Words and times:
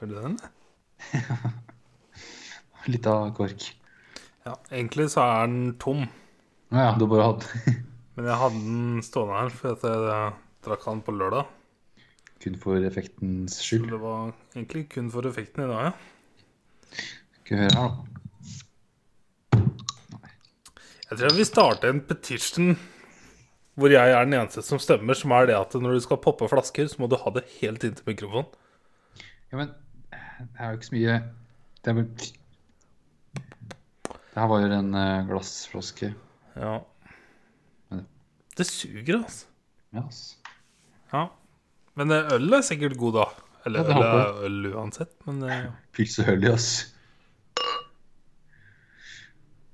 Er 0.00 0.06
det 0.10 0.22
den? 0.24 0.36
Litt 2.90 3.06
av 3.10 3.30
kork. 3.36 3.66
Ja, 4.46 4.54
egentlig 4.72 5.10
så 5.12 5.20
er 5.26 5.46
den 5.50 5.74
tom. 5.82 6.06
Ja, 6.72 6.86
ja, 6.90 6.92
du 6.98 7.04
bare 7.10 7.26
hatt 7.32 7.46
Men 8.16 8.28
jeg 8.28 8.38
hadde 8.40 8.60
den 8.64 9.02
stående 9.04 9.36
her 9.40 9.50
fordi 9.54 9.90
jeg 9.92 10.32
drakk 10.66 10.84
den 10.88 11.02
på 11.06 11.12
lørdag. 11.16 11.48
kun 12.40 12.56
for 12.60 12.80
effektens 12.88 13.58
Så 13.60 13.66
skyld. 13.74 13.90
det 13.92 14.00
var 14.00 14.32
egentlig 14.56 14.86
kun 14.92 15.10
for 15.12 15.28
effekten 15.28 15.64
i 15.64 15.68
dag, 15.70 15.90
ja. 15.90 15.92
Skal 17.44 17.56
vi 17.56 17.62
høre 17.64 17.76
her, 17.76 17.90
da. 17.90 17.90
Jeg 21.10 21.18
tror 21.18 21.26
jeg 21.26 21.36
vil 21.40 21.48
starte 21.48 21.90
en 21.90 22.00
petition 22.06 22.74
hvor 23.80 23.90
jeg 23.92 24.12
er 24.12 24.24
den 24.26 24.36
eneste 24.36 24.62
som 24.66 24.78
stemmer, 24.82 25.16
som 25.16 25.32
er 25.32 25.46
det 25.48 25.56
at 25.56 25.72
når 25.80 25.96
du 25.96 26.00
skal 26.04 26.20
poppe 26.22 26.46
flasker, 26.50 26.86
så 26.90 27.00
må 27.00 27.08
du 27.10 27.16
ha 27.18 27.30
det 27.34 27.46
helt 27.60 27.84
inntil 27.86 28.04
mikrofonen. 28.10 28.50
Ja, 29.50 29.56
men 29.62 29.70
det 30.40 30.60
er 30.60 30.70
jo 30.70 30.78
ikke 30.78 30.88
så 30.88 30.94
mye 30.96 31.16
Det 31.84 31.92
er 31.92 32.02
Det 34.30 34.38
her 34.38 34.46
var 34.50 34.62
jo 34.62 34.70
en 34.78 34.94
eh, 34.94 35.26
glassflaske. 35.28 36.12
Ja. 36.56 36.78
Det 38.56 38.66
suger, 38.66 39.16
altså. 39.18 39.46
Ja, 39.94 40.02
ass. 40.06 40.20
Ja. 41.12 41.24
Men 41.98 42.14
eh, 42.14 42.30
øl 42.36 42.52
er 42.54 42.62
sikkert 42.64 42.96
god, 43.00 43.18
da. 43.18 43.24
Eller 43.66 43.90
Ja, 43.90 43.98
øl 44.46 44.46
øl 44.46 44.74
uansett, 44.74 45.12
men 45.26 45.42
ja. 45.48 45.72
Pils 45.92 46.18
og 46.22 46.30
øl 46.32 46.46
ass. 46.52 46.68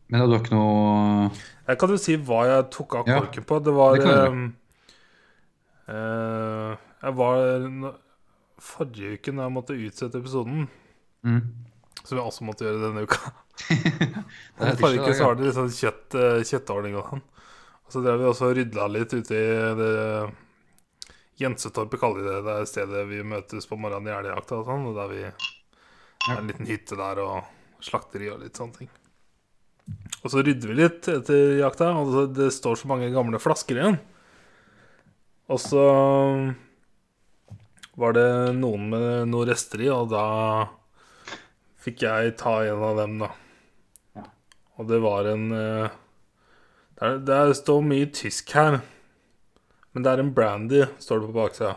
Men 0.09 0.23
du 0.23 0.37
har 0.37 0.41
ikke 0.45 0.55
noe 0.55 1.31
Jeg 1.67 1.79
kan 1.83 1.91
jo 1.91 1.99
si 1.99 2.15
hva 2.29 2.41
jeg 2.47 2.67
tok 2.75 2.95
av 3.01 3.09
Ja, 3.11 3.21
korken 3.21 3.47
på. 3.47 3.59
Det 3.67 3.75
var 3.75 3.97
det 3.99 4.11
ehm, 4.15 4.45
eh, 5.91 6.73
Jeg 7.03 7.17
var 7.21 7.41
Forrige 8.63 9.17
uke, 9.19 9.35
da 9.37 9.47
jeg 9.47 9.55
måtte 9.55 9.77
utsette 9.77 10.21
episoden, 10.23 10.67
mm. 11.27 11.41
som 12.03 12.17
jeg 12.17 12.25
også 12.25 12.47
måtte 12.49 12.65
gjøre 12.65 12.81
denne 12.87 13.05
uka 13.05 13.35
Det 14.57 14.77
Forrige 14.81 15.05
uke 15.05 15.15
så 15.17 15.29
var 15.29 15.37
det 15.37 15.49
litt 15.49 15.59
sånn 15.59 15.75
kjøtt, 15.77 16.17
eh, 16.21 16.41
kjøttordning 16.45 16.97
og 17.01 17.11
sånn. 17.13 17.25
Og 17.87 17.95
så 17.95 18.03
drev 18.03 18.19
vi 18.21 18.29
også 18.31 18.51
og 18.51 18.57
rydda 18.59 18.89
litt 18.91 19.15
ute 19.15 19.37
i 19.37 19.47
det 19.79 19.93
Jensetorpet 21.37 22.01
kaller 22.01 22.23
vi 22.23 22.31
det. 22.31 22.39
Det 22.47 22.55
er 22.57 22.69
stedet 22.69 23.03
vi 23.11 23.21
møtes 23.29 23.69
på 23.69 23.77
morgenen 23.77 24.09
i 24.09 24.15
elgjakta 24.17 24.57
og 24.57 24.71
sånn. 24.71 24.87
Og 24.89 24.97
der 24.97 25.11
vi 25.13 25.23
det 26.27 26.33
er 26.33 26.41
en 26.41 26.49
liten 26.51 26.67
hytte 26.67 26.97
der 26.99 27.21
og 27.23 27.85
slakteri 27.85 28.31
og 28.33 28.41
litt 28.43 28.59
sånne 28.59 28.81
ting. 28.81 28.89
Og 30.25 30.33
så 30.33 30.43
rydder 30.43 30.73
vi 30.73 30.79
litt 30.81 31.07
etter 31.13 31.61
jakta, 31.61 31.93
og 31.95 32.33
det 32.35 32.49
står 32.55 32.81
så 32.81 32.89
mange 32.91 33.13
gamle 33.15 33.39
flasker 33.39 33.79
igjen. 33.79 33.99
Og 35.53 35.61
så 35.63 35.85
var 37.97 38.13
det 38.17 38.27
noen 38.59 38.89
med 38.93 39.29
noen 39.33 39.49
rester 39.49 39.81
i, 39.85 39.89
og 39.93 40.11
da 40.13 40.25
fikk 41.81 42.03
jeg 42.05 42.35
ta 42.41 42.59
en 42.67 42.83
av 42.85 42.97
dem, 43.01 43.19
da. 43.23 43.31
Og 44.77 44.83
det 44.91 44.99
var 45.01 45.25
en 45.31 45.45
eh, 45.57 45.89
det, 46.97 47.03
er, 47.07 47.19
det 47.25 47.35
er- 47.37 47.55
står 47.57 47.81
mye 47.87 48.07
tysk 48.13 48.53
her. 48.57 48.81
Men 49.93 50.05
det 50.05 50.11
er 50.13 50.21
en 50.21 50.35
brandy, 50.37 50.83
står 51.01 51.17
det 51.23 51.29
på 51.31 51.39
baksida. 51.39 51.75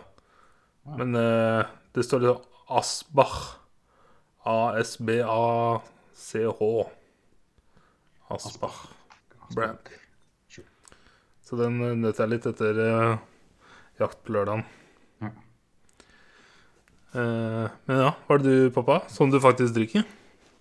Men 1.00 1.16
eh, 1.16 1.62
det 1.96 2.04
står 2.04 2.20
liksom 2.26 2.44
Asbach. 2.80 3.38
A-S-B-A-C-H. 5.40 6.62
Asbach. 8.30 8.78
Brandy. 9.56 9.96
Så 11.46 11.56
den 11.58 11.80
eh, 11.82 11.96
nøt 11.98 12.20
jeg 12.22 12.30
litt 12.34 12.46
etter 12.52 12.74
eh, 12.84 13.16
jakt 14.02 14.20
på 14.26 14.36
lørdagen. 14.36 14.64
Eh, 17.10 17.66
men 17.90 18.02
ja, 18.04 18.12
hva 18.28 18.38
er 18.38 18.44
det 18.44 18.52
du, 18.54 18.70
pappa, 18.74 19.00
som 19.10 19.32
du 19.34 19.40
faktisk 19.42 19.74
drikker? 19.78 20.04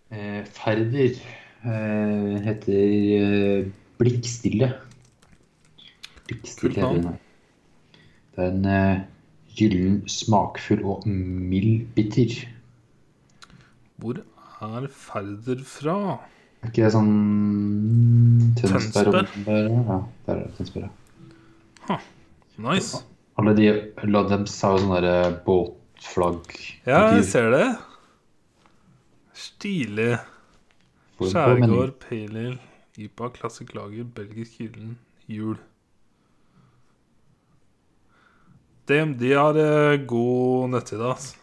Eh, 0.08 0.40
Ferder 0.56 1.12
eh, 1.12 2.36
heter 2.46 3.68
Blikkstille. 4.00 4.70
Blikkstille 6.28 6.72
Kult 6.72 6.80
navn. 6.80 7.18
Det 8.32 8.46
er 8.46 8.54
en 8.54 8.68
eh, 8.72 9.04
gyllen, 9.58 10.00
smakfull 10.08 10.84
og 10.86 11.04
mild 11.08 11.88
bitter. 11.96 12.38
Hvor 13.98 14.22
er 14.64 14.88
Færder 14.94 15.60
fra? 15.66 15.98
Er 16.62 16.72
ikke 16.72 16.86
det 16.86 16.94
sånn 16.94 17.12
Tønsberg? 18.58 19.28
Tønsberg? 19.28 19.76
Ja, 19.90 19.98
der 20.26 20.32
er 20.32 20.46
det 20.46 20.56
Tønsberg. 20.56 20.88
Ja. 21.90 21.98
Nice. 22.58 23.04
Alle 23.38 23.52
de 23.54 23.68
dem 23.68 24.16
har 24.18 24.32
jo 24.40 24.50
sånn 24.50 24.88
derre 24.90 25.18
båtflagg. 25.98 26.78
Ja, 26.86 27.14
jeg 27.14 27.24
ser 27.24 27.50
det. 27.50 27.66
Stilig. 29.34 30.18
Skjærgård, 31.18 31.96
Pale 31.98 32.38
Ale, 32.38 32.58
IPA, 32.96 33.30
Classic 33.34 33.74
Lager, 33.74 34.04
belgisk 34.14 34.58
gyllen, 34.58 34.98
jul. 35.26 35.58
De, 38.88 39.00
de 39.18 39.32
har 39.34 39.58
eh, 39.58 40.06
god 40.06 40.70
nettside, 40.70 41.02
altså. 41.02 41.34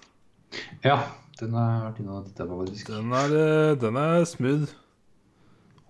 Ja, 0.84 1.02
den 1.40 1.54
har 1.54 1.84
vært 1.90 2.00
innom 2.00 2.22
og 2.22 2.30
tittet 2.30 2.48
på, 2.50 2.62
faktisk. 2.64 2.90
Den 2.96 3.12
er, 3.14 3.36
eh, 3.36 3.76
den 3.84 4.00
er 4.00 4.24
smooth. 4.26 4.72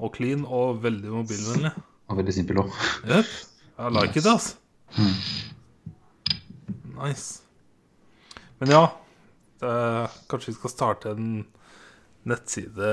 Og 0.02 0.12
clean 0.18 0.44
og 0.46 0.82
veldig 0.84 1.14
mobilvennlig. 1.14 1.72
Og 2.10 2.18
veldig 2.20 2.34
simpel 2.36 2.66
òg. 2.66 2.76
Jepp. 3.08 3.32
I 3.78 3.94
like 3.94 4.20
it, 4.20 4.26
altså. 4.26 4.56
Nice. 6.98 7.45
Men 8.66 8.74
ja, 8.74 8.86
er, 9.62 10.14
kanskje 10.26 10.50
vi 10.50 10.56
skal 10.56 10.72
starte 10.74 11.12
en 11.14 11.44
nettside 12.26 12.88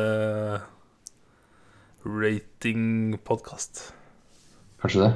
rating-podkast. 2.05 3.81
Kanskje 4.85 5.07
det? 5.07 5.13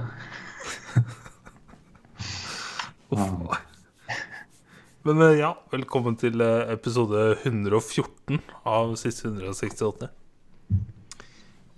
Uff. 3.13 3.61
Men 5.05 5.21
eh, 5.29 5.37
ja, 5.43 5.53
velkommen 5.77 6.17
til 6.25 6.41
eh, 6.41 6.73
episode 6.73 7.37
114 7.43 8.41
av 8.65 8.97
siste 8.97 9.29
168. 9.29 10.09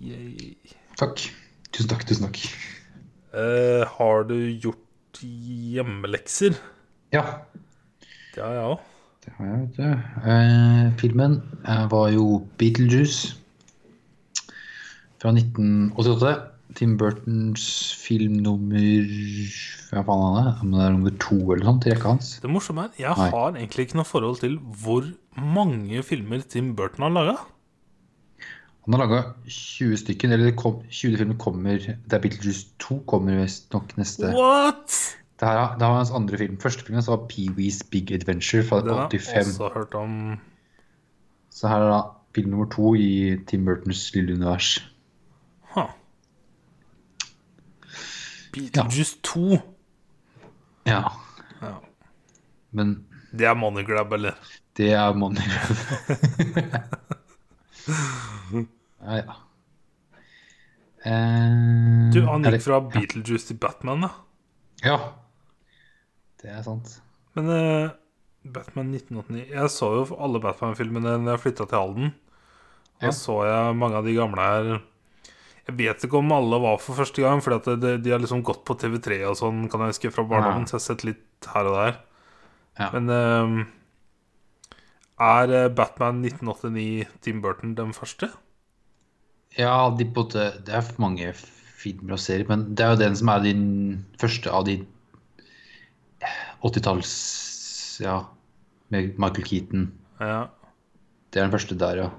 Yay. 0.07 0.55
Takk. 0.95 1.27
Tusen 1.67 1.91
takk, 1.91 2.07
tusen 2.07 2.29
takk. 2.29 2.45
Eh, 3.35 3.83
har 3.99 4.23
du 4.31 4.39
gjort 4.55 5.19
hjemmelekser? 5.19 6.55
Ja, 7.11 7.43
Det 8.35 8.43
har 8.43 8.53
jeg 8.55 8.69
òg. 8.69 8.85
det 9.25 9.33
har 9.37 9.49
jeg, 9.49 9.59
vet 9.63 9.79
du. 9.79 9.83
Eh, 10.33 10.85
filmen 11.01 11.41
eh, 11.65 11.85
var 11.91 12.07
jo 12.13 12.25
Beetlejuice 12.61 13.35
fra 15.19 15.33
1988. 15.35 16.37
Tim 16.77 16.97
Burtons 16.99 17.63
film 17.97 18.35
nummer 18.45 19.07
Hva 19.89 20.03
faen 20.05 20.25
er 20.37 20.43
det? 20.45 20.51
Om 20.61 20.73
det 20.75 20.83
er 20.85 20.91
nummer 20.93 21.15
to 21.23 21.37
eller 21.39 21.65
sånt 21.65 21.87
i 21.87 21.93
rekka 21.95 22.11
hans? 22.13 22.27
Det 22.43 22.51
morsomme 22.53 22.85
er, 22.85 22.91
jeg 23.01 23.17
Nei. 23.17 23.29
har 23.33 23.55
egentlig 23.57 23.87
ikke 23.87 23.97
noe 23.97 24.07
forhold 24.07 24.37
til 24.43 24.59
hvor 24.83 25.07
mange 25.39 26.03
filmer 26.05 26.43
Tim 26.45 26.75
Burton 26.77 27.07
har 27.07 27.15
laga. 27.15 27.37
Han 28.85 28.95
har 28.95 29.03
laga 29.03 29.21
20 29.49 29.97
stykker, 30.03 30.35
eller 30.37 30.53
kom, 30.57 30.83
20 30.87 31.17
filmer 31.19 31.39
kommer 31.41 31.81
Det 31.81 32.15
er 32.15 32.21
Beetlejuice 32.21 32.69
2 32.85 33.01
kommer 33.09 33.41
visstnok 33.41 33.97
neste. 33.97 34.31
What?! 34.37 34.93
Det, 35.39 35.47
her, 35.47 35.75
det 35.79 35.87
var 35.87 35.95
hans 35.97 36.11
andre 36.11 36.37
film. 36.37 36.57
Første 36.59 36.83
filmen 36.85 37.03
så 37.05 37.13
var 37.15 37.27
Pee-Wees 37.31 37.79
Big 37.91 38.11
Adventure 38.11 38.63
fra 38.67 38.81
Den 38.83 38.89
har 38.93 39.07
jeg 39.11 39.21
85. 39.21 39.47
også 39.59 39.69
hørt 39.73 39.93
om. 39.95 40.39
Så 41.49 41.67
her 41.71 41.75
er 41.85 41.89
da 41.93 42.01
film 42.35 42.49
nummer 42.51 42.67
to 42.73 42.93
i 42.95 43.37
Tim 43.47 43.63
Burtons 43.65 44.01
lille 44.15 44.33
univers. 44.35 44.73
Huh. 45.75 45.89
Beetlejuice 48.53 49.17
2. 49.23 49.59
Ja. 50.89 51.01
Ja. 51.61 51.73
Men 52.71 53.05
Det 53.31 53.45
er 53.47 53.53
money 53.53 53.85
grab, 53.87 54.11
eller? 54.13 54.33
det 54.77 54.91
er 54.95 55.13
Money 55.13 55.41
Ja, 59.01 59.15
ja. 59.15 59.33
Eh, 61.05 62.11
Du, 62.13 62.21
han 62.27 62.43
gikk 62.43 62.63
fra 62.65 62.79
Beetlejuice 62.91 63.47
til 63.51 63.57
Batman, 63.61 64.01
da. 64.05 64.09
Ja. 64.83 64.97
Det 66.39 66.51
er 66.53 66.61
sant. 66.65 66.95
Men 67.37 67.49
uh, 67.51 67.91
Batman 68.43 68.93
1989 68.95 69.49
Jeg 69.51 69.71
så 69.73 69.89
jo 69.97 70.03
alle 70.17 70.41
Batman-filmene 70.43 71.17
da 71.25 71.35
jeg 71.35 71.43
flytta 71.45 71.67
til 71.67 71.81
Halden. 71.81 72.13
Da 72.99 73.09
Ja. 73.09 73.15
så 73.15 73.41
jeg 73.47 73.75
mange 73.79 73.99
av 73.99 74.07
de 74.07 74.15
gamle 74.15 74.43
her. 74.43 74.69
Jeg 75.69 75.77
vet 75.77 76.03
ikke 76.03 76.19
om 76.19 76.31
alle 76.33 76.59
var 76.59 76.79
for 76.81 76.97
første 76.97 77.21
gang, 77.21 77.41
for 77.43 77.59
de, 77.59 77.97
de 78.01 78.11
har 78.11 78.19
liksom 78.19 78.41
gått 78.43 78.63
på 78.65 78.75
TV3 78.75 79.21
og 79.29 79.37
sånn, 79.37 79.67
kan 79.69 79.83
jeg 79.85 79.93
huske, 79.93 80.11
fra 80.11 80.25
barndommen. 80.25 80.65
Ja. 80.65 80.71
Så 80.71 80.75
jeg 80.75 80.81
har 80.81 80.87
sett 80.87 81.05
litt 81.05 81.49
her 81.53 81.69
og 81.69 81.77
der. 81.77 81.99
Ja. 82.79 82.89
Men 82.95 83.11
uh, 83.13 83.67
er 85.19 85.51
eh, 85.51 85.69
Batman 85.75 86.21
1989 86.23 87.07
Tim 87.21 87.41
Burton 87.43 87.75
den 87.75 87.91
første? 87.93 88.31
Ja, 89.57 89.89
de, 89.91 90.05
både, 90.05 90.53
det 90.65 90.75
er 90.77 90.91
mange 91.01 91.33
filmer 91.79 92.15
og 92.15 92.21
serier, 92.23 92.47
men 92.47 92.69
det 92.75 92.85
er 92.85 92.93
jo 92.93 93.01
den 93.03 93.17
som 93.19 93.31
er 93.33 93.43
din 93.43 93.65
første 94.21 94.51
av 94.51 94.65
de 94.67 94.77
80-talls 96.63 97.99
Ja, 98.01 98.21
med 98.89 99.13
Michael 99.19 99.43
Keaton. 99.47 99.91
Ja. 100.19 100.45
Det 101.33 101.39
er 101.39 101.45
den 101.47 101.51
første 101.53 101.75
der, 101.79 101.95
ja. 102.03 102.09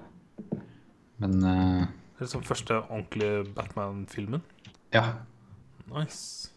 Men 1.18 1.34
uh, 1.44 1.80
Det 1.86 2.20
er 2.20 2.26
liksom 2.28 2.42
første 2.44 2.78
ordentlige 2.82 3.44
Batman-filmen. 3.54 4.42
ja. 4.94 5.04
Nice. 5.90 6.50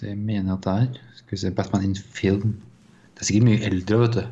Det 0.00 0.18
mener 0.18 0.50
jeg 0.50 0.58
at 0.58 0.64
det 0.64 0.72
er. 0.98 1.00
Skal 1.16 1.30
vi 1.30 1.36
se 1.40 1.50
Batman 1.50 1.84
in 1.84 1.96
film. 1.96 2.50
Det 3.14 3.20
er 3.22 3.24
sikkert 3.30 3.46
mye 3.46 3.62
eldre, 3.64 3.98
vet 4.02 4.14
du. 4.18 4.24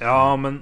Ja, 0.00 0.36
men 0.36 0.58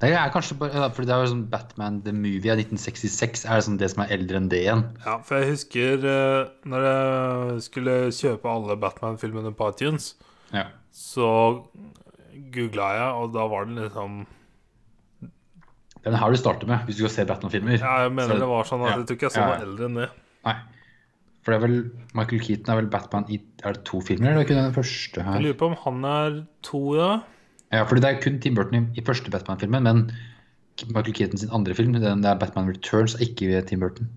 det 0.00 0.10
er 0.14 0.30
kanskje 0.30 0.54
bare 0.60 0.86
Fordi 0.94 1.06
det 1.08 1.14
er 1.16 1.24
jo 1.24 1.30
sånn 1.32 1.46
Batman 1.50 1.96
the 2.04 2.12
Movie 2.14 2.52
av 2.52 2.60
1966 2.62 3.44
er 3.48 3.56
det 3.58 3.64
sånn 3.66 3.78
det 3.80 3.88
som 3.90 4.04
er 4.04 4.12
eldre 4.14 4.38
enn 4.38 4.48
det 4.52 4.60
igjen. 4.62 4.84
Ja, 5.04 5.16
for 5.26 5.40
jeg 5.40 5.50
husker 5.54 6.04
eh, 6.12 6.52
når 6.70 6.86
jeg 6.86 7.64
skulle 7.66 7.96
kjøpe 8.14 8.52
alle 8.52 8.76
Batman-filmene 8.78 9.54
på 9.58 9.70
iTunes, 9.72 10.12
Ja. 10.54 10.68
så 10.94 11.64
googla 12.54 12.88
jeg, 13.00 13.10
og 13.18 13.32
da 13.34 13.46
var 13.50 13.66
det 13.66 13.74
liksom 13.88 14.24
den 16.04 16.14
her 16.20 16.30
du 16.30 16.36
starter 16.36 16.68
med 16.68 16.84
hvis 16.86 16.98
du 16.98 17.04
skal 17.06 17.14
se 17.14 17.24
Batman-filmer. 17.30 17.78
Ja, 17.80 18.02
jeg 18.04 18.12
mener 18.12 18.34
Så- 18.34 18.38
det 18.42 18.48
var 18.48 18.64
sånn 18.68 18.82
at 18.84 18.90
ja, 18.90 18.96
jeg 18.98 19.06
tror 19.08 19.16
ikke 19.16 19.28
jeg 19.30 19.34
så 19.34 19.40
ja, 19.40 19.46
noe 19.48 19.66
eldre 19.66 19.84
enn 19.88 19.94
det. 20.02 20.08
Nei. 20.44 20.54
For 21.44 21.52
det 21.52 21.56
er 21.62 21.66
vel 21.66 21.90
Michael 22.14 22.40
Keaton 22.40 22.70
er 22.72 22.80
vel 22.80 22.86
Batman 22.92 23.24
i 23.28 23.38
Er 23.64 23.72
det 23.72 23.84
to 23.84 24.00
filmer, 24.00 24.30
eller 24.30 24.40
er 24.40 24.44
det 24.44 24.50
ikke 24.50 24.62
den 24.62 24.72
første 24.76 25.22
her? 25.24 25.32
Jeg 25.34 25.42
lurer 25.44 25.58
på 25.60 25.66
om 25.70 25.76
han 25.84 26.04
er 26.04 26.46
to, 26.62 26.80
ja. 26.96 27.22
Ja, 27.72 27.82
fordi 27.88 28.00
det 28.04 28.10
er 28.10 28.20
kun 28.22 28.40
Tim 28.40 28.54
Burton 28.54 28.74
i, 28.80 29.00
i 29.00 29.04
første 29.04 29.30
Batman-filmen, 29.30 29.82
men 29.82 30.02
Michael 30.90 31.14
Keaton 31.14 31.38
sin 31.38 31.50
andre 31.54 31.74
film, 31.74 31.92
den 31.94 32.22
der 32.22 32.38
Batman 32.38 32.68
Returns, 32.68 33.14
er 33.14 33.24
ikke 33.28 33.48
ved 33.48 33.66
Tim 33.70 33.80
Burton. 33.80 34.08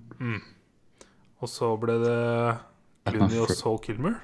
Og 1.42 1.50
så 1.50 1.70
ble 1.78 1.96
det 2.02 2.18
Clooney 3.10 3.40
og 3.44 3.52
Saul 3.54 3.80
Kilmer. 3.84 4.16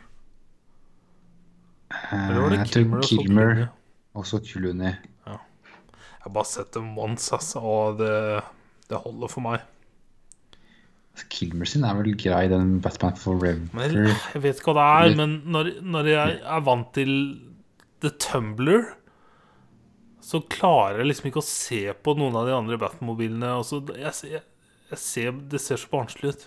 Eh, 1.94 2.30
Eller 2.30 2.42
var 2.42 2.50
det 2.56 2.64
Kilmer 2.72 2.98
og 2.98 3.06
så 3.06 3.18
Kilmer 3.22 3.68
og 4.14 4.26
så 4.30 4.40
Clooney. 4.46 4.94
Jeg 5.28 6.30
har 6.30 6.34
bare 6.38 6.48
sett 6.48 6.72
dem 6.74 6.94
once, 6.98 7.34
altså, 7.36 7.60
og 7.60 7.98
det, 8.00 8.42
det 8.90 8.98
holder 9.04 9.28
for 9.32 9.44
meg. 9.44 9.64
Kilmer 11.30 11.68
sin 11.70 11.84
er 11.86 11.98
vel 12.00 12.16
grei, 12.18 12.48
den 12.50 12.78
Batman 12.82 13.18
Forever. 13.20 13.60
Men 13.76 13.98
jeg 14.08 14.42
vet 14.42 14.58
ikke 14.62 14.72
hva 14.74 14.78
det 14.80 15.12
er, 15.12 15.18
men 15.20 15.34
når, 15.54 15.70
når 15.84 16.10
jeg 16.10 16.38
er 16.42 16.64
vant 16.66 16.90
til 16.96 17.12
The 18.02 18.10
Tumbler, 18.24 18.88
så 20.34 20.42
klarer 20.50 21.04
jeg 21.04 21.12
liksom 21.12 21.30
ikke 21.30 21.44
å 21.44 21.46
se 21.46 21.84
på 21.94 22.16
noen 22.18 22.36
av 22.40 22.48
de 22.50 22.56
andre 22.56 22.80
Batmobilene. 22.82 23.52
Jeg, 24.00 24.16
jeg, 24.32 24.42
jeg 24.90 25.02
ser, 25.04 25.32
det 25.52 25.62
ser 25.62 25.82
så 25.82 25.92
barnslig 25.92 26.34
ut. 26.34 26.46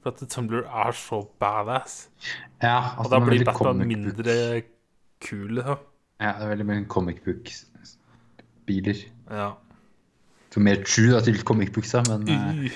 For 0.00 0.14
at 0.14 0.22
Tumbler 0.32 0.64
er 0.64 0.96
så 0.96 1.20
badass. 1.42 2.06
Ja, 2.62 2.96
altså, 2.96 3.04
Og 3.04 3.10
da 3.12 3.18
blir 3.26 3.44
Batman 3.44 3.82
mindre 3.84 4.36
kul. 5.20 5.60
Ja. 5.60 5.76
Ja, 6.20 6.32
det 6.36 6.46
er 6.46 6.52
veldig 6.54 6.68
mye 6.68 6.86
comic 6.88 7.20
book-biler. 7.24 9.04
ja. 9.32 9.50
Så 10.50 10.58
mer 10.58 10.80
true 10.82 11.12
da, 11.12 11.20
til 11.22 11.36
comic 11.46 11.70
booksa, 11.70 12.00
men 12.08 12.24
eh, 12.26 12.72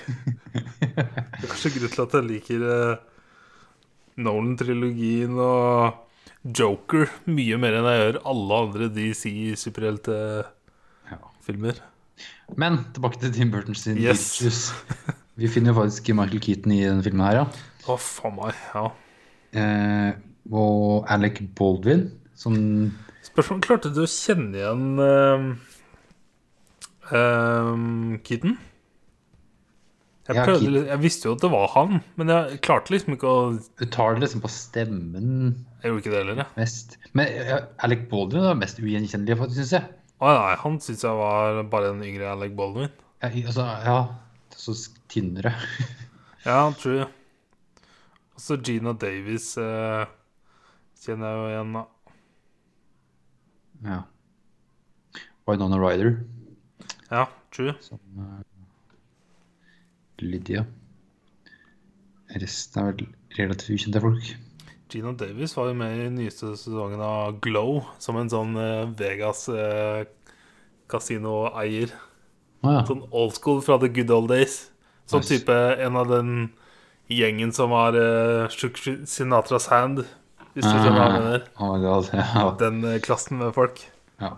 Det 0.95 1.01
er 1.03 1.49
kanskje 1.49 1.73
grunnen 1.75 1.91
til 1.91 2.03
at 2.05 2.13
jeg 2.15 2.27
liker 2.29 2.67
uh, 2.71 3.01
Nolan-trilogien 4.23 5.35
og 5.43 6.04
Joker 6.45 7.09
mye 7.25 7.57
mer 7.61 7.73
enn 7.79 7.87
jeg 7.89 8.01
gjør 8.03 8.17
alle 8.31 8.55
andre 8.67 8.89
DC-superheltefilmer. 8.93 11.77
ja. 11.81 11.85
Men 12.61 12.73
tilbake 12.95 13.19
til 13.23 13.33
Tim 13.35 13.51
Burton 13.51 13.75
sin 13.79 13.97
Yes. 13.99 14.73
Vi 15.41 15.47
finner 15.51 15.69
jo 15.73 15.79
faktisk 15.81 16.09
Michael 16.15 16.41
Keaton 16.45 16.73
i 16.77 16.85
denne 16.85 17.03
filmen 17.03 17.25
her, 17.27 17.35
ja. 17.41 17.47
Å, 17.89 17.91
faen 17.99 18.35
meg. 18.37 18.53
Ja. 18.75 18.85
Eh, 19.57 20.11
og 20.53 21.05
Alec 21.11 21.41
Baldwin, 21.59 22.05
som 22.39 22.55
Spørsmål 23.25 23.61
Klarte 23.65 23.89
du 23.95 24.03
å 24.05 24.09
kjenne 24.11 24.57
igjen 24.61 24.85
uh, 25.01 25.43
Keaton? 28.27 28.55
Jeg, 30.25 30.37
Ja, 30.39 30.43
prøvde, 30.47 30.87
jeg 30.89 31.01
visste 31.03 31.29
jo 31.29 31.35
at 31.37 31.43
det 31.45 31.51
var 31.53 31.67
han, 31.75 31.91
men 32.21 32.27
jeg 32.33 32.61
klarte 32.65 32.93
liksom 32.95 33.13
ikke 33.17 33.29
å 33.29 33.31
Du 33.59 33.85
tar 33.93 34.11
det 34.15 34.23
liksom 34.25 34.43
på 34.45 34.51
stemmen 34.53 35.29
Jeg 35.85 35.91
gjorde 35.93 36.01
ikke 36.01 36.13
det 36.15 36.21
heller, 36.23 36.39
jeg. 36.41 36.49
mest. 36.57 36.95
Men 37.13 37.27
Alec 37.85 38.07
Baldwin 38.09 38.47
var 38.49 38.57
mest 38.57 38.79
ugjenkjennelig, 38.81 39.37
faktisk, 39.37 39.61
syns 39.61 39.75
jeg. 39.77 39.89
Å 40.25 40.31
nei, 40.33 40.55
han 40.63 40.79
syns 40.81 41.03
jeg 41.05 41.19
var 41.19 41.59
bare 41.69 41.91
en 41.93 42.01
yngre 42.07 42.31
Alec 42.33 42.55
Baldwin. 42.57 42.89
Ja, 43.21 43.29
altså, 43.29 43.67
ja 43.85 43.99
så 44.57 44.75
tynnere. 45.13 45.53
Ja, 46.45 46.69
true. 46.77 47.07
Og 48.37 48.41
så 48.45 48.59
Gina 48.61 48.93
Davis 49.01 49.47
eh, 49.57 50.03
kjenner 51.01 51.31
jeg 51.31 51.39
jo 51.39 51.47
igjen, 51.49 51.71
da. 51.79 51.85
ja. 53.89 54.01
Winona 55.49 55.79
Ryder 55.81 56.11
Ja, 57.11 57.23
true. 57.53 57.73
som 57.85 57.97
uh, 58.21 58.43
Lydia. 60.21 60.67
Resten 62.37 62.81
er 62.83 62.91
vel 62.93 63.09
relativt 63.39 63.75
ukjente 63.79 64.05
folk. 64.05 64.31
Gina 64.95 65.13
Davis 65.19 65.57
var 65.59 65.69
jo 65.73 65.75
med 65.79 65.99
i 66.05 66.11
nyeste 66.15 66.53
sesongen 66.57 67.01
av 67.03 67.41
Glow 67.43 67.81
som 68.03 68.17
en 68.21 68.31
sånn 68.31 68.55
eh, 68.61 68.85
Vegas 68.99 69.49
eh, 69.51 70.05
kasinoeier. 70.93 71.91
Å 72.65 72.75
ja. 72.79 72.83
Sånn 72.89 73.03
old 73.11 73.35
school 73.37 73.59
fra 73.65 73.77
the 73.83 73.91
good 73.91 74.13
old 74.15 74.31
days. 74.31 74.69
Sånn 75.11 75.25
Nice. 75.25 75.41
type 75.43 75.57
en 75.85 75.99
av 76.01 76.09
den 76.13 76.31
gjengen 77.13 77.51
som 77.53 77.75
har 77.77 77.97
eh, 77.99 78.55
Sinatras 79.11 79.67
hand, 79.73 80.05
hvis 80.55 80.65
du 80.65 80.71
skjønner 80.71 80.97
hva 81.01 81.09
jeg 81.11 81.19
mener. 81.19 81.47
Oh 81.59 81.75
my 81.75 81.83
god. 81.83 82.11
Ja. 82.39 82.47
Den 82.63 82.79
eh, 82.89 83.01
klassen 83.05 83.43
med 83.43 83.51
folk. 83.59 83.83
ja. 84.23 84.33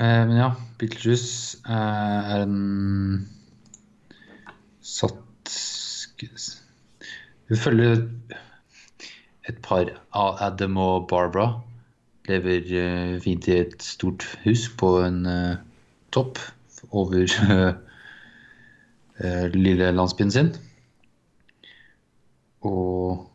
Eh, 0.00 0.22
men 0.28 0.36
ja, 0.38 0.46
Beetlejuice 0.80 1.58
eh, 1.68 2.30
er 2.36 2.44
en 2.46 3.26
satt 4.80 5.52
Vi 6.20 7.56
følger 7.56 8.04
et 9.48 9.60
par 9.64 9.88
av 10.12 10.36
Adam 10.44 10.76
og 10.80 11.08
Barbara. 11.10 11.60
Lever 12.28 12.66
eh, 12.78 13.20
fint 13.22 13.48
i 13.48 13.56
et 13.64 13.82
stort 13.82 14.26
hus 14.44 14.68
på 14.78 14.92
en 15.02 15.24
eh, 15.26 15.56
topp 16.14 16.38
over 16.90 17.24
eh, 19.24 19.46
lille 19.56 19.90
landsbyen 19.96 20.30
sin. 20.34 20.52
Og 22.68 23.26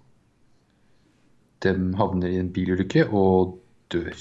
de 1.65 1.73
havner 1.97 2.29
i 2.29 2.39
en 2.39 2.53
bilulykke 2.53 3.07
og 3.09 3.57
dør. 3.91 4.13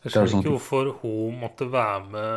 Jeg 0.00 0.08
er 0.08 0.14
skjønner 0.14 0.32
sånn- 0.32 0.40
ikke 0.46 0.56
hvorfor 0.56 0.94
hun 1.02 1.40
måtte 1.42 1.68
være 1.68 2.04
med 2.08 2.32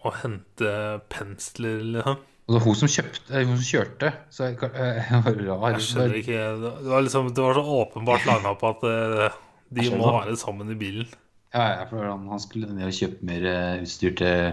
og 0.00 0.14
hente 0.22 0.70
pensler, 1.12 1.82
liksom. 1.96 2.20
Altså 2.50 2.64
hun 2.64 2.74
som 2.74 2.90
kjøpte, 2.90 3.40
hun 3.46 3.58
som 3.60 3.62
kjørte, 3.62 4.08
så 4.34 4.46
jeg, 4.48 4.56
eh, 4.74 4.96
jeg 5.12 5.22
var 5.22 5.36
rar. 5.38 5.74
Jeg 5.76 5.82
skjønner 5.86 6.14
ikke 6.18 6.38
Det 6.58 6.70
var, 6.88 7.02
liksom, 7.06 7.28
det 7.30 7.42
var 7.44 7.54
så 7.54 7.74
åpenbart 7.76 8.24
lina 8.26 8.54
på 8.58 8.70
at 8.72 8.86
eh, 8.90 9.36
de 9.78 9.84
må 9.94 10.08
være 10.16 10.34
sammen 10.40 10.72
i 10.72 10.78
bilen. 10.80 11.12
Ja, 11.54 11.62
ja, 11.76 11.84
for 11.86 12.02
han, 12.02 12.24
han 12.26 12.42
skulle 12.42 12.72
ned 12.74 12.88
og 12.88 12.96
kjøpe 12.96 13.28
mer 13.28 13.46
eh, 13.46 13.84
utstyr 13.84 14.16
til 14.18 14.48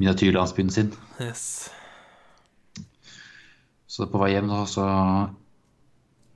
miniatyrlandsbyen 0.00 0.72
sin. 0.72 0.88
Yes. 1.20 1.42
Så 3.84 4.08
på 4.08 4.22
vei 4.22 4.30
hjem 4.32 4.48
da, 4.48 4.62
så 4.72 4.86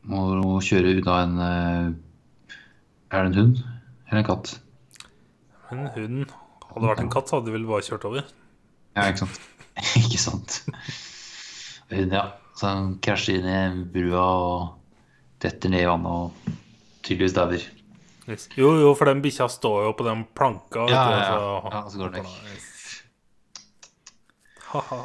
må 0.05 0.27
hun 0.35 0.65
kjøre 0.65 0.99
unna 0.99 1.17
en 1.23 1.41
Er 3.09 3.25
det 3.25 3.31
en 3.31 3.39
hund 3.39 3.63
eller 4.11 4.21
en 4.21 4.29
katt? 4.29 4.53
Men 5.71 5.89
hunden 5.97 6.29
Hadde 6.29 6.85
det 6.85 6.93
vært 6.93 7.03
en 7.07 7.15
katt, 7.17 7.33
så 7.33 7.39
hadde 7.39 7.49
de 7.49 7.57
vel 7.57 7.67
bare 7.73 7.89
kjørt 7.89 8.05
over. 8.11 8.29
Ja, 8.97 9.09
ikke 9.09 9.25
sant? 9.25 9.41
ikke 10.03 10.19
sant. 10.21 10.61
Ja. 11.91 12.25
Så 12.57 12.67
han 12.69 12.99
krasjer 13.03 13.41
inn 13.41 13.49
i 13.81 13.85
brua 13.95 14.25
og 14.37 15.41
detter 15.41 15.73
ned 15.73 15.83
i 15.87 15.89
vannet 15.89 16.11
og 16.13 16.51
tydeligvis 17.07 17.35
dauer. 17.37 17.63
Yes. 18.31 18.45
Jo, 18.55 18.75
jo, 18.79 18.91
for 18.95 19.09
den 19.11 19.23
bikkja 19.25 19.47
står 19.51 19.87
jo 19.89 19.93
på 19.99 20.05
den 20.07 20.27
planka. 20.37 20.85
Ja, 20.93 21.05
du, 21.09 21.15
ja, 21.15 21.19
ja. 21.19 21.25
så- 21.33 21.73
Ja, 21.73 21.81
så 21.91 21.99
går 22.03 22.13
den 22.19 22.29
vekk. 22.29 22.67
Ha-ha. 24.71 25.01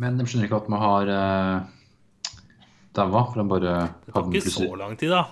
Men 0.00 0.16
de 0.18 0.24
skjønner 0.26 0.48
ikke 0.48 0.60
at 0.62 0.68
man 0.72 0.80
har 0.82 1.10
uh, 1.12 2.36
daua, 2.96 3.24
for 3.32 3.40
de 3.42 3.44
bare 3.50 3.74
Det 4.06 4.14
tar 4.14 4.28
ikke 4.30 4.52
så 4.54 4.68
lang 4.80 4.96
tid, 5.00 5.12
da. 5.12 5.22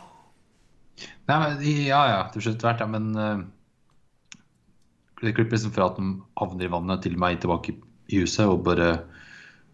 Nei, 1.29 1.37
men, 1.39 1.63
ja, 1.87 2.01
ja, 2.11 2.19
til 2.35 2.45
slutt 2.45 2.65
hvert, 2.67 2.83
ja, 2.83 2.89
men 2.91 3.09
uh, 3.17 3.39
Det 5.19 5.35
klipper 5.35 5.57
liksom 5.57 5.75
fra 5.75 5.89
at 5.91 5.99
de 5.99 6.11
havner 6.39 6.67
i 6.67 6.73
vannet 6.73 7.03
til 7.05 7.17
meg 7.21 7.41
tilbake 7.43 7.75
i 8.09 8.21
huset 8.23 8.47
og 8.49 8.63
bare 8.67 8.93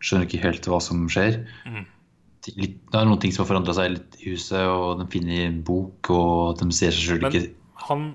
skjønner 0.05 0.29
ikke 0.29 0.43
helt 0.45 0.69
hva 0.69 0.81
som 0.83 1.05
skjer. 1.13 1.43
Mm. 1.69 1.85
Litt, 2.61 2.81
det 2.93 2.99
er 3.01 3.07
noen 3.09 3.21
ting 3.23 3.33
som 3.33 3.45
har 3.45 3.53
forandra 3.55 3.75
seg 3.77 3.95
litt 3.95 4.19
i 4.21 4.35
huset, 4.35 4.67
og 4.69 4.99
de 5.01 5.07
finner 5.13 5.47
en 5.47 5.63
bok, 5.65 6.11
og 6.13 6.59
de 6.61 6.69
ser 6.77 6.93
seg 6.93 7.15
sjøl 7.15 7.29
ikke 7.31 7.47
Han, 7.87 8.11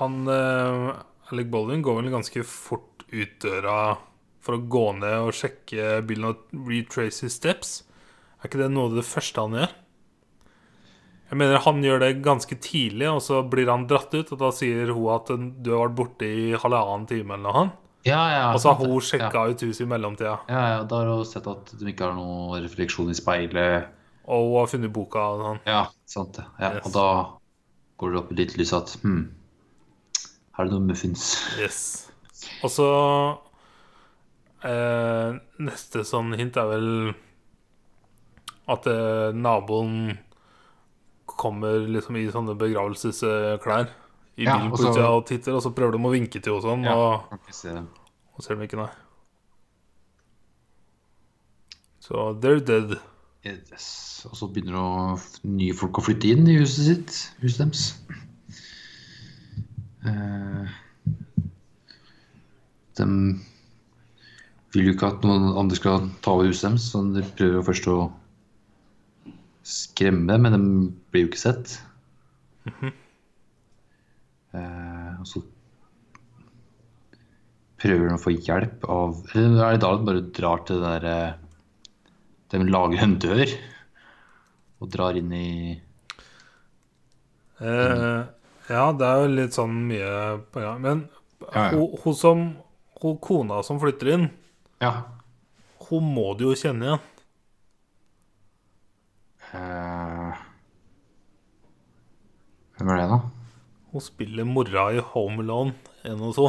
han 0.00 0.16
uh, 0.26 0.88
Alec 1.30 1.52
Baldwin 1.52 1.84
går 1.84 2.00
vel 2.00 2.10
ganske 2.14 2.42
fort 2.46 3.06
ut 3.12 3.36
døra 3.44 3.94
for 4.42 4.56
å 4.56 4.64
gå 4.66 4.86
ned 4.98 5.28
og 5.28 5.36
sjekke 5.38 6.00
bilen 6.06 6.32
og 6.32 6.66
retrace 6.66 7.22
his 7.26 7.38
steps. 7.38 7.82
Er 8.40 8.50
ikke 8.50 8.64
det 8.64 8.72
noe 8.72 8.90
av 8.90 8.98
det 8.98 9.06
første 9.06 9.44
han 9.44 9.54
gjør? 9.60 9.76
Jeg 11.32 11.38
mener 11.40 11.62
Han 11.64 11.78
gjør 11.80 12.02
det 12.02 12.10
ganske 12.20 12.56
tidlig, 12.60 13.06
og 13.08 13.22
så 13.24 13.38
blir 13.48 13.70
han 13.72 13.86
dratt 13.88 14.12
ut. 14.12 14.34
Og 14.34 14.40
da 14.40 14.50
sier 14.52 14.90
hun 14.92 15.06
at 15.14 15.30
du 15.32 15.70
har 15.72 15.86
vært 15.86 15.96
borte 15.96 16.28
i 16.28 16.50
halvannen 16.52 17.06
time 17.08 17.38
eller 17.38 17.46
noe. 17.48 17.70
Ja, 18.04 18.18
ja, 18.34 18.42
Og 18.52 18.58
så 18.60 18.72
har 18.74 18.82
hun 18.82 19.04
sjekka 19.06 19.30
ja. 19.46 19.54
ut 19.54 19.62
huset 19.62 19.84
i 19.84 19.88
mellomtida. 19.88 20.34
Ja, 20.50 20.62
ja, 20.74 20.80
da 20.90 20.98
har 21.00 21.08
hun 21.08 21.24
sett 21.24 21.46
at 21.48 21.70
du 21.78 21.84
ikke 21.88 22.10
har 22.10 22.16
noe 22.18 22.58
refleksjon 22.60 23.08
i 23.08 23.16
speilet. 23.16 23.86
Og 24.26 24.48
hun 24.50 24.58
har 24.58 24.68
funnet 24.74 24.92
boka. 24.92 25.22
Og 25.32 25.44
sånn. 25.46 25.60
Ja, 25.70 25.84
sant 26.10 26.36
det. 26.36 26.44
Ja, 26.60 26.74
Yes. 26.76 26.84
Og 26.90 26.96
da 26.98 27.06
går 28.02 28.12
det 28.12 28.20
opp 28.20 28.34
i 28.34 28.38
ditt 28.42 28.56
lys 28.58 28.74
at 28.76 28.92
hm, 29.00 29.22
her 30.58 30.66
er 30.66 30.68
det 30.68 30.74
noen 30.74 30.90
muffins. 30.90 31.30
Yes. 31.62 31.78
Og 32.60 32.74
så 32.74 32.88
eh, 34.66 35.38
Neste 35.62 36.02
sånn 36.04 36.34
hint 36.36 36.58
er 36.60 36.68
vel 36.74 36.90
at 38.72 38.90
eh, 38.90 39.30
naboen 39.32 40.18
kommer 41.38 41.86
liksom 41.88 42.16
i 42.20 42.26
sånne 42.32 42.54
begravelsesklær 42.58 43.88
i 44.36 44.44
Ja, 44.46 44.56
bilen 44.58 44.72
og 44.72 44.76
på 44.78 44.82
så- 44.82 44.90
utsida 44.90 45.08
og 45.12 45.26
titter, 45.28 45.54
og 45.54 45.62
så 45.62 45.72
prøver 45.74 45.92
de 45.92 45.98
å 45.98 46.12
vinke 46.12 46.40
til 46.42 46.52
henne 46.54 46.62
sånn, 46.62 46.84
Ja. 46.84 46.94
og, 46.96 47.32
og 47.32 48.42
ser 48.42 48.54
dem 48.54 48.62
ikke, 48.66 48.76
nei. 48.80 48.90
Så 52.00 52.34
they're 52.40 52.60
dead. 52.64 52.98
Yes. 53.44 54.24
Og 54.28 54.36
så 54.38 54.48
begynner 54.52 54.74
å, 54.78 55.20
nye 55.44 55.74
folk 55.74 55.98
å 55.98 56.04
flytte 56.06 56.30
inn 56.30 56.46
i 56.50 56.58
huset 56.60 56.86
sitt. 56.86 57.14
Huset 57.42 57.58
deres. 57.58 57.84
Uh, 60.02 60.66
de 62.98 63.06
vil 64.74 64.88
jo 64.88 64.94
ikke 64.96 65.10
at 65.12 65.22
noen 65.26 65.52
andre 65.58 65.78
skal 65.78 66.08
ta 66.24 66.34
over 66.34 66.50
huset 66.50 66.70
deres, 66.72 66.88
så 66.90 67.02
de 67.14 67.22
prøver 67.38 67.62
først 67.66 67.86
å 67.92 67.96
skremme, 69.62 70.38
men 70.42 70.56
de 70.56 70.62
blir 71.12 71.26
jo 71.26 71.30
ikke 71.30 71.40
sett. 71.42 71.76
eh, 74.54 75.12
og 75.20 75.26
så 75.28 75.42
prøver 77.82 78.08
de 78.08 78.14
å 78.16 78.20
få 78.22 78.32
hjelp 78.36 78.84
av 78.92 79.16
Eller 79.34 79.64
er 79.66 79.72
det 79.76 79.82
da 79.82 79.88
de 79.98 80.06
bare 80.06 80.26
drar 80.36 80.60
til 80.68 80.78
det 80.82 80.90
der 81.02 81.06
eh, 81.10 81.32
De 82.52 82.60
lager 82.68 83.02
en 83.02 83.16
dør 83.22 83.54
og 84.82 84.90
drar 84.90 85.14
inn 85.18 85.32
i 85.38 85.48
Eh, 87.62 88.22
ja, 88.72 88.84
det 88.98 89.06
er 89.06 89.20
jo 89.22 89.26
litt 89.36 89.54
sånn 89.54 89.74
mye 89.86 90.12
på 90.50 90.58
gang. 90.64 90.80
Men 90.82 91.02
Ja, 91.52 91.68
ja. 91.68 91.76
Hun, 91.76 91.92
hun 92.02 92.14
som 92.18 92.40
hun 93.02 93.18
kona 93.22 93.60
som 93.66 93.78
flytter 93.82 94.08
inn, 94.16 94.24
Ja. 94.82 94.90
hun 95.88 96.08
må 96.16 96.32
du 96.38 96.44
jo 96.48 96.56
kjenne 96.58 96.82
igjen. 96.88 97.00
eh, 99.54 100.11
hvem 102.82 102.90
er 102.96 102.98
det, 102.98 103.08
da? 103.12 103.18
Hun 103.92 104.02
spiller 104.02 104.46
mora 104.48 104.88
i 104.90 105.02
Home 105.12 105.42
Alone 105.44 105.74
1 106.02 106.22
og 106.26 106.34
2. 106.34 106.46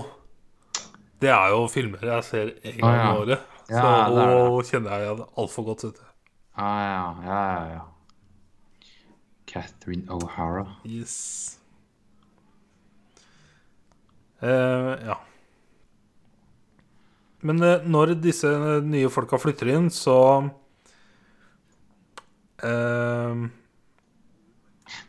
Det 1.22 1.30
er 1.30 1.52
jo 1.54 1.66
filmer 1.72 2.02
jeg 2.10 2.26
ser 2.26 2.54
en 2.64 2.80
gang 2.80 2.96
i 2.98 3.04
ja. 3.04 3.12
året. 3.20 3.50
Ja, 3.70 3.80
så 3.80 3.84
det 3.86 4.24
er 4.24 4.32
det. 4.34 4.48
hun 4.50 4.70
kjenner 4.70 5.04
jeg 5.04 5.28
altfor 5.38 5.68
godt. 5.70 5.86
Vet 5.86 6.00
du. 6.00 6.08
Ah, 6.58 6.80
ja, 6.82 7.06
ja, 7.28 7.42
ja, 7.54 7.68
ja. 7.78 7.84
Catherine 9.48 10.10
O'Hara. 10.10 10.66
Yes. 10.90 11.60
Eh, 14.42 14.94
ja. 15.06 15.20
Men 17.46 17.62
eh, 17.62 17.86
når 17.86 18.16
disse 18.24 18.50
nye 18.82 19.12
folka 19.14 19.38
flytter 19.38 19.70
inn, 19.76 19.92
så 19.94 20.18
eh, 22.64 23.46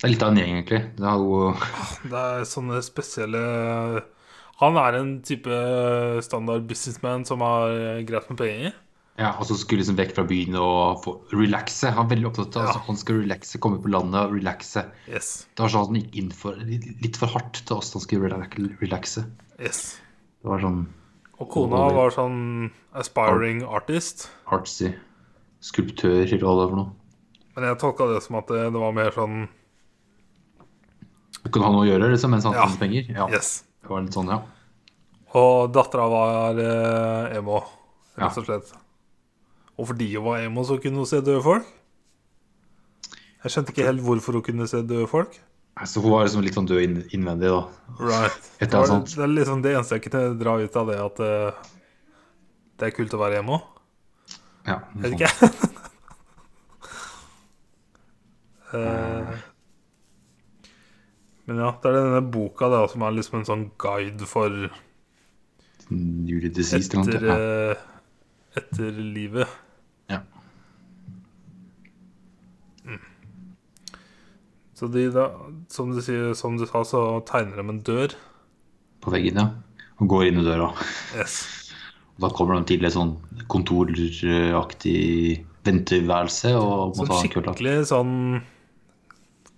Det 0.01 0.09
er 0.09 0.13
litt 0.15 0.23
av 0.23 0.33
en 0.33 0.37
gjeng, 0.41 0.55
egentlig. 0.59 0.81
Det 0.97 1.07
er 1.09 1.19
jo 1.23 1.55
Det 2.11 2.21
er 2.21 2.45
sånne 2.49 2.81
spesielle 2.85 4.03
Han 4.61 4.77
er 4.79 4.97
en 5.01 5.13
type 5.27 5.57
standard 6.25 6.67
businessman 6.71 7.25
som 7.27 7.41
har 7.45 8.03
greit 8.07 8.29
med 8.31 8.39
penger. 8.39 8.75
Ja, 9.19 9.33
og 9.39 9.47
så 9.47 9.55
skulle 9.59 9.83
liksom 9.83 9.97
vekk 9.99 10.13
fra 10.17 10.25
byen 10.27 10.57
og 10.59 11.03
få 11.05 11.13
relaxe. 11.35 11.91
Han 11.95 12.07
er 12.07 12.17
veldig 12.17 12.29
opptatt 12.33 12.57
av 12.59 12.63
Ja. 12.65 12.69
altså, 12.73 12.81
han 12.89 12.97
skal 12.99 13.21
relaxe, 13.23 13.59
komme 13.63 13.79
på 13.83 13.91
landet 13.91 14.21
og 14.27 14.33
relaxe. 14.35 14.83
Yes. 15.09 15.47
Det 15.55 15.63
var 15.63 15.71
sånn 15.71 15.83
at 15.83 15.91
han 15.93 16.01
gikk 16.03 16.17
inn 16.23 16.31
for 16.35 16.55
litt 16.59 17.17
for 17.17 17.27
hardt 17.35 17.61
til 17.67 17.77
oss 17.77 17.93
han 17.95 18.03
skulle 18.03 18.27
rela- 18.31 18.79
relaxe. 18.83 19.25
yes. 19.61 20.01
Det 20.43 20.51
var 20.51 20.59
sånn 20.61 20.87
Og 21.41 21.49
kona 21.51 21.89
var 21.95 22.11
sånn 22.11 22.71
aspiring 22.95 23.63
artist. 23.65 24.29
artsy. 24.51 24.95
Skulptør, 25.61 26.23
eller 26.27 26.45
hva 26.45 26.55
det 26.59 26.65
er 26.67 26.71
for 26.71 26.77
noe. 26.77 26.93
Men 27.57 27.65
jeg 27.65 27.79
tolka 27.79 28.07
det 28.15 28.23
som 28.23 28.37
at 28.37 28.47
det, 28.49 28.73
det 28.73 28.81
var 28.81 28.93
mer 28.93 29.11
sånn 29.15 29.49
Kunne 31.53 31.71
noe 31.73 31.85
å 31.85 31.89
gjøre, 31.89 32.11
liksom, 32.15 32.31
mens 32.33 32.45
han 32.49 32.55
Ja. 32.57 32.67
tjente 32.67 32.79
penger. 32.81 33.09
Ja, 33.15 33.29
Yes. 33.29 33.65
det 33.83 33.91
var 33.91 34.01
litt 34.03 34.13
sånn, 34.17 34.29
ja. 34.33 34.41
Og 35.35 35.73
dattera 35.75 36.09
var 36.09 36.59
eh, 36.59 37.37
emo, 37.39 37.63
rett 38.17 38.39
og 38.39 38.47
slett. 38.47 38.73
Og 39.79 39.89
fordi 39.89 40.15
hun 40.15 40.25
var 40.25 40.39
emo, 40.45 40.63
så 40.65 40.79
kunne 40.81 40.97
hun 41.03 41.07
se 41.07 41.21
døde 41.21 41.43
folk. 41.43 41.67
Jeg 43.45 43.53
skjønte 43.53 43.75
ikke 43.75 43.85
helt 43.91 44.01
hvorfor 44.01 44.33
hun 44.39 44.43
kunne 44.43 44.69
se 44.71 44.81
døde 44.83 45.09
folk. 45.11 45.37
Så 45.85 46.01
hun 46.01 46.13
var 46.13 46.25
liksom 46.25 46.43
litt 46.47 46.55
sånn 46.55 46.69
død 46.71 47.11
innvendig, 47.13 47.51
da. 47.51 47.67
Right. 47.99 48.51
Det, 48.61 48.71
det 48.71 49.19
er 49.19 49.27
liksom 49.35 49.61
det 49.65 49.75
eneste 49.75 49.99
jeg 49.99 50.05
kunne 50.07 50.39
dra 50.39 50.55
ut 50.63 50.77
av 50.77 50.87
det, 50.87 50.99
at 51.03 51.21
uh, 51.21 51.51
det 52.79 52.87
er 52.87 52.95
kult 52.97 53.13
å 53.13 53.19
være 53.19 53.41
emo. 53.43 53.59
Ja, 54.67 54.79
Vet 54.95 55.19
ikke. 55.19 55.51
Eh, 58.75 59.35
Men 61.45 61.61
ja, 61.61 61.71
det 61.81 61.91
er 61.91 61.99
denne 61.99 62.25
boka 62.33 62.71
da 62.73 62.85
som 62.89 63.05
er 63.05 63.17
liksom 63.19 63.41
en 63.41 63.49
sånn 63.49 63.65
guide 63.81 64.29
for 64.29 64.53
Newly 65.93 66.49
etter. 66.49 67.27
Ja. 67.29 67.35
eh, 67.37 67.83
etter 68.57 68.97
livet. 68.97 69.51
Ja. 70.09 70.23
Så 74.75 74.89
de 74.91 75.05
da, 75.15 75.29
som 75.71 75.93
du, 75.95 76.01
sier, 76.03 76.33
som 76.39 76.57
du 76.59 76.65
sa, 76.67 76.83
så 76.89 77.03
tegner 77.29 77.61
de 77.61 77.69
en 77.71 77.83
dør. 77.87 78.15
På 79.05 79.13
veggen, 79.15 79.39
ja. 79.39 79.85
Og 80.03 80.09
går 80.11 80.31
inn 80.31 80.41
i 80.41 80.47
døra. 80.47 80.73
Yes. 81.15 81.37
Og 82.17 82.25
da 82.25 82.31
kommer 82.35 82.59
de 82.59 82.73
til 82.73 82.87
et 82.87 82.95
sånn 82.95 83.15
kontoraktig 83.51 84.97
venteværelse 85.65 86.53
og 86.59 86.95
må 86.95 87.05
Sånn 87.05 87.11
ta 87.11 87.21
skikkelig 87.23 87.77
sånn 87.91 88.13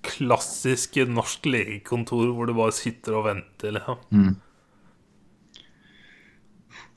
klassisk 0.07 0.97
norsk 1.11 1.47
legekontor 1.51 2.31
hvor 2.35 2.49
du 2.49 2.55
bare 2.57 2.75
sitter 2.75 3.19
og 3.19 3.27
venter, 3.29 3.75
liksom. 3.77 3.99
Mm. 4.15 4.37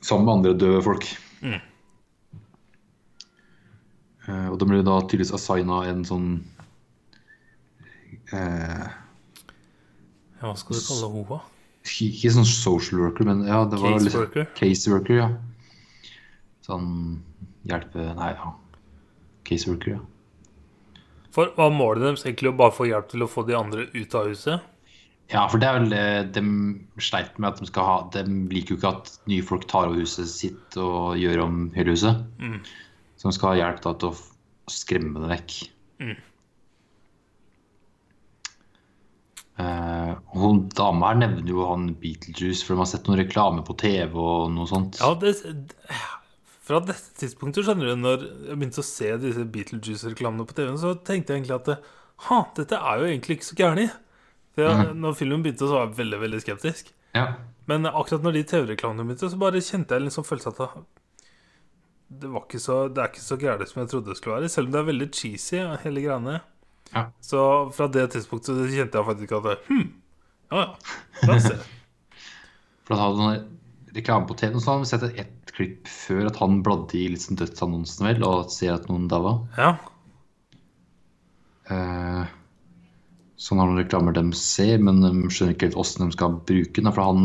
Sammen 0.06 0.26
med 0.26 0.34
andre 0.38 0.54
døde 0.62 0.84
folk. 0.86 1.06
Mm. 1.44 1.60
Eh, 4.30 4.48
og 4.52 4.58
de 4.62 4.68
ble 4.70 4.82
da 4.86 5.00
tydeligvis 5.04 5.34
assigna 5.36 5.82
en 5.90 6.04
sånn 6.08 6.28
eh, 8.36 8.90
Ja, 10.40 10.46
hva 10.46 10.54
skal 10.60 10.78
du 10.78 10.84
kalle 10.86 11.10
henne? 11.16 11.40
Ikke 12.06 12.32
sånn 12.36 12.46
social 12.48 13.02
worker, 13.02 13.26
men 13.26 13.46
ja, 13.48 13.64
det 13.66 13.80
var 13.82 13.96
litt- 13.98 14.12
Caseworker? 14.14 14.50
Caseworker, 14.60 15.16
ja. 15.18 15.30
Sånn 16.68 16.90
hjelpe 17.66 18.12
Nei, 18.20 18.30
ja. 18.36 18.52
Caseworker, 19.48 19.98
ja. 19.98 20.02
For 21.36 21.54
hva 21.58 21.70
målet 21.74 22.06
deres 22.06 22.26
egentlig 22.26 22.52
å 22.52 22.58
bare 22.60 22.76
få 22.76 22.90
hjelp 22.90 23.10
til 23.12 23.24
å 23.26 23.30
få 23.30 23.46
de 23.48 23.58
andre 23.58 23.88
ut 23.94 24.16
av 24.18 24.30
huset? 24.32 24.68
Ja, 25.30 25.44
for 25.46 25.62
det 25.62 25.68
er 25.70 25.76
vel 25.78 25.92
det 25.94 26.40
de 26.40 26.44
sleit 27.06 27.36
med 27.38 27.52
at 27.52 27.60
de 27.62 27.68
skal 27.70 27.86
ha 27.86 27.98
De 28.16 28.24
liker 28.50 28.74
jo 28.74 28.80
ikke 28.80 28.94
at 28.96 29.12
nye 29.30 29.46
folk 29.46 29.68
tar 29.70 29.92
over 29.92 30.02
huset 30.02 30.30
sitt 30.32 30.78
og 30.82 31.20
gjør 31.22 31.44
om 31.46 31.60
hele 31.76 31.94
huset. 31.94 32.24
Mm. 32.42 32.64
Så 33.20 33.30
de 33.30 33.36
skal 33.38 33.54
ha 33.54 33.60
hjelp 33.60 33.84
da 33.86 33.94
til 34.02 34.10
å 34.10 34.74
skremme 34.74 35.22
det 35.22 35.30
vekk. 35.36 35.60
Mm. 36.02 36.18
Eh, 39.60 40.12
hun 40.40 40.62
dama 40.72 41.12
her 41.12 41.20
nevner 41.20 41.52
jo 41.52 41.66
han 41.68 41.90
Beetlejuice, 42.00 42.64
for 42.64 42.74
de 42.74 42.84
har 42.84 42.90
sett 42.90 43.10
noen 43.10 43.20
reklame 43.20 43.66
på 43.68 43.76
TV 43.82 44.16
og 44.16 44.48
noe 44.56 44.70
sånt. 44.70 45.02
Ja, 45.04 45.12
det, 45.20 45.36
fra 46.70 46.80
dette 46.86 47.16
tidspunktet, 47.20 47.66
skjønner 47.66 47.90
du, 47.90 47.96
når 48.00 48.24
jeg 48.50 48.58
begynte 48.60 48.84
å 48.84 48.86
se 48.88 49.10
disse 49.24 49.44
Beetlejuice-reklamene 49.56 50.46
på 50.48 50.56
TV-en, 50.58 50.78
så 50.82 50.94
tenkte 51.02 51.34
jeg 51.36 51.42
egentlig 51.44 51.58
at 51.60 51.96
Ha, 52.30 52.38
dette 52.58 52.76
er 52.76 53.00
jo 53.00 53.06
egentlig 53.08 53.38
ikke 53.40 53.48
så 53.48 53.56
gærent. 53.56 53.94
For 54.54 54.66
jeg, 54.68 54.96
Når 55.00 55.14
filmen 55.16 55.44
begynte, 55.46 55.64
så 55.70 55.78
var 55.78 55.86
jeg 55.88 55.98
veldig, 56.02 56.18
veldig 56.20 56.40
skeptisk. 56.44 56.90
Ja. 57.16 57.26
Men 57.70 57.86
akkurat 57.88 58.26
når 58.26 58.36
de 58.36 58.42
TV-reklamene 58.50 59.06
begynte, 59.08 59.30
så 59.32 59.40
bare 59.40 59.62
kjente 59.64 59.96
jeg 59.96 60.04
liksom 60.08 60.26
følelsen 60.28 60.52
at 60.52 60.58
det- 60.60 60.86
det, 62.20 62.30
var 62.34 62.42
ikke 62.44 62.60
så, 62.60 62.78
det 62.94 63.04
er 63.04 63.08
ikke 63.14 63.24
så 63.24 63.38
gærent 63.40 63.68
som 63.70 63.82
jeg 63.84 63.90
trodde 63.94 64.10
det 64.12 64.18
skulle 64.18 64.36
være. 64.42 64.50
Selv 64.50 64.68
om 64.68 64.72
det 64.74 64.80
er 64.82 64.90
veldig 64.92 65.10
cheesy, 65.14 65.62
hele 65.86 66.02
greiene. 66.04 66.42
Ja. 66.94 67.06
Så 67.22 67.72
fra 67.72 67.88
det 67.88 68.08
tidspunktet 68.12 68.58
så 68.58 68.68
kjente 68.68 68.98
jeg 69.00 69.06
faktisk 69.06 69.32
at 69.40 69.68
Hm, 69.70 69.88
ja 70.52 70.58
ja, 70.66 70.76
la 71.28 71.36
oss 71.36 71.44
se. 71.48 71.56
For 72.90 72.96
da 72.96 73.02
hadde 73.06 73.46
du 73.48 73.96
reklame 74.00 74.28
på 74.28 74.36
TV, 74.38 74.56
og 74.58 74.62
så 74.66 74.74
hadde 74.74 74.84
vi 74.84 74.90
sett 74.92 75.04
et 75.08 75.39
klipp 75.60 75.88
før 75.92 76.24
at 76.32 76.38
han 76.42 76.54
bladde 76.66 76.94
i 76.98 77.06
liksom 77.14 77.34
dødsannonsen, 77.40 78.06
vel, 78.08 78.20
og 78.26 78.50
ser 78.54 78.72
at 78.78 78.86
noen 78.90 79.06
daua. 79.12 79.34
Ja. 79.60 79.72
Eh, 81.70 82.24
sånn 83.40 83.60
har 83.62 83.68
noen 83.70 83.82
reklamer 83.84 84.14
de 84.18 84.24
ser, 84.38 84.78
men 84.84 84.96
de 85.04 85.12
skjønner 85.32 85.54
ikke 85.56 85.68
helt 85.70 85.82
åssen 85.84 86.06
de 86.08 86.12
skal 86.16 86.40
bruke 86.50 86.80
den. 86.82 86.94
For 86.96 87.04
han 87.06 87.20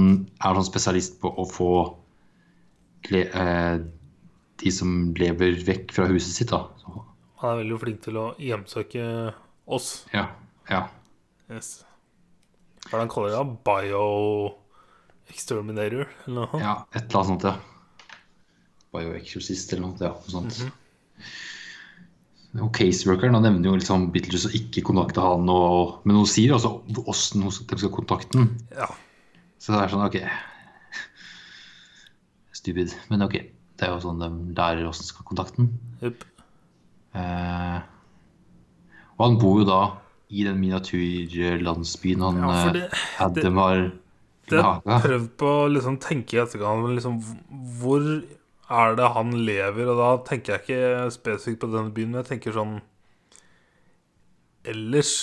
er 0.45 0.53
sånn 0.59 0.69
spesialist 0.69 1.15
på 1.23 1.29
å 1.33 1.45
få 1.49 1.71
eh, 3.15 3.77
de 4.63 4.71
som 4.73 4.91
lever 5.19 5.53
vekk 5.67 5.93
fra 5.97 6.05
huset 6.11 6.35
sitt, 6.37 6.51
da. 6.53 6.61
Så, 6.83 6.89
Han 7.43 7.51
er 7.55 7.59
veldig 7.65 7.79
flink 7.83 7.99
til 8.05 8.17
å 8.21 8.27
hjemsøke 8.41 9.03
oss. 9.67 9.89
ja, 10.15 10.25
ja. 10.71 10.83
Yes. 11.53 11.69
Hva 12.85 12.93
er 12.95 12.99
det 12.99 13.05
han 13.05 13.13
kaller 13.13 13.31
det? 13.35 13.45
Bio-exterminator, 13.67 16.05
eller 16.27 16.39
noe? 16.41 16.59
Ja, 16.61 16.75
et 16.93 17.03
eller 17.05 17.19
annet 17.21 17.31
sånt, 17.33 17.45
ja. 17.49 17.55
Bioexorcist 18.95 19.73
eller 19.75 19.89
noe, 19.89 19.99
ja, 20.01 20.13
noe 20.15 20.31
sånt. 20.31 20.61
Og 22.63 22.69
caseworkeren 22.77 23.35
nevner 23.43 23.67
jo 23.73 23.79
liksom 23.81 24.09
Beatles 24.15 24.45
å 24.47 24.53
ikke 24.55 24.85
kontakte 24.87 25.23
han, 25.25 25.49
og, 25.51 26.05
men 26.07 26.21
hun 26.21 26.29
sier 26.31 26.55
også 26.55 26.71
åssen 27.11 27.43
de 27.43 27.51
skal 27.51 27.91
kontakte 27.97 28.39
han. 28.39 28.53
Ja. 28.79 28.87
Så 29.59 29.73
det 29.75 29.81
er 29.83 29.91
sånn, 29.95 30.05
ok 30.07 30.21
Stupid, 32.55 32.95
men 33.11 33.25
ok. 33.27 33.35
Det 33.75 33.89
er 33.89 33.91
jo 33.91 33.99
sånn 34.05 34.21
de 34.23 34.29
lærer 34.57 34.87
åssen 34.89 35.03
de 35.05 35.11
skal 35.11 35.27
kontakte. 35.27 35.65
Jupp. 36.05 36.23
Eh, 37.19 37.81
og 39.19 39.25
han 39.27 39.37
bor 39.43 39.59
jo 39.61 39.67
da 39.69 39.81
i 40.35 40.45
den 40.47 40.61
miniatyrlandsbyen 40.63 42.23
han 42.25 42.39
Ja, 42.41 42.53
eh, 42.69 42.73
det- 42.73 43.03
Adam 43.21 43.57
har 43.59 43.93
Det 44.49 44.63
har 44.63 44.81
laga. 44.85 45.01
prøvd 45.03 45.29
på 45.39 45.47
å 45.47 45.69
liksom 45.75 45.99
tenke 45.99 46.35
i 46.35 46.41
etterkant 46.43 46.95
liksom, 46.95 47.21
Hvor 47.81 48.01
er 48.71 48.95
det 48.97 49.09
han 49.15 49.31
lever? 49.45 49.89
Og 49.93 49.99
da 50.01 50.11
tenker 50.29 50.55
jeg 50.55 50.63
ikke 50.65 51.11
spesifikt 51.15 51.61
på 51.65 51.71
denne 51.73 51.93
byen, 51.95 52.11
men 52.15 52.23
jeg 52.23 52.31
tenker 52.33 52.55
sånn 52.57 52.79
ellers. 54.65 55.15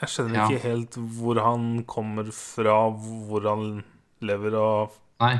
Jeg 0.00 0.08
skjønner 0.08 0.34
Ja. 0.40 0.46
ikke 0.48 0.62
helt 0.64 0.96
hvor 0.96 1.40
han 1.44 1.84
kommer 1.84 2.30
fra, 2.32 2.90
hvor 2.90 3.44
han 3.48 3.84
lever 4.24 4.54
og 4.56 4.96
Nei, 5.20 5.34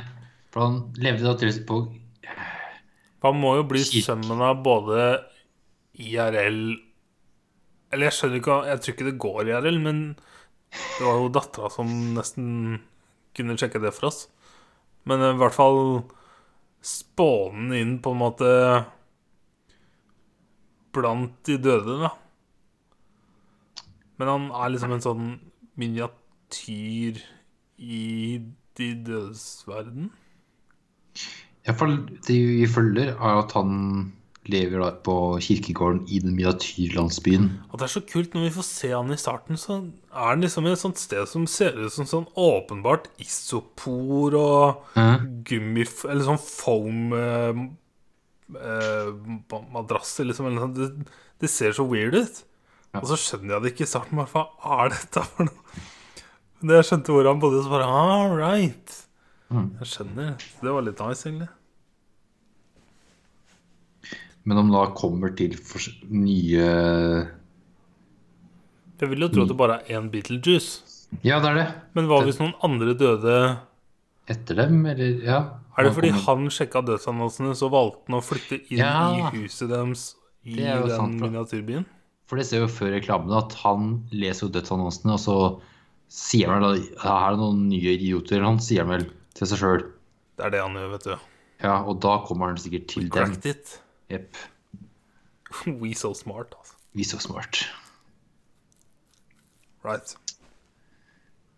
for 0.52 0.66
han 0.66 0.92
levde 1.00 1.25
da 1.25 1.32
tydeligvis 1.35 1.64
på 1.66 1.78
Han 3.25 3.38
må 3.40 3.54
jo 3.56 3.64
bli 3.68 3.80
sønnen 3.80 4.40
av 4.44 4.61
både 4.64 5.25
IRL 6.00 6.76
Eller 7.92 8.04
jeg 8.11 8.16
skjønner 8.18 8.40
ikke 8.42 8.59
Jeg 8.68 8.80
tror 8.80 8.94
ikke 8.94 9.09
det 9.09 9.18
går 9.25 9.49
IRL, 9.49 9.80
men 9.80 10.02
det 10.70 11.02
var 11.06 11.16
jo 11.18 11.32
dattera 11.35 11.70
som 11.73 11.88
nesten 12.14 12.80
kunne 13.35 13.56
sjekke 13.59 13.80
det 13.82 13.90
for 13.97 14.06
oss. 14.12 14.28
Men 15.09 15.25
i 15.25 15.35
hvert 15.40 15.57
fall 15.57 15.83
spåne 16.85 17.80
inn 17.80 17.99
på 18.02 18.12
en 18.14 18.21
måte 18.21 18.50
blant 20.97 21.37
de 21.47 21.57
døde, 21.61 21.97
da. 22.02 22.14
Men 24.21 24.28
han 24.28 24.47
er 24.52 24.73
liksom 24.73 24.95
en 24.97 25.04
sånn 25.04 25.28
miniatyr 25.80 27.21
i 27.80 28.07
de 28.76 28.88
dødes 29.07 29.45
verden. 29.69 30.11
Iallfall 31.64 31.97
det 32.26 32.37
vi 32.37 32.66
følger, 32.69 33.14
er 33.14 33.42
at 33.45 33.54
han 33.57 34.11
lever 34.50 34.83
da 34.83 34.90
på 35.07 35.14
kirkegården 35.42 36.02
i 36.11 36.21
den 36.23 36.35
miniatyrlandsbyen. 36.37 37.49
Og 37.71 37.80
det 37.80 37.87
er 37.87 37.92
så 37.95 38.02
kult 38.07 38.35
når 38.35 38.47
vi 38.49 38.52
får 38.57 38.66
se 38.66 38.90
han 38.92 39.14
i 39.14 39.19
starten, 39.21 39.61
så 39.61 39.78
er 40.11 40.33
han 40.33 40.45
liksom 40.45 40.66
i 40.66 40.73
et 40.75 40.83
sånt 40.83 41.00
sted 41.00 41.28
som 41.30 41.47
ser 41.50 41.78
ut 41.78 41.95
som 41.95 42.09
sånn 42.09 42.28
åpenbart 42.38 43.09
isopor 43.23 44.37
og 44.38 44.97
mm. 44.99 45.28
gummi... 45.49 45.87
Eller 46.08 46.26
sånn 46.26 46.43
foam 46.43 47.15
eh, 47.17 47.63
eh, 48.58 49.13
madrasser, 49.75 50.28
liksom. 50.30 50.50
Eller. 50.50 50.75
Det, 50.76 50.91
det 51.41 51.52
ser 51.52 51.76
så 51.76 51.86
weird 51.89 52.19
ut. 52.19 52.43
Ja. 52.91 53.04
Og 53.04 53.08
så 53.13 53.19
skjønner 53.21 53.56
jeg 53.56 53.65
det 53.65 53.75
ikke 53.75 53.86
i 53.86 53.93
starten. 53.93 54.21
Hva 54.34 54.49
er 54.82 54.93
dette 54.97 55.25
for 55.30 55.49
noe? 55.49 55.86
Men 56.60 56.76
jeg 56.76 56.91
skjønte 56.91 57.15
hvor 57.15 57.28
han 57.30 57.41
bodde, 57.41 57.63
så 57.65 57.73
bare 57.73 57.86
All 57.89 58.34
right. 58.36 58.99
Mm. 59.50 59.71
Jeg 59.80 59.93
skjønner. 59.95 60.36
Det 60.60 60.75
var 60.75 60.84
litt 60.84 61.00
nice, 61.02 61.25
egentlig. 61.26 61.49
Men 64.49 64.59
om 64.63 64.71
da 64.73 64.87
kommer 64.97 65.35
til 65.37 65.53
nye 66.09 66.69
Jeg 69.00 69.09
vil 69.11 69.25
jo 69.25 69.29
tro 69.33 69.45
at 69.45 69.50
det 69.53 69.57
bare 69.59 69.76
er 69.85 69.99
én 70.00 70.09
Beetlejuice. 70.13 70.81
Ja, 71.26 71.41
det 71.43 71.50
er 71.50 71.59
det. 71.59 71.67
Men 71.97 72.07
hva 72.11 72.21
hvis 72.25 72.39
noen 72.41 72.55
andre 72.65 72.95
døde 72.95 73.35
Etter 74.31 74.61
dem, 74.63 74.85
eller 74.87 75.25
Ja. 75.25 75.39
Er 75.79 75.85
det 75.89 75.95
fordi 75.97 76.11
han 76.13 76.49
sjekka 76.53 76.83
dødsannonsene, 76.85 77.55
så 77.57 77.71
valgte 77.73 78.07
han 78.11 78.19
å 78.21 78.23
flytte 78.23 78.59
inn 78.71 78.79
Ja. 78.79 79.11
i 79.17 79.23
huset 79.41 79.69
deres 79.71 80.15
i 80.45 80.55
Det 80.57 80.67
den 80.87 80.91
sant, 80.91 81.21
miniatyrbyen? 81.21 81.87
For 82.29 82.37
det 82.37 82.47
ser 82.47 82.61
jo 82.61 82.69
før 82.71 82.93
reklamen 82.95 83.33
at 83.37 83.55
han 83.65 84.05
leser 84.13 84.47
jo 84.47 84.53
dødsannonsene, 84.55 85.17
og 85.17 85.19
så 85.19 85.61
sier 86.11 86.49
han 86.53 86.63
vel 86.63 86.79
her 87.00 87.17
er 87.26 87.31
det 87.35 87.41
noen 87.41 87.69
nye 87.71 87.97
idioter. 87.97 88.45
Han 88.45 88.59
sier 88.63 88.85
vel 88.87 89.09
til 89.35 89.47
seg 89.50 89.59
sjøl. 89.59 89.83
Det 90.37 90.45
er 90.47 90.50
det 90.50 90.61
han 90.63 90.75
gjør, 90.79 90.91
vet 90.93 91.05
du. 91.09 91.17
Ja, 91.65 91.83
og 91.83 91.99
da 92.00 92.19
kommer 92.26 92.47
han 92.53 92.57
sikkert 92.57 92.87
til 92.89 93.09
dem. 93.09 93.33
It. 93.45 93.81
Jepp. 94.10 94.36
We 95.82 95.94
so 95.94 96.12
smart, 96.14 96.54
altså. 96.58 96.75
Vi 96.94 97.04
så 97.06 97.18
smart. 97.23 97.60
Right. 99.84 100.16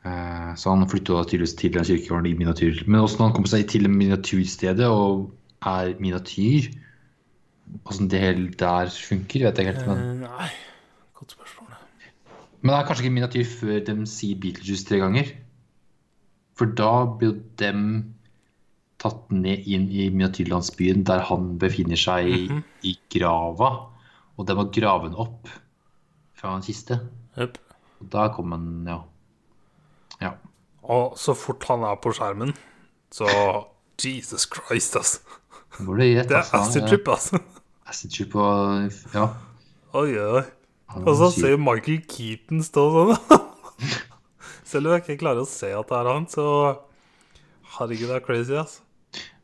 Eh, 0.04 0.54
Så 0.56 0.70
han 0.74 0.88
flytter 0.88 1.14
da 1.16 1.24
tydeligvis 1.24 1.54
til 1.58 1.72
den 1.74 1.84
kirkegården 1.84 2.26
i 2.30 2.34
miniatyr. 2.38 2.82
Men 2.86 3.00
åssen 3.04 3.22
han 3.24 3.32
kommer 3.34 3.48
seg 3.50 3.66
til 3.70 3.88
miniatyrstedet 3.90 4.86
og 4.90 5.30
er 5.62 5.94
miniatyr 6.02 6.70
Åssen 7.88 8.08
det 8.10 8.18
hele 8.20 8.50
der 8.60 8.90
funker, 8.92 9.46
vet 9.46 9.56
jeg 9.58 9.64
ikke 9.66 9.72
helt. 9.78 9.86
Men, 9.88 10.00
Eh, 10.02 10.28
nei, 10.28 10.48
godt 11.16 11.30
spørsmål. 11.32 11.68
men 12.60 12.68
det 12.70 12.78
er 12.78 12.86
kanskje 12.88 13.04
ikke 13.06 13.14
miniatyr 13.14 13.44
før 13.48 13.78
de 13.86 13.94
sier 14.06 14.36
Beetlejuice 14.42 14.84
tre 14.84 14.98
ganger? 15.00 15.30
For 16.58 16.66
da 16.66 16.90
blir 17.06 17.30
jo 17.32 17.38
dem 17.58 18.14
tatt 19.02 19.32
ned 19.34 19.66
inn 19.66 19.88
i 19.90 20.06
miniatyrlandsbyen 20.14 21.02
der 21.08 21.24
han 21.28 21.56
befinner 21.58 21.98
seg 21.98 22.28
Mhm. 22.30 22.62
i 22.86 22.94
grava. 23.10 23.72
Og 24.38 24.46
de 24.48 24.54
må 24.56 24.68
grave 24.72 25.08
han 25.10 25.16
opp 25.18 25.48
fra 26.38 26.54
en 26.56 26.62
kiste. 26.64 27.00
Yep. 27.36 27.58
Og 28.00 28.08
da 28.10 28.28
kom 28.34 28.52
han, 28.54 28.68
ja. 28.88 29.00
Ja. 30.22 30.32
Og 30.82 31.16
så 31.18 31.34
fort 31.38 31.64
han 31.68 31.84
er 31.86 31.96
på 32.02 32.12
skjermen, 32.14 32.54
så 33.12 33.26
Jesus 34.02 34.46
Christ, 34.50 34.96
altså. 34.96 35.20
Det 35.78 35.86
rett 35.88 36.28
Det 36.28 36.36
er 36.36 36.42
altså, 36.42 36.58
acid 36.62 36.88
trip, 36.88 37.06
altså. 37.08 37.38
Acid 37.88 38.10
trip 38.12 38.34
og 38.36 38.92
Ja. 39.14 39.28
Oi, 39.94 40.16
oi. 40.18 40.42
Og 40.94 41.14
så 41.16 41.24
var 41.24 41.30
ser 41.32 41.56
Michael 41.56 42.02
Keaton 42.08 42.60
stå 42.62 42.82
sånn. 42.92 43.40
Selv 44.68 44.86
om 44.88 44.92
jeg 44.96 45.02
ikke 45.04 45.20
klarer 45.22 45.44
å 45.44 45.48
se 45.48 45.70
at 45.72 45.88
det 45.88 45.96
er 45.98 46.10
han, 46.12 46.26
så 46.28 46.46
Herregud, 47.78 48.08
det 48.10 48.16
er 48.18 48.24
crazy, 48.26 48.52
altså. 48.56 48.81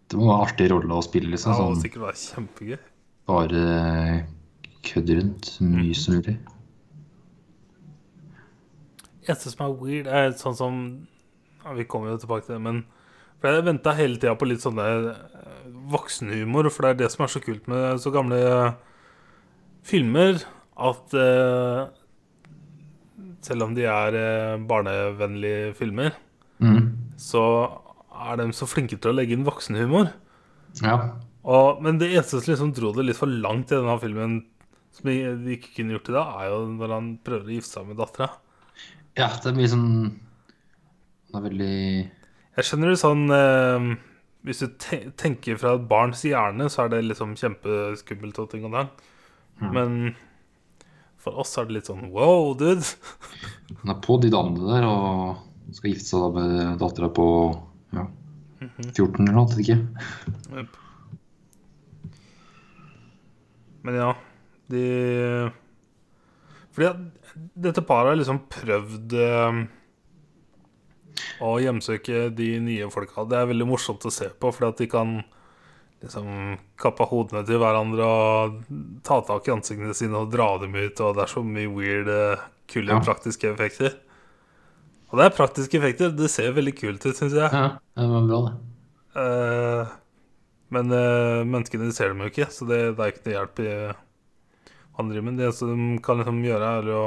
Det 0.09 0.17
være 0.17 0.35
en 0.39 0.45
artig 0.47 0.71
rolle 0.73 0.97
å 0.99 1.05
spille, 1.05 1.31
liksom. 1.35 1.53
Det 1.53 1.61
må 1.61 1.73
Sånn, 1.75 1.83
sikkert 1.85 2.05
være 2.07 2.21
kjempegøy. 2.25 2.79
bare 3.29 4.27
kødde 4.89 5.17
rundt 5.19 5.45
så 5.53 5.65
mye 5.69 5.95
som 5.95 6.15
mulig. 6.17 6.37
eneste 9.29 9.51
som 9.53 9.65
er 9.67 9.75
weird, 9.83 10.07
er 10.09 10.31
sånn 10.41 10.57
som 10.57 10.79
ja, 11.65 11.75
Vi 11.77 11.85
kommer 11.85 12.15
jo 12.15 12.21
tilbake 12.23 12.47
til 12.47 12.55
det, 12.57 12.63
men 12.65 12.85
For 13.39 13.53
jeg 13.53 13.67
venta 13.67 13.93
hele 13.95 14.17
tida 14.19 14.33
på 14.41 14.49
litt 14.49 14.63
sånne 14.65 14.87
eh, 15.13 15.67
voksenhumor, 15.93 16.71
for 16.75 16.83
det 16.83 16.91
er 16.95 17.01
det 17.05 17.11
som 17.13 17.23
er 17.27 17.31
så 17.31 17.43
kult 17.45 17.69
med 17.71 18.01
så 18.03 18.11
gamle 18.15 18.39
filmer, 19.87 20.41
at 20.79 21.15
eh, 21.15 21.85
selv 23.47 23.69
om 23.69 23.77
de 23.77 23.85
er 23.87 24.17
eh, 24.19 24.57
barnevennlige 24.69 25.75
filmer, 25.79 26.17
Mm. 26.59 26.89
så 27.15 27.41
er 28.19 28.41
de 28.41 28.49
så 28.57 28.69
flinke 28.69 28.99
til 28.99 29.13
å 29.13 29.17
legge 29.17 29.37
inn 29.37 29.47
voksenhumor. 29.47 30.11
Ja. 30.83 30.97
Og, 31.49 31.81
men 31.85 32.01
det 32.01 32.11
eneste 32.13 32.43
som 32.43 32.53
liksom 32.53 32.75
dro 32.77 32.93
det 32.97 33.07
litt 33.07 33.19
for 33.19 33.31
langt 33.31 33.73
i 33.73 33.79
denne 33.79 33.97
filmen, 34.03 34.39
som 34.95 35.09
de 35.09 35.55
ikke 35.57 35.75
kunne 35.77 35.97
gjort 35.97 36.11
i 36.11 36.17
dag, 36.17 36.35
er 36.41 36.53
jo 36.53 36.61
når 36.75 36.95
han 36.97 37.11
prøver 37.25 37.49
å 37.49 37.57
gifte 37.57 37.79
seg 37.79 37.89
med 37.89 38.01
dattera. 38.01 38.31
ja, 39.19 39.31
det 39.31 39.51
er 39.51 39.57
mye 39.57 39.71
sånn 39.73 39.91
Det 41.29 41.37
er 41.39 41.45
veldig 41.45 41.79
Jeg 41.79 42.67
skjønner 42.69 42.93
det 42.93 43.01
sånn 43.01 43.25
eh, 43.35 43.89
Hvis 44.49 44.63
du 44.63 44.67
te 44.81 45.01
tenker 45.19 45.59
fra 45.61 45.75
et 45.77 45.89
barns 45.91 46.25
hjerne, 46.27 46.69
så 46.73 46.85
er 46.85 46.95
det 46.95 47.05
liksom 47.07 47.37
kjempeskummelt 47.39 48.43
og 48.43 48.51
ting 48.53 48.67
og 48.69 48.75
tang. 48.77 48.91
Men 49.59 49.95
for 51.19 51.41
oss 51.43 51.57
er 51.59 51.67
det 51.67 51.79
litt 51.79 51.89
sånn 51.91 52.09
wow, 52.15 52.53
dude. 52.57 52.87
Han 53.83 53.93
er 53.93 53.99
på 54.05 54.17
de 54.23 54.31
damene 54.33 54.69
der 54.71 54.87
og 54.87 55.75
skal 55.75 55.93
gifte 55.93 56.13
seg 56.13 56.37
med 56.37 56.79
dattera 56.81 57.11
på 57.13 57.27
ja, 57.93 58.07
Mhm. 58.59 58.89
14 58.93 59.23
eller 59.29 59.33
noe, 59.39 59.59
ikke. 59.63 59.77
Men 63.83 63.95
ja, 63.95 64.13
de 64.69 64.83
Fordi 66.75 66.91
dette 67.59 67.83
paret 67.87 68.13
har 68.13 68.19
liksom 68.19 68.41
prøvd 68.51 69.15
eh, 69.19 69.59
å 71.43 71.53
hjemsøke 71.63 72.29
de 72.35 72.49
nye 72.63 72.89
folka. 72.91 73.25
Det 73.31 73.39
er 73.39 73.49
veldig 73.51 73.67
morsomt 73.71 74.05
å 74.07 74.13
se 74.15 74.29
på, 74.31 74.51
fordi 74.55 74.69
at 74.73 74.83
de 74.83 74.89
kan 74.91 75.13
liksom 76.03 76.29
kappe 76.79 77.07
hodene 77.11 77.45
til 77.47 77.59
hverandre 77.63 78.07
og 78.07 78.59
ta 79.07 79.21
tak 79.27 79.49
i 79.49 79.55
ansiktene 79.55 79.95
sine 79.99 80.19
og 80.21 80.31
dra 80.35 80.53
dem 80.63 80.75
ut, 80.79 81.01
og 81.03 81.17
det 81.19 81.25
er 81.25 81.33
så 81.33 81.43
mye 81.47 81.71
weird, 81.75 82.11
eh, 82.11 82.45
kule 82.71 82.93
Ja. 82.95 83.01
praktiske 83.03 83.51
effekter. 83.55 83.97
Og 85.09 85.21
det 85.21 85.25
er 85.25 85.37
praktiske 85.37 85.79
effekter. 85.81 86.13
Det 86.13 86.29
ser 86.33 86.57
veldig 86.57 86.75
kult 86.77 87.07
ut, 87.07 87.17
syns 87.17 87.37
jeg. 87.37 87.49
Ja, 87.49 87.79
det 87.97 88.09
var 88.11 88.29
bra, 88.29 88.41
det. 88.49 88.55
Uh, 89.19 89.97
men 90.75 90.93
uh, 90.93 91.47
menneskene 91.49 91.89
ser 91.97 92.13
dem 92.13 92.21
jo 92.23 92.29
ikke, 92.29 92.51
så 92.53 92.69
det, 92.69 92.83
det 92.99 93.05
er 93.05 93.15
ikke 93.15 93.25
noe 93.25 93.37
hjelp 93.39 93.63
i 93.65 93.73
han 94.99 95.09
driver 95.09 95.31
med. 95.31 95.41
Det 95.41 95.53
som 95.55 95.71
de 95.71 95.99
kan 96.05 96.21
liksom 96.21 96.43
gjøre, 96.45 96.71
er 96.81 96.91
å 96.93 97.03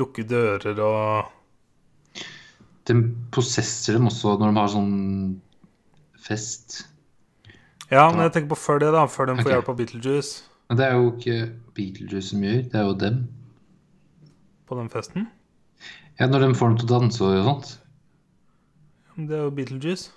lukke 0.00 0.26
dører 0.26 0.80
og 0.84 2.22
De 2.90 2.96
possesser 3.34 3.96
dem 3.96 4.08
også 4.10 4.36
når 4.38 4.50
de 4.50 4.58
har 4.58 4.70
sånn 4.72 4.94
fest. 6.20 6.80
Ja, 7.90 8.08
men 8.10 8.24
jeg 8.26 8.34
tenker 8.34 8.52
på 8.52 8.60
før 8.60 8.82
det, 8.82 8.92
da. 8.94 9.06
Før 9.10 9.30
de 9.30 9.40
får 9.40 9.54
hjelp 9.54 9.70
av 9.70 9.76
Beetlejuice 9.78 10.42
Men 10.70 10.78
det 10.78 10.86
er 10.86 10.98
jo 10.98 11.08
ikke 11.10 11.36
Beetlejuice 11.78 12.28
som 12.28 12.44
gjør, 12.46 12.60
det 12.70 12.78
er 12.78 12.88
jo 12.88 12.96
dem. 13.06 13.20
på 14.70 14.78
den 14.78 14.90
festen. 14.90 15.26
Ja, 16.20 16.26
når 16.28 16.44
de 16.44 16.54
får 16.54 16.68
dem 16.68 16.78
til 16.80 16.88
å 16.88 16.94
danse 16.98 17.24
og 17.24 17.46
sånt. 17.46 17.70
Det 19.16 19.36
er 19.36 19.46
jo 19.46 19.52
Beetlejuice, 19.56 20.10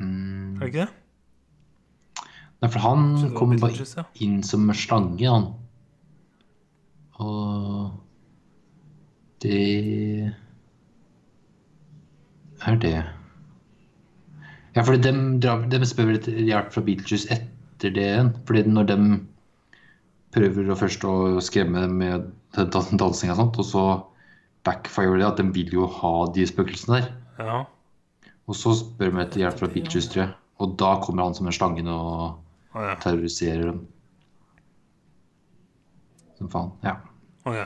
Mm. 0.00 0.56
er 0.56 0.60
det 0.60 0.68
ikke 0.70 0.84
det? 0.86 2.26
Nei, 2.60 2.68
for 2.68 2.80
han 2.84 3.02
kommer 3.36 3.60
bare 3.60 3.84
ja. 3.84 4.04
inn 4.24 4.42
som 4.44 4.68
en 4.68 4.76
slange, 4.76 5.28
han. 5.28 5.46
Og 7.20 7.90
det 9.44 10.32
er 12.64 12.76
det. 12.80 12.94
Ja, 14.76 14.84
fordi 14.84 15.02
dem, 15.04 15.22
de 15.40 15.88
spør 15.88 16.14
etter 16.14 16.36
hjelp 16.44 16.72
fra 16.72 16.84
Beetlejuice 16.84 17.32
etter 17.36 17.92
det 17.96 18.06
igjen. 18.06 18.34
Fordi 18.48 18.64
når 18.68 18.90
dem 18.92 19.08
prøver 20.32 20.70
å 20.70 20.78
først 20.78 21.04
å 21.08 21.14
skremme 21.44 21.80
dem 21.84 21.96
med 22.00 22.28
den 22.56 22.70
dan- 22.74 22.96
dansing 22.98 23.30
og 23.30 23.36
sånt, 23.38 23.58
og 23.58 23.64
så 23.68 23.84
backfire 24.66 25.18
det 25.18 25.26
at 25.26 25.36
de 25.40 25.44
vil 25.54 25.70
jo 25.72 25.86
ha 25.86 26.12
de 26.34 26.46
spøkelsene 26.46 27.00
der. 27.00 27.10
Ja. 27.38 27.60
Og 28.50 28.54
så 28.58 28.72
spør 28.74 29.12
de 29.14 29.22
etter 29.22 29.40
hjelp 29.44 29.58
fra 29.60 29.68
Beetlejuice, 29.70 30.10
tror 30.12 30.22
jeg. 30.24 30.34
Og 30.60 30.74
da 30.80 30.90
kommer 31.00 31.24
han 31.24 31.34
som 31.34 31.46
en 31.46 31.52
slange 31.56 31.84
og 31.88 32.38
Å 32.74 32.82
ja. 32.84 32.94
terroriserer 33.02 33.64
dem. 33.70 33.86
Som 36.38 36.48
faen. 36.52 36.72
Ja, 36.84 36.96
Oh, 37.46 37.54
ja. 37.56 37.64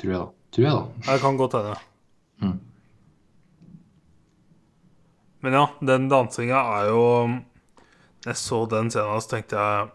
tror 0.00 0.10
jeg 0.10 0.18
da. 0.18 0.26
Tror 0.52 0.64
jeg 0.64 0.72
da. 0.72 1.10
Jeg 1.12 1.20
kan 1.20 1.36
godt 1.36 1.52
hende. 1.58 1.74
Mm. 2.42 2.60
Men 5.42 5.52
ja, 5.58 5.66
den 5.82 6.08
dansinga 6.08 6.60
er 6.78 6.88
jo 6.88 7.02
jeg 8.24 8.36
så 8.38 8.60
den 8.70 8.90
scenen, 8.90 9.20
så 9.20 9.32
tenkte 9.34 9.58
jeg 9.58 9.90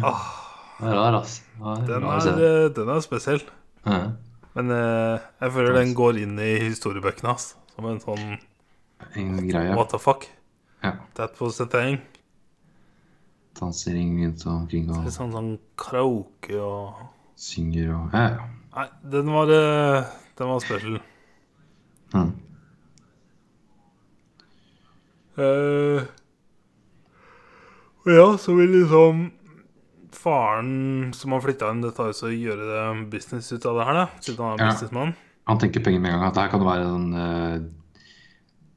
Det 0.00 0.88
er 0.88 0.96
rar, 0.96 1.16
er 1.20 1.86
Den 1.86 2.04
er, 2.08 2.28
eh, 2.48 2.68
den 2.74 2.88
er 2.88 3.00
spesiell. 3.04 3.42
Ja. 3.86 4.00
Men 4.56 4.70
eh, 4.74 5.18
jeg 5.40 5.52
føler 5.52 5.76
den 5.76 5.94
går 5.94 6.20
inn 6.22 6.38
i 6.40 6.52
historiebøkene 6.64 7.34
hans 7.34 7.54
som 7.74 7.86
en 7.88 8.00
sånn 8.02 8.38
En 9.16 9.36
greie. 9.48 9.74
what 9.76 9.92
the 9.92 9.98
fuck. 9.98 10.26
Ja. 10.82 10.96
That 11.14 11.40
was 11.40 11.60
a 11.60 11.66
thing. 11.66 12.00
Dansering 13.60 14.24
rundt 14.24 14.46
omkring 14.46 14.90
og 14.90 15.04
Litt 15.04 15.16
sånn, 15.16 15.32
sånn 15.34 15.52
karaoke 15.80 16.56
og 16.60 17.00
synger 17.36 17.94
og 17.96 18.16
Ja, 18.16 18.26
ja. 18.36 18.48
Nei, 18.70 18.86
den 19.12 19.32
var, 19.34 19.50
eh, 19.50 20.04
den 20.38 20.48
var 20.48 20.60
special. 20.62 21.00
Mm. 22.14 22.32
Uh, 25.40 26.02
og 28.04 28.10
ja, 28.12 28.26
så 28.36 28.54
vil 28.58 28.74
liksom 28.74 29.30
faren 30.16 31.12
som 31.14 31.32
har 31.32 31.40
flytta 31.44 31.70
inn, 31.70 31.80
dette 31.84 32.02
også 32.10 32.30
gjøre 32.32 32.66
det 32.70 33.10
business 33.10 33.52
ut 33.52 33.66
av 33.66 33.76
det 33.78 33.86
her, 33.86 33.94
da. 33.94 34.06
Siden 34.20 34.44
han 34.44 34.58
er 34.58 34.64
Ja. 34.64 34.70
businessmann. 34.72 35.14
Han 35.46 35.58
tenker 35.58 35.82
penger 35.84 36.00
med 36.00 36.12
en 36.12 36.20
gang. 36.20 36.28
At 36.28 36.34
det 36.34 36.42
her 36.42 36.50
kan 36.50 36.64
være 36.66 36.86
en 36.94 37.14
uh, 37.14 37.60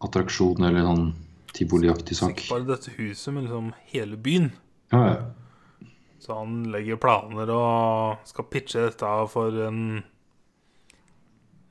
attraksjon 0.08 0.64
eller 0.64 0.82
sånn 0.88 1.14
tivoliaktig 1.54 2.16
sak. 2.18 2.36
Ikke 2.38 2.50
bare 2.56 2.66
dette 2.76 2.92
huset, 2.98 3.34
men 3.34 3.44
liksom 3.46 3.74
hele 3.94 4.18
byen. 4.18 4.52
Ja, 4.92 5.04
ja. 5.08 5.90
Så 6.20 6.38
han 6.40 6.64
legger 6.72 6.96
planer 7.04 7.50
og 7.52 8.18
skal 8.26 8.46
pitche 8.50 8.86
dette 8.88 9.28
for 9.30 9.52
en 9.68 10.04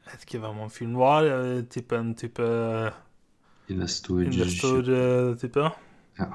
Jeg 0.04 0.18
vet 0.18 0.26
ikke 0.26 0.40
hvem 0.42 0.58
han 0.60 0.70
fyren 0.70 0.96
var. 1.00 1.24
Jeg 1.24 1.40
vil 1.46 1.66
tippe 1.72 1.96
en 1.96 2.14
type 2.14 2.48
Investor. 3.72 4.20
investor-type. 4.26 5.56
ja. 5.56 5.70
Ja. 6.18 6.28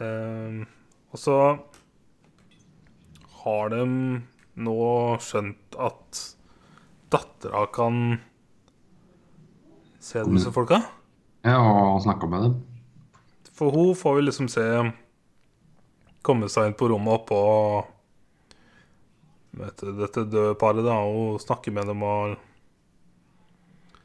Ehm, 0.00 0.66
og 1.12 1.20
så 1.20 1.36
har 3.42 3.72
de 3.72 3.82
nå 4.62 4.76
skjønt 5.20 5.76
at 5.80 6.20
dattera 7.12 7.66
kan 7.74 7.98
se 10.02 10.22
disse 10.32 10.52
folka. 10.54 10.80
ja, 11.44 11.58
og 11.60 12.00
snakka 12.04 12.28
med 12.30 12.46
dem. 12.46 12.54
For 13.52 13.70
hun 13.74 13.94
får 13.98 14.16
vi 14.16 14.22
liksom 14.26 14.48
se 14.50 14.64
komme 16.24 16.48
seg 16.50 16.70
inn 16.70 16.78
på 16.78 16.88
rommet 16.90 17.20
oppå 17.20 17.40
du, 19.52 19.84
dette 20.00 20.24
døde 20.32 20.54
paret, 20.56 20.80
da, 20.86 20.96
og 21.04 21.40
snakke 21.42 21.70
med 21.74 21.86
dem 21.92 22.02
og 22.08 22.38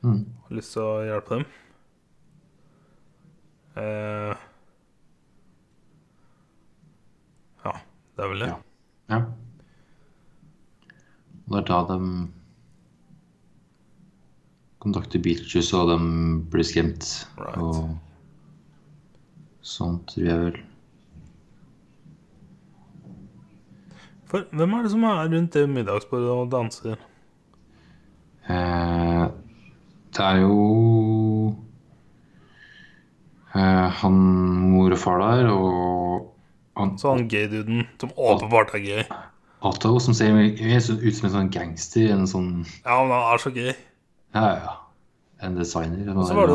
Mm. 0.06 0.20
har 0.46 0.54
lyst 0.54 0.76
til 0.76 0.84
å 0.86 1.00
hjelpe 1.08 1.30
dem. 1.39 1.46
Eh, 3.82 4.36
ja, 7.65 7.74
det 8.17 8.25
er 8.25 8.32
vel 8.34 8.41
det. 8.41 8.49
Ja. 8.49 8.58
Ja. 9.13 9.21
Og 11.47 11.53
det 11.53 11.60
er 11.62 11.67
da 11.69 11.80
de 11.93 11.99
kontakter 14.84 15.21
Beetlejuice, 15.23 15.77
og 15.77 15.91
de 15.91 15.97
blir 16.51 16.65
skremt. 16.65 17.06
Right. 17.38 17.62
Og 17.62 17.97
sånt, 19.62 20.10
tror 20.10 20.25
jeg 20.25 20.39
vel. 20.47 20.58
For 24.27 24.43
hvem 24.51 24.73
er 24.75 24.84
det 24.84 24.91
som 24.91 25.06
er 25.08 25.30
rundt 25.32 25.53
det 25.56 25.69
middagsbordet 25.71 26.34
og 26.34 26.49
danser? 26.51 26.97
Eh, 28.47 29.23
det 30.17 30.25
er 30.25 30.41
jo 30.41 30.58
eh, 33.53 33.88
han 34.01 34.19
mor 34.73 34.91
og 34.91 34.99
far 34.99 35.23
der, 35.23 35.51
og 35.53 36.34
han 36.78 36.96
Så 37.02 37.16
han 37.16 37.28
gay-duden, 37.32 37.86
som 38.02 38.13
åpenbart 38.16 38.74
er 38.78 38.84
gay. 38.86 39.04
Otto, 39.66 39.96
som 40.00 40.13
ser 40.13 40.36
ut 40.38 41.16
som 41.18 41.28
en 41.30 41.34
sånn 41.34 41.52
gangster. 41.54 42.12
En 42.13 42.28
sånn 42.30 42.52
Ja, 42.86 43.02
men 43.02 43.13
han 43.16 43.34
er 43.34 43.42
så 43.42 43.52
gay. 43.56 43.74
Ja, 44.38 44.48
ja. 44.54 44.76
En 45.42 45.58
designer. 45.58 46.10
Og 46.16 46.26
så 46.28 46.38
var 46.38 46.48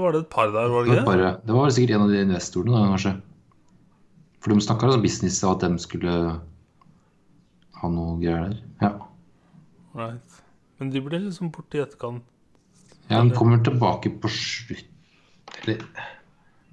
var 0.00 0.12
det 0.14 0.20
et 0.24 0.30
par 0.32 0.50
der, 0.50 0.70
var 0.70 0.84
det 0.84 0.94
ikke 0.96 1.16
det? 1.18 1.32
det 1.44 1.54
var 1.54 1.70
sikkert 1.70 1.96
en 1.96 2.06
av 2.06 2.12
de 2.14 2.22
investorene, 2.24 2.78
da, 2.78 2.86
kanskje. 2.94 3.14
For 4.40 4.52
de 4.52 4.64
snakka 4.64 4.92
om 4.92 5.02
business 5.02 5.42
og 5.44 5.56
at 5.56 5.66
de 5.66 5.82
skulle 5.82 6.14
ha 7.80 7.90
noe 7.92 8.16
greier 8.20 8.48
der. 8.48 8.56
Ja. 8.82 8.92
Right. 9.94 10.40
Men 10.80 10.90
de 10.90 11.02
ble 11.04 11.20
liksom 11.26 11.52
borte 11.54 11.78
i 11.78 11.82
etterkant. 11.84 12.24
ja 13.08 13.20
han 13.20 13.30
kommer 13.36 13.60
tilbake 13.62 14.10
på 14.20 14.28
slutt 14.32 14.88
Eller 15.62 15.82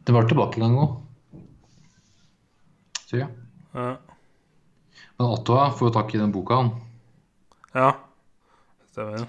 Det 0.06 0.13
var 0.15 0.28
tilbake 0.28 0.58
en 0.58 0.63
gang 0.65 0.78
òg. 0.82 0.93
Så 3.12 3.19
ja. 3.19 3.28
Ja. 3.76 3.97
Men 5.17 5.28
Otto 5.28 5.58
får 5.76 5.89
jo 5.89 5.93
tak 5.93 6.13
i 6.15 6.19
den 6.21 6.32
boka, 6.32 6.62
han. 6.62 6.69
ja. 7.76 7.89
Stemmer. 8.91 9.26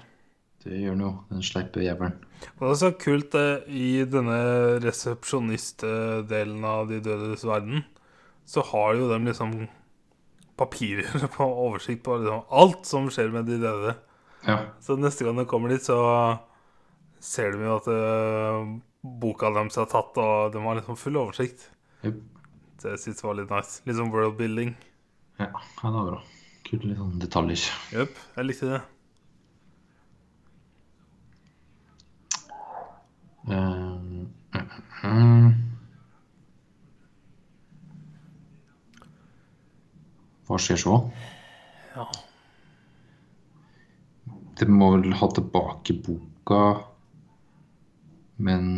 Det 0.63 0.77
gjør 0.79 0.95
han 0.95 1.03
jo, 1.03 1.09
den 1.27 1.43
sleipe 1.43 1.83
jævelen. 1.83 2.15
Det 2.43 2.69
er 2.69 2.77
så 2.79 2.93
kult 2.95 3.35
eh, 3.35 3.65
i 3.67 3.89
denne 4.07 4.37
resepsjonistdelen 4.83 6.63
av 6.67 6.87
De 6.91 7.01
dødes 7.03 7.43
verden, 7.47 7.83
så 8.47 8.63
har 8.71 8.95
jo 8.99 9.09
dem 9.11 9.27
liksom 9.27 9.53
papirer 10.59 11.27
på 11.35 11.43
oversikt 11.67 12.05
på 12.07 12.21
liksom 12.23 12.47
alt 12.55 12.87
som 12.87 13.11
skjer 13.11 13.35
med 13.35 13.51
de 13.51 13.59
døde. 13.63 13.97
Ja. 14.47 14.61
Så 14.83 14.95
neste 14.95 15.27
gang 15.27 15.39
du 15.39 15.43
kommer 15.47 15.75
dit, 15.75 15.83
så 15.83 15.99
ser 17.19 17.55
de 17.55 17.67
jo 17.67 17.79
at 17.81 17.91
uh, 17.91 18.75
boka 19.03 19.51
deres 19.51 19.79
er 19.79 19.91
tatt, 19.91 20.15
og 20.15 20.55
de 20.55 20.63
har 20.63 20.79
liksom 20.79 20.99
full 20.99 21.19
oversikt. 21.19 21.67
Jep. 22.07 22.23
Det 22.83 22.97
jeg 22.99 23.15
var 23.23 23.37
litt 23.37 23.51
nice. 23.51 23.79
Litt 23.87 23.95
sånn 23.95 24.09
world 24.11 24.35
building. 24.35 24.73
ja. 25.39 25.47
det 25.47 25.91
var 25.95 26.09
bra. 26.09 26.17
Kult 26.67 26.83
litt 26.83 26.97
sånn 26.99 27.19
detaljer. 27.21 27.63
Jepp, 27.95 28.17
jeg 28.35 28.47
likte 28.49 28.71
det. 28.73 28.81
Um, 33.43 34.27
mm, 35.03 35.47
Hva 40.47 40.59
skjer 40.59 40.83
så? 40.83 40.99
Ja. 41.95 42.09
Det 44.59 44.67
må 44.67 44.91
vel 44.97 45.15
ha 45.23 45.31
tilbake 45.39 45.95
boka, 46.03 46.63
men 48.43 48.71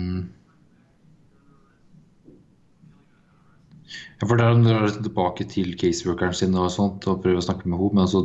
Ja, 4.22 4.28
for 4.28 4.40
der 4.40 4.56
drar 4.64 4.88
de 4.88 5.04
tilbake 5.04 5.48
til 5.52 5.74
caseworkeren 5.80 6.36
sin 6.38 6.56
og 6.60 6.72
sånt 6.74 7.08
og 7.12 7.22
prøver 7.24 7.42
å 7.42 7.46
snakke 7.46 7.68
med 7.68 7.80
henne, 7.80 7.98
men 7.98 8.06
altså, 8.06 8.22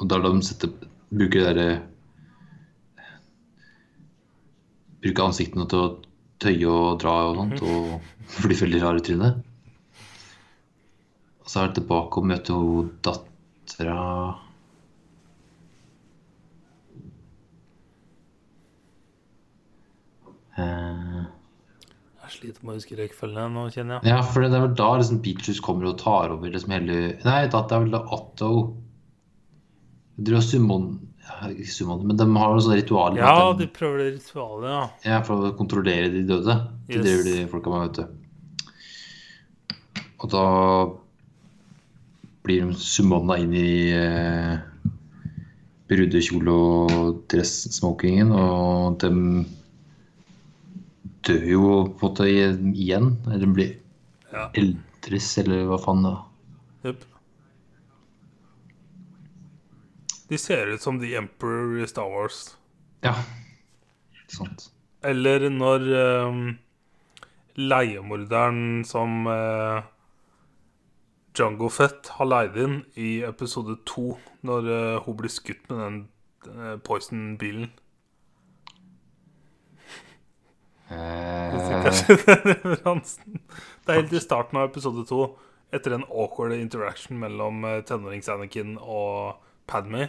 og 0.00 0.08
der 0.10 0.24
de 0.24 0.46
setter, 0.46 0.72
bruker 1.14 1.40
det 1.40 1.50
derre 1.50 1.82
Bruker 5.04 5.26
ansiktene 5.26 5.66
til 5.68 5.82
å 5.82 5.88
tøye 6.40 6.68
og 6.70 7.00
dra 7.02 7.14
og 7.28 7.36
sånt 7.36 7.60
og 7.68 8.46
blir 8.46 8.56
veldig 8.56 8.80
rare 8.80 9.02
i 9.02 9.04
trynet. 9.04 9.42
Og 11.44 11.50
så 11.52 11.60
er 11.60 11.68
det 11.68 11.82
tilbake 11.82 12.22
og 12.22 12.28
møter 12.30 12.56
hun 12.56 12.88
dattera 13.04 13.98
eh, 20.56 21.03
sliter 22.34 22.64
med 22.66 22.74
å 22.74 22.78
huske 22.78 22.96
rekkefølgen 22.98 23.54
nå, 23.56 23.64
kjenner 23.74 23.98
jeg. 24.00 24.10
Ja, 24.12 24.20
for 24.26 24.44
det 24.44 24.50
er 24.58 24.64
vel 24.66 24.74
da 24.78 24.88
liksom 25.00 25.20
Beetlejuice 25.24 25.62
kommer 25.64 25.88
og 25.92 25.98
tar 26.02 26.34
over 26.34 26.50
liksom 26.52 26.74
hele 26.74 26.98
Nei, 27.24 27.40
det 27.50 27.60
er 27.62 27.82
vel 27.84 27.92
da 27.94 28.02
Otto 28.14 28.50
Dere 30.16 30.38
og 30.38 30.44
summon 30.46 30.84
Ikke 31.50 31.70
summon, 31.74 32.04
men 32.06 32.18
de 32.20 32.26
har 32.36 32.52
noe 32.52 32.62
sånt 32.62 32.76
ritual 32.78 33.16
Ja, 33.18 33.32
de, 33.54 33.64
de 33.64 33.70
prøver 33.74 34.02
det 34.02 34.10
ritualet, 34.18 34.68
ja. 34.70 34.82
ja, 35.08 35.22
for 35.26 35.48
å 35.48 35.54
kontrollere 35.58 36.10
de 36.12 36.22
døde. 36.28 36.58
Det 36.86 36.98
Yes. 37.00 37.06
driver 37.06 37.24
de 37.30 37.46
folka 37.50 37.72
med, 37.72 37.80
vet 37.88 37.96
du. 37.96 38.04
Og 40.24 40.30
da 40.32 40.44
blir 42.44 42.66
de 42.68 42.76
summona 42.76 43.38
inn 43.40 43.54
i 43.56 43.72
eh, 43.96 44.58
brudekjole 45.88 46.52
og 46.54 47.22
dress-smokingen, 47.32 48.30
og 48.36 48.98
de 49.02 49.10
dør 51.26 51.48
jo 51.48 51.64
på 51.98 52.08
en 52.08 52.10
måte 52.10 52.28
igjen. 52.30 53.10
Eller 53.32 53.46
blir 53.56 53.74
Ja. 54.32 54.50
eldres, 54.58 55.38
eller 55.38 55.66
hva 55.68 55.78
faen 55.78 56.02
da. 56.02 56.14
Yep. 56.84 57.04
De 60.28 60.38
ser 60.38 60.66
ut 60.72 60.82
som 60.82 60.98
The 61.00 61.14
Emperor 61.16 61.78
i 61.82 61.86
Star 61.86 62.08
Wars. 62.10 62.56
Ja, 63.04 63.14
sant. 64.32 64.70
Eller 65.04 65.50
når 65.52 65.84
um, 66.26 66.58
leiemorderen 67.60 68.84
som 68.88 69.26
uh, 69.28 69.84
Django 71.36 71.68
Fett 71.68 72.08
har 72.16 72.30
leid 72.30 72.56
inn 72.56 72.78
i 72.96 73.18
episode 73.28 73.76
to, 73.86 74.14
når 74.42 74.70
uh, 74.72 75.02
hun 75.04 75.18
blir 75.20 75.32
skutt 75.32 75.68
med 75.68 75.82
den 75.84 76.00
uh, 76.48 76.76
Poison-bilen. 76.80 77.68
Eh, 80.94 81.54
den 81.54 82.54
referansen. 82.64 83.40
Det 83.84 83.92
er 83.92 84.00
helt 84.00 84.12
i 84.16 84.22
starten 84.22 84.58
av 84.60 84.68
episode 84.70 85.04
to, 85.08 85.24
etter 85.74 85.96
en 85.96 86.06
awkward 86.08 86.54
interaction 86.56 87.18
mellom 87.20 87.64
uh, 87.66 87.80
tenårings-Anakin 87.86 88.76
og 88.80 89.40
Padme. 89.70 90.08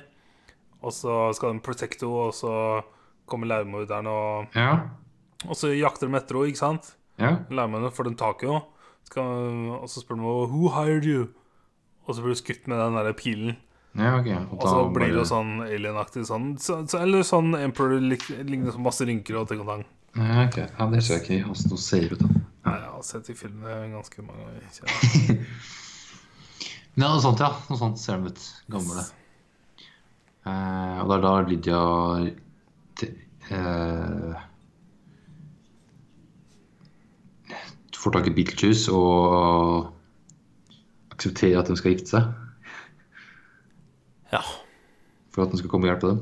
Og 0.86 0.94
så 0.94 1.32
skal 1.36 1.56
de 1.56 1.64
protecte 1.66 2.06
henne, 2.06 2.28
og 2.30 2.36
så 2.38 2.54
kommer 3.26 3.50
leiemorderen, 3.50 4.08
og, 4.12 4.54
ja, 4.54 4.76
og 5.48 5.58
så 5.58 5.72
jakter 5.74 6.10
de 6.12 6.20
etter 6.20 6.38
henne, 6.38 6.54
ikke 6.54 6.62
sant? 6.62 6.94
ja. 7.22 7.38
Leimennene 7.50 7.94
får 7.96 8.10
den 8.12 8.18
tak 8.20 8.44
i 8.44 8.52
henne. 8.52 8.62
Og 9.16 9.90
så 9.90 10.02
spør 10.02 10.18
de 10.18 10.26
henne 10.26 10.48
'Who 10.52 10.70
hired 10.76 11.06
you?' 11.06 11.30
Og 12.06 12.16
så 12.16 12.22
blir 12.22 12.36
du 12.36 12.38
skutt 12.38 12.68
med 12.68 12.78
den 12.78 12.94
der 12.94 13.14
pilen. 13.18 13.56
Ja, 13.98 14.20
okay. 14.20 14.36
Og, 14.52 14.62
så 14.62 14.94
blir 14.94 15.14
bare- 15.16 15.26
sånn 15.26 15.62
alien-aktig 15.64 16.26
sånn. 16.28 16.58
Så, 16.60 16.86
så, 16.88 17.00
eller 17.02 17.24
sånn 17.24 17.56
Emperor 17.56 17.98
lignende 18.00 18.76
masse 18.78 19.06
rynker 19.08 19.40
og 19.40 19.48
ting 19.48 19.62
og 19.64 19.68
tang. 19.72 19.86
Ja, 20.16 20.46
ok. 20.46 20.58
Ja, 20.58 20.88
det 20.92 21.04
ser 21.04 21.20
jeg 21.20 21.24
ikke 21.26 21.50
hvordan 21.50 21.72
det 21.74 21.80
ser 21.84 22.08
ut. 22.14 22.20
da. 22.22 22.32
Nei, 22.66 22.76
jeg 22.80 22.90
har 22.94 23.04
sett 23.06 23.28
de 23.28 23.36
filmene 23.36 23.92
ganske 23.92 24.24
mange 24.26 24.46
ganger. 24.48 24.64
Ja, 26.96 27.08
noe 27.12 27.22
sånt, 27.24 27.44
ja. 27.44 27.52
Noe 27.70 27.80
sånt 27.82 28.00
ser 28.02 28.24
de 28.24 28.32
ut. 28.32 28.48
Gamle. 28.72 29.04
Eh, 30.46 30.98
og 31.02 31.10
det 31.10 31.16
er 31.18 31.24
da 31.26 31.34
Lydia 31.50 31.82
eh, 33.50 34.44
får 38.06 38.14
tak 38.14 38.28
i 38.30 38.36
Beetlejuice 38.38 38.94
og 38.94 39.88
aksepterer 41.16 41.64
at 41.64 41.72
de 41.72 41.78
skal 41.80 41.96
gifte 41.96 42.12
seg. 42.12 42.28
Ja. 44.30 44.44
For 45.34 45.46
at 45.46 45.52
den 45.52 45.62
skal 45.62 45.72
komme 45.72 45.88
og 45.88 45.96
hjelpe 45.96 46.12
dem. 46.12 46.20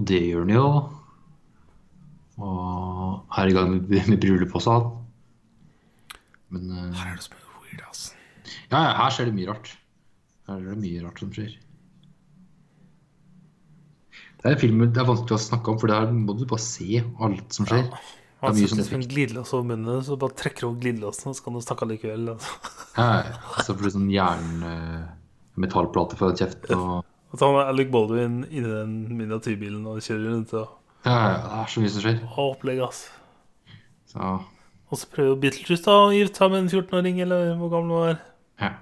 Og 0.00 0.06
det 0.08 0.20
gjør 0.24 0.46
den 0.48 0.56
jo. 0.56 0.68
Og 2.40 3.36
er 3.36 3.50
i 3.50 3.56
gang 3.56 3.74
med, 3.74 3.90
med 4.08 4.20
bryllup 4.20 4.54
også. 4.56 4.78
Men 6.50 6.70
uh, 6.72 6.86
Her 6.96 7.10
er 7.12 7.18
det 7.18 7.26
så 7.26 7.34
mye 7.34 7.58
weird, 7.66 7.82
ass. 7.90 8.06
ja, 8.70 8.78
ja, 8.78 8.94
her 8.96 9.12
skjer 9.14 9.28
det 9.28 9.34
mye 9.36 9.50
rart. 9.50 9.74
Her 10.48 10.56
er 10.56 10.70
det 10.70 10.78
mye 10.80 11.02
rart 11.04 11.20
som 11.20 11.34
skjer. 11.36 11.52
Det 14.40 14.48
er 14.48 14.56
en 14.56 14.62
film 14.62 14.80
det 14.88 15.02
er 15.02 15.10
vanskelig 15.10 15.36
å 15.36 15.42
snakke 15.50 15.74
om, 15.74 15.78
for 15.82 15.92
der 15.92 16.08
må 16.16 16.34
du 16.38 16.46
bare 16.48 16.64
se 16.64 17.04
alt 17.20 17.52
som 17.52 17.68
skjer. 17.68 17.84
Det 17.92 18.00
Han 18.40 18.56
er 18.56 18.72
sånn 18.72 18.80
liksom 18.80 19.02
en 19.02 19.08
glidelås 19.12 19.52
over 19.52 19.68
munnen, 19.68 20.00
så 20.06 20.16
bare 20.16 20.38
trekker 20.40 20.70
over 20.70 20.80
glidelåsen, 20.80 21.36
så 21.36 21.44
kan 21.44 21.58
du 21.58 21.60
snakke 21.60 21.90
likevel. 21.90 22.32
Altså. 22.32 22.72
Ja, 22.96 23.04
ja, 23.04 23.18
ja. 23.28 23.64
så 23.66 23.74
får 23.76 23.84
du 23.84 23.92
sånn 23.98 24.08
jern 24.10 24.64
eh, 24.64 25.02
for 26.16 26.32
kjeften 26.40 26.80
og 26.80 27.09
Og 27.30 27.38
så 27.38 27.46
har 27.46 27.70
Alec 27.70 27.90
Baldwin 27.94 28.40
inni 28.50 28.66
den 28.66 28.94
miniatyrbilen 29.14 29.84
og 29.86 30.02
kjører 30.02 30.32
rundt 30.32 30.54
og 30.58 30.76
ja, 31.06 31.12
ja, 31.14 31.36
det 31.40 31.58
er 31.62 31.70
så 31.72 31.80
mye 31.80 31.90
som 31.94 32.02
skjer. 32.04 32.16
Å, 32.26 32.46
opplegg, 32.50 32.80
ass. 32.84 33.04
Så 34.10 34.26
Og 34.90 34.98
så 34.98 35.06
prøver 35.08 35.38
Beetlejuice 35.40 35.86
da 35.86 35.94
å 36.02 36.10
gifte 36.12 36.42
seg 36.42 36.50
med 36.52 36.64
en 36.64 36.70
14-åring, 36.74 37.20
eller 37.24 37.54
hvor 37.60 37.70
gammel 37.72 37.94
hun 37.94 38.06
var. 38.08 38.22
ja. 38.60 38.72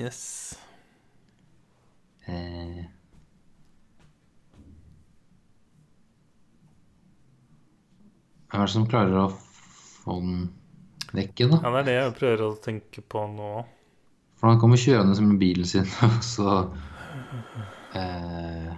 Yes. 0.00 0.20
Eh. 2.26 2.84
Er 8.50 8.64
det 8.64 8.70
som 8.72 8.86
klarer 8.90 9.16
å 9.24 9.26
få 9.34 10.16
den 10.20 10.46
vekk 11.14 11.42
igjen, 11.42 11.52
da? 11.54 11.60
Ja, 11.62 11.70
det 11.74 11.80
er 11.80 11.88
det 11.88 11.96
jeg 11.96 12.14
prøver 12.18 12.44
å 12.46 12.54
tenke 12.64 13.04
på 13.06 13.24
nå. 13.30 13.50
For 14.40 14.48
han 14.48 14.60
kommer 14.60 14.80
kjørende 14.80 15.20
med 15.26 15.38
bilen 15.40 15.66
sin, 15.68 15.84
og 16.06 16.22
så 16.24 16.52
eh, 17.94 18.70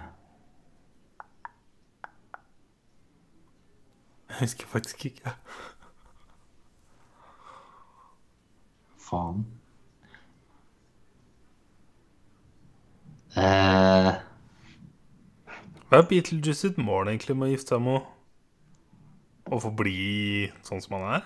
Jeg 4.29 4.39
husker 4.39 4.67
faktisk 4.67 5.05
ikke. 5.05 5.31
Faen. 8.97 9.43
Eh, 13.37 14.09
Hva 15.89 15.99
er 16.01 16.07
Beetlejuice 16.09 16.57
sitt 16.65 16.77
mål 16.81 17.11
egentlig 17.11 17.35
med 17.37 17.47
å 17.47 17.53
gifte 17.53 17.75
seg 17.75 17.85
med 17.85 17.99
henne? 17.99 18.09
Å 19.53 19.59
forbli 19.59 20.49
sånn 20.65 20.81
som 20.81 20.95
han 20.97 21.07
er? 21.19 21.25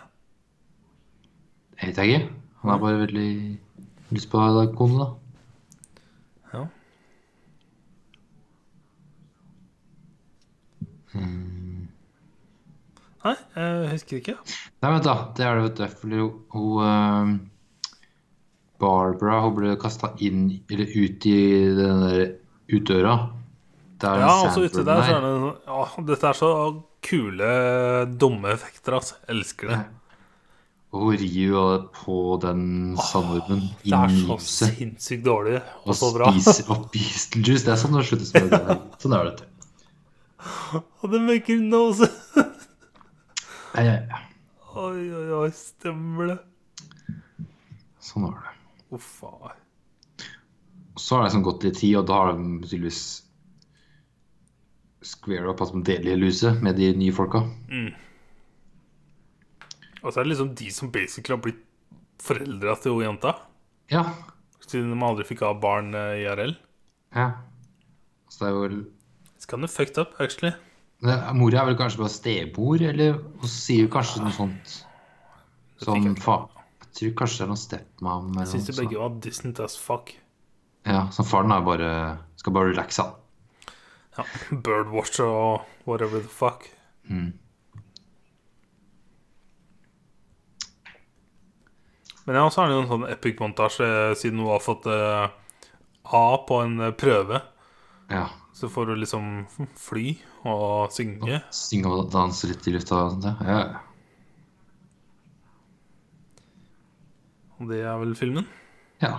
jeg 1.77 1.91
vet 1.93 1.99
ikke. 2.03 2.21
Han 2.63 2.71
er 2.73 2.79
bare 2.81 2.99
veldig 3.05 3.29
lyst 4.13 4.29
på 4.31 4.41
deg 4.57 4.75
kone, 4.77 4.97
da. 5.03 5.07
Ja. 6.53 6.63
Nei, 13.27 13.33
jeg 13.57 13.91
husker 13.91 14.19
ikke. 14.21 14.35
Nei, 14.83 14.91
vent 14.93 15.07
da. 15.07 15.15
Det 15.35 15.45
er 15.45 15.57
det, 15.59 15.63
vet 15.67 15.79
du. 15.79 15.95
Fordi 16.01 16.19
hun, 16.55 16.83
eh, 16.87 17.31
Barbara 18.81 19.39
hun 19.43 19.55
ble 19.57 19.73
kasta 19.81 20.13
inn, 20.23 20.45
eller 20.69 20.93
ut 20.93 21.27
i 21.27 21.37
den 21.79 22.03
der 22.05 22.21
utdøra. 22.77 23.15
Der 23.97 24.19
Ja, 24.21 24.29
altså 24.45 24.61
så 24.61 24.65
ute 24.69 24.83
der 24.85 25.01
så 25.01 25.15
er. 25.17 25.21
det 25.25 25.31
sånn 25.41 25.55
Ja, 25.65 26.03
dette 26.05 26.27
er 26.29 26.37
så 26.37 26.49
kule, 27.01 27.47
dumme 28.21 28.51
effekter, 28.53 28.93
altså. 28.99 29.15
Elsker 29.27 29.67
det. 29.73 29.79
Og 30.97 31.21
jo 31.21 31.63
på 31.93 32.17
den 32.41 32.95
sandormen 32.97 33.63
Det 33.83 33.93
er 33.97 34.13
så 34.15 34.37
sinnssykt 34.43 35.25
dårlig 35.25 35.59
og 35.59 35.91
Og 35.93 35.97
så 35.99 36.09
bra. 36.15 36.31
spiser 36.33 36.71
opp 36.73 36.87
Beetlejuice. 36.93 37.65
Det 37.65 37.73
er 37.73 37.81
sånn 37.81 37.97
det 37.97 38.05
sluttes 38.09 38.33
med. 38.33 38.49
det. 38.53 38.77
Sånn 39.03 39.15
er 39.17 39.29
det. 39.29 39.47
Og 41.01 41.11
det 41.13 41.21
maker 41.25 41.61
no 41.61 41.83
sense. 41.97 42.47
Ja, 43.77 43.83
ja, 43.83 43.95
ja. 44.09 44.23
Oi, 44.77 45.07
oi, 45.13 45.27
oi, 45.43 45.49
stemmer 45.53 46.31
det? 46.31 46.37
Sånn 48.01 48.27
var 48.27 48.41
det. 48.41 48.53
Uff 48.97 49.23
a. 49.27 49.53
Så 50.97 51.15
har 51.15 51.23
det 51.23 51.29
liksom 51.29 51.45
gått 51.45 51.65
litt 51.67 51.79
tid, 51.81 51.95
og 51.99 52.07
da 52.09 52.19
har 52.23 52.33
de 52.37 52.61
tydeligvis 52.63 53.01
square 55.05 55.49
up 55.51 55.61
at 55.61 55.73
de 55.75 55.83
deler 55.85 56.17
huset 56.25 56.61
med 56.65 56.77
de 56.79 56.89
nye 56.97 57.13
folka. 57.15 57.43
Mm. 57.69 57.91
Og 60.03 60.11
så 60.13 60.19
er 60.19 60.23
det 60.27 60.31
liksom 60.35 60.53
de 60.59 60.69
som 60.73 60.91
basically 60.93 61.35
har 61.35 61.41
blitt 61.43 61.63
foreldra 62.21 62.75
til 62.81 62.93
hun 62.97 63.03
jenta. 63.07 63.35
Ja. 63.93 64.03
Siden 64.67 64.91
de 64.91 64.97
aldri 65.05 65.25
fikk 65.29 65.41
ha 65.45 65.53
barn 65.57 65.93
eh, 65.95 66.23
IRL. 66.25 66.55
ja. 67.15 67.31
Så 68.29 68.43
det 68.43 68.49
er 68.51 68.57
vel 68.59 68.79
It's 69.37 69.47
kind 69.47 69.63
of 69.63 69.71
fucked 69.71 69.97
up, 69.97 70.17
actually. 70.19 70.51
det, 71.01 71.15
Mora 71.33 71.61
er 71.61 71.69
vel 71.69 71.77
kanskje 71.79 72.01
bare 72.01 72.11
stebord, 72.11 72.81
eller 72.83 73.13
hun 73.39 73.49
sier 73.49 73.87
kanskje 73.93 74.19
noe 74.25 74.33
sånt 74.35 74.73
Det 75.79 75.85
som 75.87 75.95
jeg 75.95 76.11
ikke. 76.11 76.21
fa... 76.25 76.35
Jeg 76.83 76.91
tror 76.99 77.13
kanskje 77.21 77.37
det 77.39 77.45
er 77.45 77.51
noe 77.53 77.61
stepmom 77.61 78.27
eller 78.33 78.43
Jeg 78.43 78.51
syns 78.51 78.67
de 78.67 78.73
noe 78.75 78.81
begge 78.81 78.99
var 78.99 79.15
distant 79.23 79.59
as 79.63 79.77
fuck. 79.79 80.11
Ja, 80.87 81.05
så 81.13 81.23
faren 81.27 81.53
er 81.55 81.63
bare 81.65 81.89
skal 82.41 82.53
bare 82.57 82.71
relaxe, 82.73 83.05
han. 83.05 83.73
Ja, 84.17 84.25
Birdwatcher 84.65 85.29
og 85.29 85.65
whatever 85.87 86.19
the 86.19 86.27
fuck. 86.31 86.67
Mm. 87.07 87.31
Men 92.27 92.35
ja, 92.41 92.47
så 92.51 92.61
er 92.61 92.67
det 92.67 92.75
jo 92.75 92.81
en 92.83 92.89
sånn 92.91 93.05
epic 93.07 93.37
montasje 93.39 93.87
siden 94.19 94.41
hun 94.43 94.51
har 94.51 94.59
fått 94.59 94.87
uh, 94.91 95.29
A 96.11 96.25
på 96.47 96.59
en 96.63 96.79
eh, 96.83 96.91
prøve. 96.95 97.39
Ja. 98.11 98.25
Så 98.55 98.67
får 98.71 98.91
hun 98.91 98.99
liksom 98.99 99.29
fly 99.79 100.17
og 100.47 100.91
synge. 100.95 101.41
Synge 101.55 101.91
og 101.91 102.09
danse 102.11 102.47
litt 102.49 102.67
i 102.67 102.73
lufta 102.75 102.99
og 102.99 103.15
sånt. 103.15 103.27
Ja. 103.47 103.59
ja. 103.63 103.83
Og 107.57 107.71
det 107.71 107.81
er 107.81 107.97
vel 108.03 108.13
filmen. 108.19 108.47
ja. 109.03 109.17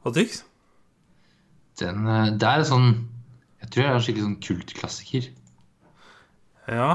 Hva 0.00 0.14
Tix? 0.16 0.38
Den, 1.80 2.06
eh, 2.08 2.30
det 2.40 2.48
er 2.48 2.62
sånn 2.64 2.86
Jeg 3.60 3.68
tror 3.68 3.82
det 3.82 3.88
er 3.88 3.96
en 3.98 4.04
skikkelig 4.06 4.24
sånn 4.24 4.38
kultklassiker. 4.46 5.26
Ja, 6.70 6.92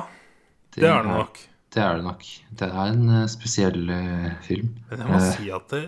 det 0.74 0.88
er 0.88 1.04
det 1.04 1.12
nok. 1.12 1.38
Det 1.76 1.84
er 1.84 1.98
det 2.00 2.06
nok. 2.06 2.22
Det 2.56 2.68
er 2.72 2.92
en 2.94 3.10
eh, 3.12 3.26
spesiell 3.28 3.90
eh, 3.92 4.30
film. 4.46 4.70
Men 4.90 5.02
jeg 5.04 5.12
må 5.12 5.18
Eh, 5.20 5.32
si 5.36 5.50
at 5.52 5.68
det, 5.74 5.82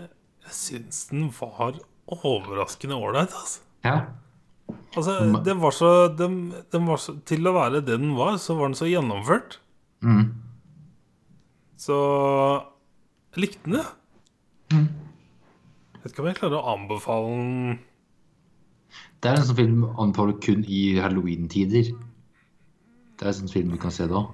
jeg 0.47 0.55
syns 0.57 1.05
den 1.11 1.29
var 1.37 1.77
overraskende 2.07 2.97
ålreit, 2.99 3.31
altså. 3.31 3.61
Ja. 3.85 4.01
Altså, 4.97 5.13
det 5.45 5.53
var 5.61 5.71
så, 5.71 5.89
den, 6.11 6.51
den 6.73 6.87
var 6.89 6.99
så 6.99 7.13
Til 7.23 7.47
å 7.47 7.53
være 7.55 7.79
det 7.87 7.95
den 8.01 8.17
var, 8.17 8.35
så 8.41 8.57
var 8.59 8.67
den 8.67 8.75
så 8.75 8.87
gjennomført. 8.89 9.61
Mm. 10.03 10.33
Så 11.79 11.95
jeg 13.35 13.43
likte 13.45 13.63
den, 13.69 13.77
jeg. 13.79 13.87
Jeg 14.73 16.01
vet 16.03 16.11
ikke 16.11 16.23
om 16.23 16.27
jeg 16.27 16.39
klarer 16.41 16.57
å 16.59 16.73
anbefale 16.73 17.29
den 17.31 17.77
Det 19.23 19.29
er 19.31 19.39
en 19.39 19.47
sånn 19.47 19.59
film 19.59 19.85
anbefaler 19.93 20.35
kun 20.43 20.65
i 20.67 20.81
halloween-tider. 20.99 21.93
Det 21.93 23.23
er 23.23 23.31
en 23.31 23.39
sånn 23.39 23.53
film 23.53 23.71
du 23.71 23.79
kan 23.81 23.93
se 23.95 24.07
da. 24.11 24.25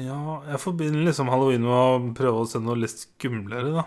Ja, 0.00 0.40
jeg 0.48 0.58
forbinder 0.58 1.04
liksom 1.06 1.28
halloween 1.30 1.62
med 1.62 1.74
å 1.74 2.14
prøve 2.18 2.40
å 2.42 2.46
se 2.50 2.58
noe 2.62 2.74
litt 2.80 2.98
skumlere, 2.98 3.70
da. 3.76 3.84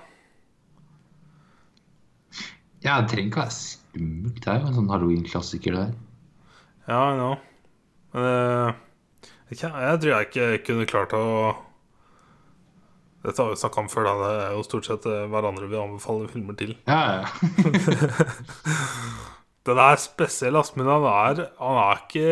Ja, 2.85 3.01
det 3.01 3.09
trenger 3.11 3.27
ikke 3.27 3.43
være 3.43 3.55
skummelt. 3.57 4.39
Det 4.43 4.49
er 4.51 4.59
jo 4.61 4.67
en 4.69 4.77
sånn 4.77 4.91
halloween-klassiker 4.93 5.71
der. 5.75 5.89
Ja, 6.87 6.99
jeg 7.09 7.17
know. 7.19 7.35
Men 8.15 8.27
det, 8.27 8.37
jeg, 9.51 9.57
jeg 9.59 9.95
tror 10.03 10.13
jeg 10.13 10.27
ikke 10.29 10.45
kunne 10.69 10.89
klart 10.89 11.11
å 11.17 11.23
Dette 13.27 13.43
har 13.43 13.49
vi 13.51 13.59
snakka 13.59 13.81
om 13.81 13.89
før, 13.91 14.03
da. 14.07 14.13
Det 14.21 14.29
er 14.45 14.53
jo 14.55 14.63
stort 14.63 14.87
sett 14.87 15.03
eh, 15.09 15.27
hverandre 15.27 15.67
vi 15.67 15.75
anbefaler 15.81 16.29
filmer 16.31 16.55
til. 16.55 16.71
Ja, 16.87 17.01
ja. 17.17 17.25
Den 19.67 19.77
er 19.83 19.99
spesiell, 19.99 20.55
ass, 20.55 20.71
men 20.79 20.87
han 20.87 21.03
er, 21.11 21.41
han 21.59 21.77
er 21.81 21.95
ikke 22.05 22.29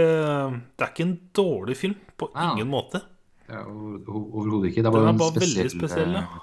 Det 0.77 0.85
er 0.85 0.91
ikke 0.93 1.07
en 1.09 1.17
dårlig 1.35 1.75
film. 1.81 1.97
På 2.15 2.31
ingen 2.31 2.61
ingen 2.61 2.71
måte. 2.71 3.03
Ja 3.49 3.62
Overhodet 3.65 4.69
ikke. 4.71 4.84
Det 4.84 4.86
er 4.86 4.91
Den 4.91 4.93
bare, 4.93 5.05
er 5.05 5.13
en 5.13 5.17
bare 5.21 5.34
veldig 5.36 5.49
spesiell, 5.49 5.69
spesiell. 5.79 6.15
eh, 6.15 6.21
Ja. 6.21 6.39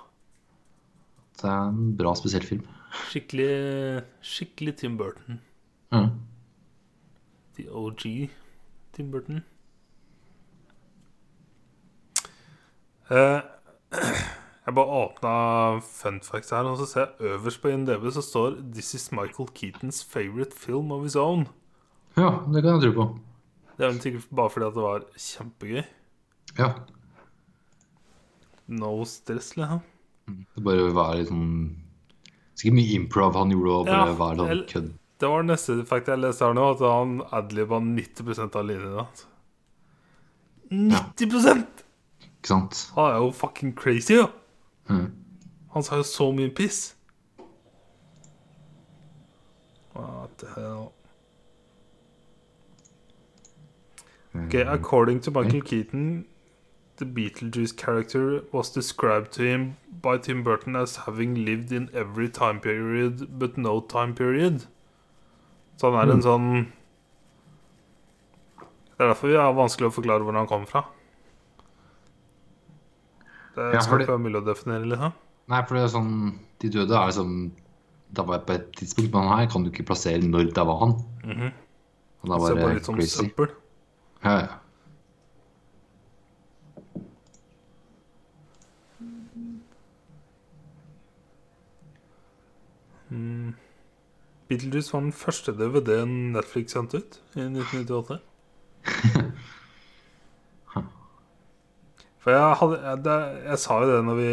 Det 1.43 1.51
er 1.51 1.69
en 1.69 1.97
bra, 1.97 2.15
spesiell 2.15 2.45
film. 2.47 2.67
Skikkelig, 3.09 4.03
skikkelig 4.23 4.77
Tim 4.77 4.97
Burton. 4.99 5.41
Mm. 5.93 6.11
The 7.57 7.65
OG 7.73 8.31
Tim 8.93 9.11
Burton. 9.11 9.43
Uh, 13.11 13.41
jeg 14.67 14.75
bare 14.77 14.99
åpna 15.03 15.33
fun 15.85 16.21
facts 16.25 16.51
her, 16.55 16.69
og 16.71 16.79
så 16.81 16.87
ser 16.89 17.01
jeg 17.21 17.35
øverst 17.35 17.63
på 17.63 17.69
INDB 17.73 18.07
så 18.15 18.23
står 18.23 18.55
'This 18.73 18.95
is 18.95 19.13
Michael 19.13 19.49
Keatons 19.55 20.05
favorite 20.05 20.55
film 20.57 20.93
of 20.93 21.03
his 21.03 21.17
own'. 21.17 21.47
ja, 22.17 22.31
det 22.55 22.63
kan 22.63 22.81
jeg 22.81 22.83
tro 22.83 22.93
på. 23.03 23.19
Det 23.77 23.85
er 23.87 23.91
vel 23.93 24.01
sikkert 24.01 24.29
bare 24.37 24.51
fordi 24.51 24.67
at 24.67 24.75
det 24.75 24.83
var 24.83 25.05
kjempegøy. 25.17 25.83
Ja. 26.59 26.75
No 28.69 29.05
stress, 29.05 29.55
liksom. 29.57 29.81
Det 30.27 30.63
bare 30.65 30.91
være 30.95 31.19
litt 31.21 31.31
sånn 31.33 31.49
Sikkert 32.55 32.77
mye 32.77 32.95
improv 32.95 33.35
han 33.37 33.51
gjorde, 33.51 33.73
og 33.81 33.87
bare 33.89 34.11
Ja, 34.13 34.17
være 34.19 34.37
sånn 34.43 34.65
kødd. 34.71 34.91
Det 35.23 35.29
var 35.31 35.45
neste 35.47 35.77
fact 35.87 36.09
jeg 36.11 36.19
leste 36.19 36.45
her 36.47 36.55
nå, 36.59 36.65
at 36.75 36.81
han 36.83 37.17
adliba 37.33 37.79
90% 37.81 38.57
av 38.59 38.67
linjene. 38.67 39.05
hans. 39.05 39.27
90 40.73 41.67
Ikke 42.33 42.49
sant? 42.49 42.81
Han 42.97 43.11
er 43.11 43.19
jo 43.23 43.31
fucking 43.31 43.75
crazy, 43.77 44.15
jo! 44.17 44.27
Mm. 44.89 45.13
Han 45.75 45.83
sa 45.87 45.97
jo 46.01 46.03
så 46.07 46.31
mye 46.35 46.51
piss. 46.51 46.95
What 49.95 50.39
the 50.39 50.47
hell? 50.57 50.93
Okay, 54.35 54.63
according 54.63 55.21
to 55.21 55.31
Michael 55.31 55.63
Keaton, 55.63 56.25
the 57.03 57.09
Beetlejuice 57.17 57.75
character 57.77 58.43
was 58.53 58.71
described 58.71 59.33
to 59.37 59.43
him 59.43 59.65
by 60.05 60.17
Tim 60.19 60.43
Burton 60.47 60.77
as 60.77 60.97
having 61.07 61.35
lived 61.45 61.73
in 61.73 61.89
every 61.93 62.29
time 62.29 62.61
period 62.61 63.27
but 63.39 63.57
no 63.59 63.81
time 63.81 64.15
period. 64.15 64.67
Så 65.81 65.91
han 65.91 65.99
er 66.09 66.13
en 66.15 66.23
sånn 66.23 66.49
Det 68.93 69.01
er 69.09 69.09
derfor 69.15 69.33
vi 69.33 69.39
er 69.41 69.55
vanskelig 69.57 69.89
å 69.91 69.95
forklare 69.97 70.23
hvor 70.27 70.37
han 70.39 70.47
kommer 70.51 70.69
fra. 70.71 70.85
Det 73.57 73.67
Ja, 73.75 73.81
skal 73.85 74.01
ikke 74.01 74.15
være 74.15 74.23
mulig 74.25 74.41
å 74.41 74.47
definere, 74.47 74.87
liksom. 74.89 75.13
Nei, 75.53 75.61
for 75.67 75.77
det 75.77 75.83
er 75.85 75.91
sånn 75.93 76.13
De 76.63 76.71
døde 76.73 76.95
er 76.97 77.11
liksom 77.11 77.33
Da 78.15 78.23
var 78.29 78.39
jeg 78.39 78.47
på 78.47 78.55
et 78.55 78.69
tidspunkt, 78.79 79.13
men 79.17 79.29
her 79.33 79.47
kan 79.51 79.65
du 79.67 79.71
ikke 79.73 79.87
plassere 79.89 80.23
når 80.23 80.53
det 80.55 80.65
var 80.69 80.79
han. 80.85 80.95
Mhm. 81.25 81.53
Han 82.23 82.31
er 82.31 82.39
Det 82.39 82.47
ser 82.47 82.55
bare, 82.55 82.63
bare 82.63 82.75
litt 82.79 82.85
som 82.87 82.95
crazy. 82.95 83.25
søppel. 83.27 83.49
Ja, 84.23 84.35
ja. 84.39 84.49
Beetlejuice 94.53 94.93
var 94.93 95.01
den 95.07 95.17
første 95.17 95.53
DVD-en 95.57 96.15
Netflix 96.37 96.77
sendte 96.77 97.01
ut 97.03 97.19
i 97.35 97.41
1998. 97.49 98.21
For 102.23 102.31
jeg, 102.31 102.55
hadde, 102.61 102.77
jeg, 102.87 103.39
jeg 103.49 103.59
sa 103.59 103.81
jo 103.83 103.89
det 103.91 104.03
når, 104.07 104.19
vi, 104.21 104.27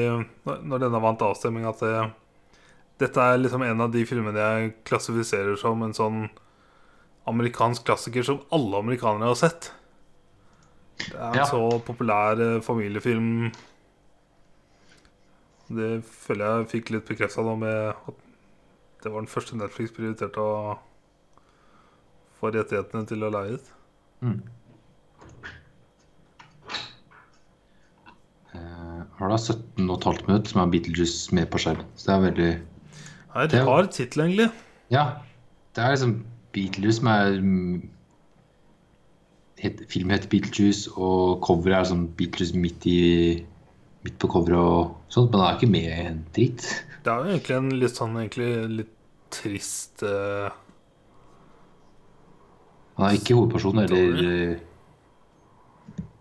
når- 0.45 0.59
når 0.69 0.81
denne 0.83 0.99
vant 1.01 1.23
avstemning, 1.25 1.65
at 1.65 1.79
det, 1.81 1.93
dette 3.01 3.23
er 3.31 3.39
liksom 3.41 3.63
en 3.65 3.81
av 3.87 3.89
de 3.95 4.03
filmene 4.05 4.43
jeg 4.43 4.75
klassifiserer 4.85 5.57
som 5.57 5.81
en 5.87 5.95
sånn 5.97 6.19
amerikansk 7.29 7.85
klassiker 7.89 8.25
som 8.27 8.43
alle 8.53 8.77
amerikanere 8.83 9.31
har 9.31 9.39
sett. 9.41 9.71
Det 10.99 11.15
er 11.15 11.31
en 11.31 11.39
Ja. 11.41 11.45
så 11.49 11.63
populær 11.85 12.37
eh, 12.43 12.59
familiefilm. 12.65 13.49
Det 15.69 15.89
føler 16.05 16.45
jeg 16.59 16.69
fikk 16.75 16.89
litt 16.93 17.09
bekrefta 17.09 17.41
nå 17.45 17.55
med 17.61 17.93
at 17.93 18.15
det 19.03 19.11
var 19.11 19.23
den 19.23 19.31
første 19.31 19.57
Netflix 19.57 19.93
prioriterte 19.95 20.43
å 20.43 20.77
få 22.39 22.51
rettighetene 22.55 23.07
til 23.07 23.23
å 23.23 23.31
leie 23.31 23.57
ut. 23.59 23.69
Eh, 28.53 29.03
Har 29.19 29.31
da 29.31 29.37
17,5 29.37 30.27
minutter 30.27 30.51
som 30.51 30.61
er 30.63 30.73
Beetlejuice 30.73 31.31
med 31.35 31.49
på 31.51 31.61
skjerm. 31.61 31.85
Så 31.95 32.09
det 32.09 32.15
er 32.15 32.25
veldig 32.27 32.49
Nei, 33.29 33.45
Det 33.45 33.59
de 33.59 33.63
har 33.67 33.87
tittel, 33.93 34.23
egentlig. 34.25 34.49
Ja. 34.91 35.05
Det 35.75 35.83
er 35.83 35.93
liksom 35.93 36.15
Beetlejuice 36.55 36.97
som 36.99 37.09
er 37.11 37.39
mm, 37.43 37.89
het, 39.61 39.83
Filmen 39.91 40.15
heter 40.17 40.31
Beetlejuice, 40.31 40.89
og 40.97 41.39
coveret 41.45 41.79
er 41.83 41.89
sånn 41.91 42.07
Beetlejuice 42.19 42.57
midt 42.57 42.89
i 42.89 42.99
Midt 43.99 44.15
på 44.15 44.29
coveret 44.31 44.55
og 44.63 44.93
sånt, 45.11 45.27
men 45.33 45.41
det 45.41 45.45
er 45.45 45.55
ikke 45.57 45.67
med 45.73 45.87
en 45.91 46.19
dritt. 46.31 46.67
Det 47.03 47.11
er 47.11 47.19
jo 47.19 47.33
egentlig 47.33 47.55
en 47.55 47.69
litt 47.79 47.99
sånn 47.99 48.17
egentlig 48.19 48.49
litt 48.81 48.95
trist 49.31 50.03
uh... 50.03 50.49
Han 52.97 53.05
er 53.07 53.15
ikke 53.15 53.37
hovedperson 53.37 53.79
eller 53.85 54.57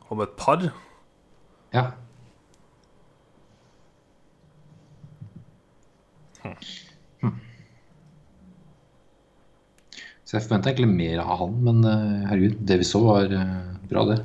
om 0.09 0.20
et 0.22 0.37
par. 0.39 0.62
Ja. 1.74 1.83
Hmm. 6.43 6.55
Så 10.24 10.37
jeg 10.37 10.45
forventa 10.45 10.70
egentlig 10.70 10.93
mer 10.93 11.24
av 11.24 11.43
han, 11.43 11.59
men 11.66 11.83
eh, 11.89 12.29
herregud, 12.31 12.61
det 12.68 12.79
vi 12.83 12.87
så, 12.87 13.03
var 13.05 13.33
eh, 13.33 13.59
bra, 13.91 14.07
det. 14.12 14.20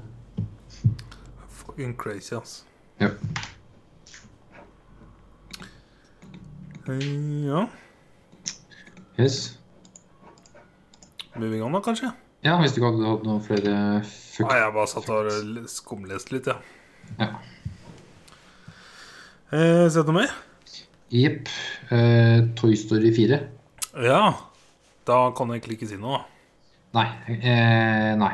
fucking 1.48 1.98
crazy, 1.98 2.36
altså. 2.36 2.64
Ja. 3.00 3.08
Eh, 3.08 3.14
Ja. 6.88 7.68
Yes. 9.20 9.58
Moving 11.36 11.64
on, 11.64 11.72
da, 11.74 11.80
kanskje? 11.82 12.10
Ja, 12.44 12.58
hvis 12.60 12.74
du 12.76 12.82
ikke 12.82 12.90
hadde 12.92 13.08
hatt 13.08 13.24
noen 13.28 13.44
flere 13.46 13.76
fuck... 14.04 14.50
Nei, 14.50 14.58
jeg 14.60 14.74
bare 14.76 14.90
satt 14.92 15.08
og 15.14 15.30
skumleste 15.72 16.36
litt, 16.36 16.50
ja. 16.52 16.58
Ja. 17.22 17.30
Eh, 19.54 19.86
Sett 19.94 20.10
noe 20.10 20.18
mer? 20.18 20.34
Jepp. 21.14 21.48
Eh, 21.94 22.42
Toy 22.60 22.76
Story 22.80 23.14
4. 23.16 23.40
Ja. 24.04 24.22
Da 25.08 25.20
kan 25.38 25.54
jeg 25.54 25.62
egentlig 25.62 25.78
ikke 25.80 25.92
si 25.94 26.00
noe. 26.02 26.20
Nei. 26.98 27.06
Eh, 27.32 28.12
nei. 28.20 28.34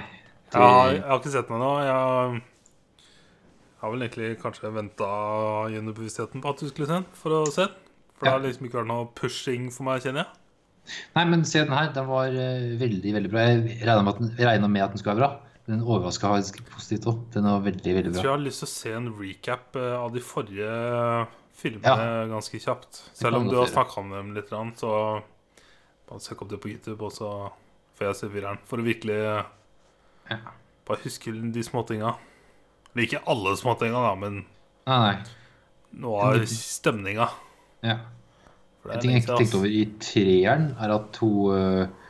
Jeg 0.50 0.58
har, 0.58 0.96
jeg 0.96 1.06
har 1.06 1.20
ikke 1.22 1.36
sett 1.36 1.52
noe 1.52 1.60
nå. 1.62 1.70
Jeg 1.86 2.42
har 3.84 3.94
vel 3.94 4.08
egentlig 4.08 4.32
kanskje 4.42 4.72
venta 4.74 5.12
gjennom 5.70 5.94
bevisstheten 5.96 6.42
på 6.42 6.50
at 6.56 6.64
du 6.64 6.72
skulle 6.72 6.90
se 6.90 6.98
den, 6.98 7.08
for 7.20 7.38
å 7.38 7.46
se 7.54 7.68
den. 7.68 7.78
For 8.20 8.28
det 8.28 8.36
har 8.36 8.44
liksom 8.44 8.68
ikke 8.68 8.82
vært 8.82 8.92
noe 8.92 9.10
pushing 9.16 9.70
for 9.72 9.88
meg, 9.88 10.04
kjenner 10.04 10.26
jeg. 10.26 10.36
Nei, 11.16 11.26
men 11.30 11.46
se 11.48 11.62
den 11.64 11.76
her. 11.76 11.92
Den 11.96 12.08
var 12.10 12.34
uh, 12.34 12.66
veldig, 12.82 13.14
veldig 13.16 13.32
bra. 13.32 13.46
Jeg 13.48 13.80
regna 13.86 14.04
med, 14.04 14.74
med 14.74 14.84
at 14.84 14.96
den 14.96 15.02
skulle 15.02 15.16
være 15.16 15.24
bra. 15.24 15.50
Den 15.70 15.84
overraska 15.86 16.32
positivt 16.74 17.08
òg. 17.08 17.20
Den 17.36 17.46
var 17.46 17.62
veldig, 17.66 17.94
veldig 18.00 18.12
bra. 18.12 18.18
Jeg 18.18 18.24
tror 18.24 18.32
jeg 18.32 18.38
har 18.38 18.46
lyst 18.46 18.64
til 18.64 18.68
å 18.70 18.74
se 18.74 18.94
en 18.98 19.10
recap 19.20 19.78
eh, 19.78 19.92
av 20.00 20.16
de 20.16 20.24
forrige 20.26 20.70
filmene 21.60 22.08
ganske 22.32 22.62
kjapt. 22.64 23.02
Selv 23.18 23.38
om 23.38 23.50
du 23.50 23.58
har 23.60 23.70
snakka 23.70 24.02
om 24.02 24.16
dem 24.16 24.32
litt, 24.34 24.50
så 24.80 24.94
bare 26.10 26.24
søk 26.26 26.42
opp 26.42 26.50
det 26.56 26.62
på 26.64 26.72
YouTube, 26.72 26.98
og 27.06 27.14
så 27.14 27.30
får 28.00 28.10
jeg 28.10 28.18
se 28.18 28.32
fireren. 28.34 28.62
For 28.66 28.82
å 28.82 28.88
virkelig 28.88 29.20
Ja. 30.30 30.40
bare 30.90 31.04
huske 31.04 31.32
de 31.54 31.64
småtinga. 31.64 32.16
Ikke 32.98 33.22
alle 33.30 33.54
småtinga, 33.56 34.02
da, 34.08 34.16
men 34.18 34.42
Nei, 34.90 34.98
nei. 35.06 35.16
noe 36.02 36.32
av 36.32 36.46
stemninga. 36.50 37.30
Ja. 37.86 37.98
En 38.88 38.96
er 38.96 39.04
ting 39.04 39.14
jeg 39.14 39.24
ikke 39.24 39.38
tenkte 39.42 39.60
over 39.60 39.74
i 39.76 39.84
treeren, 40.02 40.72
er 40.80 40.94
at 40.96 41.20
hun 41.22 41.54
uh, 41.54 42.10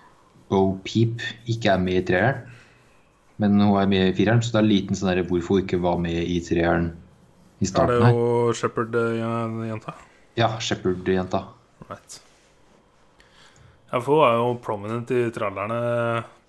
Bo 0.49 0.61
Peep 0.85 1.23
ikke 1.49 1.73
er 1.73 1.81
med 1.81 2.01
i 2.01 2.05
treeren. 2.07 2.45
Men 3.39 3.59
hun 3.61 3.77
er 3.79 3.87
med 3.89 4.09
i 4.09 4.15
fireren, 4.17 4.41
så 4.43 4.57
det 4.57 4.61
er 4.63 4.67
liten 4.67 4.97
sånn 4.99 5.13
der 5.13 5.23
hvorfor 5.27 5.57
hun 5.57 5.65
ikke 5.65 5.79
var 5.83 5.99
med 6.01 6.17
i 6.19 6.39
treeren 6.43 6.91
i 7.59 7.67
starten 7.67 7.95
Er 7.95 7.99
starten 7.99 7.99
det 7.99 8.07
her. 8.07 8.17
jo 8.19 8.55
Shepherd-jenta? 8.59 9.93
Ja, 10.39 10.49
Shepherd-jenta. 10.63 11.43
Right. 11.89 12.19
Ja, 13.89 13.99
for 13.99 14.19
hun 14.19 14.25
er 14.27 14.39
jo 14.39 14.49
prominent 14.63 15.13
i 15.15 15.21
trallerne 15.35 15.79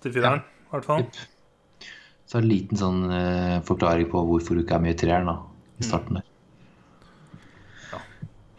til 0.03 0.13
fireren, 0.15 0.43
i 0.43 0.73
hvert 0.75 0.89
fall. 0.89 1.05
Yep. 1.05 1.87
Så 2.27 2.37
er 2.37 2.43
det 2.43 2.47
en 2.47 2.51
liten 2.51 2.79
sånn 2.79 3.01
uh, 3.11 3.57
forklaring 3.67 4.11
på 4.11 4.21
hvorfor 4.27 4.55
hun 4.55 4.63
ikke 4.63 4.77
er 4.77 4.83
med 4.85 4.95
i 4.95 4.99
treeren 5.01 5.31
da, 5.31 5.39
i 5.81 5.87
starten 5.87 6.19
der. 6.19 6.27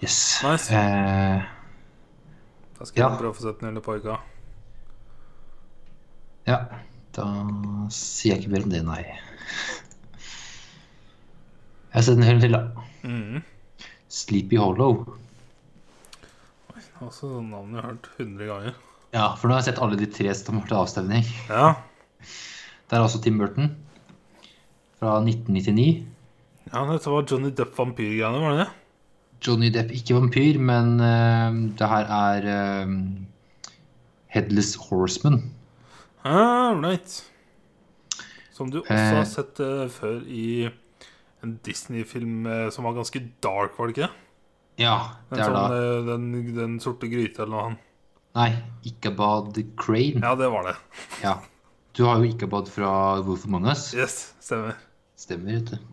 Ja. 0.03 0.09
Yes. 0.09 0.41
Nice. 0.43 0.73
Eh, 0.75 1.43
Da 2.79 2.87
skal 2.89 3.03
jeg 3.05 3.19
prøve 3.21 3.31
å 3.31 3.37
få 3.37 3.45
sett 3.47 3.61
den 3.63 3.77
løpet 3.79 4.03
uka. 4.03 4.17
ja, 6.49 6.57
da 7.15 7.27
sier 7.95 8.33
jeg 8.35 8.43
ikke 8.43 8.51
mer 8.57 8.65
om 8.67 8.73
det, 8.73 8.81
nei. 8.89 9.03
Jeg 11.93 11.95
har 11.95 12.03
sett 12.09 12.17
en 12.19 12.27
hel 12.27 12.41
til, 12.43 12.57
da. 12.57 12.63
Mhm. 13.07 13.43
Sleepy 14.13 14.57
Hollow. 14.59 15.05
Også 17.03 17.29
sånn 17.31 17.51
navn 17.51 17.73
jeg 17.75 17.83
har 17.83 17.89
hørt 17.93 18.09
100 18.19 18.47
ganger. 18.51 18.75
Ja, 19.13 19.29
for 19.37 19.49
nå 19.49 19.55
har 19.55 19.63
jeg 19.63 19.69
sett 19.75 19.83
alle 19.83 19.97
de 20.01 20.07
tre 20.07 20.35
som 20.35 20.59
har 20.59 20.67
til 20.69 20.77
avstemning. 20.83 21.25
Ja. 21.49 21.75
Det 22.89 22.99
er 22.99 23.03
også 23.07 23.23
Tim 23.23 23.39
Burton 23.39 23.71
fra 24.99 25.21
1999. 25.23 26.07
ja, 26.73 26.85
dette 26.93 27.11
var 27.11 27.23
Johnny 27.29 27.51
Depp 27.51 27.75
vampyrgreiene, 27.77 28.41
var 28.43 28.51
det 28.57 28.65
det? 28.67 28.71
Johnny 29.43 29.71
Depp, 29.75 29.91
ikke 29.95 30.15
vampyr, 30.17 30.59
men 30.63 30.95
uh, 31.03 31.51
det 31.79 31.89
her 31.91 32.07
er 32.15 32.47
uh, 32.87 32.95
Headless 34.33 34.77
Horseman. 34.89 35.41
Ah, 36.25 36.73
right. 36.79 37.19
Som 38.55 38.71
du 38.71 38.81
også 38.83 38.95
Eh. 38.95 39.15
har 39.19 39.25
sett 39.27 39.61
uh, 39.61 39.89
før 39.91 40.21
i 40.29 40.71
en 41.43 41.57
Disney-film 41.67 42.45
eh, 42.47 42.69
som 42.71 42.85
var 42.87 42.95
ganske 42.95 43.19
dark, 43.43 43.73
var 43.75 43.89
det 43.91 43.97
ikke 43.97 44.05
det? 44.07 44.13
Ja, 44.85 44.93
det 45.27 45.41
er 45.43 45.51
da 45.51 45.63
sånn, 45.65 45.73
eh, 45.75 46.05
den, 46.07 46.27
den 46.55 46.77
sorte 46.81 47.09
gryte 47.11 47.43
eller 47.43 47.51
noe 47.57 47.65
annet. 47.73 47.89
Nei, 48.39 48.51
Ichabod 48.87 49.59
Crane. 49.77 50.23
Ja, 50.23 50.37
det 50.39 50.47
var 50.55 50.69
det. 50.71 50.77
Ja. 51.25 51.33
Du 51.99 52.05
har 52.07 52.23
jo 52.23 52.31
Ichabod 52.31 52.71
fra 52.71 52.93
Wolf 53.27 53.43
Among 53.51 53.67
Us. 53.73 53.89
Yes, 53.99 54.15
stemmer. 54.41 54.79
Stemmer, 55.19 55.59
vet 55.59 55.73
du. 55.75 55.92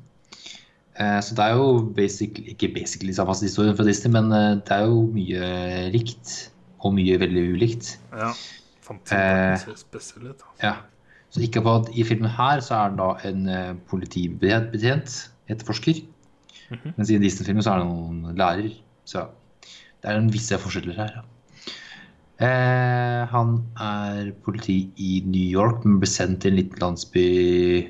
Eh, 0.99 1.19
Så 1.23 1.35
det 1.35 1.45
er 1.45 1.55
jo 1.55 1.91
basically, 1.95 2.49
ikke 2.55 2.73
basically 2.75 3.13
samme 3.15 3.33
historien 3.39 3.75
fra 3.77 3.85
Disney, 3.87 4.11
men 4.11 4.31
eh, 4.35 4.55
det 4.67 4.71
er 4.75 4.85
jo 4.87 5.03
mye 5.13 5.91
likt. 5.93 6.49
Og 6.79 6.93
mye 6.95 7.17
veldig 7.19 7.41
ulikt. 7.55 7.97
Ja. 8.15 8.31
Fant 8.81 9.11
Eh. 9.11 9.57
spesiell 9.75 10.29
ut. 10.29 10.35
altså. 10.39 10.63
Ja. 10.63 10.73
Så 11.29 11.41
Ichabod 11.45 11.89
i 11.93 12.03
filmen 12.03 12.29
her 12.29 12.59
så 12.61 12.73
er 12.75 12.89
han 12.89 12.95
da 12.97 13.09
en 13.27 13.47
eh, 13.49 13.73
politibetjent, 13.89 15.29
etterforsker. 15.49 15.99
Mhm. 16.71 16.93
Mens 16.97 17.09
i 17.11 17.17
Disney-filmen 17.17 17.63
så 17.63 17.73
er 17.73 17.79
det 17.83 17.87
noen 17.89 18.35
lærer. 18.37 18.71
Så 19.05 19.27
det 20.01 20.09
er 20.11 20.17
en 20.17 20.31
visse 20.31 20.57
forskjeller 20.57 20.95
her. 20.95 21.11
Ja. 21.19 21.21
Eh, 22.39 23.25
han 23.27 23.65
er 23.79 24.31
politi 24.45 24.91
i 24.97 25.21
New 25.25 25.49
York, 25.51 25.83
men 25.85 25.99
ble 25.99 26.07
sendt 26.07 26.39
til 26.41 26.53
en 26.53 26.59
liten 26.61 26.79
landsby 26.79 27.89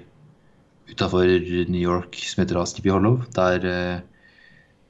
utafor 0.92 1.26
New 1.70 1.82
York 1.82 2.16
som 2.26 2.44
heter 2.44 2.60
da 2.60 2.94
Hollow. 2.94 3.22
Der 3.36 3.66
eh, 3.66 4.00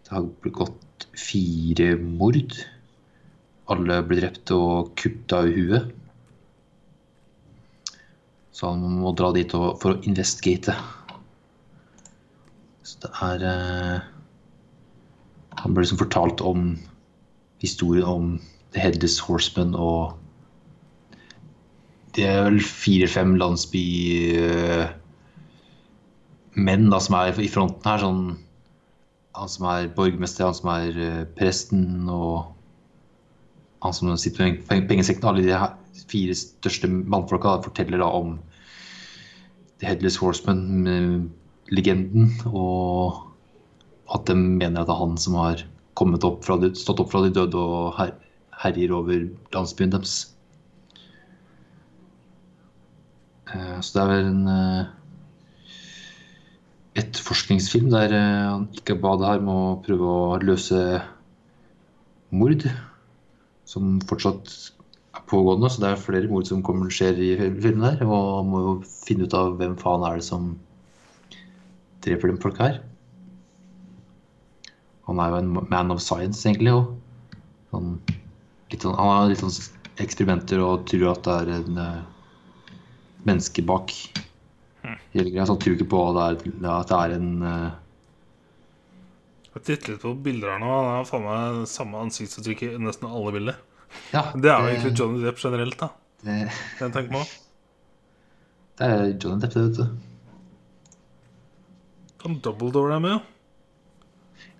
det 0.10 0.16
har 0.16 0.26
gått 0.52 1.08
fire 1.14 1.93
mord. 2.02 2.56
Alle 3.70 4.00
ble 4.02 4.18
drept 4.24 4.50
og 4.56 4.95
kutta 4.97 5.43
i 5.45 5.54
huet. 5.54 5.91
Så 8.50 8.72
han 8.72 8.82
må 9.04 9.14
dra 9.14 9.30
dit 9.36 9.52
for 9.54 9.93
å 9.93 10.00
investigate. 10.10 10.74
Så 12.82 12.97
det 13.06 13.12
er 13.22 13.45
eh, 13.45 14.08
Han 15.62 15.76
ble 15.76 15.84
liksom 15.84 16.00
fortalt 16.00 16.41
om 16.41 16.72
historien 17.62 18.08
om 18.08 18.32
The 18.74 18.82
Headless 18.82 19.20
Horseman 19.20 19.76
og 19.76 20.16
Det 22.16 22.26
er 22.26 22.47
vel 22.47 22.60
fire-fem 22.66 23.36
landsby 23.38 23.86
eh, 24.39 24.89
menn 26.56 26.89
da, 26.89 27.00
som 27.04 27.16
er 27.20 27.41
i 27.41 27.47
fronten 27.52 27.86
her. 27.86 28.00
Sånn, 28.02 28.38
han 29.38 29.50
som 29.52 29.66
er 29.70 29.93
borgermester, 29.95 30.45
han 30.47 30.56
som 30.58 30.70
er 30.74 30.89
uh, 30.97 31.26
presten 31.38 32.10
og 32.10 32.36
han 33.86 33.93
som 33.95 34.18
sitter 34.20 34.43
med 34.45 34.64
peng- 34.68 34.88
pengesekken. 34.89 35.30
Alle 35.30 35.45
de 35.45 35.54
her 35.56 35.72
fire 36.10 36.34
største 36.36 36.88
mannfolka 36.89 37.47
da, 37.54 37.62
forteller 37.68 37.97
da 38.02 38.08
om 38.12 38.39
The 39.80 39.88
Headless 39.88 40.18
Horseman-legenden, 40.20 42.26
og 42.50 43.14
at 44.12 44.26
de 44.28 44.36
mener 44.36 44.82
at 44.82 44.88
det 44.89 44.95
er 44.95 45.04
han 45.04 45.18
som 45.22 45.34
har 45.39 45.58
opp 46.00 46.43
fra 46.43 46.56
de, 46.60 46.76
stått 46.76 47.00
opp 47.04 47.12
fra 47.12 47.22
de 47.24 47.32
døde 47.36 47.58
og 47.60 47.93
her, 48.00 48.12
herjer 48.64 48.91
over 48.95 49.18
landsbyen 49.54 49.91
deres. 49.93 50.14
Uh, 53.54 53.80
Så 53.80 53.89
det 53.95 54.02
er 54.02 54.12
vel 54.12 54.26
en 54.34 54.47
eh, 54.52 54.84
etterforskningsfilm 57.00 57.89
der 57.93 58.14
eh, 58.16 58.50
han 58.50 58.68
ikke 58.76 59.00
badet 59.02 59.30
her 59.30 59.43
med 59.45 59.56
å 59.56 59.80
prøve 59.86 60.10
å 60.10 60.39
løse 60.43 60.82
mord 62.30 62.66
som 63.70 63.97
fortsatt 64.10 64.52
er 65.18 65.26
pågående. 65.30 65.70
Så 65.72 65.84
det 65.84 65.91
er 65.91 66.02
flere 66.02 66.32
mord 66.32 66.50
som 66.50 66.64
kommer 66.66 66.91
skjer 66.93 67.20
i 67.22 67.32
filmen 67.39 67.86
her. 67.86 68.04
Og 68.06 68.30
han 68.39 68.52
må 68.52 68.64
jo 68.66 68.76
finne 69.08 69.28
ut 69.30 69.38
av 69.38 69.58
hvem 69.60 69.78
faen 69.82 70.06
er 70.08 70.20
det 70.20 70.28
som 70.30 70.54
dreper 72.06 72.32
dem 72.32 72.39
folk 72.41 72.62
her. 72.62 72.80
Han 75.10 75.22
er 75.22 75.34
jo 75.34 75.41
en 75.41 75.54
man 75.72 75.93
of 75.93 76.02
science, 76.06 76.45
egentlig. 76.45 76.74
Og 76.76 77.74
han, 77.74 77.97
litt 78.70 78.86
sånn, 78.86 78.97
han 78.97 79.14
har 79.16 79.30
litt 79.32 79.41
sånn 79.41 79.56
eksperimenter 80.00 80.62
og 80.64 80.86
tror 80.89 81.12
at 81.14 81.26
det 81.26 81.38
er 81.43 81.54
en 81.58 81.80
eh, 81.84 82.76
menneske 83.28 83.66
bak 83.68 83.93
hele 85.14 85.32
greia. 85.34 85.45
Så 85.45 85.55
han 85.55 85.62
tror 85.64 85.76
ikke 85.78 85.89
på 85.93 86.01
at 86.10 86.18
det 86.18 86.26
er, 86.26 86.74
at 86.74 86.91
det 86.91 86.99
er 86.99 87.16
en 87.18 87.30
eh, 87.49 87.70
Jeg 89.55 89.64
titter 89.66 89.93
litt 89.95 90.03
på 90.05 90.14
bilder 90.28 90.53
her 90.55 90.62
nå. 90.64 90.70
Han 90.74 90.91
har 90.99 91.07
faen 91.10 91.26
meg 91.26 91.64
samme 91.72 92.03
ansiktsuttrykk 92.05 92.66
i 92.68 92.74
nesten 92.82 93.10
alle 93.10 93.34
bilder. 93.36 93.57
Ja, 94.14 94.28
Det 94.36 94.51
er 94.51 94.60
jo 94.62 94.70
egentlig 94.70 94.93
Johnny 94.99 95.24
Depp 95.26 95.39
generelt, 95.41 95.80
da. 95.80 95.89
det, 96.22 96.36
Det 96.78 96.86
en 96.86 96.93
tenker 96.93 97.16
på. 97.16 97.24
det 98.78 98.86
er 98.93 99.03
Johnny 99.16 99.41
Depp, 99.41 99.53
det, 99.55 99.64
vet 99.66 99.80
du. 99.82 99.88
Kan 102.22 102.39
Dumbledore 102.43 102.95
er 102.95 102.99
med, 102.99 103.18
jo. 103.18 103.20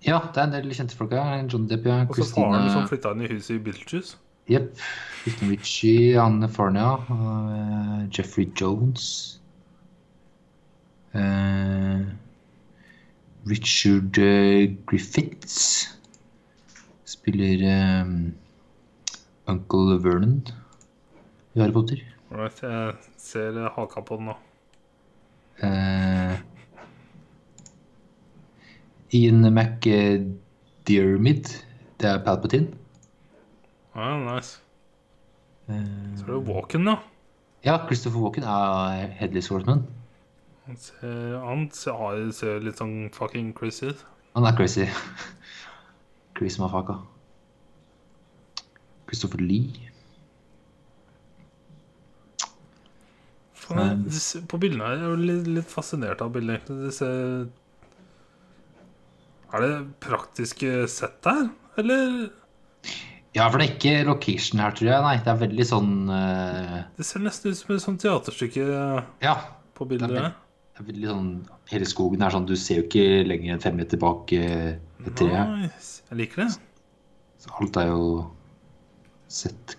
Ja, 0.04 0.18
det 0.32 0.40
er 0.40 0.46
en 0.48 0.52
del 0.56 0.74
kjente 0.74 0.96
folk 0.96 1.12
her. 1.12 1.44
Johnny 1.46 1.68
Depp, 1.70 1.86
ja. 1.86 2.00
Og 2.08 2.16
så 2.16 2.26
faren 2.32 2.66
som 2.72 2.86
Christina 2.88 2.90
flytta 2.90 3.14
inn 3.14 3.24
i 3.26 3.30
huset 3.30 3.54
i 3.54 3.62
Beetlejuice. 3.68 4.16
Jepp. 4.50 4.80
Kristen 5.22 5.50
Ritchie, 5.52 6.16
Anne 6.18 6.48
Farnia, 6.50 6.94
uh, 7.06 8.08
Jeffrey 8.10 8.48
Jones. 8.56 9.39
Eh, 11.14 12.00
Richard 13.46 14.18
eh, 14.18 14.76
Griffiths 14.86 15.88
spiller 17.04 17.64
um, 18.04 18.32
Uncle 19.50 19.98
Vernon 20.04 20.36
i 21.54 21.60
Harry 21.60 21.72
Potter. 21.74 21.98
Right, 22.30 22.60
jeg 22.62 22.94
ser 23.18 23.58
haka 23.74 24.04
på 24.06 24.20
den 24.20 24.28
nå. 24.30 24.36
Uh, 25.60 26.38
Ian 29.12 29.42
McDiarmid, 29.50 31.50
det 32.00 32.08
er 32.08 32.22
Palpatine. 32.24 32.70
Ja, 33.96 34.12
nice. 34.22 34.60
Uh, 35.66 35.74
Så 36.16 36.28
er 36.28 36.36
det 36.36 36.46
Walken, 36.48 36.86
da. 36.86 36.94
ja, 37.66 37.74
Christopher 37.86 38.22
Walken 38.22 38.46
er 38.46 39.10
Headley 39.18 39.42
Swordsman. 39.42 39.82
Han 40.70 40.76
ser, 40.78 41.36
han 41.42 41.64
ser, 41.74 42.30
ser 42.36 42.60
litt 42.62 42.78
sånn 42.78 43.08
fucking 43.14 43.50
crazy 43.58 43.90
ut. 43.90 44.04
Han 44.36 44.46
er 44.46 44.54
crazy. 44.54 44.86
crazy 46.38 46.60
mafaka. 46.62 47.00
Christopher 49.10 49.42
Lee. 49.42 49.88
Det 53.70 54.12
ser- 54.18 54.42
På 54.50 54.58
bildene 54.58 54.82
her 54.86 54.96
er 54.96 54.98
jeg 54.98 55.10
jo 55.10 55.16
litt, 55.28 55.46
litt 55.60 55.70
fascinert 55.70 56.22
av 56.24 56.32
bildet, 56.34 56.60
egentlig. 56.64 56.86
Det 56.88 56.94
ser 56.94 57.48
Er 59.52 59.60
det 59.64 60.00
praktiske 60.00 60.88
sett 60.90 61.20
der, 61.26 61.48
eller? 61.78 62.30
Ja, 63.34 63.48
for 63.50 63.58
det 63.58 63.66
er 63.68 63.74
ikke 63.76 64.06
location 64.06 64.60
her, 64.62 64.70
tror 64.74 64.90
jeg. 64.90 65.02
Nei, 65.02 65.16
det 65.22 65.26
er 65.32 65.40
veldig 65.40 65.66
sånn 65.66 65.90
uh... 66.10 66.82
Det 66.96 67.06
ser 67.06 67.22
nesten 67.22 67.50
ut 67.50 67.58
som 67.58 67.74
et 67.74 67.82
sånt 67.82 68.00
teaterstykke 68.02 68.66
Ja. 69.22 69.34
på 69.74 69.86
Det 69.88 69.98
bildet. 69.98 70.10
er. 70.10 70.14
Det 70.14 70.24
er 70.30 70.34
veldig 70.86 71.08
sånn 71.10 71.30
Hele 71.70 71.86
skogen 71.88 72.22
er 72.24 72.30
sånn 72.34 72.48
Du 72.48 72.56
ser 72.58 72.76
jo 72.80 72.84
ikke 72.86 73.04
lenger 73.28 73.50
enn 73.54 73.64
fem 73.64 73.76
meter 73.78 73.98
bak 74.00 74.22
eh, 74.36 74.70
et 75.06 75.14
tre. 75.16 75.34
Nice. 75.62 75.90
Jeg 76.10 76.16
liker 76.20 76.36
det. 76.44 76.50
Så 77.40 77.46
alt 77.56 77.74
er 77.80 77.86
jo 77.88 78.04
sett 79.30 79.76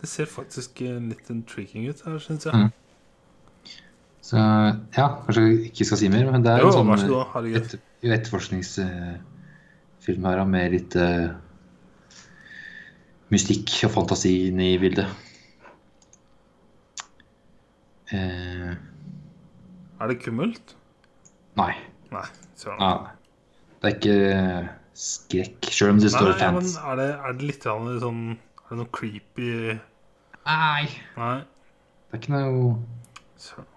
Det 0.00 0.08
ser 0.10 0.26
faktisk 0.28 0.70
eh, 0.84 1.00
litt 1.12 1.26
intriguing 1.32 1.84
ut 1.88 2.00
her, 2.04 2.18
syns 2.22 2.44
jeg. 2.48 2.54
Mm. 2.54 2.70
Så 4.24 4.36
ja, 4.40 5.06
kanskje 5.26 5.42
jeg 5.44 5.54
ikke 5.68 5.84
skal 5.88 5.98
si 6.00 6.08
mer, 6.12 6.26
men 6.32 6.40
det 6.44 6.52
er 6.54 6.58
Jo, 6.64 6.68
en 6.72 6.76
sånn 6.96 7.10
god. 7.10 7.26
Etterforskningsfilm 8.04 10.22
her 10.28 10.38
med 10.48 10.66
litt 10.72 10.92
uh, 10.96 11.26
mystikk 13.32 13.68
og 13.88 13.92
fantasi 13.98 14.32
inne 14.48 14.64
i 14.72 14.80
bildet. 14.80 15.08
Eh, 18.14 18.72
Er 20.00 20.10
det 20.10 20.18
kummelt? 20.24 20.74
nei. 21.56 21.72
Nei. 22.10 22.24
søren. 22.58 22.80
Ja, 22.80 23.10
Det 23.82 23.90
er 23.90 23.94
ikke 23.98 24.68
skrekk, 24.94 25.68
sjøl 25.74 25.90
om 25.94 26.00
det 26.02 26.10
står 26.14 26.32
nei, 26.32 26.38
men 26.38 26.60
fans. 26.62 26.76
er 26.78 26.96
det, 27.00 27.08
er 27.14 27.32
det 27.38 27.48
litt 27.50 27.66
sånn 27.66 27.88
Er 27.92 28.68
det 28.70 28.78
noe 28.80 28.90
creepy 28.94 29.48
Nei. 30.44 30.86
Nei. 31.16 31.36
Det 32.10 32.18
er 32.18 32.20
ikke 32.22 32.34
noe 32.34 32.74
Søren. 33.40 33.70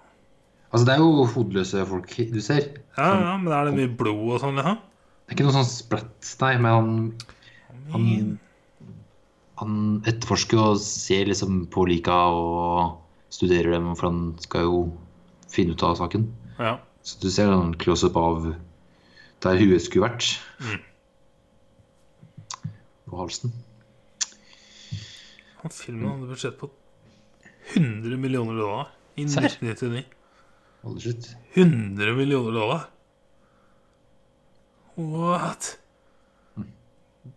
Altså, 0.67 0.83
det 0.85 0.93
er 0.93 0.99
jo 0.99 1.25
hodeløse 1.31 1.85
folk 1.87 2.11
du 2.33 2.41
ser. 2.43 2.65
Ja, 2.97 3.07
ja, 3.15 3.37
men 3.39 3.53
er 3.55 3.69
det 3.69 3.77
mye 3.77 3.93
blod 3.97 4.35
og 4.35 4.41
sånn, 4.43 4.59
Ja? 4.59 4.75
Det 5.27 5.33
er 5.33 5.37
ikke 5.37 5.47
noe 5.47 5.55
sånn 5.55 5.69
splatt, 5.69 6.35
nei, 6.43 6.53
men 6.63 6.71
han 6.71 6.91
Han, 7.91 8.39
han 9.61 9.75
etterforsker 10.05 10.59
og 10.59 10.79
ser 10.83 11.29
liksom 11.31 11.65
på 11.71 11.85
lika 11.87 12.15
og 12.35 12.97
studerer 13.31 13.71
dem, 13.77 13.93
for 13.95 14.09
han 14.09 14.19
skal 14.43 14.67
jo 14.67 14.79
finne 15.51 15.75
ut 15.75 15.83
av 15.83 15.95
saken. 15.99 16.27
Ja. 16.57 16.77
Så 17.01 17.21
du 17.21 17.29
ser 17.31 17.51
en 17.51 17.75
close-up 17.79 18.17
av 18.19 18.51
der 19.43 19.59
huet 19.61 19.85
skulle 19.85 20.09
vært. 20.09 20.33
Mm. 20.59 20.81
På 23.07 23.21
halsen. 23.21 23.53
Han 25.61 25.73
filmen 25.73 26.09
hadde 26.11 26.29
budsjett 26.29 26.59
på 26.59 26.69
100 27.73 28.17
millioner 28.17 28.59
dollar 28.59 28.91
i 29.15 29.25
1999. 29.25 30.05
100 31.53 32.13
millioner 32.15 32.51
dollar! 32.51 32.85
What? 34.97 35.77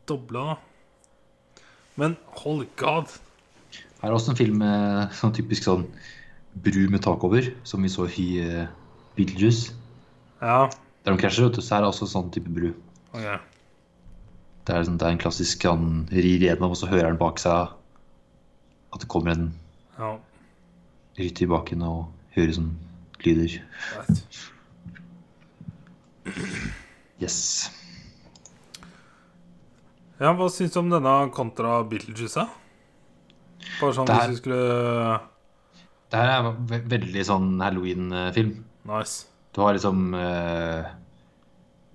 Dobla, 0.09 0.45
da. 0.53 0.57
Men 1.95 2.17
hold 2.41 2.67
god. 2.81 3.11
Her 4.01 4.09
er 4.09 4.17
også 4.17 4.33
en 4.33 4.39
film 4.39 4.63
med 4.63 5.13
sånn 5.19 5.35
typisk 5.37 5.67
sånn 5.67 5.85
bru 6.55 6.89
med 6.91 7.03
tak 7.03 7.23
over, 7.25 7.47
som 7.65 7.83
vi 7.83 7.89
så 7.93 8.07
i 8.19 8.29
uh, 8.43 8.67
Beetlejuice. 9.17 9.73
Ja. 10.43 10.69
Der 11.05 11.13
de 11.15 11.21
krasjer, 11.23 11.47
vet 11.49 11.57
du, 11.57 11.63
så 11.63 11.77
er 11.77 11.81
det 11.85 11.91
også 11.93 12.09
sånn 12.11 12.31
type 12.35 12.51
bru. 12.53 12.73
ok. 13.15 13.41
Det 14.69 14.75
er, 14.77 14.85
sånn, 14.85 14.99
det 15.01 15.07
er 15.09 15.15
en 15.15 15.19
klassisk 15.19 15.63
Han 15.67 15.85
rir 16.13 16.43
gjennom, 16.45 16.71
og 16.71 16.77
så 16.77 16.87
hører 16.91 17.09
han 17.09 17.17
bak 17.19 17.39
seg 17.41 17.71
at 18.93 19.01
det 19.03 19.09
kommer 19.11 19.33
en 19.33 19.47
Ja, 19.99 20.11
rytter 21.19 21.47
i 21.47 21.49
baken 21.51 21.83
og 21.83 22.11
hører 22.37 22.53
sånn 22.55 22.71
lyder. 23.25 23.57
Right. 23.97 24.21
Yes. 27.21 27.39
Ja, 30.21 30.35
hva 30.37 30.47
syns 30.53 30.73
du 30.75 30.81
om 30.83 30.91
denne 30.93 31.15
kontra 31.35 31.81
Beetlejuice? 31.89 32.45
Bare 33.81 33.97
sånn 33.97 34.09
her- 34.09 34.29
hvis 34.29 34.37
vi 34.37 34.43
skulle 34.43 35.21
Det 36.11 36.19
her 36.19 36.33
er 36.35 36.47
ve 36.71 36.81
veldig 36.91 37.25
sånn 37.27 37.51
Halloween-film. 37.63 38.55
Nice. 38.91 39.27
Du 39.55 39.63
har 39.63 39.77
liksom 39.77 40.15
uh, 40.15 40.89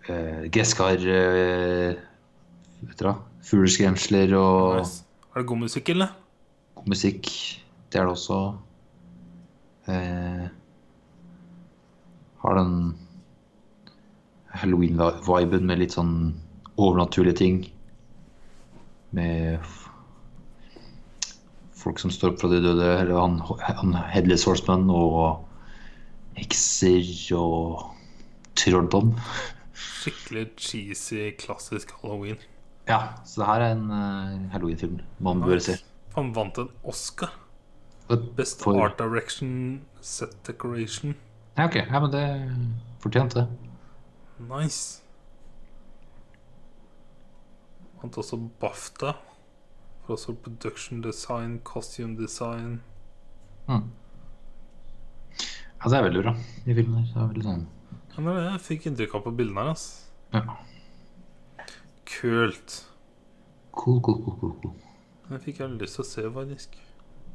uh, 0.10 0.44
gresskar 0.52 1.02
uh, 1.04 1.98
hva? 3.00 3.16
Fugleskremsler 3.46 4.36
og 4.40 4.80
nice. 4.80 5.04
Er 5.34 5.44
det 5.44 5.50
god 5.50 5.66
musikk, 5.66 5.92
eller? 5.92 6.14
god 6.86 6.94
musikk. 6.94 7.30
Det 7.92 8.00
er 8.00 8.06
det 8.06 8.12
også. 8.12 8.40
Uh, 9.88 10.46
har 12.42 12.60
den 12.60 12.76
Halloween-viben 14.56 15.66
med 15.68 15.82
litt 15.82 15.96
sånn 15.98 16.36
overnaturlige 16.78 17.40
ting. 17.42 17.58
Med 19.16 19.60
folk 21.86 22.02
som 22.02 22.12
står 22.14 22.34
opp 22.34 22.42
fra 22.42 22.50
de 22.50 22.60
døde, 22.66 22.86
eller 23.04 23.20
han, 23.22 23.38
han 23.62 23.94
Headless 24.10 24.46
Horseman 24.50 24.88
og 24.90 25.46
hekser 26.40 27.06
og 27.38 27.86
trolldom. 28.58 29.14
Skikkelig 29.76 30.48
cheesy, 30.58 31.30
klassisk 31.40 31.94
halloween. 32.02 32.42
Ja, 32.90 33.00
så 33.26 33.42
det 33.42 33.48
her 33.50 33.64
er 33.66 33.72
en 33.76 33.86
uh, 33.90 34.52
Halloween-film 34.54 35.00
man 35.26 35.42
bør 35.46 35.62
se. 35.66 35.78
Han 36.18 36.34
vant 36.36 36.58
en 36.62 36.70
Oscar. 36.86 37.32
Best 38.38 38.62
For- 38.62 38.78
Art 38.84 39.00
Direction 39.02 39.82
Set 40.06 40.36
Decoration. 40.46 41.16
Ja, 41.58 41.66
ok. 41.66 41.80
Ja, 41.82 42.00
men 42.04 42.12
det 42.14 42.26
fortjente 43.02 43.42
det. 43.42 43.48
Nice. 44.52 45.02
Vant 48.02 48.18
også 48.22 48.38
BAFTA. 48.62 49.16
For 50.06 50.14
også 50.16 50.36
production 50.46 51.02
design, 51.02 51.60
costume 51.66 52.16
design. 52.20 52.80
Mm. 53.68 53.88
Ja, 55.36 55.90
det 55.90 55.98
er 55.98 56.06
veldig 56.06 56.22
bra, 56.24 56.34
de 56.66 56.76
filmene 56.78 57.02
her. 57.02 57.12
Det 57.14 57.22
er 57.24 57.32
veldig 57.34 57.46
sånn 57.46 57.64
Ja, 58.16 58.22
det 58.22 58.32
er 58.32 58.36
det 58.40 58.52
jeg 58.52 58.62
fikk 58.68 58.86
inntrykk 58.90 59.16
av 59.18 59.24
på 59.26 59.34
bildene 59.40 59.64
her. 59.66 59.72
ass. 59.74 59.86
Ja. 60.34 60.44
Kult. 62.06 62.76
Cool, 63.76 64.00
cool, 64.06 64.20
cool, 64.24 64.38
cool, 64.40 64.54
cool. 64.62 64.76
Det 65.30 65.42
fikk 65.44 65.60
jeg 65.64 65.74
lyst 65.82 65.98
til 65.98 66.06
å 66.06 66.08
se, 66.08 66.26
faktisk. 66.38 66.78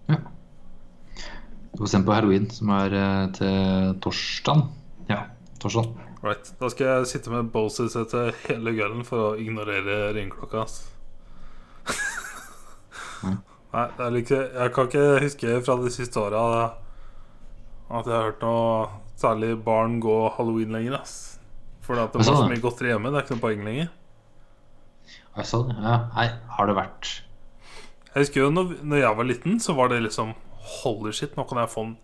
Ja. 0.08 0.20
Du 1.74 1.82
får 1.82 1.90
se 1.92 2.00
på 2.06 2.14
halloween, 2.14 2.46
som 2.54 2.70
er 2.74 2.94
eh, 2.96 3.26
til 3.36 3.98
torsdag. 4.06 4.62
Ja, 5.10 5.24
torsdag. 5.62 5.90
Right. 6.22 6.50
Da 6.60 6.68
skal 6.72 6.86
jeg 6.90 7.10
sitte 7.10 7.32
med 7.34 7.50
Boses 7.54 7.94
etter 7.98 8.32
hele 8.46 8.72
kvelden 8.76 9.04
for 9.08 9.30
å 9.32 9.36
ignorere 9.40 10.12
ringeklokka. 10.16 10.62
ass. 10.64 10.80
Nei, 13.24 13.86
det 13.96 14.04
er 14.06 14.14
like, 14.14 14.38
jeg 14.54 14.72
kan 14.74 14.88
ikke 14.88 15.04
huske 15.22 15.58
fra 15.66 15.76
de 15.78 15.92
siste 15.94 16.18
åra 16.18 16.42
at 17.90 18.06
jeg 18.06 18.14
har 18.14 18.28
hørt 18.28 18.42
noe 18.42 18.88
særlig 19.20 19.54
barn 19.64 19.98
gå 20.02 20.16
halloween 20.36 20.74
lenger. 20.74 21.00
ass. 21.00 21.38
Fordi 21.86 22.04
at 22.04 22.12
det 22.14 22.22
var 22.22 22.38
så 22.38 22.48
mye 22.50 22.62
godteri 22.62 22.92
hjemme. 22.92 23.10
Det 23.10 23.18
er 23.18 23.26
ikke 23.26 23.36
noe 23.36 23.44
poeng 23.44 23.64
lenger. 23.66 23.88
Sånn, 25.46 25.70
ja. 25.78 25.96
Nei, 26.12 26.26
har 26.56 26.68
det 26.68 26.74
vært 26.76 27.08
Jeg 28.10 28.24
husker 28.24 28.42
jo 28.42 28.48
når, 28.52 28.72
når 28.84 28.98
jeg 29.00 29.16
var 29.16 29.28
liten, 29.28 29.60
så 29.62 29.72
var 29.78 29.88
det 29.92 30.02
liksom 30.04 30.34
Holy 30.82 31.14
shit, 31.16 31.32
nå 31.38 31.46
kan 31.48 31.62
jeg 31.62 31.70
få 31.72 31.84
en 31.86 31.94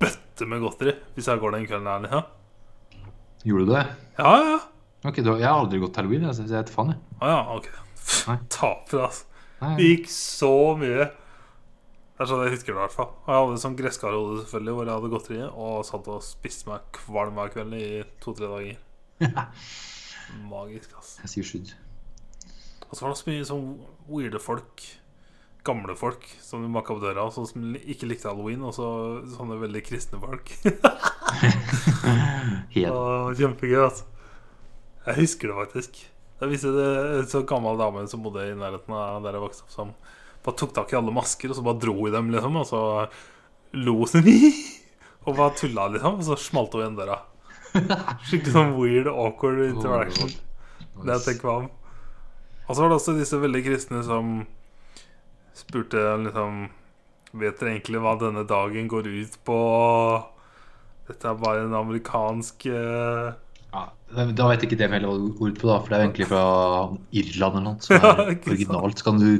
bøtte 0.00 0.46
med 0.48 0.62
godteri 0.62 0.94
hvis 1.16 1.28
jeg 1.30 1.40
går 1.42 1.56
den 1.56 1.66
kvelden 1.66 1.88
her. 1.90 2.04
Liksom. 2.04 3.02
Gjorde 3.44 3.66
du 3.66 3.72
det? 3.74 3.84
Ja, 4.20 4.34
ja. 4.44 4.58
Ok, 5.04 5.18
du, 5.20 5.32
Jeg 5.36 5.48
har 5.48 5.58
aldri 5.58 5.80
gått 5.82 5.98
halloween, 6.00 6.28
jeg, 6.28 6.36
så 6.36 6.46
jeg 6.46 6.60
heter 6.60 6.76
faen, 6.76 6.94
jeg. 6.94 7.02
Ah, 7.18 7.32
ja, 7.32 7.40
ok. 7.56 7.68
Taper, 8.54 9.08
altså. 9.08 9.33
Det 9.78 9.90
gikk 9.90 10.10
så 10.12 10.54
mye 10.80 11.10
sånn 12.22 12.44
jeg 12.44 12.54
husker 12.54 12.70
det, 12.70 12.78
i 12.78 12.82
hvert 12.82 12.94
fall. 12.94 13.08
Og 13.24 13.30
jeg 13.30 13.40
hadde 13.42 13.62
sånn 13.62 13.78
gresskarhode 13.78 14.42
selvfølgelig, 14.44 14.74
hvor 14.76 14.88
jeg 14.88 14.94
hadde 14.94 15.12
godteri 15.14 15.40
og 15.48 15.78
satt 15.88 16.10
og 16.12 16.24
spiste 16.24 16.70
meg 16.70 16.84
kvalm 16.94 17.40
hver 17.40 17.54
kveld 17.54 17.78
i 17.78 17.86
to-tre 18.22 18.50
dager. 18.52 18.76
Magisk, 20.52 20.94
ass. 21.00 21.16
Jeg 21.24 21.32
sier 21.32 21.48
skydd. 21.48 21.72
Og 22.86 22.94
så 22.94 23.04
var 23.04 23.14
det 23.14 23.20
så 23.20 23.30
mye 23.30 23.48
sånn 23.48 23.66
weirde 24.06 24.40
folk, 24.42 24.86
gamle 25.66 25.96
folk, 25.98 26.26
som 26.44 26.62
du 26.62 26.70
banka 26.70 26.94
på 26.94 27.02
døra, 27.02 27.26
sånn 27.34 27.48
som 27.50 27.76
ikke 27.80 28.08
likte 28.08 28.30
halloween, 28.30 28.62
og 28.62 28.76
så 28.76 28.88
sånne 29.34 29.58
veldig 29.64 29.84
kristne 29.86 30.20
folk. 30.22 30.54
Helt. 32.74 32.90
Og 32.94 33.34
kjempegøy, 33.38 33.80
altså. 33.88 34.06
Jeg 35.04 35.18
husker 35.18 35.50
det 35.50 35.56
faktisk. 35.58 36.04
Da 36.44 36.48
viste 36.50 36.68
det 36.76 36.88
en 37.16 37.28
så 37.30 37.40
gammel 37.48 37.78
dame 37.80 38.02
som 38.04 38.20
bodde 38.20 38.42
i 38.44 38.56
nærheten 38.58 38.92
av 38.92 39.22
der 39.24 39.38
jeg 39.38 39.42
vokste 39.46 39.62
opp, 39.64 39.70
som 39.72 39.92
bare 40.44 40.58
tok 40.60 40.74
tak 40.76 40.90
i 40.92 40.96
alle 40.98 41.14
masker, 41.16 41.48
og 41.48 41.56
så 41.56 41.62
bare 41.64 41.80
dro 41.80 41.94
i 42.04 42.10
dem, 42.12 42.26
liksom, 42.34 42.58
og 42.60 42.66
så 42.68 42.80
lo 43.80 43.94
hun 44.02 44.28
Og 45.24 45.38
bare 45.38 45.54
tulla, 45.56 45.86
liksom, 45.94 46.18
og 46.20 46.26
så 46.26 46.36
smalt 46.36 46.76
hun 46.76 46.82
igjen 46.82 46.98
døra. 46.98 47.16
Skikkelig 48.28 48.52
sånn 48.52 48.74
weird, 48.76 49.08
awkward 49.08 49.62
interaction. 49.70 50.34
Det 51.00 51.14
jeg 51.14 51.24
tenker 51.30 51.48
meg 51.48 51.62
om. 51.62 51.70
Og 52.66 52.68
så 52.68 52.76
var 52.82 52.92
det 52.92 52.98
også 52.98 53.16
disse 53.16 53.40
veldig 53.40 53.62
kristne 53.64 54.02
som 54.04 54.34
spurte 55.56 56.02
liksom 56.26 56.66
Vet 57.34 57.56
dere 57.58 57.72
egentlig 57.72 58.04
hva 58.04 58.12
denne 58.20 58.44
dagen 58.46 58.86
går 58.92 59.08
ut 59.08 59.40
på? 59.48 59.56
Dette 61.08 61.32
er 61.32 61.40
bare 61.40 61.64
en 61.64 61.74
amerikansk 61.80 62.68
eh, 62.68 63.32
Ja, 63.74 64.24
da 64.38 64.46
vet 64.46 64.62
ikke 64.62 64.76
det 64.78 64.86
heller 64.92 65.10
hva 65.10 65.18
du 65.18 65.42
ord 65.42 65.56
på, 65.58 65.66
da, 65.66 65.76
for 65.82 65.90
det 65.90 65.96
er 65.98 66.04
egentlig 66.04 66.28
fra 66.30 66.42
Irland 67.18 67.56
eller 67.58 67.64
noe. 67.66 67.78
Som 67.82 67.96
er 67.98 68.02
Ja, 68.04 68.26
originalt. 68.52 69.00
Så 69.00 69.08
kan 69.08 69.18
du, 69.18 69.30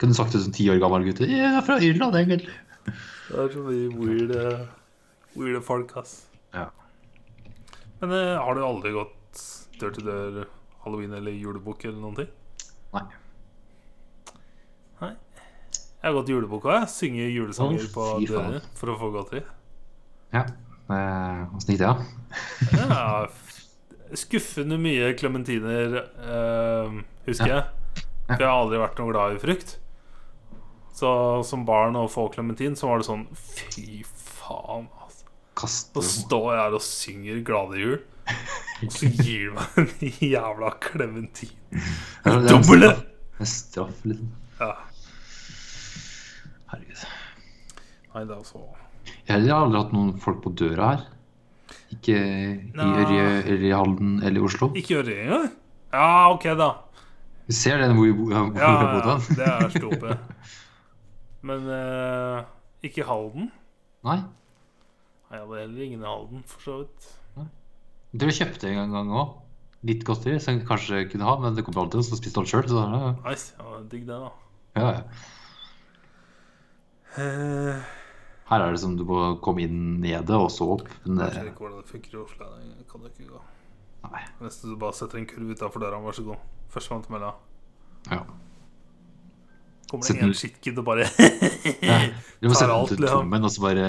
kan 0.00 0.10
du 0.10 0.16
sagt 0.18 0.34
det 0.34 0.40
som 0.42 0.54
ti 0.56 0.66
år 0.72 0.80
gammel 0.82 1.06
gutt. 1.06 1.22
Jeg 1.22 1.44
er 1.52 1.62
fra 1.66 1.76
Irland, 1.78 2.18
egentlig. 2.18 2.50
Det 2.84 3.38
er 3.44 3.52
så 3.54 3.62
mye 3.62 3.86
weird, 3.94 4.32
weird 4.34 5.38
weirde 5.38 5.62
folk, 5.66 5.94
ass. 6.02 6.16
Ja. 6.56 6.66
Men 8.02 8.12
eh, 8.18 8.34
har 8.42 8.58
du 8.58 8.64
aldri 8.66 8.92
gått 8.96 9.44
dør 9.80 9.94
til 9.94 10.08
dør 10.10 10.42
halloween 10.84 11.14
eller 11.16 11.34
julebukk 11.38 11.86
eller 11.88 12.02
noen 12.02 12.18
ting? 12.18 12.34
Nei. 12.94 13.04
Nei. 15.00 15.12
Jeg 15.14 16.10
har 16.10 16.18
gått 16.18 16.34
julebukk 16.34 16.66
òg, 16.68 16.74
jeg. 16.82 16.90
Synger 16.98 17.30
julesanger 17.32 17.86
på 17.94 18.10
fy 18.20 18.28
for 18.76 18.92
å 18.92 18.98
få 19.00 19.14
godteri. 19.14 19.40
Ja. 20.34 20.44
Eh, 20.84 21.56
Åssen 21.56 21.72
gikk 21.72 21.80
det, 21.80 21.88
da? 21.88 21.96
Ja, 22.76 23.06
skuffende 24.20 24.76
mye 24.80 25.12
klementiner, 25.18 25.96
eh, 26.24 26.98
husker 27.26 27.50
jeg. 27.50 27.64
For 28.28 28.40
jeg 28.40 28.48
har 28.48 28.60
aldri 28.64 28.78
vært 28.80 28.98
noe 29.02 29.12
glad 29.12 29.34
i 29.36 29.40
frukt. 29.42 29.76
Så 30.94 31.08
som 31.44 31.64
barn 31.66 31.96
og 31.98 32.10
få 32.12 32.28
klementin, 32.32 32.76
så 32.78 32.86
var 32.88 33.00
det 33.02 33.06
sånn 33.08 33.24
Fy 33.34 34.04
faen, 34.06 34.86
altså. 35.02 35.24
Kaste 35.58 36.02
Så 36.02 36.22
står 36.24 36.46
jeg 36.54 36.60
her 36.62 36.74
og 36.78 36.82
synger 36.82 37.40
'Glade 37.46 37.78
jul', 37.78 38.02
og 38.82 38.90
så 38.94 39.10
gir 39.10 39.50
du 39.50 39.54
meg 39.54 39.78
en 39.78 39.90
jævla 40.34 40.70
klementin. 40.80 41.50
Ja, 42.24 42.38
Doble! 42.48 42.90
straff- 42.94 43.40
En 43.40 43.46
straff, 43.46 44.00
liksom. 44.04 44.30
Ja. 44.60 44.72
Herregud. 46.70 47.04
Nei, 48.14 48.24
det 48.24 48.30
er 48.30 48.38
altså 48.38 48.62
Jeg 49.28 49.48
har 49.48 49.64
aldri 49.64 49.80
hatt 49.82 49.92
noen 49.94 50.12
folk 50.22 50.40
på 50.44 50.52
døra 50.58 50.90
her. 50.94 51.04
Ikke 51.94 52.18
i 52.18 52.88
Ørje 53.02 53.26
eller 53.42 53.66
i 53.68 53.72
Halden 53.74 54.16
eller 54.22 54.40
i 54.40 54.44
Oslo. 54.44 54.70
Ikke 54.78 55.00
Ørje 55.02 55.18
engang? 55.24 55.50
Ja, 55.94 56.06
ok, 56.34 56.46
da. 56.58 56.70
Vi 57.46 57.54
ser 57.56 57.78
den 57.82 57.94
hvor 57.96 58.08
vi 58.08 58.14
bor? 58.16 58.32
hvor 58.34 58.50
vi 58.50 58.60
Ja, 58.60 58.72
ja, 58.80 59.18
det 59.28 59.48
er 59.50 59.68
stopet. 59.78 60.18
Men 61.44 61.66
uh, 61.68 62.44
ikke 62.82 63.02
i 63.02 63.06
Halden. 63.08 63.50
Nei. 64.04 64.16
Nei, 64.24 65.38
jeg 65.38 65.42
hadde 65.44 65.60
heller 65.60 65.86
ingen 65.88 66.02
i 66.02 66.08
Halden, 66.08 66.44
for 66.48 66.64
så 66.64 66.78
vidt. 66.82 67.10
Dere 68.14 68.34
kjøpte 68.34 68.70
en 68.70 68.92
gang 68.94 69.10
òg. 69.10 69.40
Litt 69.84 70.04
godteri 70.06 70.38
som 70.40 70.54
jeg 70.56 70.64
kanskje 70.68 71.02
kunne 71.12 71.26
ha, 71.28 71.34
men 71.42 71.56
det 71.56 71.64
kom 71.66 71.76
alltid 71.76 72.06
så 72.06 72.16
spiste 72.16 72.40
alt 72.40 72.48
sjøl. 72.48 72.64
Så 72.70 72.80
ja, 72.80 73.10
Nice. 73.26 73.52
Ja, 73.58 73.80
digg 73.90 74.06
det, 74.08 74.20
da. 74.22 74.30
ja, 74.78 74.92
ja. 74.94 75.02
Eh, 77.14 77.82
Her 78.50 78.60
er 78.60 78.74
det 78.74 78.80
som 78.82 78.96
du 78.98 79.04
må 79.08 79.18
komme 79.40 79.62
inn 79.64 80.00
nede 80.02 80.36
og 80.36 80.50
så 80.52 80.66
opp. 80.74 80.88
Men 81.06 81.22
jeg 81.24 81.32
ser 81.38 81.46
ikke 81.48 81.64
hvordan 81.64 81.78
det 81.80 81.88
funker 81.90 82.16
i 82.16 82.20
Oslo. 82.20 82.48
Det 82.78 82.86
kan 82.90 83.00
du 83.00 83.06
ikke 83.08 83.28
gå. 83.30 83.40
nei. 84.10 84.22
Nesten 84.44 84.70
du 84.74 84.76
bare 84.76 84.92
setter 84.98 85.18
en 85.22 85.26
kurv 85.30 85.54
utafor 85.54 85.80
døra. 85.80 86.00
Vær 86.04 86.12
så 86.18 86.24
god. 86.26 86.42
Førstemann 86.74 87.02
til 87.06 87.14
mølla. 87.16 87.30
Ja. 88.10 88.20
Kommer 89.90 90.06
det 90.10 90.16
én 90.20 90.28
en 90.28 90.34
shitkid 90.36 90.78
og 90.80 90.84
bare 90.84 91.06
ja. 91.88 91.98
Du 92.42 92.48
må 92.50 92.54
sette 92.56 92.72
alt, 92.74 92.92
ut 92.92 92.98
en 92.98 93.04
liksom. 93.04 93.20
tommen 93.24 93.44
og 93.48 93.52
så 93.54 93.62
bare 93.64 93.88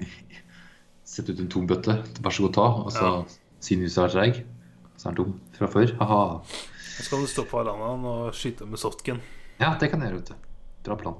Sette 1.10 1.34
ut 1.34 1.40
en 1.44 1.48
tom 1.52 1.66
bøtte. 1.68 1.96
Vær 2.22 2.32
så 2.36 2.46
god, 2.46 2.54
ta. 2.56 2.66
Og 2.86 2.92
så 2.94 3.04
Ja. 3.04 3.24
siden 3.60 3.84
huset 3.84 4.04
er 4.04 4.14
treig. 4.14 4.44
Så 4.96 5.08
er 5.10 5.16
den 5.16 5.24
tom 5.24 5.40
fra 5.56 5.66
før. 5.72 5.92
Haha. 6.00 6.22
Så 7.00 7.08
kan 7.10 7.20
du 7.24 7.26
stå 7.32 7.44
på 7.48 7.60
verandaen 7.60 8.04
og 8.04 8.32
skyte 8.36 8.64
med 8.68 8.78
softgun. 8.80 9.20
Ja, 9.60 9.74
det 9.80 9.90
kan 9.90 10.00
jeg 10.00 10.12
gjøre, 10.12 10.20
vet 10.20 10.32
du. 10.32 10.34
Bra 10.88 10.96
plan. 11.00 11.16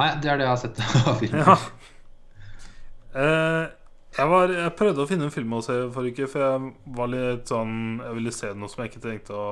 Nei, 0.00 0.08
det 0.22 0.30
er 0.32 0.40
det 0.40 0.46
jeg 0.46 0.54
har 0.54 0.60
sett 0.62 0.80
av 1.10 1.18
film. 1.20 1.38
Ja. 1.44 1.56
Uh, 3.10 3.66
jeg, 4.16 4.26
var, 4.30 4.52
jeg 4.54 4.72
prøvde 4.78 5.02
å 5.04 5.08
finne 5.10 5.26
en 5.28 5.34
film 5.34 5.52
å 5.56 5.62
se 5.66 5.76
forrige 5.94 6.24
uke, 6.24 6.28
for 6.32 6.44
jeg 6.44 6.72
var 6.96 7.08
litt 7.10 7.50
sånn 7.50 7.72
Jeg 8.04 8.16
ville 8.16 8.32
se 8.34 8.50
noe 8.54 8.70
som 8.70 8.82
jeg 8.84 8.92
ikke 8.92 9.02
tenkte 9.04 9.34
å 9.38 9.48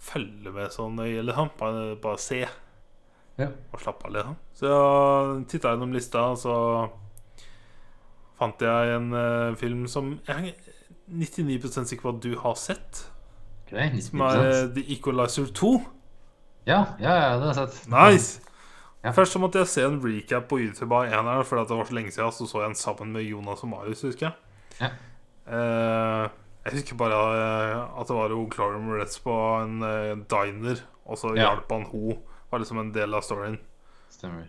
følge 0.00 0.52
med 0.54 0.72
så 0.72 0.86
nøye, 0.92 1.22
liksom. 1.28 1.50
Bare, 1.60 1.94
bare 2.00 2.20
se 2.20 2.42
Ja. 3.40 3.46
og 3.72 3.80
slappe 3.80 4.08
av, 4.08 4.14
liksom. 4.16 4.36
Så 4.56 4.68
jeg 4.70 5.46
titta 5.52 5.72
gjennom 5.74 5.92
lista, 5.96 6.26
og 6.32 6.38
så 6.40 6.54
fant 8.40 8.62
jeg 8.64 8.92
en 8.96 9.10
uh, 9.16 9.54
film 9.60 9.86
som 9.88 10.14
jeg 10.28 10.52
er 10.52 10.76
99 11.10 11.58
sikker 11.88 12.04
på 12.06 12.12
at 12.14 12.20
du 12.24 12.30
har 12.40 12.54
sett. 12.56 13.02
Ok, 13.66 13.74
Som 14.04 14.22
er 14.24 14.36
90%. 14.36 14.44
eh, 14.44 14.68
The 14.76 14.84
Equalizer 14.94 15.48
2. 15.56 15.72
Ja, 16.68 16.84
ja, 17.00 17.14
ja, 17.16 17.32
det 17.40 17.48
har 17.48 17.54
jeg 17.54 17.58
sett. 17.74 17.88
Nice! 17.90 18.49
Ja. 19.04 19.10
Først 19.16 19.32
så 19.32 19.40
måtte 19.40 19.58
jeg 19.62 19.66
se 19.72 19.82
en 19.86 20.00
recap 20.04 20.48
på 20.50 20.58
YouTube 20.60 20.92
av 20.94 21.06
eneren, 21.08 21.44
fordi 21.48 21.62
at 21.62 21.68
det 21.68 21.76
var 21.78 21.84
så 21.88 21.94
lenge 21.96 22.12
siden. 22.12 22.32
Så 22.36 22.46
så 22.50 22.60
jeg 22.60 22.68
en 22.70 22.74
sammen 22.76 23.12
med 23.14 23.22
Jonas 23.24 23.62
og 23.64 23.70
Marius, 23.72 24.02
husker 24.04 24.26
jeg. 24.28 24.34
Ja. 24.80 24.90
Eh, 25.50 26.28
jeg 26.66 26.72
husker 26.76 26.96
bare 27.00 27.20
eh, 27.40 28.00
at 28.00 28.06
det 28.10 28.16
var 28.16 28.34
Gloria 28.52 28.78
Moretz 28.78 29.18
på 29.24 29.32
en 29.62 29.80
eh, 29.82 30.14
diner, 30.28 30.82
og 31.06 31.16
så 31.18 31.32
Ja. 31.36 31.48
hjalp 31.54 31.70
han 31.72 31.86
ho. 31.90 32.18
Var 32.50 32.58
liksom 32.60 32.78
en 32.82 32.92
del 32.92 33.14
av 33.14 33.22
storyen. 33.22 33.58
Stemmer. 34.10 34.48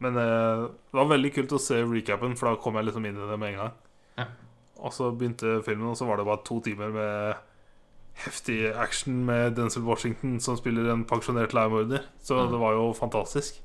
Men 0.00 0.16
eh, 0.16 0.66
det 0.90 0.98
var 0.98 1.06
veldig 1.14 1.32
kult 1.34 1.52
å 1.56 1.60
se 1.62 1.78
recapen, 1.84 2.34
for 2.36 2.50
da 2.50 2.56
kom 2.60 2.74
jeg 2.74 2.84
liksom 2.88 3.06
inn 3.06 3.16
i 3.16 3.28
det 3.30 3.38
med 3.38 3.54
en 3.54 3.60
gang. 3.62 3.72
Ja. 4.18 4.26
Og 4.82 4.92
så 4.92 5.12
begynte 5.16 5.62
filmen, 5.64 5.88
og 5.88 5.96
så 5.96 6.06
var 6.08 6.16
det 6.18 6.26
bare 6.26 6.42
to 6.44 6.58
timer 6.60 6.90
med 6.92 7.36
heftig 8.26 8.72
action 8.74 9.24
med 9.28 9.54
Denzel 9.56 9.84
Washington 9.84 10.38
som 10.40 10.56
spiller 10.56 10.90
en 10.92 11.04
pensjonert 11.04 11.52
leiemorder. 11.54 12.02
Så 12.20 12.34
Mm. 12.42 12.50
det 12.50 12.58
var 12.60 12.72
jo 12.72 12.92
fantastisk. 12.92 13.60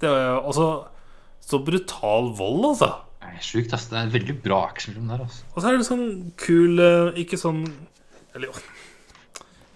Det 0.00 0.08
er 0.08 0.38
altså 0.38 0.68
så 1.48 1.58
brutal 1.64 2.32
vold, 2.38 2.64
altså. 2.74 2.88
Det 3.22 3.28
er 3.34 3.44
sjukt, 3.44 3.72
ass. 3.74 3.86
Det 3.90 3.96
er 3.98 4.06
en 4.06 4.12
veldig 4.14 4.34
bra 4.44 4.58
actionfilm 4.68 5.08
der, 5.10 5.22
altså. 5.24 5.44
Og 5.54 5.62
så 5.62 5.68
er 5.72 5.78
det 5.80 5.86
sånn 5.88 6.06
kul 6.40 6.80
eh, 6.82 7.18
Ikke 7.22 7.38
sånn 7.40 7.64
Eller 8.34 8.48
jo 8.48 8.54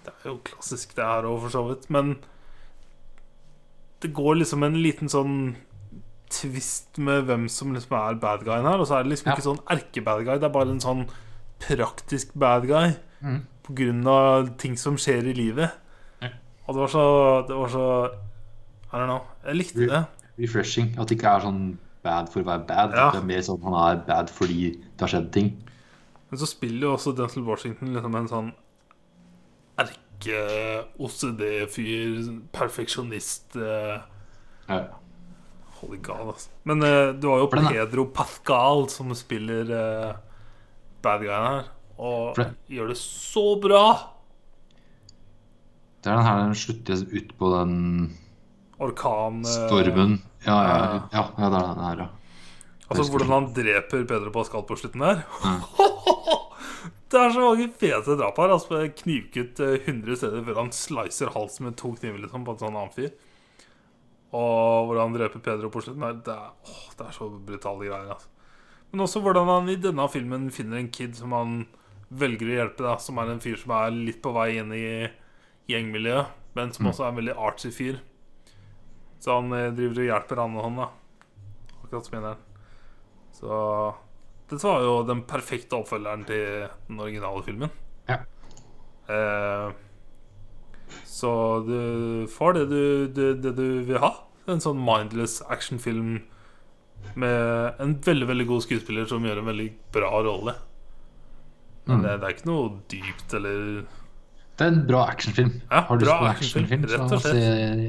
Det 0.05 0.13
er 0.13 0.29
jo 0.31 0.37
klassisk, 0.47 0.95
det 0.97 1.03
her 1.05 1.27
òg, 1.27 1.39
for 1.43 1.53
så 1.53 1.61
vidt. 1.67 1.89
Men 1.93 2.15
det 4.03 4.11
går 4.15 4.35
liksom 4.41 4.63
en 4.67 4.75
liten 4.83 5.07
sånn 5.11 5.35
tvist 6.33 6.97
med 6.99 7.27
hvem 7.29 7.45
som 7.51 7.71
liksom 7.75 7.93
er 7.99 8.17
bad 8.19 8.43
guyen 8.47 8.65
her. 8.67 8.81
Og 8.81 8.87
så 8.89 8.97
er 8.99 9.03
det 9.05 9.13
liksom 9.13 9.29
Ja. 9.31 9.35
ikke 9.37 9.45
sånn 9.47 9.61
erke-bad 9.71 10.25
guy, 10.25 10.37
det 10.39 10.47
er 10.49 10.55
bare 10.55 10.71
en 10.71 10.81
sånn 10.83 11.05
praktisk 11.63 12.33
bad 12.35 12.67
guy. 12.67 12.95
Mm. 13.21 13.41
På 13.63 13.75
grunn 13.77 14.07
av 14.07 14.57
ting 14.59 14.75
som 14.79 14.97
skjer 14.99 15.27
i 15.31 15.35
livet. 15.37 15.71
Ja. 16.21 16.29
Og 16.67 16.75
det 16.75 16.81
var 16.83 16.91
så 16.91 17.05
Det 17.47 17.55
var 17.55 17.69
så 17.69 17.85
I 18.93 18.97
don't 19.01 19.09
know. 19.09 19.21
Jeg 19.47 19.55
likte 19.57 19.87
det. 19.89 20.03
Refreshing. 20.37 20.91
At 20.99 21.09
det 21.09 21.17
ikke 21.17 21.31
er 21.35 21.41
sånn 21.47 21.63
bad 22.03 22.27
for 22.29 22.43
å 22.43 22.45
være 22.45 22.65
bad. 22.67 22.93
Ja. 22.93 23.07
Det 23.13 23.19
er 23.23 23.25
mer 23.25 23.41
sånn 23.45 23.61
han 23.65 23.73
er 23.79 24.01
bad 24.07 24.29
fordi 24.29 24.71
det 24.77 25.01
har 25.01 25.11
skjedd 25.15 25.31
ting. 25.33 25.49
Men 26.29 26.39
så 26.41 26.47
spiller 26.49 26.87
jo 26.87 26.93
også 26.97 27.13
Denzel 27.17 27.43
Washington 27.47 27.93
liksom 27.95 28.15
en 28.19 28.27
sånn 28.31 28.51
erke-OCD-fyr, 30.93 32.27
perfeksjonist 32.55 33.55
eh, 33.59 33.97
Ja. 34.69 34.81
Holy 35.81 35.97
god, 35.99 36.29
altså. 36.33 36.49
Men 36.69 36.83
eh, 36.87 37.09
du 37.19 37.27
har 37.27 37.41
jo 37.43 37.49
Pedro 37.51 38.05
Pascal 38.15 38.85
som 38.93 39.11
spiller 39.19 39.67
eh, 39.75 40.13
bad 41.03 41.21
guyen 41.25 41.47
her. 41.49 41.63
Og 41.99 42.35
det- 42.37 42.53
gjør 42.71 42.87
det 42.93 42.97
så 43.01 43.43
bra! 43.61 43.85
Det 46.03 46.11
er 46.11 46.15
den 46.17 46.25
her 46.27 46.37
den 46.43 46.55
slutter 46.55 47.03
ut 47.13 47.29
på 47.39 47.49
den 47.57 47.73
Orkan 48.83 49.41
eh, 49.43 49.53
stormen. 49.53 50.17
Ja, 50.45 50.57
ja, 50.67 50.75
ja. 51.13 51.23
ja, 51.39 51.49
det 51.49 51.59
er 51.61 51.67
den 51.71 51.83
her, 51.87 52.03
ja. 52.05 52.09
Altså 52.91 53.05
hvordan 53.09 53.31
han 53.31 53.45
dreper 53.55 54.03
Pedro 54.05 54.31
Pascal 54.35 54.65
på 54.69 54.75
slutten 54.77 55.01
der. 55.01 55.21
det 57.13 57.19
er 57.21 57.31
så 57.33 57.41
mange 57.45 57.69
fete 57.79 58.17
drap 58.19 58.37
her. 58.41 58.51
Altså 58.53 58.81
Knivkutt 59.03 59.61
eh, 59.63 59.77
100 59.87 60.19
steder 60.19 60.43
før 60.45 60.59
han 60.63 60.73
slicer 60.75 61.31
halsen 61.33 61.69
med 61.69 61.77
to 61.79 61.93
kniver 61.97 62.21
liksom, 62.25 62.43
på 62.45 62.53
en 62.55 62.61
sånn 62.61 62.75
annen 62.77 62.93
fyr. 62.93 63.13
Og 64.33 64.87
hvordan 64.89 65.07
han 65.11 65.17
dreper 65.17 65.43
Pedro 65.45 65.69
på 65.73 65.81
slutten. 65.85 66.03
her 66.05 66.19
Det 66.25 66.33
er, 66.35 66.53
åh, 66.65 66.85
det 66.99 67.07
er 67.07 67.15
så 67.17 67.29
brutale 67.29 67.85
greier. 67.89 68.13
Altså. 68.15 68.29
Men 68.91 69.05
også 69.05 69.21
hvordan 69.25 69.49
han 69.49 69.69
i 69.73 69.79
denne 69.81 70.07
filmen 70.09 70.47
finner 70.53 70.81
en 70.81 70.89
kid 70.93 71.15
som 71.17 71.33
han 71.37 71.59
velger 72.13 72.49
å 72.49 72.57
hjelpe. 72.59 72.85
Da, 72.85 72.95
som 73.01 73.17
er 73.21 73.29
en 73.33 73.41
fyr 73.41 73.57
som 73.61 73.73
er 73.77 73.93
litt 73.93 74.21
på 74.25 74.33
vei 74.35 74.51
inn 74.59 74.73
i 74.73 74.85
gjengmiljøet, 75.71 76.33
men 76.57 76.73
som 76.73 76.85
Mm. 76.85 76.89
også 76.91 77.05
er 77.05 77.13
en 77.13 77.21
veldig 77.21 77.37
artsy 77.37 77.71
fyr. 77.71 78.01
Så 79.23 79.37
han 79.39 79.53
eh, 79.55 79.69
driver 79.75 80.01
og 80.03 80.09
hjelper 80.09 80.41
han 80.43 80.57
og 80.59 80.65
han, 80.67 80.81
da. 80.83 80.89
Akkurat 81.85 82.09
som 82.09 82.25
den. 82.27 82.41
Så 83.33 83.61
dette 84.51 84.67
var 84.67 84.83
jo 84.83 84.97
den 85.07 85.23
perfekte 85.29 85.79
oppfølgeren 85.79 86.25
til 86.27 86.67
den 86.89 86.99
originale 87.01 87.43
filmen. 87.45 87.71
Ja. 88.11 88.19
Eh, 89.07 89.71
så 91.07 91.31
du 91.65 92.27
får 92.29 92.53
det 92.59 92.65
du, 92.69 92.83
du, 93.15 93.23
det 93.41 93.55
du 93.57 93.65
vil 93.87 94.01
ha. 94.03 94.11
En 94.51 94.59
sånn 94.61 94.81
mindless 94.83 95.39
actionfilm 95.47 96.17
med 97.19 97.79
en 97.83 97.95
veldig 98.03 98.27
veldig 98.29 98.45
god 98.49 98.63
skuespiller 98.65 99.07
som 99.09 99.23
gjør 99.27 99.39
en 99.41 99.49
veldig 99.51 99.69
bra 99.95 100.11
rolle. 100.27 100.53
Men 101.87 101.97
Mm. 101.99 102.03
det, 102.05 102.11
det 102.21 102.27
er 102.27 102.33
ikke 102.37 102.47
noe 102.47 102.67
dypt 102.91 103.33
eller 103.39 103.63
Det 104.53 104.65
er 104.67 104.69
en 104.69 104.83
bra 104.87 105.07
actionfilm. 105.09 105.51
Ja, 105.71 105.79
Har 105.81 105.97
du 105.97 106.05
lyst 106.05 106.11
på 106.19 106.25
actionfilm, 106.29 106.83
action 106.83 107.09
så 107.09 107.19
se 107.23 107.37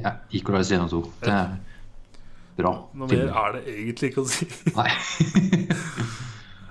ja, 0.01 0.13
Equalize 0.33 0.75
1 0.75 0.81
og 0.81 0.91
2. 0.91 1.01
Det 1.21 1.33
er 1.33 1.57
bra 2.57 2.71
Noe 2.95 3.09
mer 3.11 3.33
er 3.41 3.57
det 3.57 3.63
egentlig 3.75 4.13
ikke 4.13 4.23
å 4.23 4.29
si. 4.31 4.47
Nei. 4.79 4.87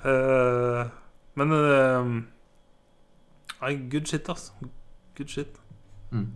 uh, 0.07 0.87
men 1.37 1.53
uh, 1.59 2.07
good 3.91 4.09
shit, 4.09 4.29
altså. 4.33 4.71
Good 5.17 5.29
shit. 5.29 5.61
Mm. 6.09 6.31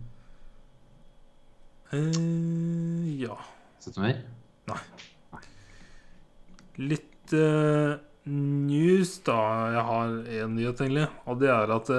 Uh, 1.90 3.08
ja. 3.24 3.40
Sett 3.82 3.98
noe 3.98 4.12
mer? 4.12 4.22
Litt 6.78 7.34
uh, 7.34 7.98
news, 8.30 9.18
da. 9.26 9.42
Jeg 9.74 9.84
har 9.90 10.16
én 10.44 10.54
nyhet, 10.54 10.86
egentlig. 10.86 11.08
Og 11.26 11.42
det 11.42 11.50
er 11.50 11.74
at 11.74 11.94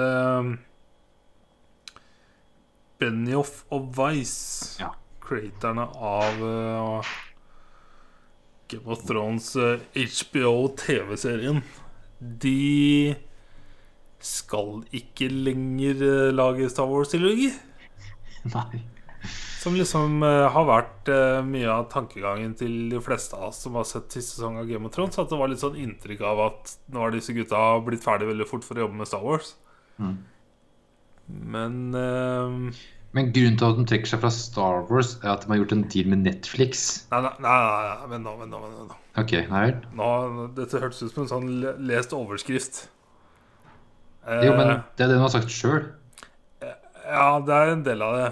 Benioff 3.00 3.64
og 3.72 3.90
Vice, 3.96 4.76
Ja. 4.82 4.92
createrne 5.24 5.86
av 5.96 6.40
uh, 6.44 7.10
Game 8.70 8.86
of 8.92 9.02
Thrones 9.08 9.54
uh, 9.56 9.78
HBO-TV-serien, 9.96 11.62
de 12.20 13.16
skal 14.20 14.82
ikke 14.92 15.30
lenger 15.32 16.02
uh, 16.04 16.30
lage 16.36 16.68
Star 16.70 16.88
Wars-trilogi. 16.90 17.50
Nei. 18.52 18.82
Som 19.60 19.74
liksom 19.76 20.22
eh, 20.24 20.46
har 20.54 20.64
vært 20.64 21.08
eh, 21.12 21.42
mye 21.44 21.68
av 21.68 21.82
tankegangen 21.92 22.54
til 22.56 22.86
de 22.88 22.96
fleste 23.04 23.36
av 23.36 23.50
oss 23.50 23.58
som 23.60 23.74
har 23.76 23.84
sett 23.84 24.06
siste 24.16 24.38
sesong 24.38 24.56
av 24.56 24.64
Game 24.70 24.88
of 24.88 24.94
Thrones. 24.94 25.18
At 25.20 25.28
det 25.28 25.36
var 25.36 25.50
litt 25.52 25.60
sånn 25.60 25.76
inntrykk 25.76 26.22
av 26.24 26.40
at 26.46 26.72
nå 26.88 27.02
har 27.02 27.12
disse 27.12 27.34
gutta 27.36 27.60
blitt 27.84 28.00
ferdig 28.00 28.30
veldig 28.30 28.46
fort 28.48 28.64
for 28.64 28.80
å 28.80 28.86
jobbe 28.86 28.96
med 29.02 29.10
Star 29.10 29.20
Wars. 29.20 29.50
Mm. 30.00 30.14
Men 31.30 31.94
uh... 31.94 32.72
Men 33.12 33.32
grunnen 33.34 33.56
til 33.58 33.66
at 33.66 33.78
de 33.80 33.84
trekker 33.90 34.06
seg 34.06 34.20
fra 34.22 34.30
Star 34.30 34.84
Wars, 34.86 35.16
er 35.24 35.32
at 35.32 35.42
de 35.42 35.50
har 35.50 35.58
gjort 35.58 35.72
en 35.74 35.80
deal 35.90 36.06
med 36.12 36.20
Netflix. 36.22 36.84
Nei, 37.10 37.18
nei, 37.24 37.32
nei, 37.42 37.54
nei, 37.58 38.10
vent 38.12 38.22
nå, 38.28 38.34
vent 38.38 38.52
nå. 38.54 38.60
Vent 38.62 38.92
nå. 38.92 38.98
Ok, 39.18 39.32
nei 39.50 39.62
vel. 39.66 39.80
nå. 39.98 40.10
Dette 40.54 40.78
hørtes 40.78 41.02
ut 41.02 41.10
som 41.16 41.24
en 41.24 41.30
sånn 41.32 41.48
lest 41.88 42.14
overskrift. 42.14 42.84
Eh, 44.28 44.44
Jo, 44.46 44.52
men 44.54 44.70
det 44.94 45.02
er 45.02 45.10
det 45.10 45.16
de 45.16 45.24
har 45.24 45.32
sagt 45.34 45.50
sjøl. 45.50 45.88
Ja, 46.62 47.40
det 47.42 47.56
er 47.56 47.72
en 47.74 47.82
del 47.82 48.04
av 48.06 48.14
det. 48.20 48.28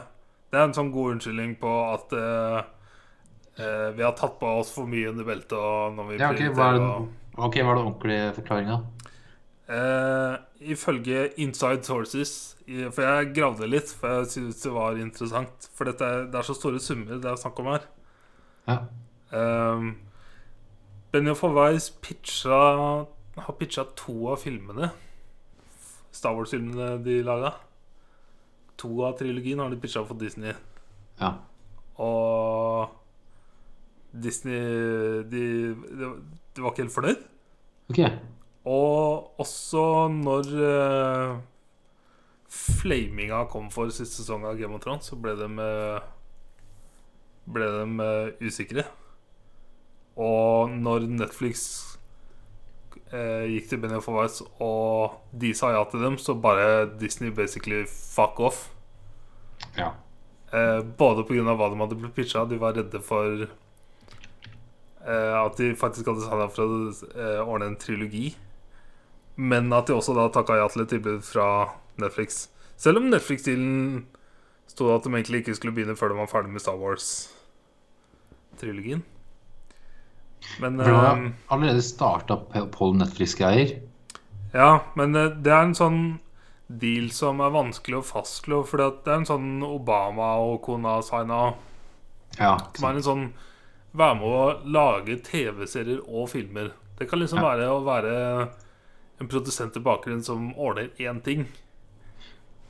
Det 0.53 0.61
er 0.61 0.68
en 0.68 0.76
sånn 0.76 0.92
god 0.94 1.16
unnskyldning 1.16 1.57
på 1.59 1.72
at 1.96 2.14
eh, 2.14 2.61
eh, 3.59 3.88
vi 3.99 4.05
har 4.07 4.14
tatt 4.16 4.38
på 4.38 4.53
oss 4.61 4.70
for 4.76 4.86
mye 4.86 5.11
under 5.11 5.26
beltet. 5.26 5.59
Og 5.59 5.96
når 5.99 6.12
vi 6.12 6.20
Ja, 6.22 6.30
ok, 6.30 6.44
hva 6.55 6.68
er 6.70 6.78
det 6.78 6.86
og- 6.86 7.09
ok, 7.49 7.59
hva 7.64 7.72
er 7.74 7.80
den 7.82 7.88
ordentlige 7.90 8.30
forklaringa? 8.38 8.78
Eh, 9.69 10.35
ifølge 10.73 11.27
inside 11.37 11.85
sources 11.85 12.31
For 12.64 13.03
jeg 13.05 13.35
gravde 13.37 13.66
litt, 13.69 13.91
for 13.93 14.09
jeg 14.09 14.31
syntes 14.33 14.62
det 14.64 14.73
var 14.73 14.97
interessant. 14.97 15.66
For 15.77 15.89
dette 15.89 16.09
det 16.33 16.39
er 16.41 16.47
så 16.47 16.57
store 16.57 16.81
summer 16.81 17.21
det 17.21 17.29
er 17.29 17.37
snakk 17.41 17.61
om 17.61 17.69
her. 17.75 17.85
Ja. 18.69 18.79
Um, 19.33 19.91
Benioff 21.12 21.45
og 21.45 21.55
Weiss 21.57 21.91
pitcha, 22.05 22.59
har 23.39 23.57
pitcha 23.61 23.85
to 23.97 24.31
av 24.33 24.41
filmene. 24.41 24.91
Star 26.12 26.37
Wars-filmene 26.37 26.99
de 27.05 27.21
laga. 27.25 27.55
To 28.81 28.91
av 29.05 29.16
trilogien 29.21 29.61
har 29.61 29.73
de 29.73 29.81
pitcha 29.81 30.05
for 30.05 30.21
Disney. 30.21 30.53
ja. 31.21 31.33
Og 31.99 32.89
Disney 34.12 35.25
De, 35.29 35.41
de, 35.75 36.11
de 36.55 36.62
var 36.62 36.71
ikke 36.71 36.85
helt 36.85 36.95
fornøyd. 36.95 37.25
Ok. 37.91 37.99
Og 38.69 39.41
også 39.41 39.83
når 40.12 40.51
uh, 40.61 41.39
flaminga 42.49 43.43
kom 43.53 43.69
for 43.73 43.93
siste 43.93 44.23
sesong 44.23 44.47
av 44.49 44.57
Game 44.59 44.75
of 44.77 44.83
Thrones, 44.85 45.09
så 45.09 45.19
ble 45.21 45.35
de 45.39 45.49
eh, 45.64 46.01
Ble 47.49 47.69
de 47.73 47.85
eh, 48.05 48.33
usikre. 48.45 48.85
Og 50.21 50.73
når 50.75 51.07
Netflix 51.09 51.62
eh, 53.12 53.47
gikk 53.55 53.71
til 53.71 53.81
Benioff 53.81 54.09
og 54.11 54.19
Weiss, 54.19 54.43
og 54.64 55.16
de 55.33 55.55
sa 55.57 55.71
ja 55.73 55.85
til 55.89 56.05
dem, 56.05 56.19
så 56.21 56.35
bare 56.37 56.89
Disney 57.01 57.31
basically 57.33 57.87
fuck 57.89 58.41
off. 58.41 58.66
Ja. 59.79 59.95
Eh, 60.53 60.83
både 60.99 61.25
pga. 61.29 61.55
hva 61.55 61.71
de 61.71 61.81
hadde 61.81 62.01
blitt 62.03 62.16
pitcha, 62.16 62.45
de 62.45 62.61
var 62.61 62.77
redde 62.77 63.01
for 63.05 63.47
eh, 65.07 65.35
at 65.39 65.57
de 65.57 65.73
faktisk 65.77 66.11
hadde 66.11 66.27
signa 66.27 66.51
for 66.53 66.64
å 66.66 66.69
ordne 67.47 67.73
en 67.73 67.81
trilogi. 67.81 68.35
Men 69.39 69.70
at 69.72 69.86
de 69.86 69.95
også 69.95 70.14
da 70.18 70.24
takka 70.34 70.57
ja 70.59 70.66
til 70.72 70.82
et 70.82 70.91
tilbud 70.91 71.22
fra 71.22 71.47
Netflix. 72.03 72.49
Selv 72.78 72.99
om 73.01 73.09
Netflix-dealen 73.11 74.05
sto 74.70 74.89
at 74.95 75.03
de 75.07 75.11
egentlig 75.14 75.39
ikke 75.45 75.55
skulle 75.59 75.74
begynne 75.76 75.97
før 75.99 76.09
de 76.12 76.16
var 76.18 76.28
ferdig 76.30 76.51
med 76.55 76.62
Star 76.62 76.76
Wars-trilogien. 76.78 79.03
Men 80.62 80.76
For 80.78 80.84
det 80.86 80.95
var 80.95 81.16
eh, 81.16 81.30
allerede 81.55 81.82
starta 81.82 82.34
på 82.72 82.84
Netflix-greier. 82.99 83.68
Ja, 84.55 84.70
men 84.99 85.16
eh, 85.18 85.30
det 85.34 85.53
er 85.53 85.62
en 85.68 85.74
sånn 85.78 86.01
deal 86.68 87.11
som 87.14 87.41
er 87.41 87.51
vanskelig 87.55 87.97
å 88.01 88.05
fastslå. 88.07 88.62
For 88.68 88.76
det 88.82 88.89
er 89.11 89.16
en 89.22 89.28
sånn 89.28 89.62
Obama 89.66 90.34
og 90.45 90.61
kona 90.66 90.93
signa 91.07 91.41
Ja. 92.39 92.57
Som 92.76 92.84
er 92.91 92.95
en 92.99 93.07
sånn 93.07 93.24
Være 93.99 94.14
med 94.18 94.26
å 94.28 94.32
lage 94.68 95.14
TV-serier 95.24 96.01
og 96.05 96.28
filmer. 96.28 96.68
Det 96.99 97.07
kan 97.09 97.18
liksom 97.22 97.39
Ja. 97.41 97.47
være 97.49 97.66
å 97.72 97.80
være 97.86 98.12
en 99.19 99.31
produsent 99.31 99.77
i 99.77 99.83
bakgrunnen 99.83 100.25
som 100.25 100.53
ordner 100.59 100.91
én 101.03 101.21
ting. 101.25 101.47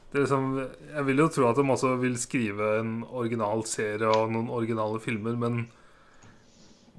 Det 0.09 0.17
er 0.17 0.25
liksom, 0.25 0.47
jeg 0.95 1.05
vil 1.05 1.21
jo 1.21 1.29
tro 1.29 1.49
at 1.51 1.59
de 1.59 1.65
også 1.69 1.91
vil 2.01 2.15
skrive 2.21 2.69
en 2.81 3.03
original 3.05 3.65
serie 3.69 4.09
og 4.09 4.33
noen 4.33 4.49
originale 4.49 5.01
filmer, 5.05 5.37
men 5.37 5.67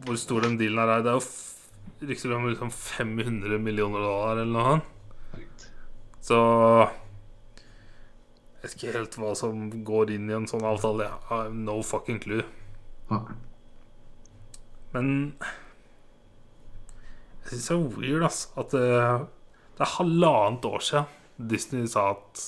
hvor 0.06 0.20
stor 0.22 0.46
den 0.46 0.60
dealen 0.60 0.80
her 0.80 1.00
er 1.00 1.02
Det 1.04 1.10
er 1.12 1.18
jo 1.18 2.10
rykter 2.12 2.36
om 2.36 2.46
liksom 2.48 2.72
500 2.72 3.58
millioner 3.60 4.06
dollar 4.06 4.38
eller 4.38 4.54
noe 4.54 4.66
sånt. 4.70 5.66
Så 6.22 6.38
Jeg 8.60 8.62
vet 8.62 8.76
ikke 8.76 8.94
helt 8.94 9.18
hva 9.18 9.34
som 9.40 9.70
går 9.88 10.12
inn 10.12 10.30
i 10.30 10.36
en 10.36 10.48
sånn 10.52 10.68
avtale. 10.68 11.08
Jeg 11.08 11.28
har 11.32 11.50
no 11.56 11.80
fucking 11.82 12.20
clue. 12.22 12.44
Men 14.94 15.34
jeg 17.46 17.56
syns 17.56 17.70
det 17.70 17.76
er 17.78 17.96
weird 17.96 18.26
ass, 18.28 18.42
at 18.60 18.76
det, 18.76 18.90
det 19.80 19.86
er 19.86 19.96
halvannet 19.96 20.66
år 20.68 20.82
siden 20.84 21.48
Disney 21.50 21.86
sa 21.88 22.10
at 22.12 22.42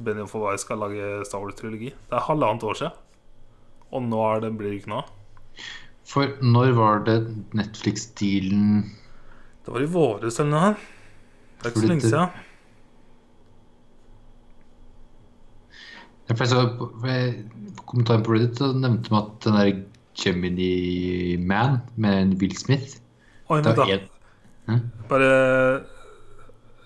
Benjamin 0.00 0.30
Forway 0.30 0.56
skal 0.56 0.80
lage 0.80 1.08
Star 1.28 1.42
Wars-trilogi. 1.42 1.90
Det 1.92 2.16
er 2.16 2.24
halvannet 2.24 2.64
år 2.64 2.78
siden. 2.78 2.94
Og 3.92 4.06
nå 4.06 4.22
er 4.30 4.40
det, 4.40 4.54
blir 4.56 4.72
det 4.72 4.78
ikke 4.80 4.92
noe 4.94 5.02
av. 5.02 5.10
For 6.08 6.32
når 6.40 6.72
var 6.78 7.04
det 7.06 7.18
Netflix-dealen 7.52 8.80
Det 9.62 9.74
var 9.74 9.84
i 9.84 9.90
våres 9.92 10.40
eller 10.40 10.50
noe. 10.54 10.72
Det 11.60 11.68
er 11.68 11.74
ikke 11.74 11.84
så 11.84 11.90
lenge 11.92 12.08
siden. 12.08 12.40
Jeg 16.32 16.48
så 16.48 16.64
kommentaren 17.84 18.24
på 18.24 18.32
Reddit 18.32 18.58
så 18.62 18.72
nevnte 18.72 19.12
man 19.12 19.26
at 19.28 19.44
den 19.44 19.58
der 19.58 19.82
Gemini 20.16 21.36
Man 21.36 21.80
med 21.96 22.38
Will 22.40 22.56
Smith 22.56 22.96
Oi, 23.48 23.60
vent 23.60 23.76
da. 23.76 23.86
en, 24.70 24.84
Bare 25.12 25.32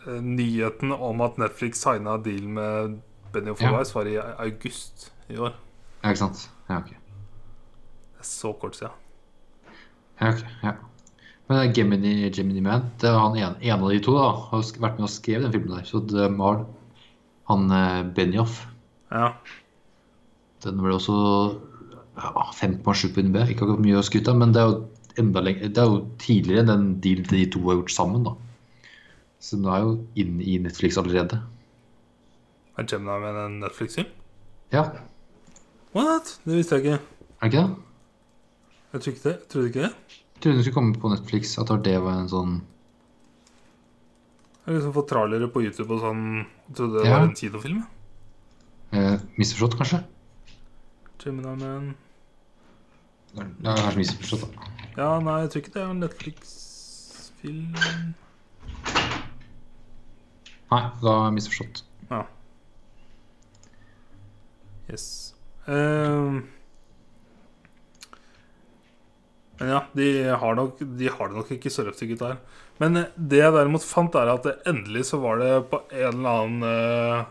eh, 0.06 0.18
nyheten 0.22 0.92
om 0.92 1.22
at 1.22 1.38
Netflix 1.38 1.82
signa 1.84 2.16
deal 2.18 2.48
med 2.48 2.98
Benjamin 3.32 3.62
Ja. 3.62 3.84
Var 3.94 4.10
i 4.10 4.18
august 4.18 5.12
i 5.28 5.38
år. 5.38 5.54
Ja, 6.02 6.10
ikke 6.10 6.24
sant? 6.24 6.48
Ja, 6.68 6.80
ok. 6.80 6.90
Det 6.90 8.24
er 8.24 8.28
så 8.28 8.52
kort 8.52 8.78
siden. 8.78 8.94
Ja, 10.20 10.32
ok, 10.32 10.42
ja. 10.64 10.74
Men 11.46 11.60
er 11.60 11.74
Gemini, 11.74 12.30
Gemini 12.34 12.60
Man, 12.64 12.88
det 12.98 13.10
er 13.10 13.18
han 13.20 13.36
en, 13.38 13.54
en 13.60 13.84
av 13.84 13.90
de 13.92 14.00
to 14.02 14.16
da, 14.16 14.30
har 14.50 14.64
vært 14.82 14.98
med 14.98 15.06
og 15.06 15.12
skrevet 15.12 15.46
den 15.46 15.54
filmen 15.54 15.76
der. 15.76 15.86
Så 15.86 16.02
det 16.02 16.26
var 16.40 16.64
han 17.50 17.70
eh, 17.70 18.02
Benioff. 18.16 18.64
Ja. 19.12 19.30
Den 20.64 20.82
ble 20.82 20.96
også 20.96 21.14
ja, 22.18 22.46
5,7 22.58 23.12
på 23.14 23.26
NB. 23.28 23.38
Ikke 23.52 23.62
akkurat 23.62 23.84
mye 23.84 24.00
å 24.00 24.06
skryte 24.06 24.32
av, 24.32 24.40
men 24.42 24.56
det 24.56 24.64
er 24.64 24.72
jo 24.72 24.80
enda 25.18 25.40
lenger 25.40 25.68
Det 25.68 25.78
er 25.78 25.90
jo 25.90 26.00
tidligere 26.18 26.60
enn 26.64 26.70
den 26.70 27.00
dealen 27.00 27.24
de 27.30 27.46
to 27.50 27.60
har 27.68 27.76
gjort 27.80 27.90
sammen, 27.94 28.24
da. 28.24 28.32
Så 29.40 29.56
den 29.56 29.66
er 29.70 29.80
jo 29.84 30.06
inne 30.16 30.42
i 30.44 30.58
Netflix 30.58 30.96
allerede. 30.98 31.42
Er 32.78 32.84
Gemini 32.84 33.18
med 33.20 33.40
en 33.46 33.60
Netflix-film? 33.60 34.06
Ja, 34.72 34.82
What? 35.94 36.38
Det 36.44 36.56
visste 36.58 36.76
jeg 36.76 36.84
ikke. 36.84 36.98
er 37.42 37.48
det 37.48 37.52
ikke 37.52 37.62
det? 37.62 37.76
Jeg 38.92 39.00
tror 39.00 39.12
ikke 39.12 39.22
det. 39.28 39.32
Jeg 39.40 39.48
trodde 39.48 39.66
ikke 39.68 39.82
det. 39.82 39.92
Jeg 40.36 40.40
trodde 40.42 40.56
den 40.56 40.64
skulle 40.64 40.74
komme 40.74 40.94
på 41.00 41.08
Netflix. 41.08 41.58
At 41.58 41.68
det 41.84 41.94
var 42.02 42.18
en 42.20 42.28
sånn 42.28 42.56
Jeg 44.66 44.72
har 44.74 44.74
liksom 44.80 44.92
fått 44.96 45.08
trallere 45.08 45.48
på 45.52 45.62
YouTube 45.62 45.94
og 45.94 46.00
sånn. 46.02 46.22
Jeg 46.68 46.76
trodde 46.76 46.98
det 46.98 47.06
Ja. 47.06 47.18
var 47.18 47.28
en 47.28 47.34
kinofilm. 47.36 47.84
eh, 48.92 49.18
misforstått, 49.38 49.76
kanskje? 49.78 50.04
Gemini 51.24 51.94
Man 53.36 53.54
Det 53.60 53.68
er 53.70 53.76
kanskje 53.76 53.98
misforstått, 53.98 54.40
da. 54.52 54.62
Ja, 54.96 55.18
nei, 55.20 55.42
jeg 55.44 55.50
tror 55.52 55.60
ikke 55.60 55.72
det 55.74 55.80
er 55.82 55.90
en 55.92 55.98
Netflix-film. 56.00 57.74
Nei, 60.72 60.78
da 61.02 61.12
er 61.12 61.26
jeg 61.26 61.34
misforstått. 61.36 61.82
Ja. 62.08 62.22
Yes. 64.88 65.04
Ehm. 65.66 66.46
men 69.58 69.72
ja, 69.72 69.82
de 69.98 70.08
har, 70.30 70.56
nok, 70.56 70.80
de 70.80 71.10
har 71.12 71.28
det 71.28 71.36
nok 71.42 71.52
ikke 71.58 71.72
så 71.74 71.84
røft, 71.84 72.00
de 72.00 72.08
gutta 72.14 72.32
her. 72.32 72.40
Men 72.80 72.96
eh, 73.02 73.12
det 73.16 73.42
jeg 73.42 73.52
derimot 73.52 73.84
fant, 73.84 74.16
er 74.16 74.32
at 74.32 74.48
endelig 74.64 75.10
så 75.10 75.20
var 75.20 75.44
det 75.44 75.52
på 75.74 75.82
en 75.90 76.08
eller 76.08 76.40
annen 76.40 76.64
uh, 76.64 77.28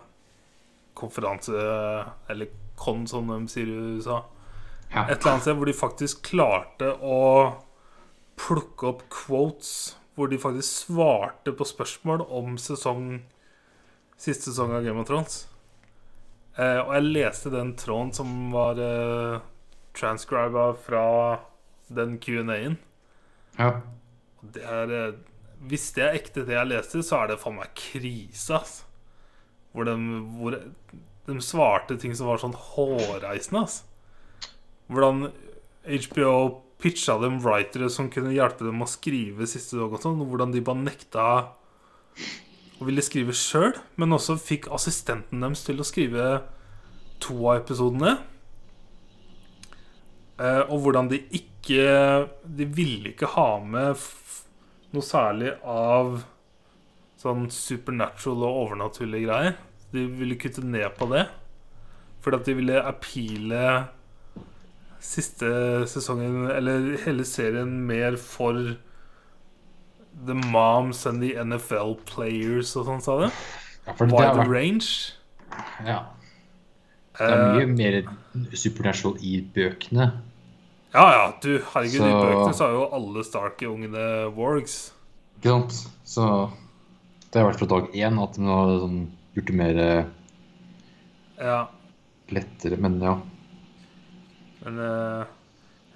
konferanse 0.98 1.54
Eller 2.30 2.54
con, 2.78 3.08
som 3.10 3.30
de 3.34 3.42
sier 3.50 3.74
i 3.74 3.98
USA. 3.98 4.22
Ja. 4.96 5.06
Et 5.10 5.20
eller 5.20 5.36
annet 5.36 5.44
sted 5.44 5.58
hvor 5.60 5.68
de 5.68 5.76
faktisk 5.76 6.24
klarte 6.30 6.94
å 7.04 7.22
plukke 8.40 8.90
opp 8.94 9.06
quotes 9.12 9.96
hvor 10.16 10.30
de 10.32 10.40
faktisk 10.40 10.88
svarte 10.88 11.52
på 11.52 11.68
spørsmål 11.68 12.24
om 12.32 12.56
sesong 12.62 13.26
siste 14.16 14.48
sesong 14.48 14.72
av 14.78 14.86
Game 14.86 15.02
of 15.02 15.10
Thrones. 15.10 15.42
Eh, 16.56 16.80
og 16.80 16.94
jeg 16.96 17.10
leste 17.10 17.52
den 17.52 17.74
tråden 17.76 18.14
som 18.16 18.30
var 18.54 18.80
eh, 18.80 19.44
transcriba 19.96 20.70
fra 20.86 21.06
den 21.92 22.18
Q&A-en. 22.24 22.80
ja. 23.60 23.74
Det 24.46 24.62
er, 24.62 24.92
eh, 24.94 25.14
hvis 25.66 25.90
det 25.96 26.04
er 26.06 26.16
ekte, 26.20 26.44
det 26.46 26.54
jeg 26.54 26.70
leste, 26.70 27.02
så 27.04 27.24
er 27.24 27.32
det 27.32 27.40
faen 27.42 27.58
meg 27.58 27.72
krise. 27.76 28.60
altså. 28.60 28.84
Hvor 29.74 29.88
de, 29.90 29.96
hvor 30.38 30.56
de 30.56 31.38
svarte 31.42 31.98
ting 32.00 32.14
som 32.16 32.30
var 32.30 32.40
sånn 32.40 32.54
hårreisende. 32.54 33.64
ass. 33.66 33.82
Hvordan 34.92 35.30
HBO 35.86 36.36
pitcha 36.82 37.16
dem 37.22 37.40
writere 37.44 37.90
som 37.90 38.10
kunne 38.12 38.34
hjelpe 38.36 38.68
dem 38.68 38.84
å 38.84 38.90
skrive 38.90 39.48
siste 39.50 39.80
dag, 39.80 39.94
og 39.94 40.04
sånn, 40.04 40.22
Hvordan 40.30 40.54
de 40.54 40.64
bare 40.66 40.84
nekta 40.84 41.28
og 42.76 42.90
ville 42.90 43.04
skrive 43.06 43.34
sjøl, 43.36 43.72
men 43.96 44.16
også 44.16 44.36
fikk 44.40 44.68
assistenten 44.76 45.44
deres 45.44 45.64
til 45.64 45.80
å 45.80 45.88
skrive 45.88 46.26
to 47.24 47.38
av 47.48 47.62
episodene. 47.62 48.18
Eh, 50.36 50.64
og 50.68 50.82
hvordan 50.84 51.08
de 51.08 51.22
ikke 51.32 51.84
De 52.44 52.66
ville 52.68 53.14
ikke 53.14 53.30
ha 53.38 53.56
med 53.64 54.02
noe 54.92 55.04
særlig 55.04 55.54
av 55.64 56.20
sånn 57.20 57.48
supernatural 57.52 58.44
og 58.44 58.60
overnaturlige 58.66 59.26
greier. 59.30 59.56
De 59.96 60.04
ville 60.20 60.38
kutte 60.40 60.64
ned 60.64 60.92
på 61.00 61.08
det. 61.12 61.24
Fordi 62.24 62.40
at 62.40 62.50
de 62.50 62.58
ville 62.60 62.84
appeale 62.84 63.64
siste 65.06 65.50
sesongen, 65.90 66.46
eller 66.52 66.96
hele 67.06 67.26
serien, 67.28 67.78
mer 67.88 68.18
for 68.20 68.76
the 70.26 70.34
moms 70.34 71.06
and 71.06 71.22
the 71.24 71.36
NFL 71.44 71.98
players 72.08 72.76
og 72.80 72.88
sånn, 72.90 73.04
sa 73.04 73.18
du? 73.24 73.30
ja 73.86 73.96
Wide 74.00 74.36
vært 74.40 74.52
range. 74.52 74.92
Ja. 75.86 76.00
Det 77.16 77.28
er 77.32 77.44
mye 77.56 77.68
mye 77.70 77.76
mer 77.78 78.56
supernatural 78.58 79.20
i 79.24 79.38
bøkene. 79.56 80.10
Ja, 80.96 81.06
ja, 81.12 81.24
du, 81.44 81.58
herregud, 81.74 82.02
i 82.02 82.12
bøkene 82.12 82.56
så 82.56 82.70
er 82.70 82.76
jo 82.76 82.86
alle 82.96 83.24
Stark-ungene 83.28 84.06
wargs. 84.36 84.78
Ikke 85.38 85.52
sant? 85.52 85.80
Så 86.08 86.28
det 87.30 87.42
har 87.42 87.50
vært 87.50 87.62
fra 87.62 87.70
dag 87.72 87.96
én 88.00 88.20
at 88.24 88.38
de 88.40 88.48
har 88.48 88.76
sånn, 88.84 89.00
gjort 89.36 89.50
det 89.52 89.58
mer 89.60 89.80
Ja, 91.36 91.58
lettere, 92.32 92.80
men 92.80 93.02
ja. 93.04 93.18
Men 94.66 94.80
eh, 94.82 95.34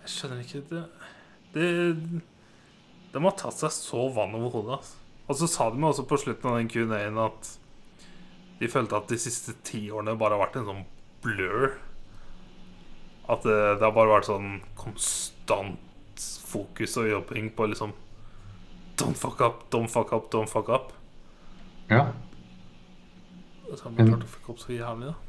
jeg 0.04 0.14
skjønner 0.14 0.44
ikke 0.44 0.62
det 0.70 0.84
Det 1.56 1.70
De 3.14 3.22
har 3.24 3.36
tatt 3.40 3.58
seg 3.58 3.74
så 3.74 4.06
vann 4.14 4.36
over 4.38 4.54
hodet. 4.54 4.78
Altså. 4.78 4.96
Og 5.30 5.38
så 5.40 5.50
sa 5.50 5.70
de 5.74 5.82
også 5.86 6.06
på 6.10 6.18
slutten 6.22 6.50
av 6.52 6.60
den 6.60 6.70
Q&A-en 6.70 7.18
at 7.22 7.56
de 8.60 8.68
følte 8.70 8.98
at 8.98 9.10
de 9.10 9.18
siste 9.22 9.56
ti 9.66 9.86
årene 9.90 10.18
bare 10.20 10.36
har 10.36 10.44
vært 10.44 10.60
en 10.60 10.68
sånn 10.68 10.84
blur. 11.24 11.78
At 13.30 13.46
det, 13.46 13.58
det 13.80 13.86
har 13.86 13.96
bare 13.96 14.14
vært 14.14 14.30
sånn 14.30 14.60
konstant 14.78 16.26
fokus 16.50 16.98
og 17.00 17.10
jobbing 17.10 17.52
på 17.56 17.70
liksom 17.72 17.96
Don't 19.00 19.16
fuck 19.16 19.40
up, 19.40 19.62
don't 19.72 19.88
fuck 19.88 20.12
up, 20.12 20.26
don't 20.34 20.50
fuck 20.52 20.68
up. 20.70 20.92
ja. 21.88 22.10
Så 23.70 23.86
har 23.86 23.94
de 23.96 24.06
klart 24.10 24.26
å 24.26 24.32
fucke 24.34 24.52
opp 24.52 24.60
så 24.60 24.74
jævlig, 24.74 25.12
da. 25.14 25.29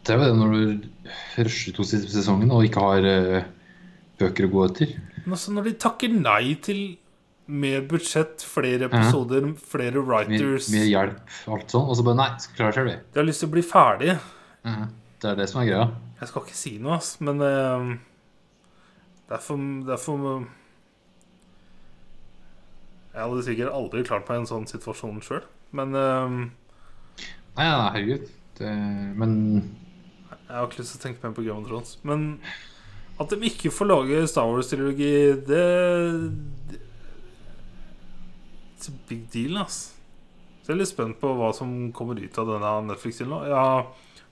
Det 0.00 0.14
er 0.14 0.18
jo 0.20 0.26
det 0.26 0.38
når 0.40 0.54
du 0.54 0.88
rusher 1.44 1.74
to 1.76 1.84
siste 1.84 2.10
sesongen 2.12 2.50
og 2.54 2.64
ikke 2.64 2.82
har 2.84 3.06
eh, 3.08 3.48
bøker 4.20 4.48
å 4.48 4.52
gå 4.52 4.66
etter. 4.66 4.94
Men 5.24 5.36
altså, 5.36 5.52
når 5.54 5.68
de 5.68 5.76
takker 5.84 6.14
nei 6.14 6.54
til 6.64 6.80
mer 7.50 7.82
budsjett, 7.90 8.44
flere 8.46 8.86
episoder, 8.86 9.48
flere 9.72 10.02
writers 10.06 10.68
mer 10.70 10.86
hjelp 10.86 11.34
alt 11.50 11.72
sånn. 11.72 11.88
Og 11.90 11.98
så 11.98 12.04
bare 12.06 12.20
nei, 12.20 12.28
skal 12.42 12.58
klare 12.60 12.76
selv, 12.76 12.92
vi. 12.92 12.96
De 13.10 13.20
har 13.20 13.26
lyst 13.26 13.42
til 13.42 13.50
å 13.50 13.54
bli 13.56 13.64
ferdig. 13.66 14.14
Ja, 14.66 14.76
Det 15.20 15.32
er 15.32 15.40
det 15.40 15.48
som 15.50 15.60
er 15.60 15.68
greia. 15.68 15.88
Jeg 16.20 16.30
skal 16.30 16.46
ikke 16.46 16.56
si 16.56 16.72
noe, 16.78 16.96
ass, 17.00 17.10
men 17.24 17.42
uh, 17.42 17.90
det 19.28 19.36
er 19.36 19.42
for, 19.44 19.68
det 19.86 19.94
er 19.96 20.00
for 20.00 20.46
Jeg 23.10 23.24
hadde 23.24 23.44
sikkert 23.48 23.74
aldri 23.74 24.04
klart 24.06 24.28
meg 24.30 24.38
i 24.38 24.42
en 24.44 24.50
sånn 24.52 24.68
situasjon 24.70 25.22
sjøl, 25.24 25.44
men 25.76 25.96
uh, 25.96 26.38
Nei, 27.58 27.66
ja, 27.66 27.90
herregud. 27.90 28.28
Det, 28.60 28.70
men 29.18 29.32
Jeg 30.50 30.58
har 30.58 30.66
ikke 30.66 30.82
lyst 30.82 30.96
til 30.96 30.98
å 31.00 31.04
tenke 31.04 31.22
mer 31.22 31.34
på 31.36 31.44
Game 31.46 31.62
of 31.62 31.68
Thrones. 31.68 31.94
Men 32.02 32.24
at 33.22 33.30
de 33.30 33.46
ikke 33.46 33.70
får 33.70 33.86
lage 33.86 34.20
Star 34.32 34.48
Wars-trilogi, 34.50 35.14
det, 35.46 35.64
det 36.70 36.80
It's 38.74 38.88
a 38.88 38.94
big 39.06 39.26
deal, 39.30 39.60
ass. 39.60 39.92
Så 40.62 40.72
jeg 40.72 40.74
er 40.74 40.80
litt 40.80 40.90
spent 40.90 41.18
på 41.20 41.34
hva 41.36 41.50
som 41.54 41.90
kommer 41.96 42.18
ut 42.18 42.38
av 42.40 42.48
denne 42.48 42.70
Netflix-stilen 42.88 43.30
nå. 43.34 43.40
Jeg 43.46 43.58
har 43.60 43.90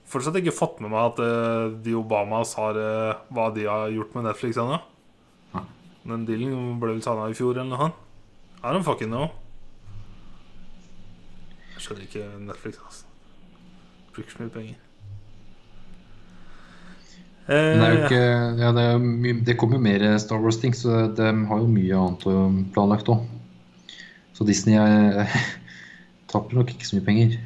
fortsatt 0.09 0.39
ikke 0.41 0.55
fått 0.57 0.81
med 0.83 0.91
meg 0.91 1.11
at 1.11 1.21
eh, 1.21 1.75
de 1.85 1.93
Obamas 1.99 2.55
har 2.57 2.79
eh, 2.81 3.21
hva 3.29 3.49
de 3.53 3.67
har 3.69 3.93
gjort 3.93 4.17
med 4.17 4.25
Netflix 4.25 4.57
ennå. 4.59 4.81
Den 6.09 6.25
dealen 6.25 6.79
ble 6.81 6.95
vel 6.95 7.05
signa 7.05 7.29
i 7.29 7.37
fjor 7.37 7.53
eller 7.53 7.69
noe 7.69 7.83
sånt. 7.83 8.05
I 8.63 8.73
don't 8.73 8.87
fucking 8.87 9.13
know. 9.13 9.29
Jeg 11.75 11.85
skjønner 11.85 12.07
ikke 12.09 12.27
Netflix, 12.49 12.81
altså. 12.83 13.05
Bruker 14.15 14.33
så 14.33 14.41
mye 14.41 14.55
penger. 14.57 14.88
Men 17.49 17.81
det 17.81 17.85
er 17.87 17.93
jo 17.95 17.99
Eh, 17.99 18.05
ikke 18.05 18.61
ja, 18.61 18.71
det, 18.77 18.83
er 18.93 18.99
mye, 19.01 19.35
det 19.47 19.55
kommer 19.57 19.79
jo 19.79 19.81
mer 19.87 20.03
Star 20.21 20.41
Wars-ting, 20.43 20.75
så 20.77 21.07
de 21.17 21.29
har 21.49 21.61
jo 21.63 21.67
mye 21.71 21.97
annet 21.97 22.73
planlagt 22.75 23.09
òg. 23.09 23.23
Så 24.37 24.45
Disney 24.47 24.77
er, 24.77 25.25
taper 26.31 26.59
nok 26.59 26.69
ikke 26.75 26.85
så 26.87 26.99
mye 26.99 27.05
penger. 27.07 27.37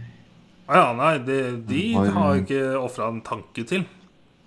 ja, 0.67 0.75
ja, 0.81 0.89
nei, 0.97 1.13
det, 1.27 1.39
de 1.69 1.83
Har- 1.95 2.11
har 2.17 2.41
ikke 2.41 2.61
ofra 2.81 3.07
en 3.13 3.21
tanke 3.25 3.63
til. 3.69 3.85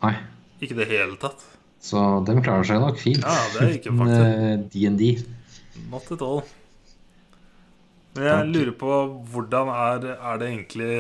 Nei. 0.04 0.12
Ikke 0.60 0.76
i 0.76 0.80
det 0.82 0.88
hele 0.92 1.16
tatt. 1.20 1.40
Så 1.86 2.02
de 2.26 2.34
klarer 2.42 2.64
seg 2.66 2.80
nok 2.82 2.98
fint. 3.00 3.24
Ja, 3.24 3.48
det 3.54 3.62
er 3.64 3.72
ikke 3.78 3.96
fakta. 3.96 4.20
eh, 4.28 4.56
D&D 4.72 5.10
Not 5.92 6.08
at 6.12 6.22
all. 6.24 6.40
Men 8.16 8.24
jeg 8.24 8.46
lurer 8.54 8.72
på 8.80 8.92
hvordan 9.32 9.68
er, 9.72 10.06
er 10.16 10.38
det 10.40 10.46
egentlig 10.48 10.92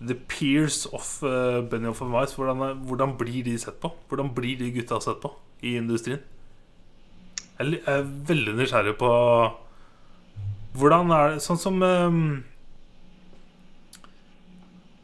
The 0.00 0.14
peers 0.28 0.82
of 0.92 1.06
uh, 1.24 1.62
Benioff 1.72 2.02
and 2.04 2.12
Weiss 2.12 2.34
hvordan, 2.36 2.60
er- 2.66 2.80
hvordan 2.88 3.14
blir 3.16 3.42
de 3.46 3.54
sett 3.58 3.78
på? 3.80 3.90
Hvordan 4.10 4.34
blir 4.36 4.58
de 4.60 4.70
gutta 4.74 4.98
sett 5.00 5.20
på 5.22 5.30
i 5.64 5.76
industrien? 5.80 6.20
Jeg 7.58 7.80
er 7.88 8.02
veldig 8.28 8.52
nysgjerrig 8.58 8.98
på 9.00 9.08
Hvordan 10.76 11.08
er 11.16 11.30
det 11.32 11.40
Sånn 11.46 11.56
som 11.56 11.78
um, 11.80 12.18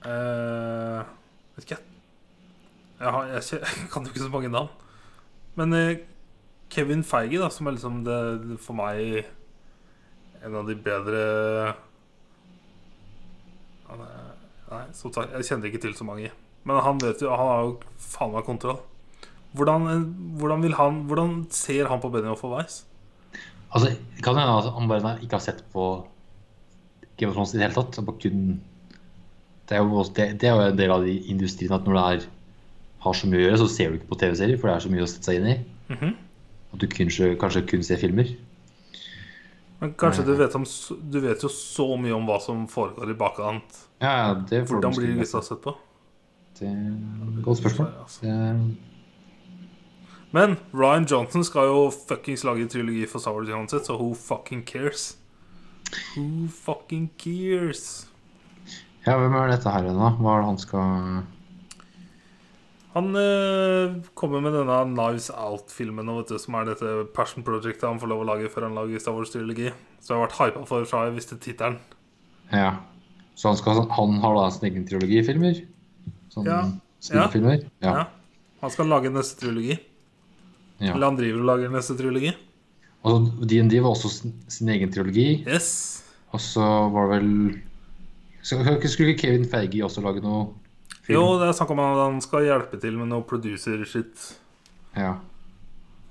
uh, 0.05 1.01
Vet 1.57 1.65
ikke. 1.65 1.79
Jeg, 3.01 3.09
har, 3.17 3.25
jeg, 3.33 3.43
jeg 3.53 3.89
kan 3.93 4.05
jo 4.05 4.13
ikke 4.13 4.27
så 4.27 4.33
mange 4.33 4.51
navn. 4.53 4.69
Men 5.57 5.73
uh, 5.77 5.95
Kevin 6.73 7.03
Feige, 7.05 7.41
da, 7.41 7.49
som 7.53 7.67
er 7.69 7.75
liksom 7.79 8.03
det, 8.07 8.19
for 8.65 8.77
meg 8.79 9.25
en 10.43 10.57
av 10.59 10.69
de 10.69 10.77
bedre 10.85 11.25
Han 13.89 14.05
er- 14.07 14.32
Nei, 14.73 14.87
som 14.97 15.13
sagt, 15.13 15.35
jeg 15.37 15.45
kjenner 15.51 15.69
ikke 15.69 15.83
til 15.83 15.93
så 15.99 16.07
mange. 16.09 16.31
Men 16.65 16.79
han 16.85 17.01
vet 17.03 17.21
jo 17.21 17.29
Han 17.35 17.49
har 17.51 17.65
jo 17.67 17.73
faen 18.01 18.33
meg 18.33 18.47
kontroll. 18.47 18.79
Hvordan, 19.53 19.85
hvordan, 20.41 20.63
vil 20.65 20.77
han, 20.79 21.03
hvordan 21.11 21.33
ser 21.53 21.91
han 21.91 22.01
på 22.01 22.09
Benioff 22.15 22.45
og 22.49 22.55
Weiss? 22.57 22.79
Altså, 23.73 23.91
det 23.93 24.23
kan 24.25 24.39
hende 24.39 24.55
at 24.63 24.71
han 24.73 24.89
bare 24.89 25.19
ikke 25.21 25.37
har 25.37 25.45
sett 25.45 25.61
på 25.75 25.89
Game 27.21 27.29
of 27.33 27.37
Thrones 27.37 27.53
i 27.53 27.59
det 27.59 27.67
hele 27.67 27.77
tatt. 27.77 27.99
Kun, 28.23 28.47
det, 29.69 29.77
er 29.77 29.83
jo, 29.83 29.91
også- 30.01 30.15
det, 30.17 30.27
det 30.41 30.49
er 30.49 30.57
jo 30.57 30.71
en 30.71 30.79
del 30.81 30.95
av 30.95 31.05
de 31.05 31.19
industrien 31.35 31.73
at 31.77 31.85
når 31.85 31.99
det 31.99 32.07
er, 32.15 32.27
har 33.05 33.19
så 33.19 33.29
mye 33.29 33.43
å 33.43 33.45
gjøre, 33.45 33.61
så 33.61 33.69
ser 33.75 33.91
du 33.93 33.99
ikke 33.99 34.13
på 34.15 34.21
TV-serier, 34.23 34.61
for 34.61 34.71
det 34.71 34.77
er 34.77 34.87
så 34.87 34.93
mye 34.95 35.05
å 35.05 35.11
sette 35.11 35.29
seg 35.29 35.41
inn 35.43 35.51
i. 35.53 35.59
Mhm. 35.93 36.17
At 36.73 36.81
du 36.81 36.87
kanskje, 36.89 37.35
kanskje 37.37 37.67
kun 37.69 37.85
ser 37.85 38.01
filmer. 38.01 38.31
Men 39.83 39.93
kanskje 39.99 40.25
du 40.25 40.37
vet, 40.39 40.55
om, 40.57 40.65
du 41.11 41.19
vet 41.21 41.43
jo 41.43 41.51
så 41.53 41.89
mye 42.01 42.15
om 42.17 42.25
hva 42.29 42.39
som 42.41 42.65
foregår 42.71 43.11
i 43.13 43.17
bakkant. 43.19 43.81
Ja, 44.03 44.13
ja, 44.19 44.35
det 44.51 44.65
får 44.67 44.81
Hvordan 44.81 44.97
blir 44.99 45.19
gutta 45.21 45.43
sett 45.47 45.61
på? 45.63 45.77
Det 46.59 46.69
er 46.69 47.43
godt 47.45 47.59
spørsmål. 47.59 47.93
Altså. 48.03 48.27
Det, 48.27 48.77
Men 50.33 50.57
Ryan 50.75 51.07
Johnson 51.11 51.45
skal 51.45 51.69
jo 51.71 51.91
fuckings 52.09 52.45
lage 52.45 52.69
trilogi 52.69 53.07
for 53.07 53.23
Star 53.23 53.37
Wars 53.37 53.49
uansett, 53.49 53.87
så 53.87 53.97
who 54.01 54.15
fucking 54.15 54.65
cares? 54.67 55.17
Who 56.17 56.49
fucking 56.49 57.11
cares? 57.19 58.09
ja, 59.07 59.17
hvem 59.19 59.35
er 59.35 59.51
dette 59.51 59.71
her 59.71 59.87
da? 59.87 60.11
Hva 60.19 60.35
er 60.35 60.43
det 60.43 60.49
han 60.49 60.59
skal 60.63 61.25
Han 62.93 63.17
øh, 63.17 63.97
kommer 64.15 64.41
med 64.41 64.53
denne 64.57 64.79
Knives 64.93 65.31
Out-filmen, 65.31 66.07
du, 66.29 66.39
som 66.39 66.55
er 66.55 66.69
dette 66.69 67.07
passion 67.17 67.45
projectet 67.45 67.89
han 67.89 68.01
får 68.01 68.11
lov 68.13 68.25
å 68.25 68.29
lage 68.35 68.51
før 68.53 68.69
han 68.69 68.77
lager 68.77 69.01
Star 69.01 69.17
Wars-trilogi. 69.17 69.71
Så 70.01 70.13
jeg 70.13 70.19
har 70.19 70.27
vært 70.27 70.41
hypa 70.41 70.65
for 70.69 70.89
fra 70.89 71.07
jeg 71.07 71.17
visste 71.17 71.39
tittelen. 71.41 71.79
Ja. 72.53 72.83
Så 73.43 73.51
han, 73.51 73.57
skal, 73.59 73.81
han 73.91 74.13
har 74.23 74.37
da 74.39 74.45
sin 74.55 74.69
egen 74.71 74.85
trilogifilmer? 74.87 75.57
Sånn 76.31 76.47
Ja. 76.47 76.61
spillefilmer? 77.03 77.65
Ja. 77.83 77.95
Ja. 77.97 78.05
Han 78.63 78.71
skal 78.71 78.87
lage 78.93 79.11
neste 79.11 79.41
trilogi. 79.41 79.75
ja. 80.79 80.93
Eller 80.95 81.09
han 81.11 81.17
driver 81.19 81.41
og 81.43 81.49
lager 81.51 81.73
neste 81.75 81.97
trilogi. 81.99 82.31
Og 83.03 83.27
DND 83.51 83.75
var 83.83 83.97
også 83.97 84.11
sin, 84.15 84.37
sin 84.47 84.69
egen 84.71 84.93
trilogi. 84.95 85.43
Yes. 85.47 86.05
Og 86.33 86.39
så 86.41 86.63
var 86.95 87.11
det 87.11 87.17
vel 87.19 87.61
så, 88.43 88.61
Skulle 88.87 89.13
ikke 89.17 89.21
Kevin 89.27 89.45
Feige 89.51 89.83
også 89.85 90.03
lage 90.05 90.23
noe 90.23 90.53
film? 91.03 91.19
Jo, 91.19 91.25
det 91.41 91.49
er 91.49 91.57
snakk 91.59 91.71
om 91.75 91.81
at 91.83 91.99
han 91.99 92.21
skal 92.23 92.47
hjelpe 92.47 92.79
til 92.81 92.95
med 92.99 93.11
noe 93.11 93.23
producer-shit. 93.27 94.37
Ja. 94.97 95.17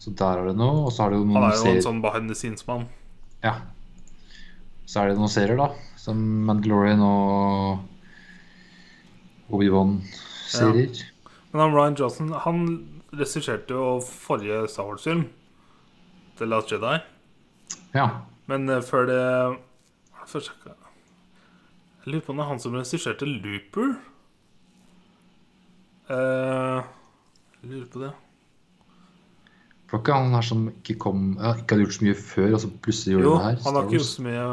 Så 0.02 0.12
der 0.18 0.42
er 0.42 0.48
det 0.52 0.58
noe. 0.60 0.84
Og 0.88 0.92
så 0.92 1.04
har 1.06 1.12
det 1.16 1.20
jo 1.22 1.26
Han 1.32 1.44
er 1.44 1.56
jo 1.56 1.56
en 1.56 1.64
serier. 1.64 1.82
sånn 1.88 2.02
behind 2.04 2.28
the 2.28 2.36
scenes-mann. 2.36 2.88
Ja. 3.44 3.56
Så 4.86 5.00
er 5.06 5.08
det 5.14 5.18
noen 5.18 5.32
serier, 5.32 5.56
da. 5.60 5.70
Som 6.02 6.18
Mandalorian 6.48 7.02
og 7.06 7.84
Obi-Wan-serier. 9.54 10.90
Ja. 10.90 11.30
Men 11.52 11.62
han 11.66 11.76
Ryan 11.76 11.98
Johnson 12.00 12.32
Han 12.46 12.62
regisserte 13.14 13.76
jo 13.76 14.00
forrige 14.02 14.64
Star 14.72 14.88
Wars-film, 14.88 15.26
The 16.40 16.48
Last 16.48 16.72
Jedi. 16.72 16.96
Ja. 17.94 18.08
Men 18.48 18.70
eh, 18.72 18.82
før 18.82 19.06
det 19.10 19.20
Jeg 20.32 22.08
lurer 22.08 22.24
på 22.26 22.32
om 22.34 22.40
det 22.40 22.46
er 22.46 22.50
han 22.50 22.62
som 22.64 22.76
regisserte 22.80 23.28
Looper. 23.28 23.92
Eh, 26.12 26.80
jeg 27.62 27.70
lurer 27.76 27.90
på 27.94 28.02
det. 28.06 28.12
For 29.92 30.00
ikke 30.00 30.16
han 30.16 30.32
her 30.34 30.46
som 30.48 30.64
ikke 30.72 30.96
kom 31.04 31.34
Ikke 31.36 31.76
hadde 31.76 31.84
gjort 31.84 31.98
så 31.98 32.06
mye 32.08 32.16
før, 32.16 32.54
og 32.56 32.62
så 32.64 32.70
plutselig 32.82 33.14
gjorde 33.18 33.28
Jo, 33.28 33.34
det 33.36 33.44
her? 33.44 33.58
han 33.66 33.76
har 33.76 33.84
ikke 33.86 33.98
gjort 34.00 34.08
så 34.14 34.24
mye 34.26 34.46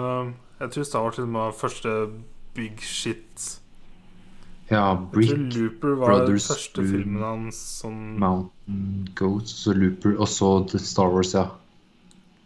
Jeg 0.60 0.70
tror 0.74 0.82
Star 0.82 1.02
Wars 1.02 1.16
liksom 1.18 1.34
var 1.34 1.52
første 1.54 2.08
big 2.54 2.82
shit. 2.82 3.60
Ja, 4.70 4.94
Brick, 5.12 5.28
tror 5.28 5.36
Looper 5.36 5.94
var 5.94 6.06
Brothers, 6.06 6.48
den 6.48 6.54
første 6.54 6.82
Bloom, 6.82 6.90
filmen 6.90 7.22
hans 7.22 7.60
sånn 7.78 8.02
Mountain 8.20 9.08
Goats, 9.16 9.54
og 9.54 9.62
så 9.62 9.72
Looper, 9.78 10.18
og 10.18 10.28
så 10.28 10.50
Star 10.82 11.14
Wars, 11.14 11.32
ja. 11.34 11.46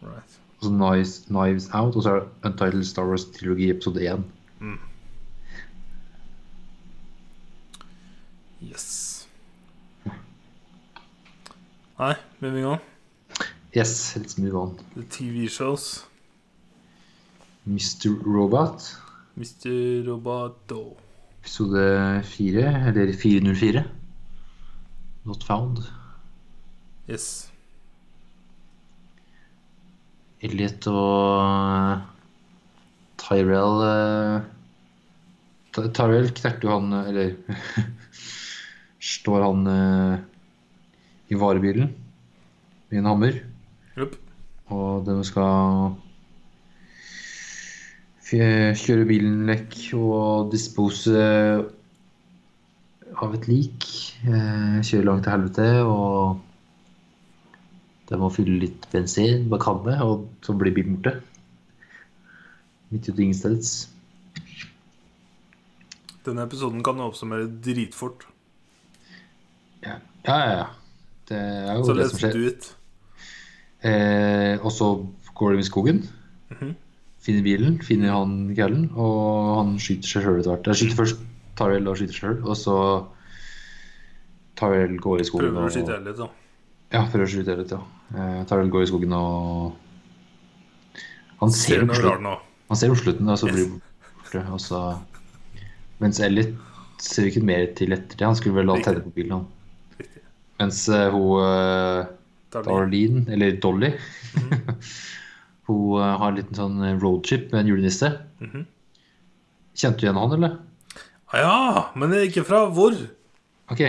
right. 0.02 0.38
Og 0.60 0.68
så 0.68 0.70
Knives, 0.70 1.16
Knives 1.26 1.70
Out, 1.74 1.96
og 1.96 2.02
så 2.04 2.10
er 2.12 2.20
det 2.20 2.28
Untitled 2.50 2.84
Star 2.86 3.08
Wars 3.08 3.24
trilogi 3.34 3.70
episode 3.70 4.04
1. 4.06 4.22
Yes. 8.62 9.26
Nei, 11.98 12.14
moving 12.40 12.64
on. 12.64 12.78
Yes, 13.74 14.16
let's 14.16 14.38
move 14.38 14.54
on. 14.54 14.78
The 14.94 15.02
TV 15.02 15.48
shows. 15.48 16.04
Mr. 17.66 18.10
Robot, 18.26 18.82
Mr. 19.38 20.02
Roboto. 20.06 20.96
episode 21.40 22.22
4, 22.24 22.64
eller 22.90 23.12
404. 23.12 23.84
Not 25.24 25.44
found. 25.46 25.78
Yes. 27.08 27.48
Elliot 30.42 30.86
og 30.90 32.00
Tyrell 33.22 33.82
eh, 33.86 34.46
Tyrell 35.94 36.32
knerter 36.34 36.66
jo 36.66 36.72
han 36.74 36.88
eh, 36.98 37.10
Eller 37.12 37.36
står 39.12 39.44
han 39.46 39.62
eh, 39.70 40.16
i 41.30 41.38
varebilen 41.38 41.92
med 42.90 42.98
en 42.98 43.06
hammer, 43.08 43.38
Yep. 43.96 44.16
og 44.74 45.06
de 45.06 45.14
skal 45.24 45.94
kjøre 48.32 49.04
bilen 49.08 49.42
vekk 49.48 49.76
og 49.98 50.52
dispose 50.52 51.12
av 53.22 53.34
et 53.36 53.48
lik. 53.50 53.84
Eh, 54.24 54.80
kjøre 54.86 55.04
langt 55.08 55.26
til 55.26 55.34
helvete 55.34 55.68
og 55.84 56.40
de 58.12 58.18
må 58.20 58.28
fylle 58.32 58.58
litt 58.60 58.84
bensin 58.92 59.46
bak 59.48 59.62
kanne, 59.64 59.94
og 60.04 60.26
så 60.44 60.52
blir 60.58 60.74
bilen 60.76 60.98
borte. 60.98 61.14
Midt 62.92 63.08
ute 63.08 63.22
ingensteds. 63.24 63.70
Denne 66.26 66.44
episoden 66.44 66.82
kan 66.84 67.00
oppsummere 67.02 67.48
dritfort. 67.64 68.26
Ja, 69.82 69.96
ja, 70.28 70.36
ja. 70.52 70.66
Det 71.28 71.38
er 71.38 71.72
jo 71.78 71.86
Så 71.88 71.94
det 71.96 72.10
som 72.10 72.20
skjer. 72.20 72.36
do 72.36 72.46
it. 72.50 72.68
Eh, 73.82 74.58
og 74.60 74.70
så 74.70 74.90
går 75.34 75.52
de 75.56 75.58
i 75.58 75.70
skogen. 75.70 76.02
Mhm. 76.50 76.74
Finner 77.22 77.44
bilen, 77.46 77.76
finner 77.86 78.16
han 78.16 78.32
Gallen, 78.56 78.88
og 78.98 79.58
han 79.60 79.76
skyter 79.78 80.10
seg 80.10 80.24
sjøl 80.24 80.40
etter 80.40 80.56
hvert. 80.56 80.70
Jeg 80.72 80.80
skyter 80.80 80.98
først 80.98 81.20
Tyrell 81.58 81.86
og 81.90 81.98
skyter 82.00 82.18
sjøl, 82.18 82.38
og 82.42 82.56
så 82.58 82.76
Tyrell 84.58 84.96
går 85.02 85.22
i 85.22 85.26
skogen 85.28 85.52
Prøver 85.52 85.68
å 85.68 85.74
skyte 85.74 85.98
litt, 86.02 86.18
da. 86.18 86.28
Ja, 86.92 87.04
prøver 87.12 87.28
å 87.28 87.30
skyte 87.30 87.56
litt, 87.60 87.74
ja. 87.76 87.78
Eh, 88.16 88.40
Tyrell 88.50 88.72
går 88.74 88.84
i 88.84 88.90
skogen 88.90 89.14
og 89.16 89.78
Han 91.42 91.54
ser 91.54 91.86
Ser 91.86 91.94
slutten, 92.00 92.28
han 92.72 92.80
ser 92.80 92.98
slutten 92.98 93.30
og 93.32 93.38
så 93.38 93.48
blir 93.50 93.70
borte. 93.70 94.44
Og 94.54 94.60
så 94.62 94.82
Mens 96.02 96.18
Elliot 96.22 96.52
ser 97.02 97.30
ikke 97.30 97.44
mer 97.46 97.68
til 97.78 97.94
etter 97.94 98.18
det. 98.18 98.26
Han 98.26 98.38
skulle 98.38 98.58
vel 98.58 98.66
la 98.70 98.76
Riktig. 98.80 98.90
tenne 98.90 99.06
på 99.06 99.14
bilen, 99.14 99.32
han. 99.38 99.46
Riktig. 100.02 100.22
Mens 100.58 100.84
uh, 100.90 101.06
hun 101.14 101.38
uh, 101.38 102.10
Darlene. 102.52 102.74
Darlene, 102.74 103.26
eller 103.34 103.58
Dolly 103.62 103.92
Hun 105.68 106.00
eh, 106.02 106.16
har 106.18 106.28
en 106.32 106.38
liten 106.40 106.58
sånn 106.58 106.80
roadship 107.02 107.52
med 107.52 107.62
en 107.64 107.70
julenisse. 107.72 108.12
Mhm. 108.42 108.64
Kjente 109.78 110.00
du 110.02 110.06
igjen 110.06 110.18
han, 110.20 110.32
eller? 110.36 110.56
Ah, 111.32 111.38
ja, 111.40 111.84
men 111.96 112.12
ikke 112.18 112.42
fra 112.44 112.64
hvor? 112.76 112.92
Ok. 113.72 113.80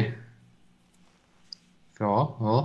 Fra 1.97 2.09
hva? 2.09 2.23
da? 2.39 2.61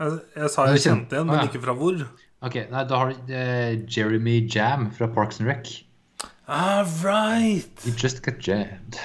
Jeg, 0.00 0.16
jeg 0.36 0.50
sa 0.52 0.64
jeg 0.72 0.82
kjente- 0.82 1.14
igjen, 1.16 1.28
Ah, 1.30 1.32
men 1.32 1.38
ja. 1.40 1.46
ikke 1.48 1.62
fra 1.62 1.74
hvor. 1.78 2.00
Ok, 2.46 2.56
nei, 2.70 2.82
da 2.84 2.98
har 3.00 3.12
du 3.14 3.30
uh, 3.32 3.86
Jeremy 3.88 4.34
Jam 4.52 4.90
fra 4.92 5.06
Parks 5.08 5.40
and 5.40 5.48
Rec. 5.48 5.70
Ah, 6.46 6.82
right! 7.02 7.86
You 7.86 7.94
just 7.96 8.20
got 8.22 8.42
jammed. 8.46 8.98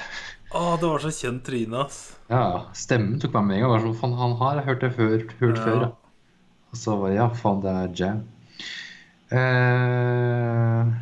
Å, 0.52 0.76
det 0.78 0.90
var 0.90 1.00
så 1.00 1.08
kjent 1.16 1.42
tryne, 1.46 1.86
ass. 1.86 2.02
Ja, 2.28 2.66
stemmen 2.76 3.16
tok 3.22 3.32
meg 3.38 3.46
med 3.48 3.62
en 3.62 3.70
gang. 3.72 3.94
Sånn, 3.96 4.18
han 4.18 4.36
har 4.42 4.58
jeg 4.60 4.66
hørt 4.68 4.80
det 4.84 4.92
før, 4.98 5.16
hørt 5.40 5.56
Ja. 5.58 5.64
før. 5.64 5.86
Og 6.72 6.76
så 6.82 6.98
var 7.00 7.08
det 7.08 7.16
ja, 7.16 7.28
faen, 7.40 7.62
det 7.64 7.72
er 7.72 7.88
jam. 8.02 8.20
Eh, 9.32 10.92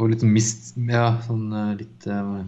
og 0.00 0.10
litt 0.10 0.24
mist, 0.26 0.72
ja, 0.90 1.06
sånn 1.24 1.46
eh, 1.54 1.72
litt 1.78 2.06
eh, 2.10 2.44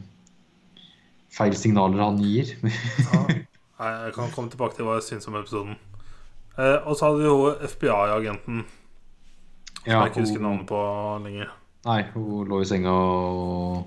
feil 1.36 1.54
signaler 1.58 2.02
han 2.06 2.22
gir. 2.22 2.54
Ja. 3.76 3.92
Jeg 4.06 4.14
kan 4.16 4.30
komme 4.32 4.48
tilbake 4.48 4.72
til 4.78 4.86
hva 4.88 4.94
jeg 4.96 5.04
syns 5.04 5.26
om 5.28 5.34
episoden. 5.36 5.74
Eh, 6.56 6.78
og 6.88 6.94
så 6.96 7.10
hadde 7.10 7.18
vi 7.20 7.26
jo 7.28 7.50
FBI-agenten, 7.68 8.62
som 8.64 9.90
ja, 9.90 9.98
jeg 10.00 10.14
ikke 10.14 10.22
husker 10.24 10.40
navnet 10.46 10.64
på 10.70 10.78
lenger. 11.26 11.50
nei, 11.84 11.98
hun 12.14 12.48
lå 12.48 12.62
i 12.64 12.68
senga 12.70 12.94
og 12.96 13.84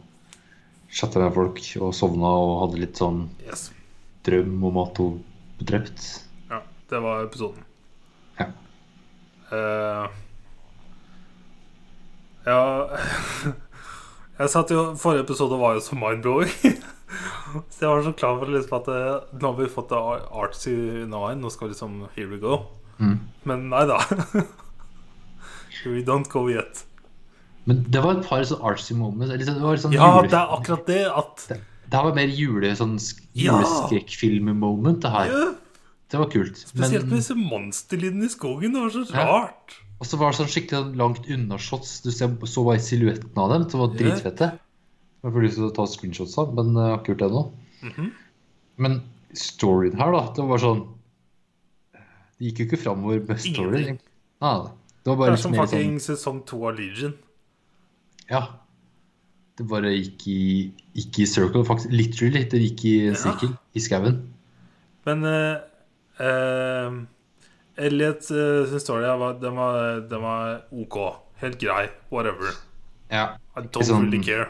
chatta 0.94 1.24
med 1.24 1.34
folk 1.34 1.58
og 1.82 1.90
sovna 1.98 2.30
og 2.38 2.54
hadde 2.68 2.84
litt 2.84 3.02
sånn 3.02 3.24
Yes. 3.48 3.66
drøm 4.30 4.62
om 4.70 4.78
at 4.84 5.02
hun 5.02 5.18
ble 5.58 5.68
drept. 5.74 6.06
Ja, 6.54 6.62
det 6.94 7.02
var 7.08 7.26
episoden. 7.26 7.66
Eh, 9.52 10.06
ja 12.46 12.60
Jeg 14.40 14.52
satt 14.54 14.72
jo 14.72 14.84
Forrige 15.00 15.26
episode 15.26 15.58
var 15.60 15.76
jo 15.76 15.84
så 15.84 15.98
mind-blowing. 16.00 16.52
Så 17.74 17.82
jeg 17.82 17.90
var 17.90 18.04
så 18.06 18.12
klar 18.14 18.36
for 18.38 18.52
liksom 18.54 18.76
at 18.78 18.90
eh, 18.94 19.40
nå 19.42 19.50
har 19.50 19.56
vi 19.58 19.72
fått 19.74 19.90
det 19.90 20.00
artsy 20.44 20.74
nine, 21.10 21.40
nå 21.42 21.50
skal 21.50 21.68
vi 21.68 21.74
liksom 21.74 21.96
Here 22.14 22.30
we 22.30 22.38
go. 22.42 22.60
Mm. 23.02 23.16
Men 23.50 23.66
nei 23.72 23.82
da. 23.90 23.98
we 25.90 26.04
don't 26.06 26.30
go 26.30 26.46
yet. 26.52 26.84
Men 27.66 27.82
det 27.90 28.04
var 28.04 28.20
et 28.20 28.28
par 28.30 28.46
sånn 28.46 28.62
artsy 28.62 28.94
moments. 28.98 29.34
eller 29.34 29.50
Det 29.50 29.66
var 29.66 29.82
sånn 29.82 29.98
Ja, 29.98 30.12
det 30.22 30.38
er 30.38 30.54
akkurat 30.60 30.86
det 30.90 31.02
at 31.10 31.48
det, 31.50 31.60
det 31.90 32.04
var 32.06 32.16
mer 32.16 32.30
jule, 32.30 32.72
sånn 32.78 32.96
juleskrekkfilm-moment, 33.38 35.02
det 35.04 35.12
her. 35.14 35.34
ja, 35.34 35.42
Det 36.10 36.18
var 36.18 36.30
kult. 36.34 36.58
Spesielt 36.58 37.06
med 37.06 37.20
disse 37.20 37.36
monsterlydene 37.38 38.26
i 38.26 38.34
skogen. 38.34 38.74
Det 38.74 38.82
var 38.82 38.90
så 38.90 39.06
Ja. 39.14 39.26
rart. 39.28 39.76
og 40.00 40.06
så 40.08 40.18
var 40.18 40.32
det 40.32 40.38
sånn 40.40 40.48
skikkelig 40.48 40.78
sånn 40.80 40.96
langt 40.96 41.28
unna 41.30 41.58
shots. 41.58 42.02
Du 42.02 42.10
ser, 42.12 42.28
så 42.48 42.64
bare 42.66 42.80
silhuetten 42.80 43.38
av 43.38 43.50
dem, 43.52 43.70
som 43.70 43.80
var 43.82 43.90
Ja. 43.90 43.98
dritfette. 44.00 44.60
Jeg 45.24 45.34
får 45.34 45.44
lyst 45.44 45.56
til 45.56 45.70
å 45.70 45.76
ta 45.76 45.84
screenshots 45.86 46.38
av, 46.38 46.54
men 46.56 46.74
jeg 46.74 46.90
har 46.90 46.98
ikke 47.00 47.12
gjort 47.14 47.18
det 47.20 47.30
ennå. 47.30 47.52
Mhm. 47.84 48.12
Men 48.78 49.02
storyen 49.34 49.98
her, 49.98 50.12
da, 50.12 50.34
det 50.34 50.48
var 50.48 50.58
sånn 50.58 50.88
Det 52.40 52.54
gikk 52.54 52.58
jo 52.60 52.66
ikke 52.78 52.84
framover 52.84 53.28
med 53.28 53.38
storyen. 53.38 54.00
Ah, 54.42 54.72
det 55.04 55.06
var 55.06 55.16
Det 55.16 55.18
bare 55.18 55.28
er 55.28 55.32
litt 55.32 55.40
som 55.40 55.52
mer 55.52 55.58
sånn 55.60 55.68
fucking 55.70 56.00
sesong 56.00 56.46
to 56.48 56.66
av 56.70 56.78
Legion. 56.80 57.14
Ja. 58.30 58.48
Det 59.58 59.68
bare 59.68 59.92
gikk 59.92 60.26
i, 60.28 60.72
gikk 60.96 61.20
i 61.20 61.26
circle. 61.26 61.66
Faktisk 61.66 61.92
literally. 61.92 62.46
Det 62.48 62.62
gikk 62.62 62.86
i 62.86 63.08
en 63.10 63.14
Ja. 63.14 63.20
sirkel 63.20 63.58
i 63.76 63.80
skauen. 63.80 64.22
Men 65.06 65.24
uh, 65.26 65.60
uh, 66.20 67.00
Elliot 67.80 68.30
uh, 68.32 68.66
sin 68.70 68.80
story 68.84 69.08
var, 69.20 69.38
den, 69.42 69.56
var, 69.56 70.00
den 70.12 70.22
var 70.22 70.62
ok. 70.72 70.98
Helt 71.40 71.60
grei. 71.62 71.90
Whatever. 72.12 72.56
Ja. 73.10 73.38
I 73.56 73.62
don't 73.62 73.88
Sånn- 73.88 74.04
really 74.08 74.24
care. 74.24 74.50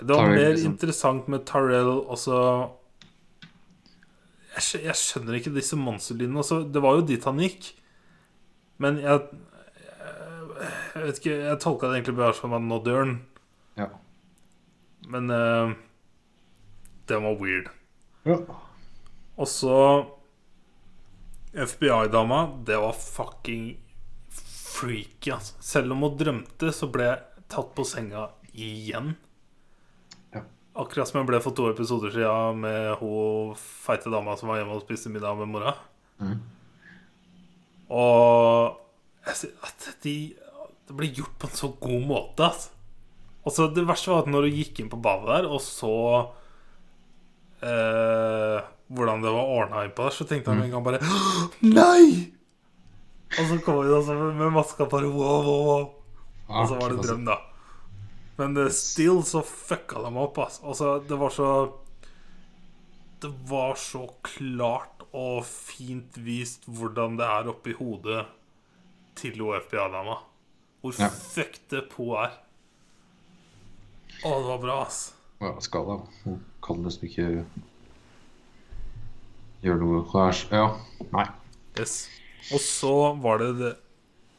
Det 0.00 0.08
var 0.14 0.24
Tarell, 0.30 0.38
mer 0.38 0.54
liksom. 0.54 0.72
interessant 0.72 1.26
med 1.28 1.42
Tyrell 1.44 1.90
også 2.08 2.36
jeg, 4.50 4.80
jeg 4.86 4.96
skjønner 4.98 5.36
ikke 5.38 5.52
disse 5.54 5.76
monsterlydene. 5.78 6.40
Altså, 6.40 6.62
det 6.64 6.80
var 6.82 6.96
jo 6.98 7.04
dit 7.06 7.24
han 7.28 7.38
gikk. 7.42 7.72
Men 8.80 8.98
jeg 9.02 9.20
Jeg 10.94 11.02
vet 11.06 11.18
ikke, 11.20 11.34
jeg 11.46 11.60
tolka 11.62 11.88
det 11.88 12.00
egentlig 12.00 12.16
bare 12.18 12.34
som 12.36 12.52
at 12.52 12.64
nå 12.64 12.78
dør 12.84 12.98
han. 13.04 13.12
Ja. 13.78 13.86
Men 15.08 15.30
uh, 15.32 15.70
den 17.08 17.22
var 17.24 17.38
weird. 17.40 17.70
ja. 18.28 18.36
Og 19.40 19.48
så 19.48 19.76
FBI-dama, 21.52 22.44
det 22.66 22.76
var 22.78 22.92
fucking 22.92 23.74
freaky, 24.30 25.32
altså. 25.34 25.56
Selv 25.60 25.92
om 25.92 26.04
hun 26.06 26.16
drømte, 26.18 26.70
så 26.74 26.88
ble 26.92 27.08
jeg 27.08 27.44
tatt 27.50 27.72
på 27.74 27.84
senga 27.88 28.28
igjen. 28.54 29.14
Ja. 30.34 30.44
Akkurat 30.78 31.10
som 31.10 31.20
jeg 31.20 31.30
ble 31.30 31.40
for 31.42 31.56
to 31.56 31.68
episoder 31.72 32.14
siden 32.14 32.62
med 32.64 32.94
hun 33.02 33.56
feite 33.58 34.12
dama 34.12 34.36
som 34.38 34.52
var 34.52 34.60
hjemme 34.60 34.78
og 34.78 34.84
spiste 34.86 35.12
middag 35.12 35.38
med 35.40 35.50
mora. 35.50 35.74
Mm. 36.22 36.38
Og 37.90 38.78
jeg 39.26 39.40
sier 39.40 39.66
at 39.66 39.88
de, 40.04 40.16
det 40.86 40.96
ble 40.96 41.10
gjort 41.10 41.34
på 41.40 41.50
en 41.50 41.58
så 41.58 41.72
god 41.82 42.06
måte. 42.06 42.46
Altså. 42.46 42.76
Altså, 43.40 43.70
det 43.72 43.88
verste 43.88 44.12
var 44.12 44.22
at 44.22 44.30
når 44.30 44.46
du 44.46 44.58
gikk 44.60 44.82
inn 44.82 44.90
på 44.92 45.00
badet 45.00 45.30
der 45.32 45.48
og 45.48 45.62
så 45.64 45.94
eh, 47.64 48.60
hvordan 48.90 49.22
det 49.22 49.30
var 49.32 49.50
ordna 49.54 49.84
innpå 49.86 50.06
der, 50.08 50.14
så 50.16 50.24
tenkte 50.26 50.50
jeg 50.50 50.58
med 50.60 50.66
en 50.68 50.74
gang 50.76 50.84
bare 50.84 51.00
Nei! 51.62 52.32
Og 53.38 53.46
så 53.46 53.58
kom 53.62 53.76
vi 53.84 53.92
altså 53.94 54.16
med 54.34 54.50
maska 54.56 54.86
bare 54.90 55.06
wow, 55.06 55.44
wow, 55.46 55.60
wow. 55.68 55.84
Og 56.50 56.66
så 56.68 56.78
var 56.80 56.90
det 56.96 57.04
drøm, 57.06 57.24
da. 57.28 57.36
Men 58.40 58.56
still 58.74 59.20
så 59.22 59.42
fucka 59.46 60.00
de 60.02 60.10
opp, 60.18 60.38
ass. 60.42 60.58
altså. 60.64 60.96
Det 61.06 61.18
var 61.20 61.30
så 61.30 61.50
Det 63.22 63.30
var 63.50 63.74
så 63.78 64.06
klart 64.24 65.04
og 65.12 65.44
fint 65.46 66.16
vist 66.24 66.64
hvordan 66.66 67.18
det 67.20 67.26
er 67.26 67.48
oppi 67.52 67.74
hodet 67.78 68.24
til 69.20 69.38
hun 69.42 69.52
FBI-dama. 69.60 70.16
Hvor 70.80 70.94
Ja. 70.98 71.08
fucked 71.12 71.90
på 71.92 72.06
er. 72.16 72.32
Å, 74.24 74.30
det 74.40 74.46
var 74.48 74.58
bra, 74.62 74.76
ass. 74.86 75.12
Ja, 75.40 75.52
skala. 75.60 76.00
Hun 76.24 76.40
kan 76.64 76.82
nesten 76.84 77.08
ikke 77.08 77.44
gjøre 79.64 79.80
noe 79.82 80.04
her. 80.12 80.40
Ja. 80.50 80.66
Nei. 81.12 81.26
Yes. 81.78 82.08
Og 82.52 82.60
så 82.64 82.94
var 83.22 83.38
det 83.42 83.50
det 83.60 83.72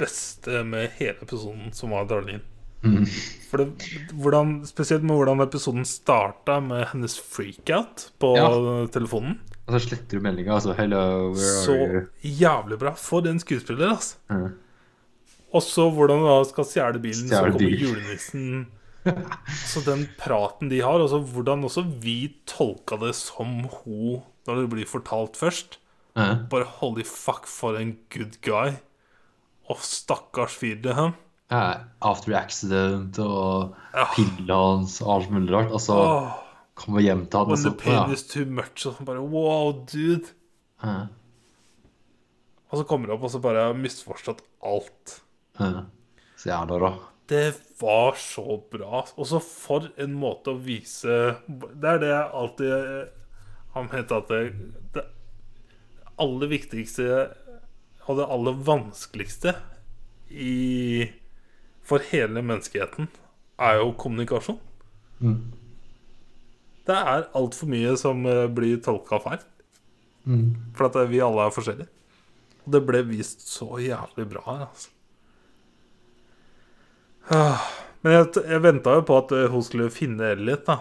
beste 0.01 0.63
med 0.67 0.89
hele 0.97 1.22
episoden, 1.22 1.69
som 1.78 1.93
var 1.93 2.07
Darlene. 2.09 2.41
Mm. 2.82 3.05
For 3.51 3.61
det, 3.61 3.67
hvordan, 4.17 4.55
Spesielt 4.65 5.03
med 5.05 5.13
hvordan 5.19 5.43
episoden 5.45 5.86
starta 5.86 6.55
med 6.65 6.88
hennes 6.95 7.19
freakout 7.22 8.07
på 8.19 8.32
Ja. 8.39 8.47
telefonen. 8.89 9.38
Og 9.67 9.76
så 9.76 9.84
sletter 9.89 10.17
du 10.17 10.24
meldinga, 10.26 10.55
altså. 10.57 10.74
Hello, 10.76 11.34
Så 11.38 11.76
jævlig 12.26 12.80
bra. 12.82 12.95
For 12.97 13.22
en 13.30 13.39
skuespiller, 13.39 13.93
altså. 13.93 14.17
Mm. 14.34 14.55
Og 15.53 15.61
så 15.61 15.86
hvordan 15.93 16.19
du 16.24 16.26
da 16.32 16.43
skal 16.49 16.65
stjele 16.65 16.99
bilen, 17.03 17.28
så 17.30 17.43
kommer 17.43 17.59
bil. 17.59 17.78
julenissen. 17.86 18.67
Så 19.67 19.82
den 19.86 20.07
praten 20.17 20.69
de 20.69 20.80
har, 20.82 20.99
og 21.01 21.09
så 21.09 21.19
hvordan 21.22 21.63
også 21.65 21.84
vi 22.01 22.34
tolka 22.47 22.97
det 23.01 23.13
som 23.15 23.63
hun 23.84 24.22
når 24.48 24.62
det 24.62 24.70
blir 24.74 24.89
fortalt 24.89 25.38
først. 25.39 25.78
Mhm. 26.16 26.48
Bare 26.52 26.66
holy 26.82 27.04
fuck, 27.08 27.46
for 27.48 27.78
en 27.80 27.98
good 28.12 28.39
guy. 28.42 28.74
Og 29.70 29.78
stakkars 29.86 30.56
fyr 30.60 30.82
det 30.84 30.96
han. 30.98 31.14
Ja, 31.52 31.84
after 32.02 32.34
accident 32.36 33.18
og 33.20 33.74
Ja. 33.94 34.06
pilla 34.16 34.56
hans 34.56 35.02
og 35.02 35.10
alt 35.22 35.32
mulig 35.32 35.52
rart. 35.54 35.72
Altså, 35.72 35.94
Åh, 36.00 36.34
kommer 36.76 37.02
hjem 37.02 37.26
til 37.30 37.39
han 37.39 37.52
og 37.52 37.58
så 37.60 37.72
pain 37.78 38.12
is 38.12 38.24
too 38.24 38.46
much. 38.46 38.86
Og 38.88 38.96
så 38.98 39.04
bare 39.06 39.22
wow, 39.22 39.72
dude. 39.86 40.28
ja. 40.84 41.08
Og 42.72 42.80
så 42.80 42.84
kommer 42.88 43.08
det 43.08 43.16
opp, 43.18 43.24
og 43.28 43.32
så 43.34 43.42
bare 43.44 43.66
har 43.68 43.74
misforstått 43.76 44.42
alt. 44.64 45.18
Ja. 45.60 45.84
Så 46.39 46.48
jævla 46.50 46.78
bra. 46.80 46.92
Det 47.28 47.54
var 47.82 48.16
så 48.20 48.58
bra. 48.72 49.02
Og 49.18 49.26
så 49.28 49.42
for 49.44 49.89
en 50.00 50.14
måte 50.20 50.52
å 50.54 50.60
vise 50.60 51.36
Det 51.48 51.84
er 51.88 52.00
det 52.00 52.08
jeg 52.12 52.32
alltid 52.34 53.10
har 53.76 53.88
mente 53.88 54.17
at 54.17 54.32
det, 54.32 54.41
det 54.95 55.05
aller 56.22 56.51
viktigste 56.51 57.07
og 58.07 58.17
det 58.19 58.28
aller 58.34 58.57
vanskeligste 58.67 59.55
i, 60.32 61.07
for 61.86 62.03
hele 62.11 62.43
menneskeheten 62.43 63.10
er 63.61 63.80
jo 63.80 63.91
kommunikasjon. 63.99 64.60
Mm. 65.22 65.39
Det 66.88 66.98
er 66.98 67.27
altfor 67.38 67.69
mye 67.72 67.93
som 67.99 68.26
eh, 68.27 68.48
blir 68.52 68.80
tolka 68.84 69.19
feil. 69.22 69.43
Mm. 70.26 70.73
For 70.77 70.89
at 70.89 70.98
eh, 70.98 71.11
vi 71.11 71.22
alle 71.23 71.45
er 71.45 71.53
forskjellige. 71.53 71.91
Og 72.65 72.73
det 72.76 72.81
ble 72.88 73.03
vist 73.10 73.45
så 73.49 73.69
jævlig 73.81 74.27
bra 74.34 74.43
her, 74.48 74.65
altså. 74.68 74.89
Ah, 77.31 77.69
Men 78.02 78.15
jeg, 78.15 78.41
jeg 78.49 78.64
venta 78.64 78.95
jo 78.98 79.03
på 79.06 79.18
at 79.22 79.34
eh, 79.38 79.49
hun 79.53 79.64
skulle 79.65 79.91
finne 79.93 80.34
Elliot, 80.34 80.65
da. 80.68 80.80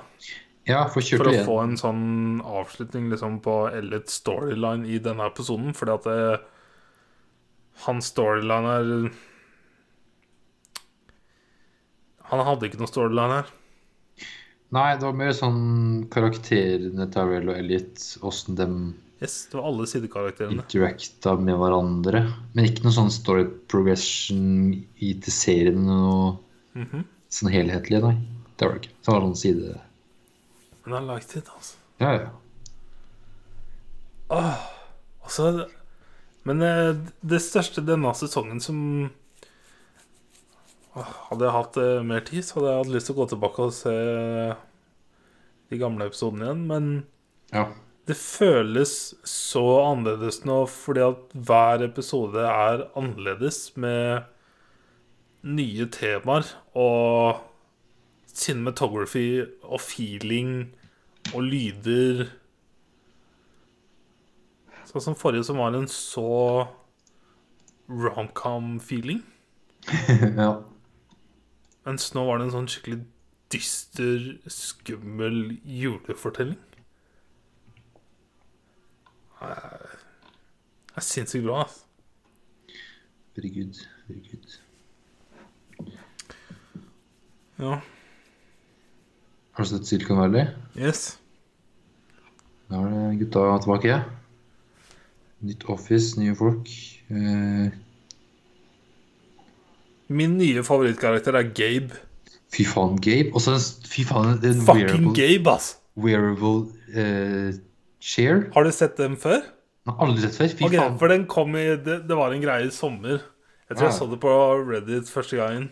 Ja, 0.69 0.85
for, 0.93 1.03
For 1.03 1.31
å 1.31 1.33
det 1.33 1.45
få 1.47 1.57
en 1.63 1.77
sånn 1.81 2.05
avslutning 2.45 3.09
liksom 3.11 3.39
på 3.45 3.55
Elliots 3.73 4.21
storyline 4.21 4.85
i 4.87 5.01
denne 5.03 5.27
episoden. 5.31 5.73
Fordi 5.77 5.95
at 5.97 6.09
det, 6.09 6.41
hans 7.87 8.13
storyline 8.13 8.77
er 8.77 8.93
Han 12.31 12.45
hadde 12.47 12.69
ikke 12.69 12.79
noe 12.79 12.91
storyline 12.91 13.41
her. 13.41 13.49
Nei, 14.71 14.91
det 14.95 15.03
var 15.03 15.17
mer 15.19 15.33
sånn 15.35 15.63
karakterene 16.15 17.09
Tyrell 17.11 17.49
og 17.51 17.57
Elliot, 17.59 18.05
åssen 18.23 18.59
de 18.59 18.69
Yes, 19.21 19.49
Det 19.51 19.59
var 19.59 19.67
alle 19.69 19.85
sidekarakterene. 19.91 20.63
interacta 20.63 21.35
med 21.37 21.59
hverandre. 21.61 22.23
Men 22.55 22.69
ikke 22.69 22.87
noe 22.87 22.95
sånn 22.95 23.11
story 23.13 23.45
progression 23.69 24.73
i 24.97 25.11
til 25.13 25.35
serien 25.35 25.91
og 25.91 26.39
-hmm. 26.75 27.05
sånn 27.29 27.53
helhetlig, 27.53 28.01
nei. 28.01 28.17
Det 28.57 28.65
var 28.67 28.79
det 28.79 28.87
ikke. 28.87 28.95
Så 29.03 29.13
var 29.13 29.21
det 29.21 29.27
noen 29.27 29.37
side... 29.37 29.81
Men 30.91 30.99
I 31.03 31.15
liked 31.15 31.37
it, 31.39 31.49
altså. 31.55 31.77
Ja, 32.01 32.13
ja. 32.19 32.29
Og 34.31 35.31
så- 35.31 35.69
men 36.45 36.63
eh, 36.63 36.95
det 37.27 37.41
største 37.43 37.83
denne 37.85 38.13
sesongen 38.15 38.61
som 38.63 39.11
Åh, 40.97 41.07
Hadde 41.29 41.45
jeg 41.47 41.53
hatt 41.55 41.77
eh, 41.79 42.03
mer 42.03 42.21
tid, 42.27 42.43
så 42.43 42.55
hadde 42.59 42.71
jeg 42.73 42.79
hatt 42.85 42.95
lyst 42.95 43.07
til 43.07 43.15
å 43.15 43.19
gå 43.21 43.27
tilbake 43.31 43.63
og 43.63 43.73
se 43.77 43.93
de 45.71 45.79
gamle 45.79 46.09
episodene 46.11 46.49
igjen. 46.49 46.65
Men 46.67 46.89
Ja. 47.53 47.69
det 48.07 48.17
føles 48.17 49.15
så 49.23 49.63
annerledes 49.87 50.41
nå 50.45 50.67
fordi 50.67 51.01
at 51.07 51.31
hver 51.47 51.85
episode 51.87 52.35
er 52.43 52.89
annerledes 52.99 53.77
med 53.77 54.25
nye 55.45 55.87
temaer 55.87 56.51
og 56.75 57.39
cinematography 58.27 59.47
og 59.63 59.81
feeling 59.81 60.73
og 61.35 61.43
lyder. 61.47 62.27
Sånn 64.89 65.05
som 65.05 65.19
forrige, 65.19 65.47
som 65.47 65.61
var 65.61 65.77
en 65.77 65.89
så 65.91 66.67
romcom-feeling. 67.91 69.23
ja. 70.43 70.53
Mens 71.87 72.11
nå 72.15 72.25
var 72.27 72.39
det 72.39 72.49
en 72.49 72.57
sånn 72.57 72.71
skikkelig 72.71 73.01
dyster, 73.51 74.27
skummel 74.51 75.57
julefortelling. 75.65 76.59
Det 79.41 80.99
er 80.99 81.07
sinnssykt 81.07 81.47
bra. 81.47 81.63
altså. 81.63 81.87
Very 83.37 83.49
good. 83.55 83.79
Very 84.09 84.21
good. 84.31 84.59
Ja. 87.61 87.81
Har 89.53 89.65
du 89.65 89.69
sett 89.69 89.87
Silicon 89.87 90.19
Valley? 90.19 90.47
Yes. 90.77 91.20
Da 92.71 92.79
er 92.85 92.91
det 92.95 93.19
gutta 93.25 93.45
tilbake. 93.65 93.97
Nytt 95.43 95.65
office, 95.73 96.19
nye 96.21 96.35
folk. 96.39 96.69
Eh, 97.11 97.71
Min 100.11 100.37
nye 100.39 100.63
favorittkarakter 100.67 101.35
er 101.39 101.51
Gabe. 101.55 101.99
fy 102.51 102.65
faen, 102.67 102.97
Gabe. 103.03 103.31
Og 103.35 103.41
så 103.45 103.57
fy 103.87 104.03
faen, 104.07 104.33
en 104.35 104.63
Fucking 104.67 104.87
wearable, 104.87 105.15
Gabe, 105.15 105.51
ass! 105.55 105.77
wearable 105.97 106.67
eh, 106.95 107.53
chair. 108.01 108.49
Har 108.55 108.65
du 108.67 108.73
sett 108.75 108.97
dem 108.99 109.17
før? 109.17 109.43
Nei, 109.87 109.95
aldri 109.99 110.25
sett 110.25 110.39
før. 110.39 110.49
Fy 110.59 110.65
okay, 110.67 110.79
faen. 110.83 110.99
For 110.99 111.09
den 111.13 111.27
kom 111.31 111.55
i 111.57 111.67
Det, 111.77 112.01
det 112.09 112.17
var 112.19 112.35
en 112.35 112.43
greie 112.43 112.67
i 112.67 112.75
sommer. 112.75 113.21
Jeg 113.71 113.79
tror 113.79 113.87
jeg 113.87 113.99
så 114.01 114.09
det 114.11 114.19
på 114.23 114.33
Reddit 114.67 115.11
første 115.11 115.39
gangen. 115.39 115.69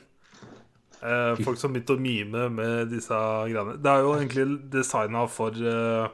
Eh, 1.03 1.35
folk 1.43 1.59
som 1.59 1.75
begynte 1.75 1.95
å 1.95 2.03
mime 2.03 2.47
med 2.55 2.91
disse 2.95 3.15
greiene. 3.51 3.75
Det 3.83 3.91
er 3.91 4.07
jo 4.07 4.15
egentlig 4.15 4.47
designa 4.70 5.27
for 5.31 5.51
eh, 5.59 6.07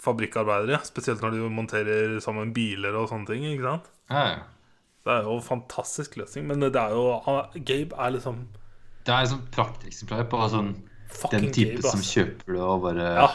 fabrikkarbeidere. 0.00 0.80
Spesielt 0.86 1.20
når 1.24 1.36
de 1.36 1.50
monterer 1.52 2.16
sammen 2.24 2.54
biler 2.56 2.96
og 3.00 3.10
sånne 3.12 3.28
ting. 3.30 3.44
ikke 3.52 3.66
sant? 3.68 3.90
Ja. 4.10 4.24
Det 5.04 5.12
er 5.14 5.22
jo 5.28 5.36
en 5.38 5.44
fantastisk 5.44 6.16
løsning. 6.20 6.46
Men 6.50 6.60
det 6.60 6.76
er 6.76 6.92
jo 6.96 7.04
Gabe 7.64 7.96
er 7.96 8.10
liksom 8.16 8.42
Det 9.06 9.14
er 9.14 9.22
liksom 9.24 9.44
prakteksemplar 9.54 10.26
på 10.28 10.40
sånn, 10.52 10.74
den 11.32 11.46
type 11.52 11.78
Gabe. 11.78 11.88
som 11.88 12.02
kjøper 12.04 12.52
det 12.56 12.60
og 12.66 12.82
bare 12.84 13.06
Ja, 13.16 13.28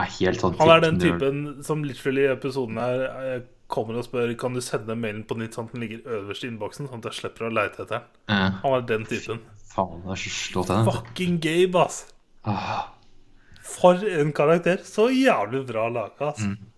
er 0.00 0.12
helt 0.20 0.40
sånn 0.40 0.54
han 0.60 0.70
er 0.76 0.84
den 0.84 1.00
typen 1.02 1.40
som 1.66 1.82
literally 1.84 2.22
i 2.28 2.30
episoden 2.30 2.78
her 2.78 3.02
eh, 3.08 3.40
kommer 3.70 3.98
og 3.98 4.06
spør 4.06 4.30
Kan 4.38 4.54
du 4.54 4.60
sende 4.62 4.94
mailen 4.98 5.24
på 5.26 5.34
nytt 5.38 5.58
sånn 5.58 5.66
at 5.66 5.74
den 5.74 5.82
ligger 5.82 6.06
øverst 6.20 6.46
i 6.46 6.48
innboksen, 6.52 6.86
sånn 6.88 7.02
at 7.02 7.10
jeg 7.10 7.18
slipper 7.18 7.48
å 7.48 7.52
leite 7.54 7.82
etter 7.82 7.98
den. 7.98 8.06
Ja. 8.30 8.46
Han 8.62 8.76
er 8.78 8.86
den 8.86 9.04
typen. 9.10 9.42
faen, 9.74 10.00
det 10.06 10.14
er 10.14 10.22
så 10.22 10.32
slått. 10.38 10.72
Fucking 10.86 11.36
Gabe, 11.42 11.82
ass. 11.84 12.00
Ah, 12.46 12.88
For 13.70 14.00
en 14.20 14.32
karakter. 14.36 14.82
Så 14.86 15.08
jævlig 15.14 15.64
bra 15.68 15.88
laga, 15.92 16.32
Altså. 16.32 16.50
Mm. 16.52 16.68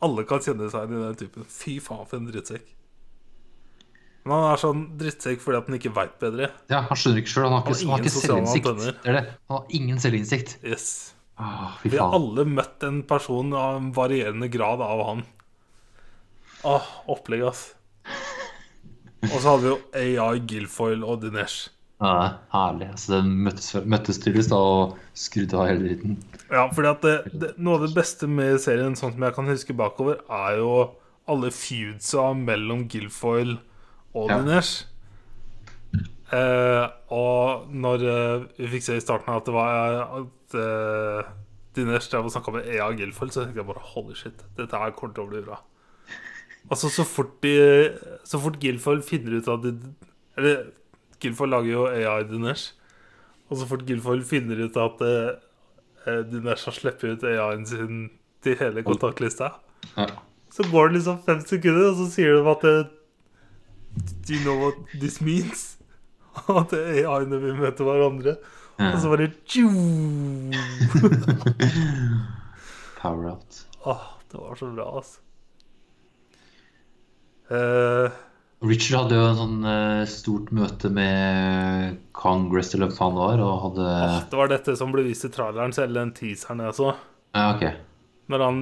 Alle 0.00 0.22
kan 0.24 0.40
kjenne 0.40 0.70
seg 0.72 0.86
igjen 0.88 1.02
i 1.02 1.08
den 1.10 1.18
typen. 1.20 1.44
Fy 1.52 1.74
faen, 1.84 2.06
for 2.08 2.16
en 2.20 2.28
drittsekk. 2.30 2.68
Men 4.24 4.36
han 4.36 4.46
er 4.54 4.60
sånn 4.60 4.82
drittsekk 5.00 5.40
fordi 5.40 5.58
at 5.58 5.68
han 5.68 5.76
ikke 5.78 5.92
veit 5.96 6.14
bedre. 6.20 6.50
ja, 6.72 6.82
han 6.88 6.98
skjønner 6.98 7.22
ikke 7.22 7.32
sjøl. 7.32 7.46
Han 7.48 7.54
har 7.56 7.64
Han 7.64 7.74
han 7.80 7.90
har 7.94 8.04
ikke 8.04 8.12
selvinnsikt. 8.14 8.68
Det 9.04 9.14
det. 9.16 9.22
Han 9.48 9.56
har 9.58 9.74
ingen 9.80 10.00
selvinnsikt. 10.00 10.56
Yes. 10.64 11.14
Ah, 11.40 11.76
Vi 11.82 11.96
har 11.96 12.12
alle 12.16 12.44
møtt 12.44 12.84
en 12.84 13.02
person 13.08 13.52
av 13.56 13.76
en 13.78 13.92
varierende 13.96 14.48
grad 14.52 14.80
av 14.84 15.04
han. 15.08 15.22
Åh, 16.68 16.88
opplegg, 17.08 17.46
ass. 17.48 17.74
Og 19.32 19.36
så 19.40 19.46
hadde 19.54 19.62
vi 19.64 19.70
jo 19.72 19.78
AI, 20.20 20.40
Guilfoyle 20.48 21.04
og 21.04 21.22
Dinesh. 21.24 21.70
Ja, 22.00 22.40
herlig. 22.54 22.88
Altså, 22.94 23.18
den 23.18 23.32
møttes, 23.44 23.74
møttes 23.84 24.20
tydeligvis 24.22 24.48
da 24.48 24.58
og 24.64 24.94
skrudde 25.20 25.58
av 25.60 25.66
hele 25.68 25.82
dritten. 25.84 26.14
Ja, 26.48 26.62
fordi 26.72 26.88
at 26.88 27.02
det, 27.04 27.16
det, 27.42 27.50
Noe 27.60 27.76
av 27.76 27.84
det 27.84 27.92
beste 27.98 28.28
med 28.30 28.56
serien, 28.62 28.96
sånn 28.96 29.12
som 29.16 29.26
jeg 29.26 29.36
kan 29.36 29.50
huske 29.50 29.76
bakover, 29.76 30.22
er 30.32 30.62
jo 30.62 30.70
alle 31.30 31.50
feudsa 31.52 32.30
mellom 32.38 32.86
Guilfoyle 32.90 33.58
og 34.16 34.32
Ja. 34.32 34.40
Dinesh. 34.40 34.86
Eh, 36.30 36.86
og 37.12 37.68
når 37.74 38.06
eh, 38.06 38.48
vi 38.62 38.72
fikk 38.76 38.86
se 38.86 38.96
i 38.96 39.02
starten 39.02 39.34
at 39.34 39.48
det 39.48 39.54
var 39.54 40.00
at 40.22 40.56
eh, 40.56 41.30
Dinesh 41.76 42.08
drev 42.10 42.28
og 42.28 42.32
snakka 42.32 42.54
med 42.54 42.68
EA 42.70 42.88
Guilfoyle, 42.96 43.34
så 43.34 43.44
tenkte 43.44 43.60
jeg 43.60 43.68
bare 43.68 43.88
holy 43.92 44.16
shit, 44.18 44.44
dette 44.56 44.80
her 44.80 44.96
kommer 44.96 45.14
til 45.16 45.26
å 45.26 45.30
bli 45.34 45.44
bra. 45.44 45.60
Altså, 46.70 46.88
så 46.92 47.04
fort, 47.08 47.36
de, 47.44 47.54
så 48.24 48.40
fort 48.40 48.56
Guilfoyle 48.62 49.04
finner 49.04 49.36
ut 49.40 49.48
at 49.50 49.64
de, 49.64 49.74
Eller 50.38 50.70
Guilfoyle 51.20 51.50
lager 51.56 51.70
jo 51.72 51.86
AI 51.90 52.22
Dinesh. 52.28 52.72
Og 53.50 53.56
så 53.58 53.66
fort 53.66 53.84
Guilfoyle 53.88 54.22
finner 54.24 54.60
ut 54.66 54.76
at 54.78 55.00
eh, 55.06 55.30
Dinesh 56.30 56.64
har 56.68 56.72
sluppet 56.76 57.10
ut 57.18 57.24
AI-en 57.28 57.66
sin 57.66 58.10
til 58.42 58.54
hele 58.56 58.82
kontaktlista, 58.86 59.50
Ja. 59.98 60.06
så 60.50 60.62
går 60.70 60.88
det 60.88 60.94
liksom 61.00 61.18
fem 61.26 61.40
sekunder, 61.44 61.88
og 61.90 61.96
så 61.98 62.06
sier 62.14 62.32
de 62.38 62.50
at 62.50 62.64
eh, 62.64 62.84
Do 64.26 64.32
you 64.34 64.40
know 64.44 64.56
what 64.62 64.74
this 64.94 65.20
means? 65.20 65.76
At 66.48 66.72
AI-ene 66.72 67.40
vil 67.42 67.54
møte 67.58 67.82
hverandre. 67.84 68.36
Ja. 68.78 68.92
Og 68.94 69.00
så 69.02 69.08
bare! 69.10 69.28
Power 73.02 73.26
out. 73.32 73.66
Åh, 73.84 74.00
det 74.30 74.38
var 74.40 74.54
så 74.54 74.70
bra, 74.76 74.86
altså. 74.96 75.18
Eh, 77.50 78.10
Richard 78.62 79.04
hadde 79.06 79.16
jo 79.16 79.26
en 79.30 79.38
sånn 79.38 79.60
uh, 79.64 80.02
stort 80.10 80.50
møte 80.52 80.90
med 80.92 81.94
Congress 82.12 82.74
eller 82.76 82.90
hva 82.90 82.96
faen 82.98 83.14
det 83.16 83.22
var, 83.22 83.40
og 83.46 83.62
hadde 83.64 83.86
det 84.34 84.36
var 84.42 84.50
dette 84.52 84.74
som 84.76 84.92
ble 84.92 85.04
vist 85.06 85.24
i 85.24 85.30
traileren, 85.32 85.72
selv 85.72 85.96
den 85.96 86.10
teaseren 86.16 86.60
jeg 86.66 86.76
så. 86.76 86.90
Ja, 87.32 87.46
ok. 87.54 87.64
Når 88.30 88.44
han 88.44 88.58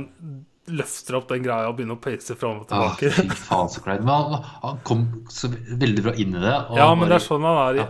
løfter 0.68 1.16
opp 1.18 1.26
den 1.32 1.42
greia 1.42 1.66
og 1.70 1.78
begynner 1.78 1.96
å 1.98 2.02
pace 2.04 2.36
fram 2.38 2.60
og 2.60 2.70
Ah, 2.70 2.92
tilbake. 2.94 3.10
fy 3.32 3.38
faen, 3.48 3.70
så 3.72 3.82
kleint. 3.82 4.04
Men 4.06 4.14
han, 4.36 4.46
han 4.62 4.78
kom 4.86 5.02
så 5.32 5.50
veldig 5.50 6.04
bra 6.06 6.14
inn 6.20 6.36
i 6.36 6.42
det. 6.44 6.54
Ja, 6.78 6.90
men 6.94 7.08
det 7.10 7.18
er 7.18 7.24
sånn 7.26 7.46
han 7.48 7.58
er 7.64 7.80
i 7.80 7.82
Ja. 7.82 7.88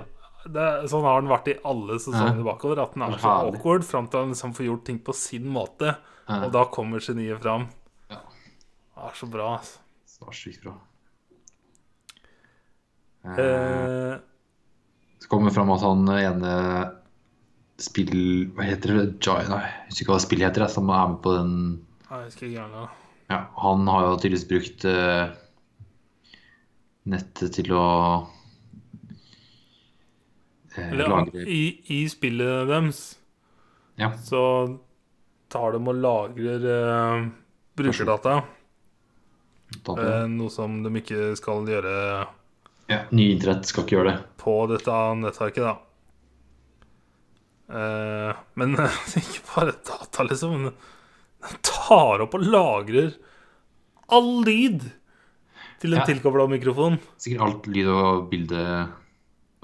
det 0.54 0.66
Sånn 0.88 1.04
har 1.04 1.18
han 1.20 1.28
vært 1.28 1.50
i 1.52 1.56
alle 1.66 1.98
sesongene 2.00 2.46
bakover. 2.46 2.80
At 2.86 2.94
han 2.96 3.04
er 3.12 3.18
så 3.20 3.34
awkward 3.50 3.84
fram 3.84 4.06
til 4.08 4.22
han 4.22 4.30
liksom 4.32 4.54
får 4.56 4.68
gjort 4.70 4.84
ting 4.88 5.00
på 5.04 5.12
sin 5.18 5.50
måte. 5.52 5.96
Ja. 6.28 6.38
Og 6.46 6.52
da 6.54 6.64
kommer 6.72 7.02
geniet 7.04 7.42
fram. 7.42 7.66
Ja. 8.08 8.22
Det 8.22 9.10
er 9.10 9.18
så 9.18 9.28
bra, 9.28 9.50
altså. 9.58 9.82
Det 10.18 10.26
var 10.30 10.38
sykt 10.38 10.62
bra. 10.64 10.76
Eh, 13.24 13.38
Eh, 13.38 14.18
Så 15.18 15.28
kommer 15.28 15.50
det 15.50 15.54
fram 15.56 15.70
at 15.74 15.82
han 15.82 16.08
ene 16.14 16.52
spill... 17.78 18.50
Hva 18.54 18.62
heter 18.68 18.94
det? 18.94 19.04
Giant, 19.24 19.50
nei, 19.50 19.64
jeg 19.66 19.90
husker 19.90 20.04
ikke 20.04 20.14
hva 20.14 20.22
spillet 20.22 20.48
heter, 20.48 20.68
som 20.72 20.88
er 20.94 21.08
med 21.10 21.20
på 21.24 21.34
den 21.36 21.52
jeg 22.08 22.24
husker 22.24 22.46
ikke 22.48 22.86
Ja, 23.28 23.38
han 23.60 23.88
har 23.90 24.06
jo 24.06 24.16
tydeligvis 24.16 24.48
brukt 24.48 24.84
uh, 24.88 25.28
nettet 27.04 27.52
til 27.58 27.74
å 27.76 27.84
uh, 30.72 30.86
Eller 30.86 31.10
lagre 31.12 31.44
i, 31.44 31.60
i 31.92 32.00
spillet 32.08 32.70
deres 32.70 33.02
Ja. 34.00 34.12
så 34.24 34.40
tar 35.52 35.76
de 35.76 35.82
og 35.82 36.00
lagrer 36.00 36.64
uh, 36.64 37.28
brukerdata. 37.76 38.38
data. 39.84 40.00
Eh, 40.00 40.26
noe 40.32 40.50
som 40.50 40.80
de 40.82 40.90
ikke 41.02 41.34
skal 41.36 41.68
gjøre 41.68 41.94
ja. 42.88 43.02
Ny 43.12 43.26
internett 43.34 43.66
skal 43.68 43.84
ikke 43.84 43.96
gjøre 43.98 44.12
det. 44.14 44.20
på 44.40 44.54
dette 44.70 44.98
nettverket, 45.20 45.64
da. 45.66 45.76
Uh, 47.68 48.32
men 48.56 48.72
ikke 49.20 49.42
bare 49.50 49.74
data, 49.84 50.24
liksom. 50.24 50.70
Den 51.44 51.58
tar 51.68 52.24
opp 52.24 52.34
og 52.38 52.46
lagrer 52.48 53.12
all 54.08 54.30
lyd 54.46 54.86
til 55.78 55.92
en 55.94 56.00
Ja. 56.00 56.06
tilkobla 56.08 56.48
mikrofon. 56.50 56.96
Sikkert 57.20 57.44
alt 57.44 57.68
lyd 57.70 57.90
og 57.92 58.30
bilde. 58.32 58.62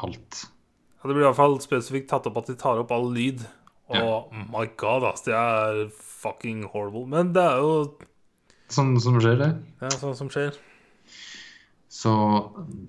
Alt. 0.04 0.44
Ja, 1.00 1.08
det 1.08 1.14
blir 1.16 1.24
i 1.24 1.28
hvert 1.30 1.38
fall 1.40 1.56
spesifikt 1.64 2.10
tatt 2.12 2.28
opp 2.30 2.36
at 2.42 2.50
de 2.52 2.58
tar 2.60 2.78
opp 2.82 2.92
all 2.94 3.08
lyd. 3.14 3.42
Og 3.94 4.30
my 4.52 4.66
god, 4.80 5.04
ass, 5.10 5.24
det 5.26 5.34
er 5.36 5.88
fucking 5.92 6.62
horrible. 6.72 7.04
Men 7.10 7.32
det 7.36 7.42
er 7.44 7.58
jo 7.60 7.74
Sånn 8.72 8.94
som 9.00 9.18
skjer, 9.20 9.36
det. 9.42 9.50
er 9.84 9.92
sånn 10.00 10.14
som 10.16 10.30
skjer. 10.32 10.54
Så 11.94 12.10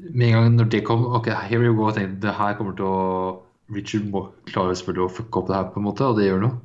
med 0.09 0.27
en 0.31 0.35
gang 0.35 0.55
når 0.57 0.69
det 0.73 0.83
kom 0.87 1.03
Ok, 1.13 1.27
here 1.45 1.61
we 1.61 1.73
go. 1.77 1.91
Tenkte 1.93 2.23
det 2.25 2.33
her 2.39 2.55
kommer 2.57 2.75
til 2.77 2.87
å 2.89 3.41
Richard 3.75 4.05
må 4.13 4.27
klare 4.45 4.75
selvfølgelig 4.77 5.05
å 5.07 5.13
fucke 5.13 5.41
opp 5.41 5.47
det 5.49 5.55
her, 5.57 5.67
på 5.73 5.79
en 5.81 5.85
måte, 5.87 6.05
og 6.05 6.19
det 6.19 6.27
gjør 6.27 6.41
noe. 6.43 6.59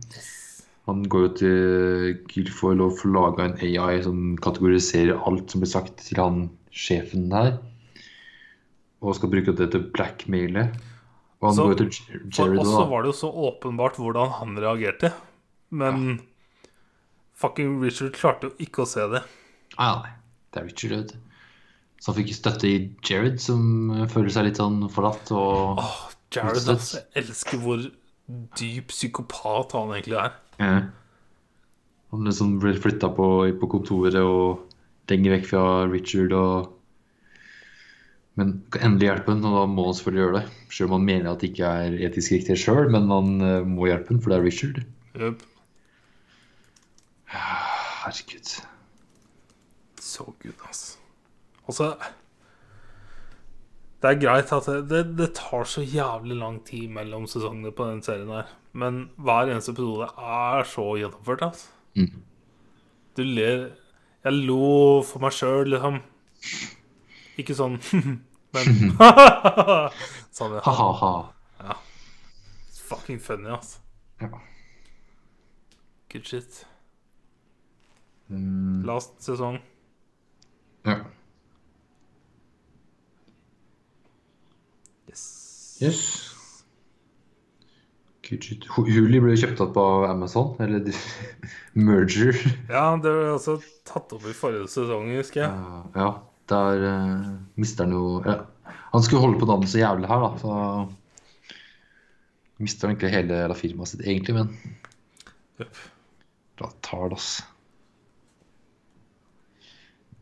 Han 0.88 0.98
går 1.08 1.22
jo 1.22 1.30
til 1.38 2.18
Guilfoyle 2.28 2.84
og 2.88 2.96
får 2.98 3.12
laga 3.14 3.46
en 3.46 3.54
AI 3.64 4.02
som 4.04 4.18
kategoriserer 4.42 5.20
alt 5.28 5.52
som 5.52 5.62
blir 5.62 5.70
sagt 5.70 6.02
til 6.04 6.20
han 6.20 6.42
sjefen 6.72 7.30
her. 7.32 7.54
Og 9.00 9.16
skal 9.16 9.32
bruke 9.32 9.54
det 9.56 9.70
til 9.72 9.86
blackmaile. 9.96 10.66
Og 11.40 11.48
han 11.48 11.56
Så- 11.56 11.66
går 11.70 11.76
til 11.78 11.90
For 11.96 12.44
Jared 12.44 12.58
oss 12.60 12.68
da. 12.68 12.76
så 12.76 12.88
var 12.90 13.02
det 13.02 13.08
jo 13.14 13.18
så 13.20 13.32
åpenbart 13.48 13.96
hvordan 13.96 14.30
han 14.36 14.56
reagerte. 14.56 15.12
Men 15.70 16.20
fucking 17.34 17.80
Richard 17.80 18.12
klarte 18.12 18.50
jo 18.50 18.52
ikke 18.60 18.84
å 18.84 18.86
se 18.86 19.00
det. 19.08 19.22
Nei, 19.78 19.94
nei. 20.02 20.10
Det 20.52 20.60
er 20.60 20.66
Richard, 20.66 20.90
vet 20.90 21.12
du. 21.14 21.18
Så 22.00 22.10
han 22.10 22.16
fikk 22.16 22.32
støtte 22.32 22.68
i 22.68 22.76
Jared, 23.04 23.36
som 23.44 23.92
føler 24.08 24.32
seg 24.32 24.46
litt 24.48 24.60
sånn 24.60 24.86
forlatt 24.92 25.32
og 25.36 25.82
Åh, 25.82 25.98
Jared, 26.32 26.64
altså. 26.72 27.02
Jeg 27.12 27.26
elsker 27.26 27.60
hvor 27.60 27.82
dyp 28.56 28.92
psykopat 28.92 29.74
han 29.76 29.92
egentlig 29.96 30.16
er. 30.22 30.34
Ja. 30.62 30.74
Han 32.10 32.26
liksom 32.26 32.56
ble 32.62 32.72
flytta 32.80 33.10
på, 33.14 33.26
på 33.60 33.70
kontoret 33.70 34.16
og 34.22 34.66
lenger 35.10 35.36
vekk 35.36 35.48
fra 35.52 35.64
Richard 35.90 36.34
og 36.36 36.76
Men 38.38 38.52
kan 38.72 38.86
endelig 38.86 39.08
hjelpe 39.08 39.34
ham, 39.34 39.42
og 39.44 39.56
da 39.58 39.62
må 39.68 39.84
han 39.88 39.96
selvfølgelig 39.98 40.22
gjøre 40.22 40.38
det. 40.38 40.44
Selv 40.72 40.86
om 40.88 40.94
han 40.96 41.06
mener 41.08 41.28
at 41.28 41.42
det 41.42 41.50
ikke 41.50 41.72
er 41.82 41.96
etisk 42.06 42.32
riktig 42.32 42.56
sjøl, 42.62 42.86
men 42.94 43.10
han 43.12 43.32
eh, 43.44 43.66
må 43.68 43.90
hjelpe 43.90 44.14
ham, 44.14 44.20
for 44.22 44.32
det 44.32 44.38
er 44.38 44.46
Richard. 44.46 44.78
Yep. 45.18 45.42
Herregud. 47.34 48.54
Så 50.00 50.24
good, 50.40 50.64
altså. 50.70 50.99
Og 51.68 51.74
så 51.76 51.90
Det 54.00 54.08
er 54.10 54.20
greit 54.22 54.52
at 54.56 54.64
det, 54.66 54.78
det, 54.88 55.00
det 55.18 55.28
tar 55.36 55.64
så 55.68 55.82
jævlig 55.84 56.36
lang 56.40 56.62
tid 56.64 56.88
mellom 56.88 57.26
sesongene 57.28 57.72
på 57.76 57.84
den 57.90 58.00
serien 58.02 58.30
her. 58.32 58.48
Men 58.72 59.10
hver 59.20 59.50
eneste 59.52 59.74
episode 59.74 60.06
er 60.16 60.64
så 60.64 60.86
gjennomført, 60.96 61.42
altså. 61.42 61.68
Mm. 61.98 62.22
Du 63.16 63.22
ler 63.26 63.70
Jeg 64.24 64.32
lo 64.46 65.02
for 65.04 65.20
meg 65.20 65.32
sjøl, 65.36 65.68
liksom. 65.74 66.00
Ikke 67.40 67.54
sånn 67.56 67.76
Men 68.54 68.96
Sånn, 70.36 70.56
ja. 70.56 70.62
Ha-ha-ha. 70.64 71.12
Ja. 71.60 71.76
fucking 72.88 73.20
funny, 73.22 73.50
altså. 73.52 73.78
Ja. 74.20 74.28
Good 76.10 76.26
shit. 76.26 76.64
Mm, 78.32 78.82
Last 78.88 79.20
sesong. 79.22 79.60
ja. 80.88 80.96
Yes. 85.80 86.30
Huli 88.30 89.18
ble 89.18 89.34
kjøpt 89.34 89.62
opp 89.64 89.78
av 89.80 90.04
Amazon, 90.10 90.52
eller 90.62 90.84
merger. 91.88 92.36
Ja, 92.68 92.92
det 93.00 93.10
ble 93.10 93.30
også 93.32 93.56
tatt 93.88 94.12
opp 94.14 94.26
i 94.28 94.34
forrige 94.36 94.68
sesong, 94.70 95.08
husker 95.16 95.42
jeg. 95.42 95.50
Ja, 95.50 95.80
ja, 95.96 96.10
der 96.52 96.84
uh, 96.84 97.30
mister 97.58 97.88
han 97.88 97.96
jo 97.96 98.20
ja. 98.26 98.42
Han 98.90 99.02
skulle 99.06 99.22
holde 99.22 99.38
på 99.38 99.46
navnet 99.46 99.70
så 99.70 99.80
jævlig 99.80 100.10
her, 100.10 100.22
da, 100.22 100.30
så 100.42 100.50
mister 102.62 102.86
han 102.86 102.94
egentlig 102.96 103.14
hele 103.14 103.58
firmaet 103.58 103.90
sitt, 103.92 104.02
egentlig, 104.04 104.34
men 104.36 104.48
yep. 105.62 105.82
da 106.60 106.70
tar 106.86 107.06
det, 107.10 107.18
ass. 107.18 107.30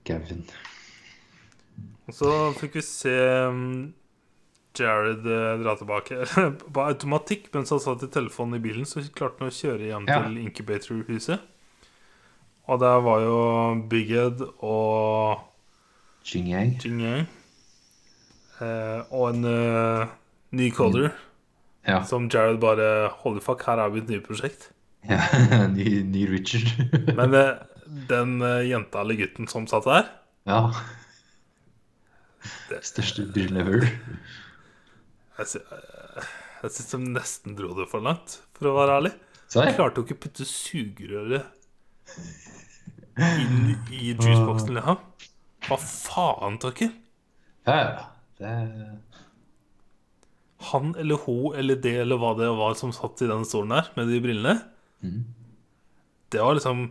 Gavin. 0.09 0.45
Og 2.09 2.17
så 2.17 2.29
fikk 2.57 2.79
vi 2.79 2.85
se 2.85 3.17
um, 3.49 3.91
Jared 4.79 5.27
eh, 5.27 5.59
dra 5.63 5.75
tilbake 5.79 6.23
på 6.75 6.85
automatikk 6.85 7.49
mens 7.55 7.71
han 7.75 7.81
satt 7.83 8.05
i 8.07 8.11
telefonen 8.15 8.59
i 8.59 8.63
bilen. 8.65 8.87
Så 8.89 9.03
klarte 9.15 9.43
han 9.45 9.51
å 9.53 9.55
kjøre 9.55 9.91
hjem 9.91 10.09
Ja. 10.11 10.23
til 10.25 10.39
Incubator-huset. 10.45 11.45
Og 12.69 12.81
der 12.83 12.99
var 13.01 13.23
jo 13.25 13.37
Big 13.89 14.11
Ed 14.13 14.43
og 14.61 15.39
Jing 16.29 16.51
Yang 16.53 16.75
Jing 16.85 16.99
Yang. 17.01 17.27
Eh, 18.61 19.01
og 19.15 19.31
en 19.31 19.45
uh, 19.49 20.09
ny 20.53 20.69
caller 20.75 21.13
Ja. 21.87 22.03
som 22.05 22.27
Jared 22.29 22.59
bare 22.61 23.09
Holy 23.23 23.41
fuck, 23.41 23.63
her 23.65 23.79
er 23.81 23.89
vi 23.95 24.03
et 24.03 24.11
nytt 24.13 24.27
prosjekt. 24.27 24.71
ja. 25.09 25.21
ny, 25.77 26.03
ny 26.05 26.27
Richard. 26.29 26.69
Men 27.17 27.35
eh, 27.39 27.55
den 28.11 28.43
uh, 28.45 28.61
jenta 28.69 29.01
eller 29.01 29.17
gutten 29.17 29.49
som 29.49 29.67
satt 29.71 29.87
der 29.89 30.11
ja. 30.49 30.61
Største 32.85 33.25
brillen 33.33 33.59
ever. 33.63 33.87
Jeg, 35.39 35.47
sy 35.53 35.61
eh, 35.63 36.29
jeg 36.65 36.75
syns 36.75 36.91
de 36.91 36.99
nesten 37.15 37.55
dro 37.59 37.71
det 37.79 37.87
for 37.91 38.03
langt, 38.03 38.41
for 38.59 38.73
å 38.73 38.77
være 38.81 38.99
ærlig. 38.99 39.13
Så 39.49 39.63
Jeg 39.65 39.77
klarte 39.79 40.01
jo 40.01 40.05
ikke 40.05 40.17
å 40.17 40.23
putte 40.27 40.45
sugerøret 40.49 41.47
inn 43.19 43.71
i 43.71 44.13
juiceboxen, 44.13 44.75
liksom. 44.77 44.99
Hva 45.69 45.79
faen? 45.83 46.59
Ja, 47.67 47.77
ja. 47.77 48.05
Det 48.39 48.51
Han 50.73 50.95
eller 50.99 51.23
hun 51.25 51.55
eller 51.59 51.79
det 51.79 51.97
eller 52.03 52.19
hva 52.19 52.35
det 52.39 52.51
var 52.59 52.75
som 52.79 52.93
satt 52.95 53.23
i 53.23 53.31
den 53.31 53.47
stolen 53.47 53.75
der 53.77 53.91
med 53.97 54.11
de 54.11 54.21
brillene, 54.23 54.55
mm. 55.03 55.25
det 56.35 56.43
var 56.43 56.59
liksom 56.59 56.89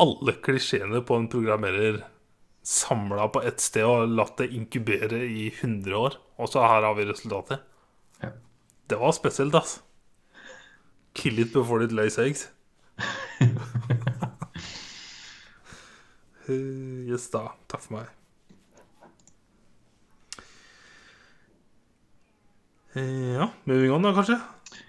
Alle 0.00 0.34
klisjeene 0.44 1.00
på 1.06 1.16
en 1.16 1.28
programmerer 1.32 2.02
samla 2.64 3.28
på 3.28 3.42
ett 3.44 3.60
sted 3.60 3.84
og 3.84 4.08
latt 4.16 4.38
det 4.40 4.50
inkubere 4.56 5.20
i 5.28 5.50
100 5.60 5.96
år. 5.98 6.16
Og 6.40 6.48
så 6.48 6.64
her 6.64 6.82
har 6.86 6.94
vi 6.96 7.04
resultatet. 7.08 7.60
Ja. 8.22 8.30
Det 8.90 8.98
var 9.00 9.12
spesielt, 9.16 9.54
ass. 9.54 9.78
Kill 11.14 11.38
it 11.44 11.52
before 11.54 11.84
it 11.84 11.92
lays 11.92 12.18
eggs. 12.18 12.48
Eh, 16.44 17.08
yes 17.08 17.30
da. 17.32 17.46
Takk 17.72 17.80
for 17.80 17.94
meg. 17.96 18.10
Eh, 22.94 23.32
Ja, 23.38 23.46
moving 23.64 23.92
on, 23.94 24.02
da, 24.04 24.12
kanskje? 24.12 24.36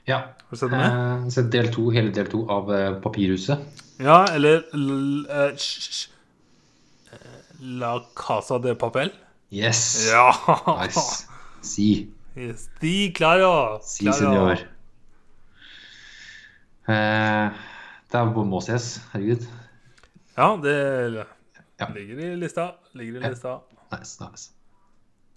Ja. 0.06 0.18
Har 0.18 0.52
du 0.52 0.58
sett 0.60 0.72
det 0.74 0.78
med? 0.78 0.98
Eh, 1.24 1.30
sett 1.34 1.48
del 1.54 1.72
to, 1.74 1.88
hele 1.96 2.12
del 2.14 2.28
to 2.30 2.44
av 2.52 2.74
eh, 2.76 2.90
Papirhuset. 3.02 3.64
Ja, 4.04 4.26
eller 4.36 4.66
l 4.76 5.26
l, 5.32 5.56
La 7.66 7.96
Casa 8.16 8.60
de 8.62 8.76
Papel? 8.76 9.12
Yes! 9.52 10.10
Ja! 10.12 10.30
Nice. 10.82 11.26
Si. 11.66 11.88
Yes, 12.38 12.68
Si, 12.82 13.12
claro. 13.16 13.80
Si, 13.82 14.06
senor. 14.14 14.60
Eh, 16.88 17.50
det 18.12 18.20
er 18.20 18.28
må 18.52 18.60
ses. 18.62 19.00
Herregud. 19.14 19.46
Ja, 20.38 20.50
det 20.62 20.76
Ja. 21.80 21.88
ligger 21.94 22.20
i 22.20 22.36
lista. 22.36 22.68
Ligger 22.94 23.20
i 23.20 23.24
Ja. 23.24 23.30
lista. 23.30 23.56
Nice, 23.92 24.20
nice. 24.22 24.52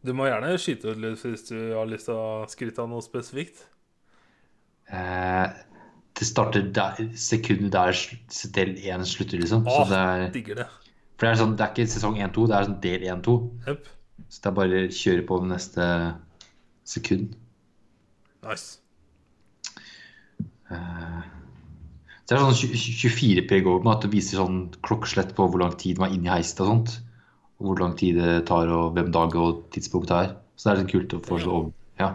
Du 0.05 0.13
må 0.15 0.27
gjerne 0.29 0.53
skyte 0.59 0.91
ut 0.93 0.99
litt 0.99 1.19
hvis 1.25 1.49
du 1.49 1.75
har 1.75 1.87
lyst 1.87 2.07
til 2.07 2.15
å 2.15 2.47
skryte 2.49 2.79
av 2.83 2.89
noe 2.89 3.03
spesifikt. 3.03 3.65
Eh, 4.91 5.49
det 6.15 6.27
starter 6.27 6.63
der, 6.73 7.09
sekundet 7.15 7.73
der 7.73 7.93
del 8.55 8.77
én 8.77 9.05
slutter, 9.05 9.39
liksom. 9.39 9.67
Åh, 9.67 9.85
Så 9.85 9.89
det 9.91 9.99
er, 9.99 10.31
digger 10.33 10.55
det. 10.55 10.67
For 11.19 11.27
det 11.27 11.31
er, 11.33 11.39
sånn, 11.41 11.55
det 11.59 11.65
er 11.65 11.73
ikke 11.75 11.91
sesong 11.91 12.19
1-2, 12.23 12.43
det 12.47 12.55
er 12.55 12.67
sånn 12.69 12.83
del 12.85 13.07
1-2. 13.11 13.33
Yep. 13.67 13.89
Så 14.29 14.43
det 14.45 14.51
er 14.51 14.55
bare 14.55 14.83
å 14.85 14.93
kjøre 14.95 15.25
på 15.27 15.39
med 15.43 15.51
neste 15.51 15.87
sekund. 16.87 17.33
Nice. 18.47 18.79
Uh, 20.71 21.25
så 22.23 22.37
det 22.37 22.37
er 22.37 22.45
sånn 22.45 22.79
24 22.85 23.45
PG 23.49 23.67
over 23.73 23.91
at 23.95 24.05
det 24.05 24.13
viser 24.13 24.39
sånn 24.39 24.61
klokkeslett 24.87 25.35
på 25.35 25.49
hvor 25.49 25.63
lang 25.63 25.75
tid 25.81 25.99
man 25.99 26.13
er 26.13 26.19
inne 26.19 26.29
i 26.29 26.35
heisen 26.37 26.63
og 26.63 26.71
sånt. 26.71 26.95
Og 27.59 27.73
hvor 27.73 27.83
lang 27.83 27.97
tid 27.99 28.21
det 28.21 28.45
tar, 28.47 28.71
og 28.71 28.93
hvem 28.95 29.11
dag 29.15 29.35
og 29.41 29.65
tidspunkt 29.75 30.13
det 30.13 30.21
er. 30.23 30.31
Så 30.55 30.69
det 30.69 30.75
er 30.75 30.81
sånn 30.85 30.93
kult 30.93 31.17
å 31.17 31.23
få 31.25 31.41
over. 31.43 31.73
Ja. 31.99 32.13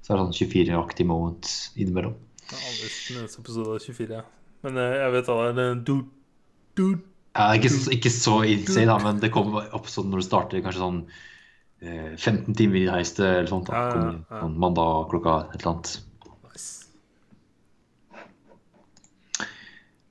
Så 0.00 0.12
det 0.12 0.16
er 0.16 0.22
sånn 0.22 0.36
24 0.38 0.78
aktive 0.78 1.10
moment 1.10 1.52
innimellom. 1.76 2.16
Jeg 2.48 2.56
har 2.56 2.70
aldri 2.70 2.88
sett 2.94 3.12
en 3.12 3.20
eneste 3.26 3.42
episode 3.44 3.74
av 3.74 3.84
24. 3.84 4.22
ja. 4.22 4.24
Men 4.64 4.80
eh, 4.80 4.94
jeg 5.02 5.14
vet 5.14 5.28
hva 5.28 5.36
det 5.42 5.48
er. 5.48 5.58
det 5.58 5.66
er 5.68 5.82
Du, 5.90 5.94
du, 6.78 6.86
Ja, 7.36 7.52
ikke, 7.54 7.70
ikke 7.94 8.10
så 8.10 8.38
insane, 8.48 8.86
da, 8.90 8.96
men 9.04 9.20
det 9.22 9.30
kommer 9.34 9.68
opp 9.76 9.86
sånn 9.92 10.08
når 10.10 10.22
det 10.22 10.26
starter 10.26 10.62
kanskje 10.64 10.80
sånn 10.82 11.00
eh, 11.82 12.14
15 12.16 12.54
timer 12.58 12.80
i 12.80 12.88
heiste 12.90 13.22
eller 13.26 13.50
sånt. 13.50 13.68
Da. 13.70 13.74
Ja, 13.78 13.96
ja, 14.00 14.12
ja. 14.32 14.40
sånn 14.42 14.56
mandag 14.58 15.08
klokka 15.12 15.36
et 15.52 15.60
eller 15.60 15.72
annet. 15.74 15.92
nice. 16.48 16.68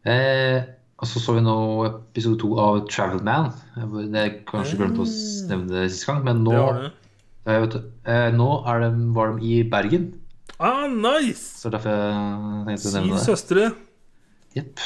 Eh, 0.07 0.61
og 0.97 1.09
så 1.09 1.19
så 1.21 1.35
vi 1.35 1.43
nå 1.45 1.55
episode 1.89 2.39
to 2.41 2.53
av 2.61 2.79
Travel 2.89 3.19
Man. 3.27 3.51
Det 3.75 4.21
er 4.21 4.37
kanskje 4.47 4.79
glemt 4.79 5.01
å 5.03 5.05
nevne 5.51 5.67
det 5.73 5.89
sist 5.91 6.07
gang, 6.09 6.23
men 6.25 6.45
nå, 6.45 6.55
Det 6.55 6.77
det. 6.79 6.87
du. 7.75 7.75
eh, 8.07 8.13
eh, 8.13 8.29
nå 8.33 8.47
de, 8.65 8.89
var 9.17 9.35
de 9.35 9.51
i 9.51 9.59
Bergen. 9.67 10.07
Ah, 10.57 10.87
nice! 10.89 11.59
Så 11.59 11.69
derfor 11.69 11.91
jeg 11.91 12.65
tenkte 12.71 12.87
å 12.87 12.91
Syv 12.91 12.95
nevne 12.97 13.19
det. 13.19 13.25
søstre. 13.27 13.67
Jepp. 14.55 14.79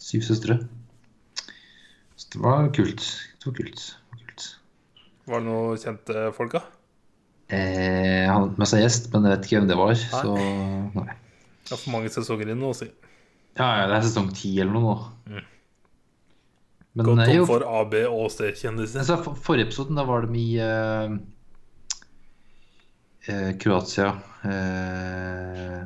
Syv 0.00 0.22
søstre. 0.24 0.60
Det 2.34 2.42
var 2.42 2.68
kult. 2.74 3.04
Det 3.38 3.46
var 3.46 3.56
kult. 3.56 3.82
Det 3.84 4.16
var 4.16 4.22
kult. 4.26 4.46
Var 5.30 5.40
det 5.42 5.48
noe 5.48 5.78
kjente 5.80 6.24
folk, 6.36 6.56
da? 6.56 6.64
Eh, 7.54 8.24
han 8.26 8.48
hadde 8.48 8.60
med 8.60 8.70
seg 8.70 8.82
gjest, 8.82 9.10
men 9.12 9.28
jeg 9.28 9.36
vet 9.36 9.48
ikke 9.48 9.60
hvem 9.60 9.70
det 9.70 9.78
var. 9.78 9.94
Så 10.02 10.34
nei. 10.34 11.08
Det 11.64 11.72
er 11.72 11.80
for 11.80 11.94
mange 11.94 12.12
sesonger 12.12 12.50
inn 12.52 12.60
nå, 12.60 12.72
si. 12.76 12.90
Ja, 13.54 13.68
ja, 13.78 13.84
det 13.88 14.00
er 14.00 14.06
sesong 14.08 14.32
ti 14.34 14.50
eller 14.58 14.74
noe 14.74 14.84
nå. 14.84 14.96
Mm. 15.30 15.50
Men 16.94 17.08
Gått 17.08 17.22
eh, 17.22 17.30
tom 17.30 17.38
jo, 17.38 17.46
for 17.48 17.66
A, 17.66 17.80
B 17.90 18.02
og 18.08 18.26
C-kjendiser. 18.34 19.02
altså, 19.02 19.18
for, 19.22 19.38
forrige 19.46 19.70
episoden, 19.70 19.98
da 19.98 20.04
var 20.06 20.26
de 20.26 20.38
i 20.38 20.50
uh, 20.62 21.14
uh, 23.30 23.50
Kroatia. 23.62 24.12
Uh, 24.44 25.82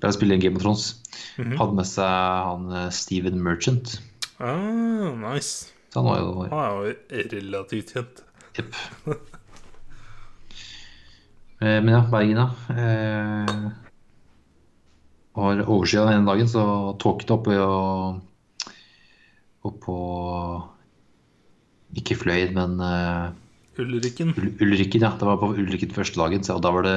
der 0.00 0.08
de 0.08 0.16
spiller 0.16 0.40
Game 0.40 0.56
of 0.56 0.62
Thrones. 0.62 0.94
Mhm. 1.38 1.56
Hadde 1.58 1.76
med 1.76 1.88
seg 1.88 2.06
han 2.48 2.70
eh, 2.72 2.88
Steven 2.94 3.42
Merchant. 3.44 3.98
Ah, 4.40 5.10
nice. 5.20 5.72
Så 5.92 6.00
han 6.00 6.06
var 6.08 6.20
jo 6.22 6.30
Han 6.48 6.60
er 6.64 6.70
jo 6.70 7.28
relativt 7.34 7.92
kjent. 7.94 8.22
Jepp. 8.56 8.74
Eh, 11.60 11.80
Men 11.84 11.88
ja, 11.92 12.00
Bergen, 12.10 12.38
ja. 12.40 12.48
Eh, 12.72 13.70
var 15.36 15.60
overskya 15.66 16.06
den 16.08 16.14
ene 16.20 16.26
dagen, 16.30 16.48
så 16.50 16.64
tåket 17.00 17.30
oppe 17.36 17.54
og 17.60 18.20
Oppå 19.68 19.96
Ikke 22.00 22.16
Fløyen, 22.16 22.54
men 22.56 22.80
eh, 22.80 23.28
Ulrikken. 23.80 24.32
Ul- 24.36 24.56
Ulrikken, 24.64 25.04
ja. 25.04 25.12
Det 25.20 25.28
var 25.28 25.36
på 25.42 25.52
Ulrikken 25.52 25.92
første 25.94 26.16
dagen, 26.20 26.42
så, 26.46 26.56
og 26.56 26.64
da 26.64 26.72
var 26.74 26.82
det 26.88 26.96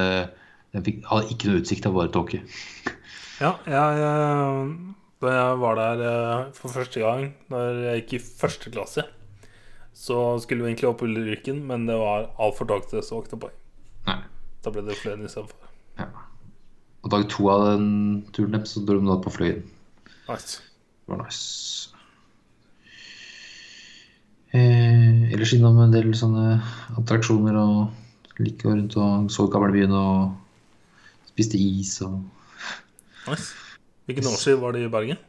Den 0.74 0.82
fikk, 0.86 1.04
hadde 1.10 1.30
ikke 1.34 1.50
noe 1.50 1.60
utsikt, 1.60 1.84
det 1.84 1.92
var 1.92 2.00
bare 2.06 2.14
tåke. 2.16 2.40
Ja, 3.42 3.52
jeg, 3.68 4.00
jeg 4.00 5.03
Da 5.24 5.32
jeg 5.32 5.60
var 5.62 5.78
der 5.78 6.02
eh, 6.04 6.48
for 6.56 6.72
første 6.72 7.00
gang 7.00 7.30
Da 7.48 7.62
jeg 7.86 8.02
gikk 8.02 8.16
i 8.18 8.24
første 8.24 8.72
klasse, 8.74 9.06
så 9.94 10.18
skulle 10.42 10.64
vi 10.64 10.72
egentlig 10.72 10.90
opp 10.90 11.04
Ulrikken, 11.06 11.62
men 11.68 11.86
det 11.88 11.96
var 11.96 12.28
altfor 12.42 12.68
dag 12.68 12.84
til 12.90 13.00
så 13.04 13.22
åkte. 13.22 13.38
Nei. 14.08 14.18
Da 14.64 14.72
ble 14.74 14.82
det 14.84 14.98
Fløyen 14.98 15.24
istedenfor. 15.24 15.70
Ja. 16.00 16.08
Og 17.06 17.12
dag 17.14 17.28
to 17.30 17.48
av 17.52 17.64
den 17.70 17.88
turen 18.34 18.56
deres, 18.56 18.74
så 18.74 18.82
dro 18.82 18.98
de 18.98 19.06
da 19.06 19.16
på 19.22 19.32
Fløyen. 19.32 19.64
Nice. 20.26 20.60
Det 21.04 21.14
var 21.14 21.22
nice. 21.22 21.94
Eh, 24.54 25.32
ellers 25.34 25.54
innom 25.54 25.78
en 25.82 25.94
del 25.94 26.12
sånne 26.18 26.58
attraksjoner 26.98 27.56
og 27.62 28.42
like 28.42 28.66
rundt 28.66 28.98
og 28.98 29.30
så 29.32 29.46
gamlebyen 29.50 29.94
og 29.94 30.34
spiste 31.30 31.58
is 31.58 31.96
og 32.04 32.18
nice. 33.28 33.63
Hvilken 34.08 34.28
årstid 34.28 34.60
var 34.60 34.76
det 34.76 34.84
i 34.84 34.90
Bergen? 34.92 35.20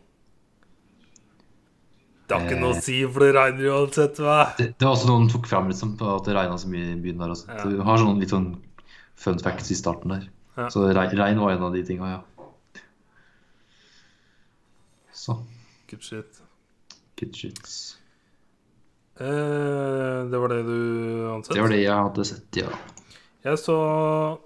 Det 2.26 2.34
har 2.34 2.48
ikke 2.48 2.58
noe 2.58 2.74
å 2.74 2.82
si, 2.82 2.96
for 3.06 3.22
det 3.22 3.34
regner 3.36 3.68
uansett. 3.70 4.18
Hva? 4.18 4.38
det, 4.58 4.72
det 4.74 4.88
var 4.88 4.96
også 4.96 5.10
noen 5.12 5.28
tok 5.30 5.46
fram 5.50 5.68
liksom, 5.70 5.94
på 6.00 6.08
at 6.10 6.26
det 6.26 6.34
regna 6.34 6.56
så 6.58 6.70
mye 6.72 6.96
i 6.96 7.02
byen 7.02 7.22
der 7.22 7.34
også. 7.36 7.52
Ja. 7.52 7.66
Du 7.70 7.84
har 7.86 8.02
sånn 8.02 8.22
litt 8.24 8.34
sånn 8.34 8.48
fun 9.22 9.38
facts 9.44 9.70
i 9.72 9.78
starten 9.78 10.16
der. 10.16 10.24
Ja. 10.56 10.70
Så 10.74 10.88
regn, 10.90 11.42
var 11.42 11.54
en 11.54 11.68
av 11.68 11.76
de 11.76 11.84
tinga, 11.86 12.16
ja. 12.16 12.82
Så 15.16 15.38
Good 15.90 16.02
shit. 16.04 16.42
good 17.20 17.36
shits. 17.38 17.98
Eh, 19.20 20.26
det 20.28 20.40
var 20.42 20.52
det 20.52 20.64
du 20.68 20.80
ansett? 21.32 21.54
Det 21.56 21.62
var 21.62 21.72
det 21.72 21.84
jeg 21.84 22.08
hadde 22.08 22.26
sett, 22.28 22.60
ja. 22.60 22.74
Jeg 23.46 23.62
så 23.62 23.78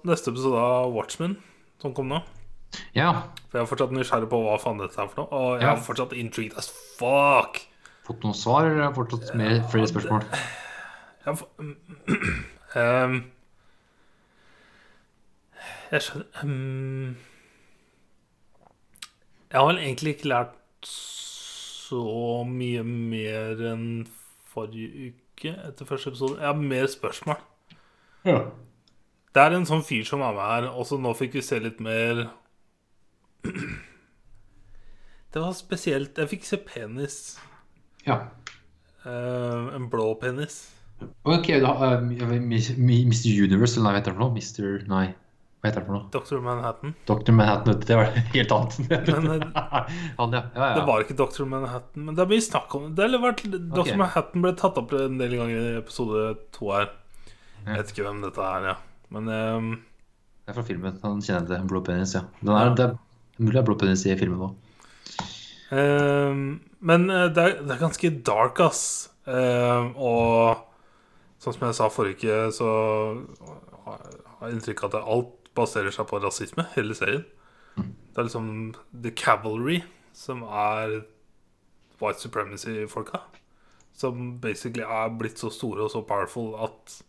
neste 0.06 0.30
episode 0.34 0.60
av 0.60 0.92
Watchmen 0.92 1.38
som 1.80 1.96
kom 1.96 2.12
nå. 2.12 2.20
Ja. 2.94 3.12
For 3.50 3.58
jeg 3.58 3.64
er 3.64 3.70
fortsatt 3.70 3.92
nysgjerrig 3.96 4.28
på 4.30 4.40
hva 4.44 4.56
faen 4.62 4.78
dette 4.78 4.98
er 5.02 5.08
for 5.10 5.24
noe. 5.24 5.28
Og 5.32 5.60
jeg 5.60 5.66
Ja. 5.68 5.72
er 5.74 5.82
fortsatt 5.86 6.12
intrigued 6.12 6.56
as 6.58 6.68
fuck. 6.98 7.58
Fått 8.06 8.22
noen 8.24 8.34
svar, 8.34 8.66
eller 8.66 8.82
har 8.88 8.94
fortsatt 8.94 9.34
mer, 9.38 9.60
flere 9.70 9.86
spørsmål? 9.90 10.24
Jeg, 11.26 11.34
f- 11.36 11.50
Ehm, 12.80 13.16
jeg 15.90 16.00
skjønner 16.06 16.44
um, 16.46 17.16
Jeg 19.50 19.58
har 19.58 19.66
vel 19.66 19.80
egentlig 19.82 20.12
ikke 20.14 20.30
lært 20.30 20.54
så 20.86 22.02
mye 22.46 22.84
mer 22.86 23.58
enn 23.72 23.86
forrige 24.52 25.10
uke 25.10 25.52
etter 25.66 25.88
første 25.88 26.12
episode. 26.12 26.38
Jeg 26.38 26.46
har 26.46 26.60
mer 26.62 26.86
spørsmål. 26.92 27.40
Ja. 28.28 28.38
Det 29.34 29.42
er 29.42 29.56
en 29.58 29.66
sånn 29.66 29.82
fyr 29.86 30.06
som 30.06 30.22
er 30.22 30.32
med 30.36 30.46
her, 30.46 30.68
Også 30.70 30.98
nå 31.02 31.12
fikk 31.18 31.34
vi 31.38 31.42
se 31.42 31.58
litt 31.62 31.80
mer 31.82 32.28
Det 35.30 35.38
var 35.40 35.52
spesielt. 35.54 36.18
Jeg 36.18 36.30
fikk 36.34 36.44
se 36.48 36.58
penis. 36.66 37.16
ja. 38.06 38.22
Uh, 39.00 39.70
en 39.72 39.86
blå 39.88 40.10
penis. 40.20 40.58
Ok, 41.24 41.46
da, 41.62 41.70
uh, 41.72 42.02
Mr. 42.04 42.74
Universe, 42.76 43.78
eller 43.78 43.94
hva 43.94 43.96
heter 43.96 44.12
det 44.12 44.16
for 44.18 44.20
noe? 44.26 44.34
Mr. 44.36 44.82
Nei, 44.90 45.06
hva 45.62 45.70
heter 45.70 45.80
det 45.80 45.86
for 45.86 45.96
noe? 45.96 46.10
Dr. 46.12 46.42
Manhattan. 46.44 46.92
Dr. 47.08 47.32
Manhattan, 47.32 47.78
det 47.80 47.96
var 47.96 48.10
helt 48.34 48.52
annet. 48.52 48.76
Men, 49.24 49.46
Han, 50.18 50.36
ja. 50.36 50.42
ja, 50.52 50.66
ja. 50.66 50.74
Det 50.76 50.84
var 50.90 51.06
ikke 51.06 51.16
Dr. 51.16 51.46
Manhattan, 51.48 52.04
men 52.04 52.18
det 52.18 52.26
er 52.26 52.32
mye 52.34 52.44
snakk 52.44 52.76
om 52.76 52.90
det. 52.98 53.08
Vært, 53.24 53.40
Dr. 53.48 53.94
Manhattan 54.02 54.44
ble 54.44 54.52
tatt 54.60 54.82
opp 54.82 54.92
en 55.00 55.16
del 55.22 55.38
ganger 55.40 55.70
i 55.70 55.78
episode 55.80 56.26
to 56.58 56.68
her. 56.74 56.90
Jeg 57.64 57.78
vet 57.78 57.94
ikke 57.94 58.04
hvem 58.10 58.20
dette 58.26 58.50
er, 58.50 58.68
ja. 58.74 58.76
Men 59.16 59.32
um, 59.32 59.70
Det 60.44 60.52
er 60.52 60.60
fra 60.60 60.66
filmen. 60.68 61.00
Han 61.06 61.24
kjenner 61.24 61.48
til 61.48 61.70
Blå 61.72 61.80
penis, 61.88 62.12
ja. 62.18 62.26
Den 62.44 62.52
er, 62.58 62.76
det 62.76 62.90
mulig 63.40 63.64
det 63.80 63.90
er 63.90 64.14
i 64.14 64.18
filmen 64.20 64.46
òg. 64.48 64.54
ehm, 65.72 66.60
Men 66.80 67.10
eh, 67.10 67.28
det 67.28 67.44
er, 67.44 67.56
det 67.62 67.74
er 67.74 67.82
ganske 67.84 68.10
dark, 68.26 68.60
ass. 68.60 69.10
Ehm, 69.26 69.92
og 69.96 70.66
sånn 71.40 71.56
som 71.56 71.66
jeg 71.68 71.78
sa 71.78 71.88
forrige 71.92 72.20
uke, 72.20 72.52
så 72.56 72.70
har 73.84 74.48
jeg 74.48 74.56
inntrykk 74.56 74.84
av 74.84 74.94
at 74.94 75.12
alt 75.14 75.36
baserer 75.56 75.90
seg 75.94 76.08
på 76.08 76.20
rasisme, 76.22 76.66
hele 76.76 76.96
serien. 76.96 77.24
Det 77.76 78.18
er 78.18 78.26
liksom 78.26 78.74
The 78.90 79.12
Cavalry, 79.16 79.80
som 80.12 80.42
er 80.42 81.02
white 82.00 82.20
supremacy-folka. 82.20 83.22
Som 83.96 84.38
basically 84.40 84.82
er 84.84 85.12
blitt 85.16 85.40
så 85.40 85.50
store 85.52 85.84
og 85.86 85.92
så 85.92 86.02
powerful 86.06 86.54
at 86.64 87.00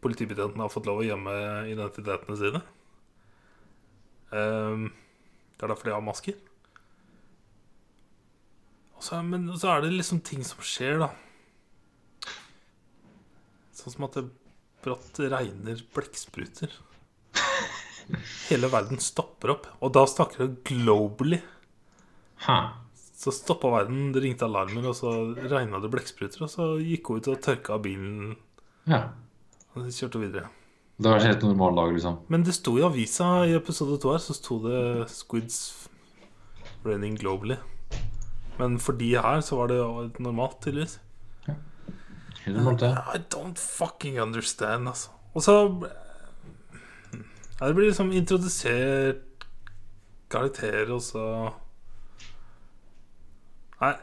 politibetjentene 0.00 0.64
har 0.64 0.72
fått 0.72 0.88
lov 0.88 1.02
å 1.02 1.06
gjemme 1.06 1.34
identitetene 1.68 2.36
sine. 2.40 2.62
Ehm, 4.32 4.90
det 5.60 5.66
er 5.66 5.72
derfor 5.74 5.90
de 5.90 5.94
har 5.98 6.04
masker. 6.06 6.38
Så, 9.00 9.16
men 9.24 9.46
så 9.60 9.70
er 9.74 9.84
det 9.84 9.94
liksom 9.94 10.20
ting 10.24 10.42
som 10.44 10.60
skjer, 10.64 10.98
da. 11.00 11.10
Sånn 13.76 13.94
som 13.94 14.04
at 14.08 14.18
det 14.18 14.26
brått 14.84 15.20
regner 15.32 15.80
blekkspruter. 15.94 16.72
Hele 18.50 18.68
verden 18.72 19.00
stopper 19.00 19.54
opp. 19.54 19.68
Og 19.84 19.92
da 19.96 20.02
snakker 20.08 20.42
det 20.46 20.64
globally. 20.68 21.38
Så 23.20 23.32
stoppa 23.36 23.68
verden, 23.72 24.10
det 24.16 24.22
ringte 24.24 24.46
alarmer, 24.48 24.86
og 24.90 24.96
så 24.96 25.10
regna 25.52 25.80
det 25.84 25.90
blekkspruter. 25.92 26.44
Og 26.46 26.52
så 26.52 26.68
gikk 26.80 27.08
hun 27.12 27.20
ut 27.20 27.28
og 27.34 27.42
tørka 27.44 27.76
bilen, 27.84 28.36
Ja. 28.88 29.02
og 29.74 29.84
så 29.84 29.92
kjørte 29.92 30.16
hun 30.20 30.26
videre. 30.28 30.48
Det 31.00 31.08
var 31.08 31.16
en 31.16 31.26
helt 31.26 31.42
normal 31.42 31.76
dag, 31.76 31.92
liksom. 31.92 32.16
Men 32.28 32.42
det 32.44 32.54
sto 32.54 32.74
i 32.76 32.82
avisa 32.84 33.46
i 33.48 33.54
episode 33.56 33.96
to 34.02 34.10
her, 34.12 34.18
så 34.20 34.34
sto 34.36 34.58
det 34.68 35.08
'Squids 35.08 35.88
raining 36.84 37.16
globally'. 37.16 37.56
Men 38.58 38.78
for 38.78 38.92
de 38.92 39.16
her 39.16 39.40
så 39.40 39.56
var 39.56 39.66
det 39.66 40.20
normalt, 40.20 40.60
tydeligvis. 40.60 41.00
Helt 42.44 42.56
normalt, 42.56 42.80
det. 42.80 42.98
I 43.14 43.18
don't 43.34 43.56
fucking 43.56 44.20
understand, 44.20 44.88
altså. 44.88 45.08
Og 45.34 45.42
så 45.42 45.86
ja, 47.60 47.66
Det 47.66 47.74
blir 47.74 47.86
liksom 47.86 48.12
introdusert 48.12 49.16
karakterer, 50.30 50.92
og 50.92 51.02
så 51.02 51.50
Nei, 53.80 53.94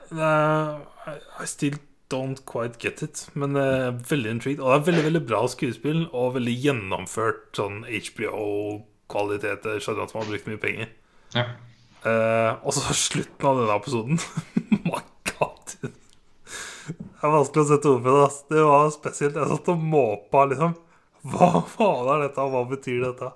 I 1.41 1.45
still 1.45 1.77
don't 2.09 2.43
quite 2.45 2.79
get 2.79 3.03
it. 3.03 3.27
Men 3.33 3.55
er 3.59 3.97
veldig 4.09 4.35
intrigued. 4.37 4.63
Og 4.63 4.71
det 4.71 4.77
er 4.79 4.87
veldig 4.91 5.05
veldig 5.09 5.23
bra 5.27 5.43
skuespill, 5.51 6.05
og 6.15 6.35
veldig 6.37 6.55
gjennomført 6.65 7.57
sånn 7.57 7.83
HBO-kvalitet. 7.87 9.67
Skjønner 9.83 10.07
at 10.07 10.15
man 10.15 10.23
har 10.23 10.31
brukt 10.31 10.49
mye 10.49 10.61
penger. 10.61 10.91
Ja. 11.35 11.47
Uh, 12.05 12.53
og 12.63 12.75
så 12.75 12.93
slutten 13.07 13.49
av 13.49 13.61
denne 13.61 13.79
episoden. 13.79 14.21
My 14.87 15.01
god. 15.33 15.75
Det 15.77 17.25
er 17.25 17.33
vanskelig 17.33 17.65
å 17.65 17.69
sette 17.71 17.91
ord 17.91 18.05
på 18.05 18.13
det. 18.15 18.27
Det 18.53 18.67
var 18.69 18.93
spesielt. 18.95 19.41
Jeg 19.41 19.51
satt 19.51 19.73
og 19.73 19.89
måpa, 19.95 20.45
liksom. 20.51 20.77
Hva 21.27 21.49
faen 21.67 22.13
er 22.13 22.23
dette? 22.27 22.45
og 22.45 22.53
Hva 22.53 22.63
betyr 22.69 23.01
dette? 23.03 23.33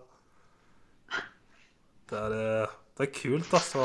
Det 2.12 2.20
er, 2.20 2.36
eh, 2.36 2.78
det 3.00 3.08
er 3.08 3.14
kult, 3.16 3.54
altså. 3.56 3.84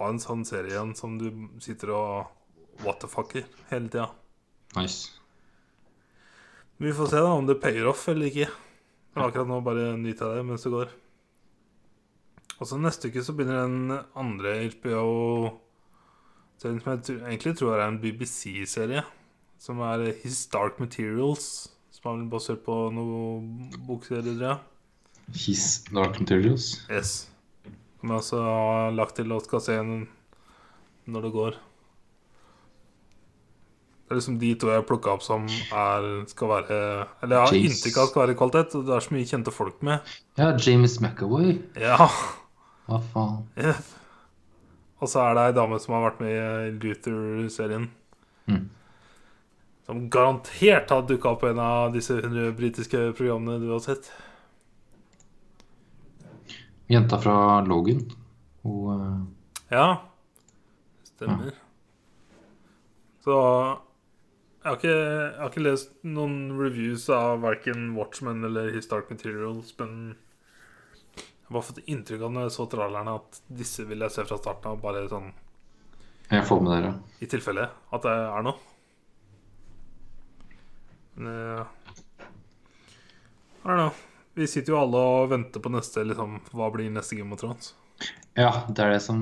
Ha 0.00 0.08
en 0.08 0.22
sånn 0.22 0.46
serie 0.48 0.72
igjen 0.72 0.94
som 0.96 1.18
du 1.20 1.28
sitter 1.60 1.90
og 1.92 2.84
what 2.84 3.02
the 3.02 3.08
fucker 3.10 3.44
hele 3.68 3.88
tida. 3.92 4.06
Nice. 4.78 5.10
Vi 6.80 6.94
får 6.96 7.06
se 7.12 7.20
da 7.20 7.34
om 7.36 7.44
det 7.44 7.60
payer 7.60 7.84
off 7.90 8.06
eller 8.08 8.30
ikke. 8.30 8.48
Men 9.12 9.26
akkurat 9.26 9.50
nå 9.50 9.58
bare 9.66 9.98
nyter 10.00 10.30
jeg 10.30 10.36
det 10.40 10.48
mens 10.48 10.64
det 10.64 10.72
går. 10.72 10.88
Og 12.60 12.64
så 12.68 12.74
neste 12.80 13.08
uke 13.08 13.20
så 13.24 13.32
begynner 13.36 13.66
den 13.66 13.90
andre 14.16 14.50
HBO-serien 14.72 16.80
som 16.80 16.92
jeg 16.92 16.98
egentlig 17.18 17.56
tror 17.58 17.76
er 17.76 17.86
en 17.86 18.00
BBC-serie. 18.00 19.02
Som 19.60 19.76
er 19.84 19.98
His 20.22 20.46
Dark 20.52 20.74
Materials. 20.80 21.46
Som 21.92 22.22
er 22.22 22.32
basert 22.32 22.62
på 22.64 22.74
noen 22.96 23.68
tror 24.04 24.24
jeg. 24.24 24.56
His 25.36 25.84
Dark 25.92 26.20
Materials. 26.20 26.66
Yes. 26.88 27.29
Som 28.00 28.12
jeg 28.14 28.22
også 28.22 28.40
har 28.44 28.94
lagt 28.96 29.18
til 29.20 29.32
og 29.36 29.42
skal 29.44 29.60
se 29.64 29.76
den 29.76 30.08
når 31.10 31.26
det 31.26 31.32
går. 31.34 31.58
Det 34.10 34.14
er 34.16 34.18
liksom 34.18 34.38
de 34.40 34.48
to 34.58 34.70
jeg 34.72 34.86
plukka 34.88 35.12
opp 35.12 35.22
som 35.22 35.44
er, 35.46 36.06
skal 36.26 36.48
være 36.50 36.78
Eller 37.22 37.36
jeg 37.36 37.44
har 37.44 37.52
Jeez. 37.54 37.68
inntrykk 37.70 37.98
av 38.02 38.08
skal 38.10 38.22
være 38.24 38.36
kvalitet. 38.40 38.74
Og 38.74 38.88
det 38.88 38.96
er 38.96 39.04
så 39.06 39.14
mye 39.14 39.28
kjente 39.30 39.52
folk 39.54 39.84
med. 39.86 40.12
Ja, 40.40 40.48
James 40.58 40.96
McAvoy. 40.98 41.52
Ja. 41.78 42.08
Hva 42.88 42.98
faen? 43.12 43.44
Ja. 43.60 43.76
Og 45.00 45.08
så 45.08 45.22
er 45.22 45.36
det 45.38 45.44
ei 45.46 45.54
dame 45.60 45.78
som 45.80 45.94
har 45.94 46.08
vært 46.08 46.18
med 46.24 46.34
i 46.34 46.72
Luther-serien. 46.82 47.86
Mm. 48.50 48.64
Som 49.86 50.02
garantert 50.12 50.90
har 50.92 51.06
dukka 51.08 51.30
opp 51.36 51.44
på 51.44 51.52
en 51.52 51.62
av 51.62 51.94
disse 51.94 52.18
100 52.18 52.50
britiske 52.58 53.04
programmene 53.18 53.62
du 53.62 53.70
har 53.70 53.80
sett. 53.84 54.10
Jenta 56.90 57.18
fra 57.22 57.60
Logan. 57.66 58.00
Hun 58.64 58.94
eh, 58.94 59.76
Ja, 59.76 59.84
stemmer. 61.06 61.52
Så 63.24 63.36
jeg 63.36 64.66
har, 64.66 64.76
ikke, 64.76 64.94
jeg 64.96 65.36
har 65.40 65.50
ikke 65.52 65.62
lest 65.64 65.92
noen 66.04 66.34
reviews 66.58 67.06
av 67.14 67.38
verken 67.44 67.92
Watchmen 67.96 68.42
eller 68.48 68.72
His 68.74 68.88
Dark 68.90 69.10
Materials, 69.12 69.70
men 69.78 69.94
jeg 70.10 70.26
Jeg 71.20 71.52
har 71.52 71.56
bare 71.58 71.66
fått 71.66 71.88
inntrykk 71.90 72.20
av 72.22 72.30
når 72.34 72.44
jeg 72.46 72.52
så 72.54 72.64
trallerne, 72.70 73.12
at 73.18 73.38
disse 73.58 73.82
vil 73.88 74.04
jeg 74.04 74.12
se 74.14 74.22
fra 74.22 74.36
starten 74.38 74.68
av. 74.70 74.76
Bare 74.84 75.00
sånn 75.10 75.32
Jeg 76.30 76.44
får 76.46 76.60
med 76.62 76.70
dere. 76.76 76.92
i 77.18 77.26
tilfelle 77.26 77.64
at 77.90 78.02
det 78.06 78.12
er 78.14 78.44
noe. 78.46 78.54
Men 81.16 81.26
uh, 81.26 81.64
I 83.64 83.66
don't 83.66 83.76
know. 83.80 83.90
Vi 84.38 84.46
sitter 84.46 84.72
jo 84.74 84.78
alle 84.80 85.00
og 85.02 85.30
venter 85.32 85.60
på 85.62 85.72
neste 85.74 86.04
liksom, 86.06 86.38
Hva 86.54 86.68
blir 86.72 86.90
neste 86.94 87.16
Game 87.18 87.34
of 87.34 87.40
Thrones? 87.42 87.72
Ja, 88.38 88.52
det 88.70 88.84
er 88.84 88.94
det 88.94 89.02
som 89.04 89.20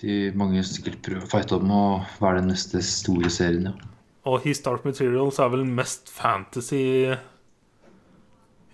de 0.00 0.16
mange 0.36 0.60
sikkert 0.66 0.98
prøver 1.04 1.24
å 1.24 1.30
fighte 1.30 1.56
om, 1.56 1.70
og 1.72 2.16
hva 2.20 2.32
er 2.34 2.40
den 2.42 2.50
neste 2.52 2.82
store 2.84 3.30
serien, 3.32 3.70
ja. 3.70 3.92
Og 4.26 4.42
His 4.42 4.58
Dark 4.64 4.82
Materials 4.84 5.38
er 5.40 5.52
vel 5.52 5.62
mest 5.70 6.10
fantasy 6.10 7.14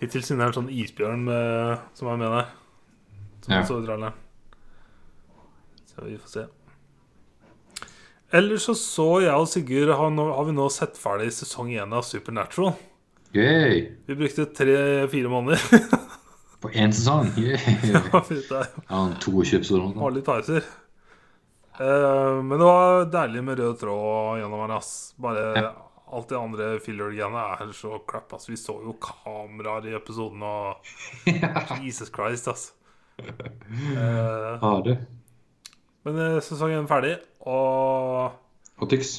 Hittil 0.01 0.23
siden 0.25 0.41
det 0.41 0.47
er 0.47 0.49
en 0.51 0.57
sånn 0.57 0.71
isbjørn 0.73 1.21
med, 1.27 1.83
som 1.95 2.09
er 2.11 2.17
med 2.19 2.33
der. 2.33 2.49
Som 3.45 3.53
Ja. 3.53 3.61
så 3.69 3.77
traileren. 3.85 4.17
Så 5.93 6.03
vi 6.07 6.17
får 6.17 6.31
se. 6.33 6.45
Ellers 8.33 8.65
så 8.65 8.73
så 8.75 9.07
jeg 9.21 9.31
og 9.37 9.47
Sigurd 9.47 9.93
har, 9.95 10.09
nå, 10.09 10.25
har 10.33 10.43
vi 10.49 10.55
nå 10.57 10.65
sett 10.73 10.97
ferdig 10.99 11.29
sesong 11.31 11.69
én 11.71 11.93
av 11.93 12.03
Supernatural. 12.03 12.73
Gøy! 13.33 13.79
Vi 14.07 14.15
brukte 14.19 14.45
tre-fire 14.53 15.29
måneder. 15.31 15.61
På 16.63 16.69
én 16.71 16.93
sesong! 16.93 17.31
Ja, 17.89 19.01
22 19.19 19.57
episoder. 19.57 19.81
eller 19.81 19.95
noe. 19.95 20.03
Har 20.03 20.13
litt 20.15 20.27
pauser. 20.27 20.67
Eh, 21.81 22.35
men 22.45 22.53
det 22.61 22.67
var 22.67 23.07
deilig 23.11 23.41
med 23.47 23.57
rød 23.59 23.79
tråd 23.81 24.37
gjennom 24.43 24.61
her. 24.67 24.75
Ass. 24.77 24.91
Bare 25.17 25.47
alt 26.13 26.29
det 26.29 26.37
andre 26.37 26.67
filler-greiene 26.85 27.43
er 27.57 27.73
så 27.75 27.97
crap. 28.07 28.35
Ass. 28.37 28.45
Vi 28.51 28.59
så 28.61 28.77
jo 28.85 28.93
kameraer 29.01 29.89
i 29.89 29.97
episoden 29.97 30.45
og 30.45 30.93
Jesus 31.83 32.13
Christ, 32.13 32.47
ass. 32.53 32.69
Eh, 33.17 34.53
Har 34.61 34.85
du? 34.85 34.93
men 36.03 36.17
eh, 36.19 36.39
sesongen 36.43 36.81
er 36.83 36.89
ferdig, 36.89 37.13
og 37.47 38.33
Og 38.81 38.89
Tyx. 38.91 39.13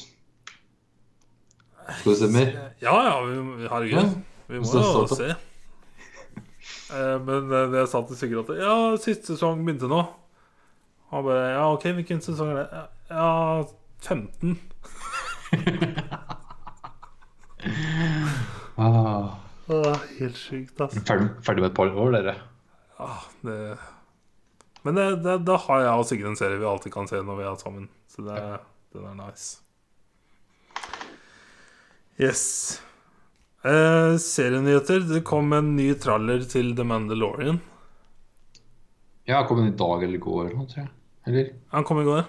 Skal 1.85 2.11
du 2.11 2.17
se 2.19 2.29
mer? 2.33 2.51
Ja, 2.81 2.95
ja, 3.05 3.15
vi, 3.25 3.67
herregud. 3.69 3.99
Ja, 3.99 4.03
Vi 4.47 4.59
må 4.61 4.71
jo 4.73 5.07
se. 5.11 5.29
Eh, 6.95 7.15
men 7.25 7.49
eh, 7.53 7.67
det 7.73 7.87
sa 7.89 8.01
til 8.05 8.17
Sigurd 8.17 8.49
at 8.49 8.59
Ja, 8.61 8.75
siste 9.01 9.33
sesong 9.33 9.63
begynte 9.65 9.89
nå. 9.89 10.01
Han 11.11 11.25
bare 11.25 11.47
Ja, 11.55 11.63
OK, 11.73 11.87
hvilken 11.97 12.21
sesong 12.25 12.53
er 12.53 12.61
det? 12.61 12.85
Ja, 13.09 13.63
15. 14.05 14.59
Ah, 18.77 19.37
Åh, 19.71 19.95
helt 20.19 20.37
sjukt, 20.37 20.81
ass. 20.83 20.97
ferdig, 21.07 21.29
ferdig 21.45 21.63
med 21.63 21.71
et 21.71 21.77
par 21.77 21.89
år, 21.89 22.11
dere. 22.13 22.33
Ja, 22.99 23.07
det... 23.47 23.55
Men 24.85 24.99
det, 24.99 25.05
det, 25.25 25.37
da 25.47 25.55
har 25.63 25.79
jeg 25.81 26.01
og 26.01 26.05
Sigrid 26.05 26.27
en 26.29 26.37
serie 26.37 26.59
vi 26.61 26.67
alltid 26.69 26.93
kan 26.93 27.07
se 27.09 27.17
når 27.25 27.39
vi 27.39 27.45
er 27.47 27.55
sammen. 27.57 27.87
Så 28.11 28.21
det, 28.27 28.35
det 28.93 29.01
er 29.01 29.15
nice. 29.17 29.63
Yes. 32.17 32.81
Eh, 33.65 34.17
serienyheter. 34.17 34.99
Det 34.99 35.21
kom 35.27 35.53
en 35.53 35.75
ny 35.75 35.93
traller 35.99 36.45
til 36.47 36.75
The 36.75 36.83
Mandalorian. 36.87 37.59
Ja, 39.25 39.41
kom 39.47 39.57
den 39.57 39.73
i 39.73 39.77
dag 39.77 40.03
eller 40.03 40.15
i 40.15 40.21
går 40.21 40.45
eller 40.45 40.55
noe, 40.59 40.69
tror 40.69 40.83
jeg. 40.83 40.91
Eller? 41.27 41.51
Han 41.73 41.83
kom 41.83 41.99
i 41.99 42.05
går. 42.05 42.23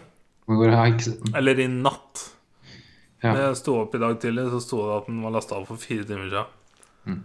Kom 0.47 0.57
i 0.57 0.59
går, 0.59 0.73
jeg 0.73 0.81
har 0.81 0.93
ikke 0.95 1.07
sett 1.07 1.23
den. 1.23 1.37
Eller 1.39 1.61
i 1.61 1.69
natt. 1.71 2.25
Ja. 3.23 3.31
Når 3.31 3.41
jeg 3.45 3.59
sto 3.61 3.79
opp 3.83 3.95
i 3.95 4.03
dag 4.03 4.19
tidlig, 4.23 4.47
så 4.53 4.61
sto 4.65 4.83
det 4.87 4.95
at 4.97 5.11
den 5.11 5.23
var 5.25 5.35
lasta 5.37 5.59
av 5.59 5.67
for 5.69 5.81
fire 5.81 6.07
timer 6.09 6.31
siden. 6.31 6.55
Mm. 7.07 7.25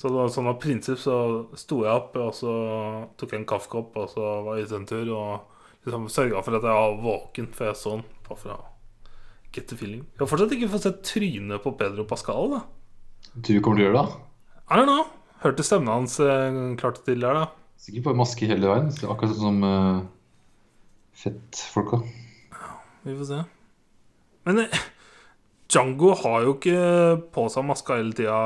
Så 0.00 0.08
det 0.08 0.16
var 0.16 0.32
sånn 0.32 0.48
av 0.48 0.58
prinsipp 0.60 1.00
så 1.00 1.16
sto 1.60 1.82
jeg 1.84 1.92
opp, 1.92 2.14
og 2.20 2.30
så 2.36 2.52
tok 3.20 3.34
jeg 3.34 3.42
en 3.42 3.48
kaffekopp, 3.48 3.96
og 4.00 4.12
så 4.12 4.28
var 4.46 4.58
jeg 4.58 4.68
ute 4.68 4.78
en 4.78 4.88
tur, 4.88 5.10
og 5.16 5.86
liksom 5.88 6.06
sørga 6.12 6.44
for 6.44 6.60
at 6.60 6.68
jeg 6.68 6.82
var 6.84 7.00
våken 7.02 7.50
før 7.56 7.72
jeg 7.72 7.80
så 7.80 7.96
den. 7.96 8.06
Bare 8.28 8.40
for 8.44 8.54
å 8.54 8.60
get 9.54 9.68
the 9.70 9.78
feeling. 9.78 10.04
Jeg 10.14 10.22
har 10.24 10.30
fortsatt 10.30 10.52
ikke 10.56 10.70
fått 10.72 10.86
sett 10.86 11.00
trynet 11.06 11.64
på 11.64 11.72
Pedro 11.78 12.06
Pascal, 12.08 12.54
da. 12.54 12.60
Du 13.34 13.52
kommer 13.60 13.80
til 13.80 13.86
å 13.86 13.88
gjøre 13.88 14.02
det? 14.02 14.20
I 14.70 14.78
don't 14.78 14.90
know. 14.90 15.06
Hørte 15.40 15.64
stemmen 15.64 15.92
hans 15.92 16.18
eh, 16.22 16.58
klart 16.80 17.00
tydelig 17.06 17.28
her, 17.30 17.42
da. 17.42 17.46
Sikkert 17.80 18.10
bare 18.10 18.20
maske 18.20 18.48
hele 18.50 18.68
veien. 18.68 18.90
så 18.92 19.08
Akkurat 19.12 19.32
sånn 19.32 19.46
som 19.46 19.62
uh, 19.64 20.02
fettfolka. 21.16 22.02
Vi 23.06 23.16
får 23.16 23.28
se. 23.30 23.40
Men 24.48 24.62
eh, 24.66 24.82
Django 25.70 26.12
har 26.22 26.44
jo 26.44 26.56
ikke 26.58 26.82
på 27.32 27.46
seg 27.52 27.66
maska 27.68 27.96
hele 28.00 28.16
tida. 28.16 28.40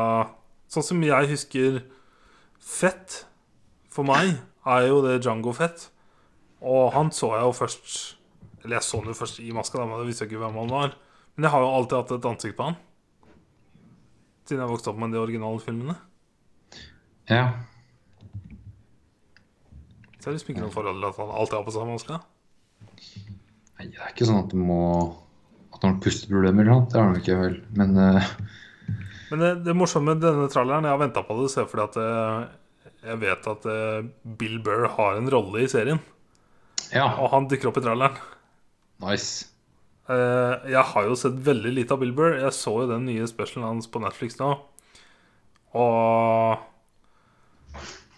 Sånn 0.70 0.86
som 0.86 1.02
jeg 1.04 1.30
husker 1.32 1.82
Fett, 2.64 3.24
for 3.92 4.06
meg, 4.08 4.38
er 4.64 4.86
jo 4.88 5.02
det 5.04 5.18
Django 5.18 5.52
Fett. 5.56 5.88
Og 6.64 6.94
han 6.94 7.10
så 7.12 7.34
jeg 7.34 7.44
jo 7.44 7.56
først 7.58 7.96
Eller 8.64 8.78
jeg 8.78 8.86
så 8.86 9.00
han 9.02 9.12
jo 9.12 9.18
først 9.18 9.40
i 9.44 9.52
maska, 9.52 9.78
da, 9.78 9.86
men 9.88 10.00
jeg 10.00 10.10
visste 10.10 10.26
ikke 10.28 10.40
hvem 10.40 10.56
han 10.62 10.72
var. 10.72 10.96
Men 11.36 11.46
jeg 11.46 11.52
har 11.52 11.64
jo 11.64 11.70
alltid 11.76 11.98
hatt 11.98 12.12
et 12.16 12.28
ansikt 12.30 12.56
på 12.56 12.68
han. 12.70 12.78
Siden 14.48 14.62
jeg 14.64 14.72
vokste 14.72 14.92
opp 14.92 15.00
med 15.00 15.12
de 15.12 15.20
originale 15.20 15.60
filmene. 15.60 15.96
Ja. 17.28 17.44
Så 20.16 20.24
jeg 20.24 20.30
har 20.30 20.36
liksom 20.38 20.54
ikke 20.54 20.64
noe 20.64 20.72
forhold 20.72 21.00
til 21.00 21.10
at 21.10 21.20
han 21.20 21.34
alltid 21.36 21.58
har 21.58 21.66
på 21.66 21.74
seg 21.74 21.88
maska. 21.90 22.18
Nei, 23.74 23.86
det 23.90 24.00
er 24.00 24.12
ikke 24.12 24.28
sånn 24.28 24.44
at 24.44 24.52
du 24.52 24.60
må 24.60 24.82
At 25.74 25.82
han 25.82 25.96
har 25.96 26.02
pusteproblemer 26.04 26.62
eller 26.62 26.70
noe. 26.72 26.88
Det 26.88 27.00
har 27.00 27.08
han 27.10 27.20
ikke 27.20 27.40
vel. 27.40 27.56
Men 27.76 27.96
uh... 27.98 28.34
Men 29.32 29.40
det, 29.42 29.50
det 29.66 29.74
morsomme 29.76 30.12
med 30.12 30.22
denne 30.22 30.46
tralleren 30.52 30.86
Jeg 30.86 30.94
har 30.94 31.00
venta 31.00 31.24
på 31.26 31.36
det, 31.40 31.48
så 31.50 31.64
fordi 31.66 31.84
at 31.88 31.96
eh, 31.98 33.00
jeg 33.08 33.20
vet 33.20 33.48
at 33.50 33.66
eh, 33.68 34.06
Bill 34.40 34.60
Burr 34.64 34.86
har 34.96 35.18
en 35.18 35.30
rolle 35.32 35.64
i 35.64 35.68
serien. 35.68 35.98
ja, 36.92 37.08
Og 37.18 37.32
han 37.32 37.48
dukker 37.50 37.72
opp 37.72 37.80
i 37.80 37.84
tralleren. 37.84 38.20
Nice. 39.04 39.50
Uh, 40.04 40.60
jeg 40.68 40.84
har 40.90 41.06
jo 41.08 41.16
sett 41.16 41.36
veldig 41.46 41.72
lite 41.78 41.96
av 41.96 42.02
Bill 42.02 42.12
Burr. 42.16 42.36
Jeg 42.42 42.56
så 42.56 42.74
jo 42.82 42.88
den 42.90 43.06
nye 43.08 43.28
specialen 43.30 43.70
hans 43.70 43.88
på 43.88 44.02
Netflix 44.04 44.36
nå. 44.40 44.52
Og 45.74 46.60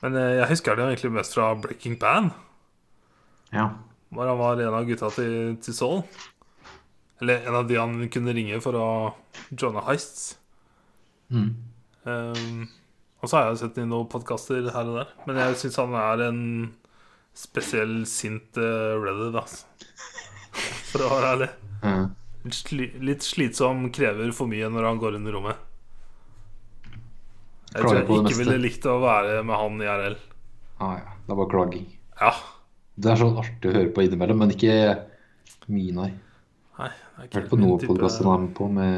Men 0.03 0.17
eh, 0.21 0.35
jeg 0.43 0.51
husker 0.51 0.77
det 0.77 0.85
egentlig 0.85 1.15
mest 1.17 1.35
fra 1.35 1.55
Breaking 1.57 1.97
Bad. 1.99 2.29
Ja. 3.55 3.71
Hvor 4.13 4.29
han 4.29 4.39
var 4.39 4.61
en 4.61 4.75
av 4.77 4.85
gutta 4.87 5.09
til, 5.15 5.57
til 5.65 5.75
Soul. 5.75 6.03
Eller 7.23 7.47
en 7.49 7.57
av 7.57 7.69
de 7.69 7.79
han 7.81 7.97
kunne 8.13 8.35
ringe 8.37 8.61
for 8.61 8.77
å 8.77 8.89
joine 9.57 9.83
heists. 9.87 10.35
Mm. 11.33 11.49
Um, 12.05 12.67
og 13.23 13.31
så 13.31 13.39
har 13.39 13.49
jeg 13.49 13.63
sett 13.63 13.81
i 13.81 13.87
noen 13.89 14.11
podkaster 14.13 14.69
her 14.75 14.91
og 14.93 15.01
der. 15.01 15.15
Men 15.27 15.41
jeg 15.41 15.57
syns 15.63 15.81
han 15.81 15.97
er 15.99 16.27
en 16.29 16.43
spesiell 17.37 18.03
sint 18.09 18.61
uh, 18.61 19.01
Reddit, 19.01 19.41
altså. 19.41 19.65
For 20.97 21.07
å 21.07 21.13
være 21.13 21.31
ærlig. 21.35 21.49
Mm. 21.85 22.07
Sli 22.57 22.87
litt 23.05 23.25
slitsom, 23.27 23.89
krever 23.95 24.31
for 24.35 24.49
mye 24.51 24.69
når 24.71 24.87
han 24.89 25.01
går 25.03 25.17
inn 25.19 25.27
i 25.29 25.33
rommet. 25.35 25.57
Jeg 27.75 27.83
tror 27.83 27.95
jeg 27.99 28.05
ikke 28.07 28.23
meste. 28.23 28.39
ville 28.41 28.59
likt 28.63 28.87
å 28.89 28.95
være 29.03 29.41
med 29.45 29.59
han 29.61 29.81
i 29.83 29.89
RL. 29.91 30.17
Ah, 30.81 30.95
ja. 31.01 31.17
Det 31.27 31.35
er 31.35 31.41
bare 31.41 31.51
klaging. 31.53 31.87
Ja. 32.21 32.31
Det 32.97 33.11
er 33.13 33.19
sånn 33.21 33.37
artig 33.43 33.69
å 33.69 33.75
høre 33.77 33.91
på 33.93 34.05
innimellom, 34.07 34.39
men 34.41 34.55
ikke 34.55 34.73
mye, 35.69 35.93
nei. 35.97 36.11
Nei, 36.79 36.91
det 37.19 37.29
hørte 37.35 37.51
på 37.51 37.59
noen 37.61 37.83
podkaster 37.83 38.25
han 38.29 38.37
er 38.39 38.43
med 38.47 38.55
på, 38.57 38.65
med 38.73 38.89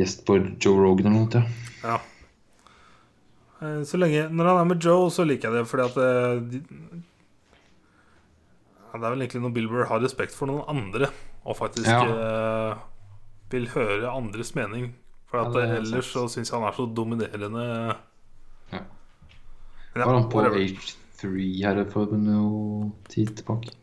gjest 0.00 0.24
på 0.28 0.36
Joe 0.60 0.76
Rogan 0.82 1.08
eller 1.12 1.20
noe. 1.24 1.42
Ja. 1.84 1.96
Ja. 1.96 1.98
Eh, 3.62 3.80
Så 3.88 3.98
lenge 4.00 4.28
Når 4.30 4.44
han 4.52 4.60
er 4.60 4.68
med 4.74 4.84
Joe, 4.84 5.08
så 5.10 5.24
liker 5.28 5.48
jeg 5.48 5.56
det, 5.62 5.64
fordi 5.70 5.84
at 5.88 5.96
eh, 6.02 6.34
de, 6.52 6.58
ja, 6.66 7.17
Det 9.00 9.06
er 9.08 9.14
vel 9.16 9.24
egentlig 9.26 9.42
når 9.44 9.54
Bill 9.54 9.68
Burr 9.70 9.86
har 9.90 10.00
respekt 10.04 10.32
for 10.36 10.46
noen 10.50 10.64
andre, 10.68 11.08
og 11.46 11.56
faktisk 11.56 11.86
Ja. 11.86 12.02
eh, 12.04 12.76
vil 13.50 13.66
høre 13.74 14.10
andres 14.12 14.54
mening. 14.54 14.92
For 15.28 15.40
at 15.44 15.54
Ja, 15.54 15.76
ellers 15.76 16.06
så 16.12 16.24
syns 16.28 16.50
jeg 16.50 16.58
han 16.60 16.68
er 16.68 16.72
så 16.76 16.86
dominerende. 16.94 17.96
Ja. 18.72 18.80
Men 19.94 20.00
ja, 20.02 20.04
Var 20.06 20.14
han 20.20 20.28
på 20.30 20.38
whatever. 20.40 20.58
H3 20.58 21.64
her 21.64 21.84
for 21.90 22.06
noe 22.16 22.92
tid 23.08 23.34
tilbake? 23.36 23.74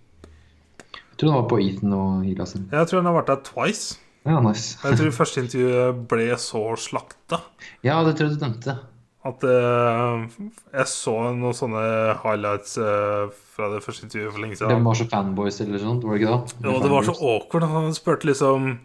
Jeg 1.15 1.17
tror 1.19 1.31
han 1.31 1.41
var 1.43 1.49
på 1.49 1.59
Ethan 1.63 1.93
og 1.93 2.23
Hila 2.25 2.45
sin. 2.45 2.65
Jeg 2.71 2.87
tror 2.87 3.01
han 3.03 3.05
har 3.13 3.21
vært 3.21 3.27
der 3.31 3.43
twice. 3.47 3.97
Ja, 4.25 4.39
nice. 4.41 4.77
Jeg 4.83 4.97
tror 4.97 5.11
første 5.21 5.43
intervjuet 5.43 6.07
ble 6.09 6.25
så 6.41 6.63
slakta 6.81 7.41
Ja, 7.85 8.03
det 8.03 8.15
tror 8.17 8.29
jeg 8.31 8.39
du 8.39 8.45
nevnte. 8.45 8.79
At 9.25 9.41
uh, 9.41 10.25
jeg 10.69 10.89
så 10.91 11.13
noen 11.33 11.55
sånne 11.57 11.81
highlights 12.21 12.75
uh, 12.77 13.31
fra 13.55 13.71
det 13.73 13.81
første 13.81 14.05
intervjuet 14.05 14.35
for 14.35 14.43
lenge 14.43 14.59
De 14.59 14.69
Det 14.69 14.85
var 14.85 14.99
så 14.99 15.07
fanboys 15.09 15.57
eller 15.65 15.81
sånt, 15.81 16.05
var 16.05 16.13
det 16.13 16.21
ikke 16.21 16.35
da? 16.35 16.69
Ja, 16.69 16.77
det 16.83 16.91
var 16.93 17.07
så 17.07 17.15
awkward. 17.17 17.65
Han 17.71 17.97
spurte 17.97 18.29
liksom 18.29 18.75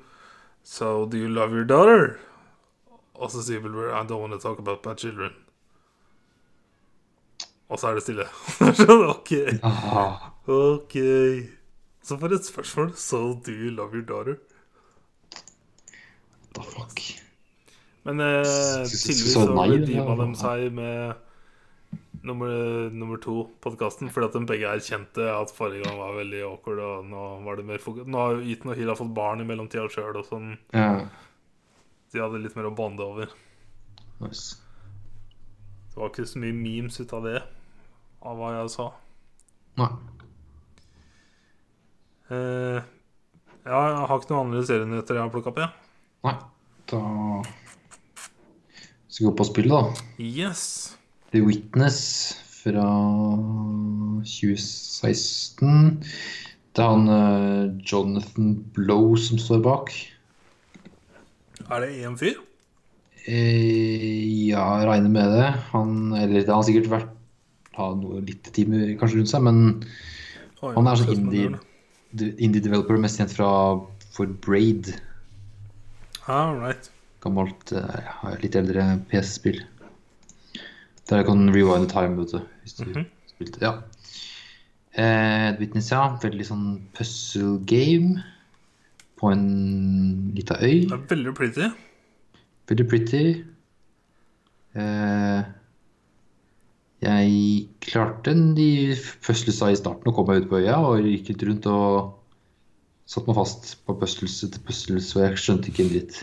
So 0.65 1.05
do 1.07 1.21
you 1.21 1.29
love 1.29 1.53
your 1.53 1.69
daughter? 1.69 2.17
Og 3.21 3.33
så 3.33 3.45
sier 3.45 3.61
Wilbur 3.61 3.93
I 3.93 4.05
don't 4.09 4.21
want 4.25 4.33
to 4.33 4.41
talk 4.41 4.59
about 4.59 4.87
my 4.87 4.97
children. 4.97 5.37
Og 7.69 7.79
så 7.79 7.91
er 7.91 7.99
det 8.01 8.03
stille. 8.03 8.27
Sånn, 8.81 9.05
ok, 9.13 9.33
ok. 10.51 10.97
Så 12.03 12.17
for 12.19 12.33
et 12.35 12.49
spørsmål. 12.49 12.95
So 12.97 13.35
do 13.45 13.53
you 13.53 13.71
love 13.71 13.93
your 13.93 14.07
daughter? 14.09 14.41
What 16.57 16.65
the 16.65 16.71
fuck. 16.73 17.29
Men 18.07 18.23
eh, 18.25 18.45
tydeligvis 18.89 19.35
så 19.35 19.49
redeema 19.51 20.15
de 20.17 20.29
seg 20.41 20.71
med 20.73 21.27
nummer, 22.27 22.91
nummer 22.93 23.21
to-podkasten, 23.21 24.11
fordi 24.13 24.29
at 24.29 24.37
de 24.37 24.43
begge 24.49 24.71
erkjente 24.71 25.27
at 25.33 25.53
forrige 25.57 25.85
gang 25.85 25.99
var 26.01 26.17
veldig 26.19 26.43
awkward, 26.49 26.81
og 26.85 27.11
nå 27.11 27.27
var 27.47 27.61
det 27.61 27.67
mer 27.69 27.83
fokus. 27.83 28.09
Nå 28.09 28.21
har 28.21 28.37
jo 28.37 28.55
Ethan 28.55 28.73
og 28.73 28.81
Hill 28.81 28.95
fått 28.99 29.15
barn 29.17 29.45
i 29.45 29.49
mellomtida 29.49 29.87
sjøl, 29.93 30.17
og 30.21 30.29
sånn. 30.29 30.55
Ja. 30.77 31.07
De 32.11 32.23
hadde 32.23 32.43
litt 32.43 32.57
mer 32.59 32.71
å 32.71 32.75
bonde 32.77 33.07
over. 33.07 33.33
Nice. 34.21 34.59
Det 35.91 35.99
var 35.99 36.13
ikke 36.13 36.29
så 36.29 36.41
mye 36.43 36.57
memes 36.57 37.01
ut 37.01 37.13
av 37.17 37.27
det, 37.27 37.41
av 38.25 38.41
hva 38.41 38.55
jeg 38.59 38.73
sa. 38.77 38.91
Nei. 39.81 39.91
Eh, 42.31 42.81
ja, 43.67 43.79
jeg 43.81 44.05
har 44.11 44.21
ikke 44.21 44.33
noen 44.33 44.49
andre 44.49 44.67
serienyheter 44.67 45.19
jeg 45.19 45.25
har 45.25 45.33
plukka 45.33 45.53
opp, 45.53 45.65
jeg. 45.65 45.91
Nei. 46.27 46.37
Da 46.91 47.01
skal 49.11 49.29
gå 49.29 49.35
på 49.39 49.47
spillet, 49.51 49.75
da. 49.75 49.83
Yes. 50.23 50.97
The 51.35 51.43
Witness 51.47 52.01
fra 52.63 52.87
2016. 54.27 56.05
Det 56.71 56.85
er 56.85 56.93
han 56.93 57.09
uh, 57.11 57.71
Jonathan 57.83 58.55
Blow 58.77 59.17
som 59.19 59.41
står 59.43 59.63
bak. 59.67 59.91
Er 61.71 61.83
det 61.85 61.91
én 62.07 62.17
fyr? 62.19 62.39
Eh, 63.29 64.49
ja, 64.49 64.65
jeg 64.81 64.89
regner 64.89 65.13
med 65.13 65.35
det. 65.37 65.49
Han, 65.75 66.15
eller 66.17 66.41
det 66.41 66.55
har 66.55 66.63
sikkert 66.67 66.91
vært 66.93 67.17
ha 67.79 67.91
noe 67.97 68.21
litt 68.27 68.49
timer 68.55 68.95
kanskje 69.01 69.21
rundt 69.21 69.31
seg, 69.31 69.45
men 69.47 69.61
Oi, 70.61 70.73
han 70.75 70.89
er 70.91 70.99
sånn 70.99 71.13
indie, 71.17 71.45
gjør 71.47 71.59
indie 72.43 72.63
developer, 72.65 72.99
mest 73.01 73.21
kjent 73.21 73.35
fra 73.37 73.51
for 74.11 74.31
Braid. 74.45 74.91
All 76.27 76.57
right. 76.59 76.91
Gammelt, 77.21 77.73
uh, 77.77 78.35
litt 78.41 78.57
eldre 78.57 78.85
PC-spill. 79.11 79.61
Der 81.11 81.21
jeg 81.21 81.27
kan 81.27 81.49
rewind 81.53 81.91
time, 81.91 82.17
vet 82.23 82.33
du. 82.33 82.41
Hvis 82.65 82.77
du 82.79 82.85
Mhm. 82.87 83.07
spilte. 83.29 83.61
Ja. 83.61 83.73
Eh, 84.95 85.57
Witness, 85.59 85.91
ja. 85.91 86.17
Veldig 86.23 86.47
sånn 86.47 86.81
puzzle 86.95 87.59
game 87.67 88.23
på 89.19 89.31
en 89.33 90.33
lita 90.35 90.55
øy. 90.63 90.87
Det 90.89 90.93
er 90.93 91.07
veldig 91.15 91.35
pretty. 91.35 91.69
Veldig 92.69 92.89
pretty. 92.89 93.45
Eh, 94.75 95.45
jeg 97.03 97.69
klarte 97.81 98.35
de 98.55 98.95
puzzlesa 99.25 99.71
i 99.73 99.77
starten 99.77 100.07
og 100.07 100.15
kom 100.15 100.27
meg 100.29 100.45
ut 100.45 100.51
på 100.51 100.61
øya 100.63 100.79
og 100.79 101.03
gikk 101.03 101.29
litt 101.33 101.43
rundt 101.49 101.67
og 101.67 102.15
satt 103.11 103.27
meg 103.27 103.37
fast 103.37 103.73
på 103.87 103.99
puzzles 103.99 104.45
etter 104.45 104.61
puzzles, 104.61 105.17
og 105.17 105.23
jeg 105.27 105.41
skjønte 105.43 105.69
ikke 105.73 105.85
en 105.87 105.89
dritt. 105.95 106.21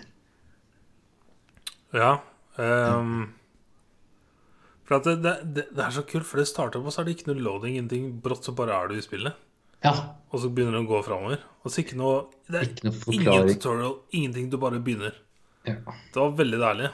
Ja. 1.95 2.18
Um, 2.57 3.34
for 4.88 5.03
det, 5.03 5.18
det, 5.23 5.65
det, 5.76 5.84
er 5.84 5.93
så 5.93 6.03
kult, 6.07 6.26
for 6.27 6.39
det 6.39 6.47
starter 6.49 6.84
på, 6.84 6.91
så 6.91 7.01
er 7.01 7.07
det 7.07 7.18
ikke 7.18 7.31
noe 7.31 7.43
loading, 7.43 7.76
ingenting. 7.76 8.09
Brått 8.23 8.47
så 8.47 8.55
bare 8.55 8.76
er 8.76 8.91
du 8.91 8.97
i 8.97 9.03
spillet. 9.03 9.35
Ja, 9.85 9.93
Og 10.34 10.41
så 10.41 10.49
begynner 10.49 10.80
det 10.80 10.85
å 10.88 10.89
gå 10.89 11.01
framover. 11.05 11.41
Og 11.61 11.69
så 11.69 11.84
ikke 11.84 11.99
noe 11.99 12.23
Det 12.47 12.57
er 12.57 12.69
ikke 12.72 12.88
noe 12.88 13.14
ingen 13.14 13.51
tutorial, 13.51 13.97
ingenting. 14.09 14.47
Du 14.49 14.57
bare 14.61 14.80
begynner. 14.84 15.18
Ja. 15.68 15.77
Det 15.85 16.18
var 16.18 16.38
veldig 16.39 16.61
deilig. 16.64 16.93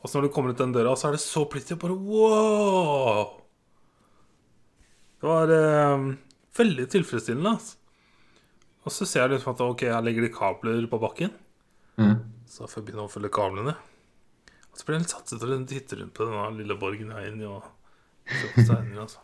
Og 0.00 0.08
så 0.08 0.18
når 0.18 0.28
du 0.28 0.34
kommer 0.36 0.54
ut 0.54 0.62
den 0.62 0.72
døra, 0.72 0.94
så 0.96 1.10
er 1.10 1.16
det 1.16 1.24
så 1.24 1.42
pretty. 1.50 1.76
Bare 1.82 1.96
wow! 1.98 3.34
Det 5.20 5.26
var 5.26 5.52
eh, 5.52 6.06
veldig 6.56 6.86
tilfredsstillende. 6.92 7.56
Altså. 7.58 7.76
Og 8.86 8.94
så 8.94 9.08
ser 9.08 9.26
jeg 9.26 9.34
liksom 9.34 9.56
at 9.56 9.64
ok, 9.66 9.88
her 9.90 10.04
ligger 10.06 10.28
det 10.28 10.34
kabler 10.36 10.86
på 10.86 11.02
bakken. 11.02 11.34
Mm. 11.96 12.18
Så 12.46 12.66
får 12.66 12.80
jeg 12.80 12.88
begynne 12.88 13.06
å 13.06 13.12
følge 13.12 13.32
kablene. 13.34 13.76
Og 14.70 14.78
så 14.78 14.86
blir 14.86 14.98
jeg 14.98 15.06
litt 15.06 15.14
satset 15.14 15.40
til 15.42 15.54
å 15.54 15.58
titte 15.68 15.98
rundt 16.00 16.14
på 16.16 16.28
denne 16.28 16.46
lille 16.58 16.76
borgen 16.80 17.12
jeg 17.14 17.22
er 17.22 17.32
inne. 17.32 17.48
Og 17.56 18.60
steiner, 18.60 19.02
altså. 19.06 19.22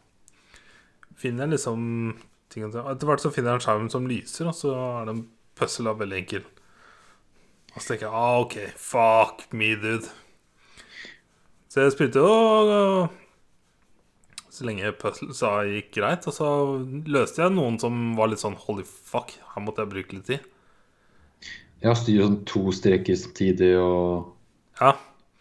Finner 1.19 1.47
jeg 1.47 1.59
liksom 1.59 1.82
ting 2.53 2.66
Etter 2.69 3.09
hvert 3.09 3.23
så 3.23 3.31
finner 3.32 3.55
jeg 3.55 3.61
en 3.61 3.65
skjerm 3.65 3.89
som 3.93 4.09
lyser, 4.09 4.49
og 4.51 4.57
så 4.57 4.74
er 4.77 5.09
det 5.09 5.15
en 5.16 5.24
puzzle 5.57 5.93
av 5.93 6.03
veldig 6.03 6.19
enkel. 6.19 6.44
Og 7.73 7.78
så 7.78 7.93
tenker 7.93 8.09
jeg 8.09 8.16
ah, 8.16 8.40
OK, 8.43 8.57
fuck 8.77 9.47
me, 9.57 9.73
dude. 9.81 10.09
Så 11.73 11.86
jeg 11.86 11.94
spilte 11.94 12.20
jo 12.20 13.09
så 14.53 14.66
lenge 14.69 14.93
puzzlesa 15.01 15.53
gikk 15.70 15.94
greit. 15.97 16.27
Og 16.28 16.36
så 16.36 16.49
løste 17.09 17.44
jeg 17.44 17.55
noen 17.57 17.78
som 17.81 18.12
var 18.19 18.28
litt 18.28 18.43
sånn 18.43 18.59
holy 18.66 18.85
fuck, 18.85 19.32
her 19.55 19.65
måtte 19.65 19.85
jeg 19.85 19.93
bruke 19.94 20.19
litt 20.19 20.28
tid. 20.28 20.52
Jeg 21.83 21.99
styrer 21.99 22.29
sånn 22.29 22.41
to 22.47 22.63
streker 22.75 23.17
samtidig 23.19 23.73
og 23.81 24.33
Ja, 24.81 24.93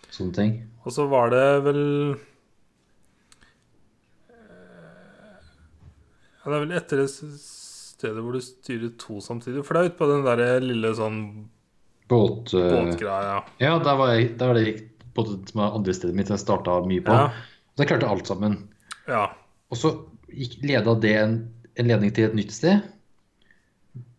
sånne 0.10 0.34
ting. 0.36 0.54
Og 0.82 0.94
så 0.96 1.06
var 1.12 1.30
det 1.34 1.46
vel 1.68 1.82
Ja, 6.42 6.50
det 6.50 6.56
er 6.58 6.64
vel 6.64 6.74
etter 6.78 7.02
det 7.04 7.10
stedet 7.12 8.22
hvor 8.24 8.34
du 8.34 8.42
styrer 8.42 8.94
to 9.02 9.20
samtidig. 9.22 9.62
For 9.68 9.78
det 9.78 9.82
er 9.84 9.92
ute 9.92 10.00
på 10.00 10.08
den 10.10 10.24
der 10.26 10.64
lille 10.64 10.94
sånn 10.98 11.20
Båt... 12.12 12.50
eh, 12.58 12.72
båtgreia. 12.74 13.38
Ja, 13.62 13.76
der 13.80 14.00
var, 14.00 14.16
jeg, 14.18 14.32
der 14.40 14.50
var 14.50 14.58
det 14.58 14.74
på 15.16 15.24
det 15.28 15.52
som 15.52 15.62
er 15.64 15.78
andre 15.78 15.94
stedet 15.96 16.18
mitt 16.18 16.32
jeg 16.34 16.42
starta 16.42 16.80
mye 16.88 17.04
på. 17.06 17.14
Ja. 17.14 17.30
Så 17.76 17.84
jeg 17.86 17.92
klarte 17.94 18.10
alt 18.12 18.28
sammen. 18.28 18.58
ja. 19.08 19.28
Og 19.72 19.80
så 19.80 19.94
gikk, 20.28 20.58
leda 20.68 20.98
det 21.00 21.14
en, 21.16 21.36
en 21.80 21.88
ledning 21.88 22.12
til 22.12 22.26
et 22.28 22.34
nytt 22.36 22.52
sted. 22.52 22.82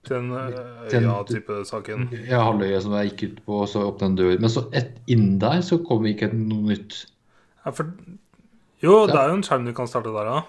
Den 0.08 0.30
Den- 0.30 1.04
øya-type 1.06 1.60
saken. 1.64 2.08
Ja, 2.26 2.40
halvøya 2.42 2.80
som 2.82 2.92
jeg 2.98 3.12
gikk 3.12 3.22
ut 3.32 3.44
på, 3.46 3.60
og 3.62 3.68
så 3.70 3.84
åpna 3.86 4.06
en 4.10 4.16
dør. 4.18 4.38
Men 4.40 4.50
så 4.50 4.64
et, 4.74 4.96
inn 5.06 5.38
der 5.38 5.60
så 5.62 5.78
kom 5.86 6.02
ikke 6.10 6.32
noe 6.34 6.72
nytt. 6.72 7.04
Ja, 7.64 7.70
for 7.70 7.92
Jo, 8.82 9.06
det 9.06 9.14
er 9.14 9.28
jo 9.30 9.34
en 9.38 9.42
skjerm 9.46 9.64
du 9.68 9.72
kan 9.72 9.86
starte 9.86 10.10
der, 10.10 10.26
ja. 10.26 10.40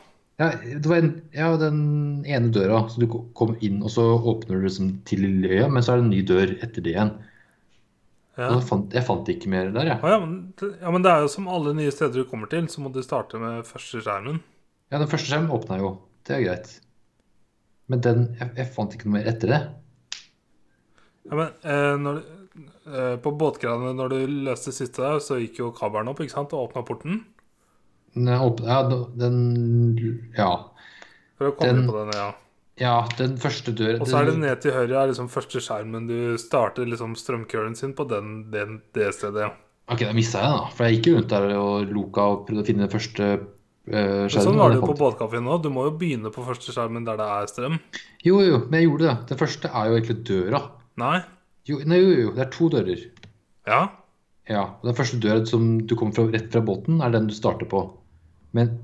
Ja, 0.41 0.47
det 0.65 0.87
var 0.89 0.97
en, 0.97 1.11
ja, 1.31 1.51
den 1.61 2.23
ene 2.25 2.49
døra. 2.51 2.79
Så 2.89 2.97
du 2.99 3.05
kom 3.37 3.55
inn, 3.61 3.83
og 3.85 3.91
så 3.93 4.01
åpner 4.17 4.57
du 4.57 4.65
liksom 4.65 4.87
til 5.05 5.19
lille 5.21 5.51
øya, 5.53 5.67
men 5.69 5.83
så 5.85 5.93
er 5.93 6.01
det 6.01 6.05
en 6.07 6.09
ny 6.15 6.23
dør 6.25 6.55
etter 6.65 6.81
det 6.81 6.95
igjen. 6.95 7.11
Ja. 8.35 8.47
Og 8.55 8.63
fant, 8.65 8.89
jeg 8.97 9.05
fant 9.05 9.29
ikke 9.29 9.51
mer 9.53 9.69
der, 9.69 9.85
jeg. 9.91 9.99
Ja, 10.01 10.17
men, 10.23 10.53
det- 10.57 10.71
ja, 10.81 10.89
men 10.89 11.03
det 11.05 11.11
er 11.11 11.21
jo 11.21 11.27
som 11.29 11.47
alle 11.47 11.75
nye 11.77 11.91
steder 11.93 12.23
du 12.23 12.25
kommer 12.25 12.49
til, 12.49 12.65
så 12.67 12.81
må 12.81 12.89
du 12.91 13.03
starte 13.05 13.37
med 13.37 13.61
første 13.69 14.01
skjermen. 14.01 14.39
Ja, 14.91 14.97
den 14.97 15.07
første 15.07 15.29
skjermen 15.29 15.53
åpna 15.53 15.77
jo. 15.77 15.99
Det 16.25 16.35
er 16.39 16.41
greit. 16.47 16.79
Men 17.91 18.01
den 18.05 18.21
jeg, 18.39 18.49
jeg 18.57 18.69
fant 18.75 18.93
ikke 18.95 19.09
noe 19.09 19.17
mer 19.19 19.27
etter 19.33 19.51
det. 19.51 19.61
Ja, 21.29 21.35
men 21.39 21.49
eh, 21.63 21.95
når, 22.03 22.21
eh, 22.87 23.15
På 23.23 23.31
båtgreiene, 23.39 23.93
når 23.95 24.09
du 24.13 24.17
løste 24.49 24.73
siste 24.75 25.03
der, 25.03 25.19
så 25.23 25.37
gikk 25.41 25.59
jo 25.61 25.71
kabelen 25.75 26.11
opp, 26.11 26.19
ikke 26.23 26.35
sant, 26.35 26.53
og 26.55 26.69
åpna 26.69 26.83
porten. 26.87 27.21
Den, 28.13 28.27
åpnet- 28.27 28.67
ja, 28.69 28.81
den 29.17 30.31
Ja. 30.37 30.51
For 31.37 31.49
å 31.51 31.55
komme 31.57 31.73
Den- 31.81 31.87
på 31.89 31.97
den, 32.03 32.11
ja. 32.19 32.31
Ja, 32.81 33.07
den 33.19 33.35
første 33.37 33.69
døren 33.77 34.01
Og 34.01 34.07
så 34.07 34.17
er 34.19 34.25
det 34.25 34.37
ned 34.39 34.61
til 34.61 34.71
høyre 34.73 35.03
er 35.03 35.07
liksom 35.11 35.27
første 35.29 35.59
skjermen. 35.61 36.07
Du 36.07 36.35
starter 36.41 36.85
liksom 36.89 37.13
strømkølen 37.15 37.75
sin 37.77 37.93
på 37.93 38.07
den, 38.09 38.49
den, 38.49 38.81
det 38.93 39.11
stedet. 39.13 39.51
Ok, 39.87 39.99
da 39.99 40.13
mista 40.13 40.39
jeg 40.41 40.49
den, 40.49 40.57
da. 40.57 40.69
For 40.73 40.83
jeg 40.87 40.95
gikk 40.97 41.05
jo 41.11 41.15
rundt 41.19 41.29
der 41.29 41.55
og 41.59 41.91
loka 41.93 42.21
og 42.31 42.47
prøvde 42.47 42.63
å 42.63 42.65
finne 42.65 42.87
den 42.87 42.89
første 42.89 43.27
uh, 43.91 44.29
sånn 44.31 44.59
var 44.59 44.71
det 44.71 44.79
jo 44.79 44.87
på 44.87 44.97
båtkaffen 44.99 45.43
nå. 45.43 45.57
Du 45.63 45.69
må 45.73 45.87
jo 45.89 45.95
begynne 45.99 46.31
på 46.33 46.45
første 46.45 46.75
skjermen 46.75 47.07
der 47.07 47.19
det 47.19 47.27
er 47.35 47.49
strøm. 47.51 47.79
Jo, 48.23 48.39
jo, 48.45 48.61
men 48.69 48.79
jeg 48.79 48.89
gjorde 48.89 49.09
det. 49.09 49.17
Den 49.33 49.41
første 49.41 49.71
er 49.73 49.89
jo 49.89 49.97
egentlig 49.97 50.17
døra. 50.29 50.63
Nei? 51.01 51.17
Jo, 51.67 51.81
nei, 51.87 51.99
jo, 51.99 52.15
jo, 52.25 52.31
det 52.35 52.45
er 52.45 52.49
to 52.53 52.69
dører. 52.71 53.03
Ja? 53.67 53.81
Ja, 54.51 54.63
og 54.81 54.87
Den 54.89 54.97
første 54.97 55.19
døra 55.23 55.43
som 55.47 55.67
du 55.87 55.95
kommer 55.99 56.15
fra, 56.15 56.25
rett 56.31 56.49
fra 56.51 56.63
båten, 56.65 56.99
er 57.03 57.13
den 57.13 57.29
du 57.29 57.35
starter 57.35 57.69
på. 57.69 57.85
Men 58.55 58.75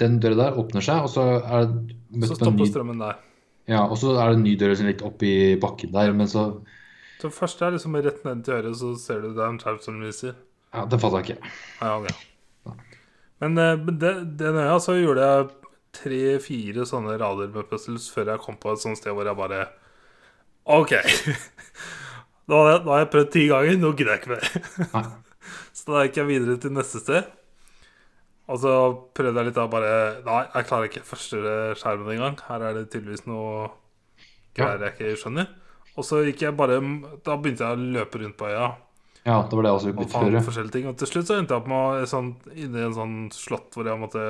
den 0.00 0.18
døra 0.20 0.36
der 0.42 0.58
åpner 0.60 0.84
seg, 0.84 1.06
og 1.06 1.12
så 1.12 1.24
er 1.40 1.64
det 1.64 1.96
Så 1.96 2.20
møtt 2.20 2.36
stopper 2.36 2.58
ny 2.60 2.68
strømmen 2.68 3.00
der. 3.00 3.22
Ja, 3.66 3.82
og 3.88 3.96
så 3.98 4.12
er 4.14 4.30
det 4.30 4.38
en 4.38 4.44
ny 4.46 4.54
dør 4.60 4.76
som 4.76 4.86
er 4.86 4.92
litt 4.92 5.04
oppi 5.06 5.32
bakken 5.60 5.94
der, 5.94 6.12
men 6.14 6.28
så 6.30 6.60
Så 7.20 7.32
først 7.32 7.62
er 7.64 7.72
liksom 7.72 7.96
rett 7.96 8.24
ned 8.28 8.44
til 8.44 8.58
øret, 8.58 8.76
så 8.76 8.92
ser 9.00 9.24
du 9.24 9.32
det 9.32 9.42
er 9.42 9.48
en 9.48 9.58
skjerm 9.58 9.80
som 9.82 10.00
lyser. 10.02 10.36
Ja, 10.74 10.84
den 10.84 11.00
fatter 11.00 11.22
jeg 11.22 11.30
ikke. 11.30 11.52
Ja, 11.80 11.96
ok. 11.96 12.26
Men 13.42 13.58
eh, 13.60 13.76
men 13.78 13.98
det, 14.00 14.12
den 14.40 14.58
øya 14.62 14.78
så 14.82 14.96
gjorde 14.96 15.28
jeg 15.28 15.48
tre-fire 15.96 16.84
sånne 16.88 17.16
rader 17.20 17.52
med 17.52 17.68
puzzles 17.70 18.08
før 18.12 18.34
jeg 18.34 18.42
kom 18.44 18.58
på 18.60 18.72
et 18.72 18.82
sånt 18.82 19.00
sted 19.00 19.16
hvor 19.16 19.28
jeg 19.28 19.38
bare 19.38 19.66
OK. 20.76 20.96
Da 22.46 22.58
har 22.60 22.68
jeg, 22.70 22.82
nå 22.86 22.92
har 22.92 23.00
jeg 23.00 23.10
prøvd 23.10 23.30
ti 23.34 23.40
ganger, 23.50 23.78
nå 23.82 23.88
gidder 23.98 24.12
jeg 24.12 24.20
ikke 24.20 24.36
mer. 24.36 24.84
Nei. 24.92 25.06
Så 25.74 25.88
da 25.90 26.04
gikk 26.06 26.20
jeg 26.20 26.28
videre 26.28 26.54
til 26.62 26.74
neste 26.74 27.00
sted. 27.02 27.26
Og 28.46 28.60
så 28.62 28.72
prøvde 29.18 29.42
jeg 29.42 29.48
litt 29.48 29.56
da 29.58 29.64
bare 29.70 29.94
Nei, 30.22 30.42
jeg 30.52 30.68
klarer 30.68 30.86
ikke 30.86 31.02
første 31.08 31.40
skjermen 31.80 32.12
engang. 32.14 32.36
Her 32.46 32.62
er 32.68 32.76
det 32.78 32.84
tydeligvis 32.92 33.26
noe 33.26 33.72
greier 34.54 34.84
jeg 34.86 34.94
ikke 34.94 35.18
skjønner. 35.24 35.50
Og 35.98 36.06
så 36.06 36.22
gikk 36.26 36.44
jeg 36.46 36.54
bare 36.58 36.78
Da 37.26 37.34
begynte 37.34 37.66
jeg 37.66 37.74
å 37.74 37.88
løpe 37.96 38.22
rundt 38.22 38.38
på 38.38 38.50
øya 38.52 38.68
Ja, 39.26 39.40
det 39.42 39.56
var 39.58 39.62
det 39.66 39.70
jeg 39.72 39.78
også 39.80 39.88
og 39.90 39.96
begynte 39.98 40.44
forskjellige 40.46 40.72
ting. 40.76 40.86
Og 40.86 40.96
til 41.00 41.08
slutt 41.10 41.26
så 41.26 41.36
endte 41.40 41.54
jeg 41.56 41.62
opp 41.64 41.66
med 41.66 41.76
å- 41.76 42.06
sånn, 42.06 42.28
inni 42.54 42.84
en 42.86 42.94
sånn 42.94 43.16
slott 43.34 43.74
hvor 43.74 43.84
jeg 43.90 43.98
måtte 43.98 44.22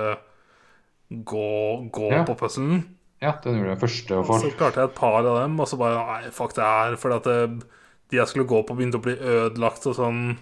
gå, 1.13 1.91
gå 1.93 2.11
Ja. 2.13 2.25
på 2.25 2.35
puzzlen. 2.39 2.85
Ja, 3.21 3.33
den 3.43 3.57
gjorde 3.59 3.75
jeg 3.75 3.81
første. 3.81 4.17
Og 4.19 4.27
så 4.41 4.51
klarte 4.57 4.81
jeg 4.81 4.89
et 4.91 4.95
par 4.95 5.19
av 5.25 5.43
dem, 5.43 5.59
og 5.61 5.67
så 5.69 5.79
bare 5.79 6.01
Nei, 6.23 6.31
fuck 6.31 6.55
det 6.55 6.65
her. 6.65 6.97
Fordi 6.97 7.17
at 7.17 7.25
det, 7.25 7.67
de 8.11 8.17
jeg 8.17 8.27
skulle 8.29 8.47
gå 8.49 8.63
på, 8.67 8.77
begynte 8.77 8.99
å 8.99 9.03
bli 9.03 9.17
ødelagt 9.17 9.87
og 9.87 9.95
sånn. 9.97 10.37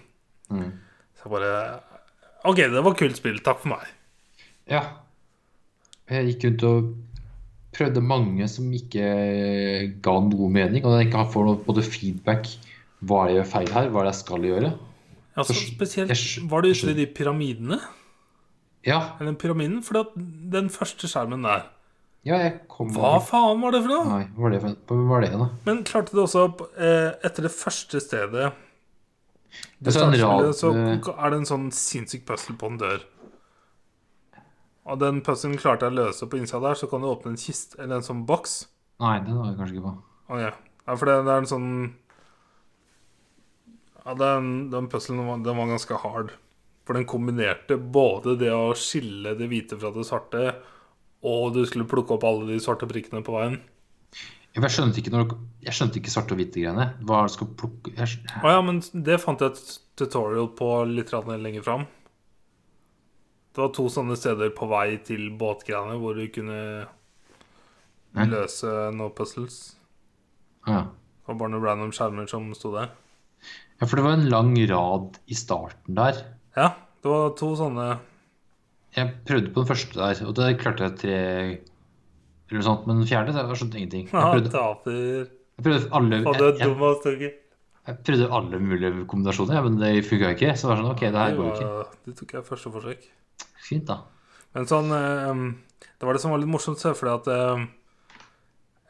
Mm. 0.51 0.71
Så 1.15 1.23
jeg 1.25 1.31
bare 1.31 1.79
OK, 2.45 2.55
det 2.57 2.83
var 2.83 2.93
kult 2.93 3.15
spill. 3.17 3.39
Takk 3.39 3.59
for 3.59 3.69
meg. 3.69 3.85
Ja. 4.69 4.83
Jeg 6.09 6.35
gikk 6.37 6.43
rundt 6.45 6.63
og 6.63 6.93
prøvde 7.73 8.01
mange 8.05 8.47
som 8.47 8.69
ikke 8.71 10.01
ga 10.01 10.19
noe 10.21 10.49
mening, 10.49 10.85
og 10.85 10.99
jeg 10.99 11.09
ikke 11.09 11.25
får 11.25 11.33
fått 11.33 11.45
noe 11.49 11.63
både 11.65 11.83
feedback 11.83 12.45
hva 13.05 13.21
er 13.23 13.27
det 13.27 13.35
jeg 13.35 13.39
gjør 13.41 13.51
feil 13.51 13.71
her, 13.75 13.89
hva 13.91 14.01
er 14.01 14.07
det 14.07 14.13
jeg 14.13 14.21
skal 14.23 14.49
gjøre. 14.49 14.73
Altså, 15.35 15.53
Så- 15.53 15.75
spesielt 15.75 16.49
Var 16.49 16.61
du 16.61 16.69
ute 16.69 16.91
i 16.91 16.93
de 16.93 17.05
pyramidene? 17.07 17.79
Ja, 18.85 19.17
Eller 19.19 19.33
pyramiden? 19.33 19.83
For 19.83 20.05
den 20.15 20.69
første 20.69 21.07
skjermen 21.07 21.43
der 21.43 21.65
ja 22.25 22.37
Hva 22.79 23.19
faen 23.21 23.61
var 23.61 23.71
det 23.71 23.83
for 23.85 23.91
noe? 23.91 24.05
Nei, 24.09 24.23
hva 24.33 24.41
var 24.47 24.53
det 24.55 24.61
for 24.87 25.01
var 25.09 25.21
det, 25.21 25.31
da? 25.37 25.49
Men 25.67 25.83
klarte 25.83 26.11
du 26.11 26.23
også 26.23 26.45
opp 26.49 26.61
eh, 26.73 27.11
Etter 27.23 27.45
det 27.45 27.51
første 27.53 28.01
stedet 28.01 28.53
Det 29.79 29.91
er 29.91 29.97
sånn 29.99 30.15
starter 30.15 30.47
rad, 30.47 30.55
så 30.57 30.71
er 30.73 31.29
det 31.29 31.37
en 31.37 31.45
sånn 31.45 31.67
sinnssyk 31.71 32.25
puzzle 32.25 32.57
på 32.59 32.67
en 32.71 32.79
dør. 32.81 33.03
Og 34.85 34.99
den 34.99 35.21
puzzlen 35.23 35.55
klarte 35.57 35.87
jeg 35.87 35.93
å 35.93 35.99
løse 36.01 36.27
på 36.27 36.37
innsida 36.39 36.59
der, 36.65 36.75
så 36.75 36.89
kan 36.91 37.01
du 37.01 37.07
åpne 37.07 37.31
en 37.33 37.39
kiste 37.39 37.79
eller 37.79 38.01
en 38.01 38.05
sånn 38.05 38.25
boks. 38.27 38.65
Nei, 38.99 39.19
den 39.23 39.37
var 39.37 39.47
jeg 39.47 39.57
kanskje 39.61 39.77
ikke 39.77 39.85
på. 39.85 39.93
Okay. 40.27 40.49
ja, 40.49 40.95
for 40.97 41.05
det, 41.09 41.15
det 41.23 41.33
er 41.37 41.43
en 41.45 41.49
sånn 41.53 41.69
Ja, 44.05 44.13
den, 44.13 44.69
den 44.69 44.89
puzzlen 44.89 45.23
var, 45.25 45.39
den 45.41 45.57
var 45.57 45.69
ganske 45.71 45.97
hard. 45.97 46.33
For 46.85 46.97
den 46.97 47.07
kombinerte 47.09 47.77
både 47.77 48.35
det 48.37 48.51
å 48.53 48.75
skille 48.77 49.33
det 49.37 49.47
hvite 49.49 49.77
fra 49.81 49.89
det 49.95 50.05
svarte, 50.05 50.43
og 51.25 51.55
du 51.55 51.63
skulle 51.65 51.89
plukke 51.89 52.13
opp 52.13 52.27
alle 52.27 52.45
de 52.51 52.59
svarte 52.61 52.85
prikkene 52.89 53.23
på 53.25 53.33
veien. 53.33 53.57
Jeg 54.55 54.71
skjønte 54.71 55.01
ikke, 55.01 55.11
når, 55.11 55.33
jeg 55.65 55.75
skjønte 55.75 55.99
ikke 55.99 56.11
svarte 56.13 56.35
og 56.35 56.39
hvite 56.39 56.61
greiene. 56.61 56.85
Hva 57.03 57.23
er 57.23 57.27
det 57.27 57.33
skal 57.33 57.49
plukke 57.59 57.91
jeg, 57.97 58.19
Å 58.39 58.53
ja, 58.53 58.61
men 58.63 58.79
det 58.93 59.17
fant 59.23 59.41
jeg 59.43 59.51
et 59.51 59.73
tutorial 59.99 60.51
på 60.55 60.69
litt 60.87 61.11
lenger 61.11 61.65
fram. 61.65 61.87
Det 63.55 63.63
var 63.63 63.73
to 63.75 63.87
sånne 63.91 64.15
steder 64.19 64.53
på 64.55 64.67
vei 64.67 64.99
til 65.03 65.31
båtgreiene 65.39 65.97
hvor 65.99 66.15
du 66.15 66.27
kunne 66.31 66.61
løse 68.15 68.71
noen 68.95 69.15
puzzles. 69.15 69.75
ja. 70.67 70.85
Det 71.25 71.33
var 71.33 71.39
bare 71.39 71.51
noen 71.55 71.65
random 71.65 71.91
skjermer 71.95 72.27
som 72.29 72.51
sto 72.53 72.69
der. 72.75 72.91
Ja, 73.81 73.85
for 73.87 73.95
det 73.99 74.03
var 74.05 74.13
en 74.17 74.29
lang 74.31 74.53
rad 74.69 75.17
i 75.27 75.35
starten 75.37 75.95
der. 75.97 76.19
Ja, 76.55 76.69
det 77.03 77.11
var 77.11 77.33
to 77.37 77.49
sånne 77.59 77.87
Jeg 78.95 79.11
prøvde 79.27 79.51
på 79.51 79.61
den 79.63 79.67
første 79.67 79.97
der, 79.99 80.21
og 80.29 80.35
det 80.37 80.53
klarte 80.61 80.85
jeg 80.87 80.95
tre 81.01 81.15
eller 82.45 82.59
noe 82.61 82.65
sånt, 82.67 82.85
men 82.87 83.01
den 83.01 83.09
fjerde, 83.09 83.33
jeg 83.35 83.57
skjønte 83.59 83.75
jeg 83.79 83.83
ingenting. 83.83 84.05
Jeg 84.07 84.13
Ja, 84.15 84.29
prøvde, 84.31 84.51
taper. 84.53 84.99
jeg 85.57 85.65
prøvde 85.65 85.89
alle, 85.97 86.19
jeg, 86.21 86.25
jeg, 87.25 87.31
jeg 87.89 87.97
prøvde 88.05 88.27
alle 88.37 88.59
mulige 88.61 89.05
kombinasjoner, 89.11 89.57
ja, 89.57 89.61
men 89.65 89.77
det 89.81 89.91
funka 90.05 90.29
ikke. 90.35 90.51
Så 90.55 90.67
det 90.67 90.71
var 90.71 90.79
sånn, 90.83 90.91
ok, 90.93 91.03
det 91.09 91.21
her 91.23 91.35
går 91.35 91.45
jo 91.49 91.55
ikke. 91.55 91.99
Det 92.05 92.15
tok 92.21 92.33
jeg 92.37 92.45
første 92.47 92.71
forsøk. 92.77 93.07
Fint, 93.65 93.87
da. 93.89 93.97
Men 94.55 94.69
sånn 94.69 94.93
eh, 94.95 95.41
Det 95.99 96.05
var 96.07 96.15
det 96.15 96.21
som 96.23 96.31
var 96.31 96.39
litt 96.39 96.51
morsomt, 96.53 96.79
fordi 96.79 97.11
at 97.17 97.27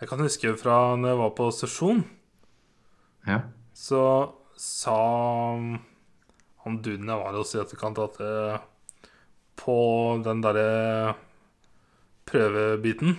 Jeg 0.02 0.10
kan 0.12 0.20
huske 0.22 0.52
fra 0.60 0.78
når 1.00 1.10
jeg 1.14 1.22
var 1.24 1.32
på 1.40 1.48
sesjon, 1.56 2.04
Ja. 3.26 3.40
så 3.74 4.02
sa 4.60 4.96
han 6.66 6.78
duden 6.82 7.12
jeg 7.12 7.22
var 7.22 7.38
hos 7.38 7.54
i 7.56 7.62
etterkant, 7.62 8.00
at 8.02 8.20
eh, 8.24 8.58
på 9.60 9.76
den 10.26 10.42
derre 10.44 11.16
prøvebiten, 12.30 13.16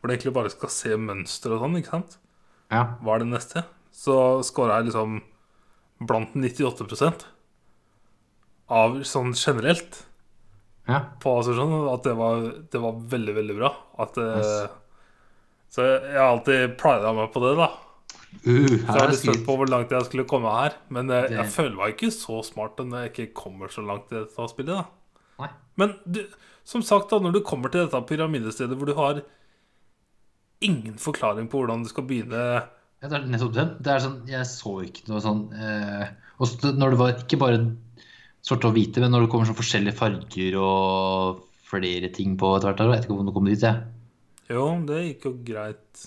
hvor 0.00 0.08
du 0.08 0.14
egentlig 0.14 0.34
bare 0.36 0.52
skal 0.52 0.72
se 0.72 0.96
mønster 1.00 1.54
og 1.54 1.62
sånn, 1.64 1.76
ikke 1.80 1.92
sant, 1.92 2.16
ja. 2.72 2.82
hva 3.02 3.16
er 3.16 3.24
det 3.24 3.30
neste? 3.34 3.64
Så 3.96 4.16
scora 4.46 4.80
jeg 4.80 4.90
liksom 4.90 5.20
blant 6.06 6.34
98% 6.36 7.26
av 8.76 9.00
sånn 9.06 9.32
generelt 9.38 10.02
Ja. 10.86 11.00
på 11.22 11.32
assosiasjon 11.40 11.88
At 11.90 12.04
det 12.06 12.12
var, 12.18 12.42
det 12.70 12.80
var 12.82 12.98
veldig, 13.14 13.34
veldig 13.34 13.54
bra. 13.58 13.70
At, 13.98 14.18
eh, 14.18 14.36
Yes. 14.36 14.70
Så 15.76 15.82
jeg 15.82 16.14
har 16.14 16.30
alltid 16.30 16.76
prida 16.78 17.12
meg 17.12 17.32
på 17.34 17.40
det, 17.42 17.56
da. 17.58 17.66
Uh, 18.44 18.66
Så 18.68 18.76
jeg 18.76 19.00
har 19.00 19.12
skryt. 19.16 19.44
på 19.46 19.56
hvor 19.58 19.70
langt 19.70 19.90
jeg 19.94 20.06
skulle 20.08 20.26
komme 20.28 20.50
her. 20.52 20.76
Men 20.92 21.08
jeg, 21.12 21.30
jeg 21.34 21.52
føler 21.54 21.76
meg 21.78 21.94
ikke 21.94 22.10
så 22.14 22.42
smart 22.46 22.78
når 22.82 23.06
jeg 23.06 23.12
ikke 23.14 23.28
kommer 23.42 23.72
så 23.72 23.84
langt 23.86 24.12
i 24.12 24.18
dette 24.20 24.48
spillet. 24.52 24.76
da 24.76 24.84
Nei. 25.42 25.50
Men 25.76 25.94
du, 26.08 26.22
som 26.66 26.82
sagt, 26.82 27.10
da 27.10 27.18
når 27.22 27.36
du 27.38 27.40
kommer 27.46 27.72
til 27.72 27.84
dette 27.86 28.00
pyramidestedet 28.08 28.76
hvor 28.78 28.88
du 28.88 28.94
har 28.98 29.22
ingen 30.64 30.96
forklaring 31.00 31.50
på 31.52 31.60
hvordan 31.60 31.82
du 31.84 31.90
skal 31.90 32.06
begynne 32.08 32.44
Ja, 33.02 33.08
det 33.10 33.18
er 33.18 33.26
nettopp 33.28 33.52
det. 33.56 33.66
Det 33.84 33.92
er 33.92 34.04
sånn, 34.06 34.20
jeg 34.30 34.46
så 34.48 34.72
ikke 34.86 35.04
noe 35.10 35.20
sånn 35.20 35.42
eh, 35.52 36.06
Og 36.40 36.64
når 36.78 36.94
det 36.94 37.00
var 37.02 37.12
ikke 37.20 37.40
bare 37.42 37.58
svarte 38.46 38.70
og 38.70 38.76
hvite, 38.78 39.02
men 39.02 39.12
når 39.12 39.26
det 39.26 39.30
kommer 39.34 39.48
sånn 39.50 39.58
forskjellige 39.58 39.98
farger 39.98 40.56
og 40.62 41.42
flere 41.66 42.08
ting 42.14 42.36
på 42.40 42.54
etter 42.56 42.70
hvert 42.70 42.80
Jeg 42.84 42.92
vet 42.94 43.04
ikke 43.08 43.18
om 43.18 43.28
det 43.28 43.34
kom 43.36 43.48
dit, 43.50 43.64
jeg. 43.66 43.82
Jo, 44.48 44.66
det 44.88 45.00
gikk 45.10 45.26
jo 45.28 45.34
greit, 45.44 46.06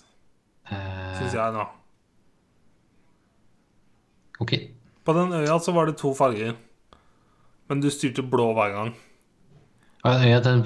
Eh, 0.69 1.14
syns 1.18 1.34
jeg, 1.34 1.53
da. 1.56 1.64
Ok. 4.40 4.53
På 5.06 5.14
den 5.18 5.34
øya 5.40 5.60
så 5.60 5.74
var 5.76 5.86
det 5.90 5.98
to 5.98 6.14
farger. 6.18 6.56
Men 7.70 7.82
du 7.82 7.90
styrte 7.94 8.24
blå 8.26 8.49
hver 8.57 8.72
gang. 8.74 8.94
Ja, 10.06 10.14
ja, 10.26 10.40
den, 10.41 10.64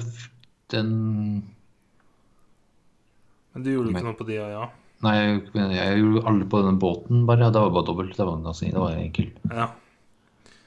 den 0.72 0.90
Men 3.52 3.62
du 3.62 3.70
gjorde 3.72 3.92
Men- 3.92 4.00
ikke 4.02 4.08
noe 4.10 4.18
på 4.18 4.26
de 4.28 4.38
øya. 4.42 4.64
Nei, 5.04 5.14
jeg, 5.20 5.40
jeg 5.76 5.98
gjorde 6.00 6.22
alle 6.30 6.46
på 6.48 6.60
den 6.64 6.78
båten, 6.80 7.24
bare. 7.28 7.50
Det 7.52 7.60
var 7.60 7.70
bare 7.74 7.86
dobbelt. 7.86 8.16
Det 8.16 8.24
var 8.24 8.38
ganske 8.40 8.70
det 8.72 8.80
var 8.80 8.94
enkelt. 8.96 9.34
Ja. 9.50 9.66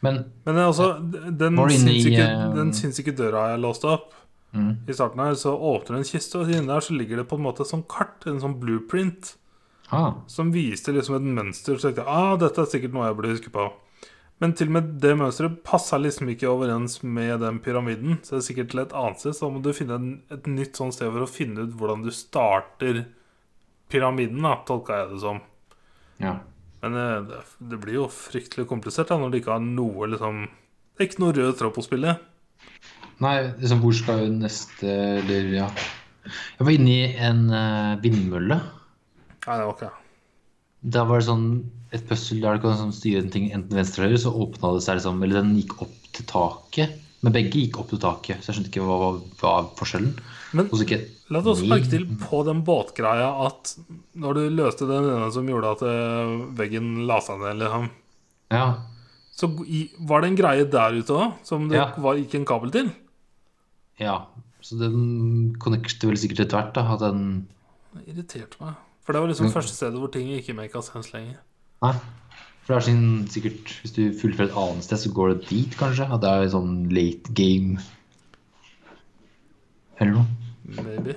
Men 0.05 0.19
Men 0.45 0.55
altså, 0.61 0.91
den 1.01 1.57
sinnssyke, 1.57 2.21
eh, 2.21 2.53
den 2.53 2.71
sinnssyke 2.73 3.15
døra 3.17 3.47
jeg 3.55 3.63
låste 3.63 3.89
opp 3.89 4.13
mm, 4.53 4.85
i 4.87 4.93
starten 4.93 5.19
her, 5.23 5.33
så 5.33 5.55
åpner 5.57 5.97
en 5.97 6.03
kiste, 6.05 6.37
og 6.37 6.51
inni 6.53 6.67
der 6.69 6.79
så 6.85 6.93
ligger 6.93 7.17
det 7.17 7.27
på 7.27 7.35
en 7.39 7.43
måte 7.47 7.61
et 7.65 7.71
sånt 7.71 7.87
kart, 7.89 8.27
en 8.27 8.39
sånn 8.39 8.59
blueprint, 8.61 9.33
ah, 9.95 10.21
som 10.27 10.53
viste 10.53 10.93
liksom 10.95 11.17
et 11.19 11.27
mønster. 11.39 11.77
Så 11.77 11.89
tenkte 11.89 12.05
jeg 12.05 12.11
ah, 12.11 12.37
dette 12.39 12.63
er 12.63 12.71
sikkert 12.71 12.95
noe 12.95 13.09
jeg 13.09 13.19
burde 13.19 13.35
huske 13.35 13.53
på. 13.53 13.67
Men 14.37 14.53
til 14.53 14.69
og 14.69 14.75
med 14.75 14.89
det 15.01 15.15
mønsteret 15.17 15.61
passa 15.65 15.97
liksom 15.97 16.29
ikke 16.29 16.49
overens 16.51 16.99
med 17.01 17.39
den 17.41 17.57
pyramiden. 17.63 18.19
Så 18.21 18.35
det 18.35 18.41
er 18.41 18.47
sikkert 18.51 18.73
til 18.73 18.83
et 18.83 18.97
annet 18.97 19.23
sted, 19.23 19.37
så 19.37 19.49
må 19.49 19.63
du 19.65 19.71
finne 19.73 19.97
en, 19.97 20.11
et 20.33 20.49
nytt 20.51 20.77
sånt 20.77 20.93
sted 20.93 21.09
for 21.09 21.25
å 21.25 21.29
finne 21.29 21.65
ut 21.65 21.73
hvordan 21.79 22.05
du 22.05 22.11
starter 22.13 23.07
pyramiden, 23.89 24.43
da, 24.43 24.59
tolka 24.67 25.01
jeg 25.01 25.11
det 25.15 25.23
som. 25.23 25.41
ja. 26.21 26.37
Men 26.83 26.93
eh, 26.93 27.21
det, 27.25 27.39
det 27.71 27.79
blir 27.81 27.95
jo 27.95 28.07
fryktelig 28.13 28.67
komplisert 28.69 29.09
da, 29.09 29.15
når 29.17 29.31
du 29.33 29.39
ikke 29.39 29.55
har 29.55 29.63
noe 29.63 30.09
liksom 30.11 30.43
Det 30.45 31.01
er 31.01 31.07
ikke 31.07 31.23
noe 31.23 31.33
rød 31.33 31.55
tråd 31.57 31.73
på 31.73 31.83
spillet. 31.85 32.19
Nei, 33.25 33.37
liksom, 33.57 33.81
hvor 33.81 33.95
skal 33.97 34.21
jo 34.21 34.33
neste 34.35 34.91
Eller, 35.23 35.49
ja. 35.55 35.71
Jeg 36.27 36.67
var 36.67 36.73
inne 36.75 36.93
i 36.93 37.07
en 37.23 37.47
uh, 37.49 37.97
vindmølle. 38.03 38.59
Nei, 39.47 39.57
det 39.57 39.65
var 39.65 39.75
ikke 39.77 39.91
Da 40.93 41.03
var 41.09 41.19
det 41.21 41.27
sånn 41.27 41.47
et 41.95 42.03
puzzle 42.09 42.41
der 42.43 42.57
du 42.57 42.65
kan 42.65 42.77
sånn 42.77 42.93
styre 42.95 43.23
en 43.23 43.29
ting 43.31 43.45
enten 43.55 43.77
venstre 43.79 44.03
eller 44.03 44.17
høyre, 44.17 44.23
så 44.25 44.33
åpna 44.35 44.73
det 44.75 44.83
seg 44.83 44.97
liksom 44.99 45.21
Eller 45.23 45.39
den 45.41 45.53
gikk 45.61 45.77
opp 45.85 46.09
til 46.17 46.25
taket. 46.27 46.97
Men 47.23 47.33
begge 47.33 47.57
gikk 47.63 47.79
opp 47.81 47.89
til 47.89 48.01
taket, 48.03 48.43
så 48.43 48.51
jeg 48.51 48.57
skjønte 48.59 48.69
ikke 48.73 48.83
hva 48.85 48.97
hva 49.39 49.53
var 49.55 49.69
forskjellen. 49.79 50.11
Men 50.53 50.67
ikke 50.69 50.99
la 51.33 51.39
oss 51.41 51.63
merke 51.65 51.89
til 51.91 52.05
på 52.21 52.43
den 52.45 52.61
båtgreia 52.67 53.31
at 53.47 53.73
når 54.15 54.37
du 54.37 54.43
løste 54.59 54.85
den 54.87 55.07
ene 55.15 55.31
som 55.33 55.47
gjorde 55.49 55.71
at 55.75 55.81
eh, 55.89 56.35
veggen 56.59 56.91
la 57.09 57.17
seg 57.25 57.41
ned, 57.41 57.57
liksom, 57.63 57.89
Ja. 58.53 58.67
så 59.35 59.49
var 60.07 60.21
det 60.21 60.29
en 60.29 60.37
greie 60.39 60.69
der 60.71 60.95
ute 61.01 61.17
òg 61.17 61.33
som 61.43 61.67
det 61.69 61.75
Ja. 61.77 61.91
var, 61.97 62.15
gikk 62.15 62.35
en 62.35 62.45
kabel 62.45 62.71
til? 62.71 62.91
ja. 63.99 64.25
Så 64.61 64.75
den 64.79 65.55
connecter 65.61 66.07
vel 66.09 66.17
sikkert 66.17 66.39
etter 66.45 66.57
hvert, 66.57 66.73
da. 66.73 66.81
At 66.93 66.99
den 66.99 67.47
Det 67.93 68.07
irriterte 68.09 68.57
meg. 68.59 68.75
For 69.07 69.15
det 69.15 69.21
var 69.23 69.29
liksom 69.31 69.47
Mm. 69.47 69.53
første 69.55 69.71
stedet 69.75 69.95
hvor 70.01 70.11
ting 70.11 70.27
ikke 70.35 70.53
make 70.57 70.81
sense 70.83 71.13
lenger. 71.15 71.37
Nei. 71.81 71.93
For 72.65 72.73
det 72.73 72.75
er 72.75 72.85
sin, 72.89 73.27
sikkert 73.31 73.69
Hvis 73.81 73.93
du 73.95 74.01
fullfører 74.19 74.49
et 74.49 74.57
annet 74.59 74.83
sted, 74.83 74.97
så 74.99 75.11
går 75.15 75.29
det 75.33 75.47
dit, 75.49 75.77
kanskje. 75.79 76.09
At 76.11 76.19
det 76.19 76.29
er 76.29 76.49
sånn 76.51 76.89
late 76.91 77.31
game 77.33 77.79
eller 80.01 80.11
noe. 80.13 80.25
Maybe. 80.83 81.15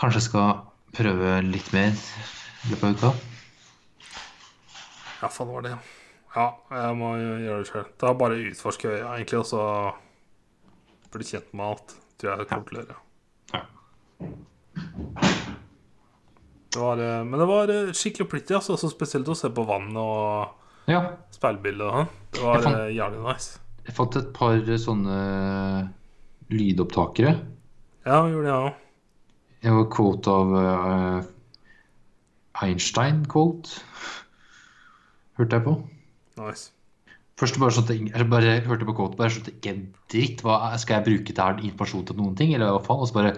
Kanskje 0.00 0.20
jeg 0.20 0.26
skal 0.28 0.60
prøve 0.96 1.32
litt 1.50 1.72
mer 1.76 1.92
i 1.96 2.70
løpet 2.70 2.84
av 2.84 2.94
uka. 2.96 3.10
Ja, 5.22 5.28
faen 5.28 5.50
var 5.52 5.62
det. 5.66 5.74
Ja, 6.36 6.46
jeg 6.70 6.96
må 6.96 7.10
gjøre 7.18 7.58
det 7.64 7.68
sjøl. 7.72 7.88
Da 8.00 8.12
bare 8.16 8.38
utforske 8.50 8.88
øya, 8.92 9.10
egentlig, 9.18 9.40
og 9.42 9.46
så 9.50 9.64
bli 11.12 11.24
kjent 11.26 11.52
med 11.52 11.66
alt. 11.66 11.96
Tror 12.20 12.36
jeg 12.38 12.48
kommer 12.48 12.68
til 12.68 12.78
å 12.78 12.84
gjøre. 12.84 12.96
Ja. 13.54 13.62
Det 16.70 16.78
var, 16.78 16.98
eh, 16.98 17.24
men 17.24 17.40
det 17.40 17.46
var 17.50 17.72
eh, 17.74 17.92
skikkelig 17.96 18.28
plittig, 18.30 18.54
altså. 18.58 18.76
Så 18.78 18.92
spesielt 18.92 19.28
å 19.28 19.34
se 19.38 19.50
på 19.54 19.64
vann 19.66 19.90
og 19.98 20.90
ja. 20.90 21.02
speilbilde 21.34 21.88
sånn. 21.90 22.12
Det 22.30 22.44
var 22.46 22.62
Jeg 22.62 22.76
eh, 22.76 22.92
jævlig 23.00 23.24
nice. 23.24 23.58
Jeg 23.88 23.96
fant 23.96 24.18
et 24.20 24.30
par 24.36 24.60
sånne 24.84 25.18
lydopptakere. 26.50 27.34
Ja, 28.06 28.22
gjorde 28.30 28.46
det, 28.46 28.52
jeg 28.52 28.68
òg. 28.68 28.86
Jeg 29.60 29.76
var 29.76 29.88
quote 29.92 30.32
av 30.32 30.52
uh, 30.56 31.16
Einstein-quote. 32.64 33.82
Hørte 35.40 35.58
jeg 35.58 35.66
på. 35.66 35.74
Nice. 36.40 36.70
Først 37.40 37.58
bare 37.60 37.74
sånn 37.76 37.86
at 37.88 37.92
jeg, 37.92 38.06
jeg 38.12 38.28
bare 38.30 38.54
hørte 38.68 38.88
på 38.88 38.94
quote, 38.96 39.18
bare 39.18 39.32
skjønte 39.34 39.52
ikke 39.56 39.74
en 39.74 39.84
dritt. 40.12 40.44
Hva, 40.44 40.60
skal 40.80 41.00
jeg 41.00 41.08
bruke 41.08 41.34
det 41.34 41.44
her 41.44 41.60
informasjon 41.64 42.06
til 42.08 42.20
noen 42.20 42.38
ting, 42.38 42.54
eller 42.56 42.72
hva 42.76 42.82
faen? 42.84 43.02
Og 43.02 43.10
så 43.10 43.16
bare 43.16 43.34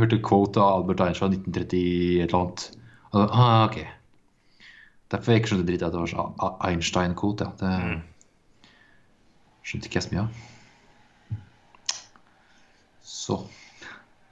hørte 0.00 0.22
quote 0.24 0.60
av 0.60 0.78
Albert 0.80 1.02
Einstein 1.04 1.34
1930 1.36 2.22
et 2.22 2.30
eller 2.30 2.38
annet. 2.38 2.64
Og 3.12 3.18
da, 3.20 3.26
ah, 3.32 3.64
ok. 3.66 3.78
Derfor 5.12 5.32
jeg 5.34 5.42
ikke 5.42 5.50
skjønte 5.52 5.68
dritt 5.68 5.82
at 5.84 5.92
det 5.92 6.00
var 6.00 6.54
Einstein-quote. 6.64 7.44
Ja. 7.44 7.52
Det 7.60 7.74
skjønte 9.68 9.90
ikke 9.90 10.00
jeg 10.00 10.06
så 10.06 10.14
mye 10.14 10.24
av. 10.24 10.30
Så 13.02 13.36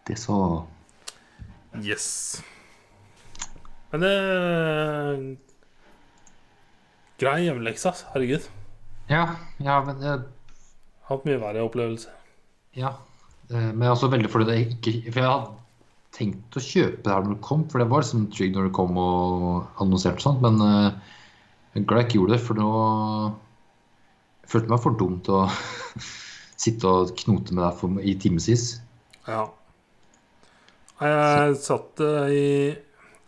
Det 0.08 0.16
så 0.18 0.36
Yes. 1.84 2.42
Men 3.92 4.00
det 4.02 5.38
Grei 7.20 7.44
hjemmelekse. 7.44 7.92
Herregud. 8.14 8.48
Ja, 9.10 9.36
ja, 9.60 9.76
men 9.84 10.00
jeg, 10.02 10.24
Hatt 11.10 11.24
mye 11.28 11.40
verre 11.42 11.62
opplevelse. 11.66 12.08
ja. 12.78 12.94
Eh, 13.50 13.70
Men 13.72 13.82
jeg 13.84 13.90
er 13.90 13.96
også 13.96 14.10
veldig 14.12 14.30
fornøyd 14.32 14.52
at 14.52 14.58
jeg 14.58 14.68
ikke 14.76 15.12
For 15.12 15.20
jeg 15.22 15.30
hadde 15.30 15.56
tenkt 16.16 16.56
å 16.58 16.62
kjøpe 16.64 17.04
det 17.06 17.12
her 17.14 17.22
når 17.22 17.36
det 17.36 17.44
kom, 17.46 17.60
for 17.70 17.78
det 17.78 17.86
var 17.90 18.02
liksom 18.02 18.24
trygg 18.34 18.56
når 18.56 18.64
det 18.66 18.74
kom 18.74 18.96
og 18.98 19.82
annonserte 19.82 20.24
sånt, 20.24 20.40
men 20.42 20.56
eh, 20.64 20.88
jeg 21.70 21.84
er 21.84 21.86
glad 21.86 22.02
jeg 22.02 22.08
ikke 22.08 22.18
gjorde 22.18 22.34
det, 22.34 22.40
for 22.42 22.58
nå 22.58 22.70
jeg 24.40 24.50
følte 24.50 24.72
meg 24.72 24.82
for 24.82 24.98
dum 24.98 25.20
til 25.22 25.36
å 25.38 25.44
sitte 26.64 26.90
og 26.90 27.12
knote 27.22 27.54
med 27.54 27.62
deg 27.62 27.78
for, 27.78 28.00
i 28.02 28.16
timevis. 28.18 28.64
Ja. 29.28 29.44
Jeg 31.00 31.54
satt 31.62 32.02
eh, 32.04 32.34
i 32.34 32.48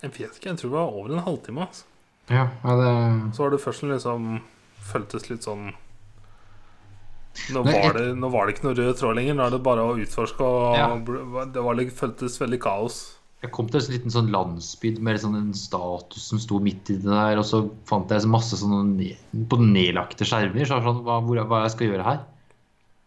Jeg 0.02 0.10
vet 0.10 0.34
ikke, 0.34 0.50
jeg 0.50 0.58
tror 0.58 0.72
det 0.72 0.74
var 0.74 0.98
over 0.98 1.14
en 1.14 1.24
halvtime. 1.28 1.68
Altså. 1.68 1.86
Ja, 2.34 2.48
ja, 2.64 2.74
det 2.82 2.90
Så 3.36 3.44
var 3.44 3.54
det 3.54 3.62
først 3.62 3.84
som 3.84 3.94
liksom 3.94 4.28
føltes 4.90 5.30
litt 5.30 5.46
sånn 5.46 5.70
nå 7.54 7.62
var, 7.64 7.96
det, 7.96 8.04
nå 8.18 8.28
var 8.32 8.46
det 8.46 8.54
ikke 8.56 8.66
noe 8.68 8.76
rød 8.78 8.98
tråd 9.00 9.16
lenger. 9.18 9.36
Nå 9.38 9.46
er 9.46 9.54
det 9.56 9.62
bare 9.64 9.84
å 9.88 9.96
utforske. 9.98 10.44
Og 10.44 10.76
Ja. 10.76 10.88
det 11.54 11.62
var, 11.64 11.82
føltes 12.02 12.38
veldig 12.40 12.60
kaos. 12.62 13.00
Jeg 13.42 13.50
kom 13.50 13.66
til 13.66 13.80
en 13.80 13.90
liten 13.90 14.12
sånn 14.14 14.28
landsby 14.30 14.92
med 15.02 15.18
sånn 15.18 15.34
en 15.34 15.54
status 15.58 16.28
som 16.30 16.38
sto 16.38 16.60
midt 16.62 16.92
i 16.94 16.98
det 17.02 17.10
der, 17.10 17.40
og 17.40 17.44
så 17.48 17.64
fant 17.90 18.12
jeg 18.14 18.28
masse 18.30 18.54
sånne 18.60 19.16
på 19.50 19.58
nedlagte 19.58 20.22
skjermer. 20.28 20.62
Så 20.68 20.78
sånn, 20.84 21.00
hva, 21.02 21.16
hvor, 21.26 21.40
hva 21.50 21.64
jeg 21.64 21.74
skal 21.74 21.90
gjøre 21.90 22.06
her? 22.06 22.20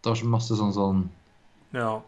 Det 0.04 0.12
var 0.12 0.20
så 0.20 0.28
masse 0.34 0.58
sånn 0.60 0.76
sånn 0.76 1.06
Ja. 1.74 2.02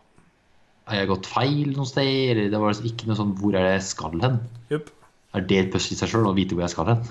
Har 0.87 0.95
jeg 0.99 1.07
gått 1.09 1.25
feil 1.31 1.71
noe 1.75 1.87
sted? 1.87 2.11
Eller 2.33 2.51
det 2.51 2.59
var 2.59 2.71
liksom 2.73 2.85
ikke 2.91 3.07
noe 3.09 3.17
sånn 3.19 3.33
Hvor 3.39 3.55
er 3.57 3.65
det 3.65 3.71
jeg 3.77 3.87
skal 3.89 4.19
hen? 4.21 4.37
Yep. 4.71 4.91
Er 5.35 5.41
det 5.47 5.57
et 5.63 5.71
puzzle 5.73 5.95
i 5.95 5.99
seg 5.99 6.11
sjøl 6.11 6.27
å 6.29 6.35
vite 6.35 6.55
hvor 6.55 6.63
jeg 6.67 6.75
skal 6.75 6.91
hen? 6.91 7.01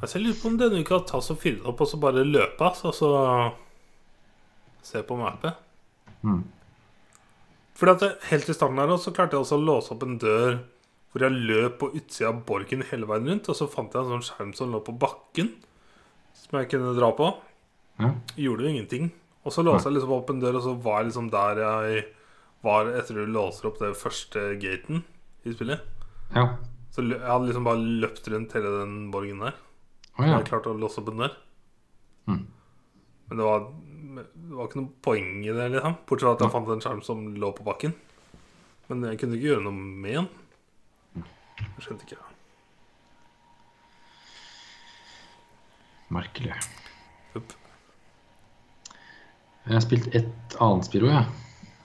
Altså, 0.00 0.16
jeg 0.16 0.24
lurer 0.24 0.38
på 0.40 0.48
om 0.48 0.58
denne 0.60 0.80
uka 0.80 1.02
ta 1.08 1.20
så 1.24 1.36
fylle 1.36 1.66
opp 1.68 1.82
og 1.84 1.88
så 1.90 2.00
bare 2.00 2.24
løpe, 2.24 2.64
altså, 2.64 2.92
så 2.96 3.10
se 4.84 5.02
på 5.04 5.18
mappet. 5.20 5.58
Mm. 6.24 6.42
Fordi 7.76 7.96
at 7.96 8.26
Helt 8.30 8.48
i 8.48 8.56
starten 8.56 8.80
her 8.80 8.92
så 9.00 9.12
klarte 9.16 9.36
jeg 9.36 9.44
også 9.44 9.56
å 9.60 9.64
låse 9.64 9.92
opp 9.94 10.04
en 10.04 10.18
dør 10.20 10.60
hvor 11.10 11.24
jeg 11.24 11.42
løp 11.48 11.78
på 11.80 11.88
utsida 11.98 12.28
av 12.30 12.42
borgen 12.46 12.84
hele 12.86 13.08
veien 13.10 13.26
rundt. 13.26 13.48
Og 13.50 13.56
så 13.58 13.66
fant 13.70 13.94
jeg 13.94 14.04
en 14.04 14.12
sånn 14.14 14.26
skjerm 14.28 14.52
som 14.54 14.70
lå 14.70 14.78
på 14.86 14.94
bakken, 15.00 15.48
som 16.38 16.60
jeg 16.60 16.68
kunne 16.70 16.94
dra 16.94 17.08
på. 17.18 17.32
Mm. 17.98 18.14
Gjorde 18.38 18.66
jo 18.66 18.70
ingenting. 18.70 19.10
Og 19.42 19.54
så 19.54 19.64
låste 19.66 19.88
jeg 19.88 19.96
liksom 19.96 20.14
opp 20.14 20.30
en 20.30 20.42
dør, 20.42 20.60
og 20.60 20.66
så 20.66 20.74
var 20.84 21.00
jeg 21.00 21.10
liksom 21.10 21.30
der 21.32 21.62
jeg 21.64 22.04
var 22.62 22.92
etter 22.92 23.16
du 23.16 23.32
låser 23.32 23.70
opp 23.70 23.80
det 23.80 23.94
første 23.98 24.44
gaten 24.60 25.02
i 25.48 25.54
spillet. 25.54 25.82
Ja. 26.36 26.46
Så 26.94 27.02
jeg 27.08 27.18
hadde 27.24 27.48
liksom 27.48 27.66
bare 27.66 27.90
løpt 28.04 28.28
rundt 28.30 28.54
hele 28.54 28.72
den 28.82 28.96
borgen 29.14 29.42
der. 29.42 29.56
Å 30.20 30.26
ja. 30.26 30.38
Jeg 30.38 30.48
klarte 30.50 30.72
å 30.72 30.78
låse 30.78 31.00
opp 31.00 31.10
en 31.12 31.22
dør. 31.24 31.36
Mm. 32.28 32.42
Men 33.30 33.40
det 33.40 33.46
var, 33.46 33.66
det 34.18 34.58
var 34.58 34.68
ikke 34.68 34.80
noe 34.82 35.04
poeng 35.06 35.30
i 35.46 35.54
det, 35.54 35.68
liksom. 35.76 35.96
Bortsett 36.06 36.26
fra 36.26 36.34
at 36.36 36.44
jeg 36.44 36.54
fant 36.56 36.74
en 36.74 36.84
skjerm 36.84 37.02
som 37.06 37.22
lå 37.40 37.52
på 37.56 37.66
bakken. 37.66 37.96
Men 38.90 39.06
jeg 39.06 39.20
kunne 39.22 39.38
ikke 39.38 39.52
gjøre 39.52 39.64
noe 39.68 39.76
med 40.04 40.18
den. 40.18 40.28
Jeg 41.60 41.86
skjønte 41.86 42.08
ikke. 42.08 42.18
Merkelig. 46.10 46.56
Upp. 47.38 47.52
Jeg 49.68 49.76
har 49.76 49.84
spilt 49.84 50.08
et 50.18 50.56
annet 50.58 50.96
òg, 50.98 51.06
jeg. 51.06 51.26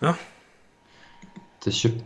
Ja. 0.02 0.16
Det, 1.62 1.74
kjøpt, 1.74 2.02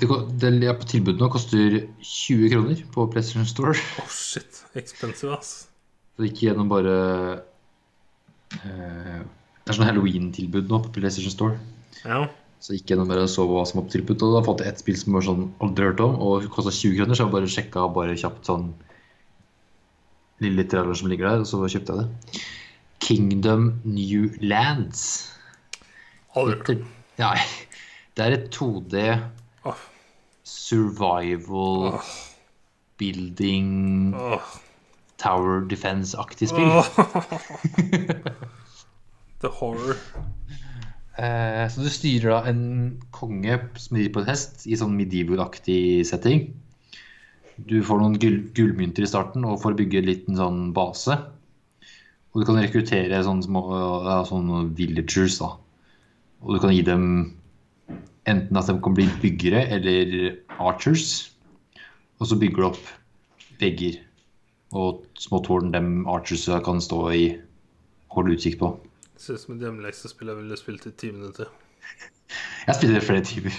det, 0.00 0.08
det 0.40 0.68
er 0.68 0.78
på 0.78 0.88
tilbud 0.90 1.20
nå. 1.20 1.28
Koster 1.32 1.76
20 2.02 2.50
kroner 2.52 2.80
på 2.94 3.06
PlayStation 3.12 3.46
Store. 3.46 3.74
Oh 4.02 4.10
shit. 4.10 4.64
Expensive, 4.74 5.36
ass. 5.36 5.68
Så 6.14 6.22
det 6.22 6.30
gikk 6.32 6.44
gjennom 6.48 6.70
bare 6.70 6.94
eh, 8.62 9.20
Det 9.22 9.70
er 9.70 9.76
sånn 9.76 9.86
halloween-tilbud 9.88 10.70
nå 10.70 10.80
på 10.86 10.94
PlayStation 10.96 11.34
Store. 11.34 11.58
Ja. 12.02 12.24
Så 12.64 12.74
gikk 12.74 12.90
gjennom 12.90 13.10
bare 13.10 13.26
så 13.30 13.44
hva 13.46 13.62
som 13.68 13.80
var 13.80 13.86
på 13.86 13.94
tilbud, 13.96 14.22
og 14.24 14.34
da 14.38 14.42
fant 14.46 14.64
jeg 14.64 14.72
ett 14.72 14.82
spill 14.82 14.98
som 14.98 15.18
var 15.18 15.26
sånn 15.26 15.46
aldri 15.64 15.86
hørt 15.90 16.02
om, 16.04 16.16
og 16.24 16.48
kosta 16.54 16.72
20 16.72 16.98
kroner, 16.98 17.18
så 17.18 17.26
jeg 17.26 17.34
bare 17.34 17.52
sjekka 17.54 17.86
bare 17.94 18.18
kjapt 18.18 18.50
sånn 18.50 18.70
lille 20.42 20.64
trailer 20.70 20.98
som 20.98 21.10
ligger 21.12 21.28
der, 21.28 21.44
og 21.44 21.48
så 21.50 21.60
kjøpte 21.70 21.94
jeg 21.94 22.02
det. 22.02 22.42
Kingdom 23.04 23.68
New 23.84 24.30
Lands. 24.42 25.04
Aldri 26.34 26.56
hørt. 26.56 26.86
Ja, 27.20 27.34
det 28.16 28.26
er 28.26 28.38
et 28.38 28.50
2D 28.54 29.06
Åh. 29.64 29.82
survival 30.44 31.94
oh. 31.94 32.14
building 32.98 34.14
oh. 34.14 34.42
tower 35.16 35.64
defense-aktig 35.68 36.48
spill. 36.48 36.82
The 39.40 39.48
horror. 39.48 39.96
Eh, 41.14 41.64
så 41.70 41.84
du 41.84 41.90
styrer 41.92 42.32
da 42.32 42.40
en 42.50 42.62
konge 43.14 43.58
som 43.78 43.98
rir 43.98 44.10
på 44.12 44.22
en 44.22 44.28
hest 44.28 44.66
i 44.66 44.76
sånn 44.78 44.96
medieval-aktig 44.98 46.02
setting. 46.08 46.48
Du 47.54 47.78
får 47.86 48.00
noen 48.00 48.18
gull, 48.18 48.40
gullmynter 48.56 49.06
i 49.06 49.10
starten 49.10 49.46
og 49.46 49.60
får 49.62 49.76
bygge 49.78 50.00
en 50.00 50.08
liten 50.10 50.38
sånn 50.38 50.60
base. 50.74 51.14
Og 52.34 52.42
du 52.42 52.48
kan 52.48 52.58
rekruttere 52.58 53.22
sånne 53.22 53.46
små 53.46 53.62
sånne 54.26 54.64
villagers, 54.74 55.38
da. 55.38 55.52
Og 56.42 56.56
du 56.56 56.62
kan 56.64 56.74
gi 56.74 56.82
dem 56.82 57.04
enten 58.30 58.58
at 58.58 58.68
de 58.70 58.76
kan 58.82 58.96
bli 58.96 59.06
byggere 59.22 59.66
eller 59.76 60.36
archers. 60.58 61.34
Og 62.20 62.30
så 62.30 62.38
bygger 62.40 62.62
de 62.62 62.68
opp 62.70 62.84
vegger 63.60 64.00
og 64.74 65.04
små 65.20 65.40
tårn 65.46 65.72
dem 65.74 66.06
archers 66.10 66.46
kan 66.66 66.80
stå 66.82 67.00
i 67.14 67.24
og 67.34 68.18
holde 68.18 68.36
utkikk 68.36 68.58
på. 68.62 68.72
Det 69.14 69.22
Ser 69.22 69.38
ut 69.38 69.44
som 69.44 69.54
et 69.54 69.62
hjemmeleksespill 69.62 70.30
jeg 70.30 70.40
ville 70.40 70.58
spilt 70.58 70.86
i 70.90 70.94
ti 70.98 71.12
minutter. 71.14 71.50
Jeg 72.66 72.78
spiller 72.78 72.96
i 72.96 73.04
flere 73.04 73.24
timer. 73.28 73.52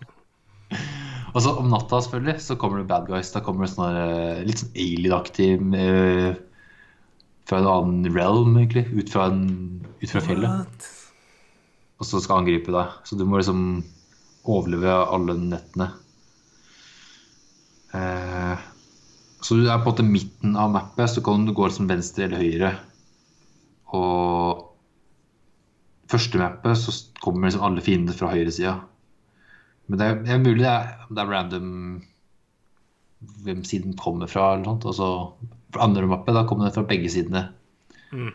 Og 1.34 1.42
så 1.44 1.52
om 1.60 1.68
natta 1.70 2.00
selvfølgelig, 2.02 2.40
så 2.42 2.56
kommer 2.58 2.80
det 2.80 2.88
bad 2.90 3.06
guys. 3.06 3.30
Da 3.34 3.42
kommer 3.44 3.66
det 3.66 3.74
sånne, 3.74 4.06
eh, 4.06 4.40
litt 4.48 4.62
sånn 4.62 4.72
alien-aktig 4.74 5.50
eh, 5.78 6.30
fra 7.46 7.60
en 7.60 7.68
annen 7.70 8.08
realm, 8.16 8.56
egentlig. 8.58 8.88
Ut 8.96 9.12
fra, 9.12 9.28
en, 9.30 9.44
ut 10.00 10.10
fra 10.10 10.24
fjellet. 10.24 10.48
What? 10.48 10.88
Og 12.00 12.08
så 12.08 12.20
skal 12.24 12.40
angripe 12.40 12.72
deg. 12.72 12.94
Så 13.04 13.18
du 13.18 13.26
må 13.28 13.40
liksom 13.40 13.82
overleve 14.48 14.94
alle 15.12 15.36
nettene. 15.36 15.90
Eh, 17.92 18.68
så 19.40 19.56
du 19.56 19.66
er 19.66 19.80
på 19.80 19.90
en 19.90 19.92
måte 19.92 20.06
midten 20.06 20.56
av 20.56 20.72
mappet, 20.72 21.10
så 21.12 21.22
kan 21.24 21.44
du 21.46 21.52
gå 21.56 21.68
liksom 21.68 21.88
venstre 21.90 22.26
eller 22.26 22.44
høyre. 22.44 22.72
Og 23.96 24.66
første 26.10 26.40
mappet 26.40 26.78
så 26.78 26.94
kommer 27.22 27.48
liksom 27.48 27.66
alle 27.66 27.84
fiender 27.84 28.16
fra 28.16 28.32
høyresida. 28.32 28.78
Men 29.90 30.00
det 30.00 30.06
er, 30.06 30.20
det 30.24 30.34
er 30.34 30.44
mulig 30.44 30.62
det 30.62 30.70
er, 30.70 30.92
det 31.10 31.22
er 31.22 31.32
random 31.34 31.70
hvem 33.44 33.64
siden 33.68 33.96
kommer 34.00 34.30
fra, 34.30 34.54
eller 34.54 34.64
noe 34.64 34.76
sånt. 34.76 34.86
Og 34.88 34.94
så 34.96 35.80
andre 35.82 36.08
mappet, 36.10 36.36
da 36.36 36.46
kommer 36.48 36.68
det 36.68 36.76
fra 36.76 36.86
begge 36.88 37.10
sidene. 37.12 37.48
Mm. 38.12 38.32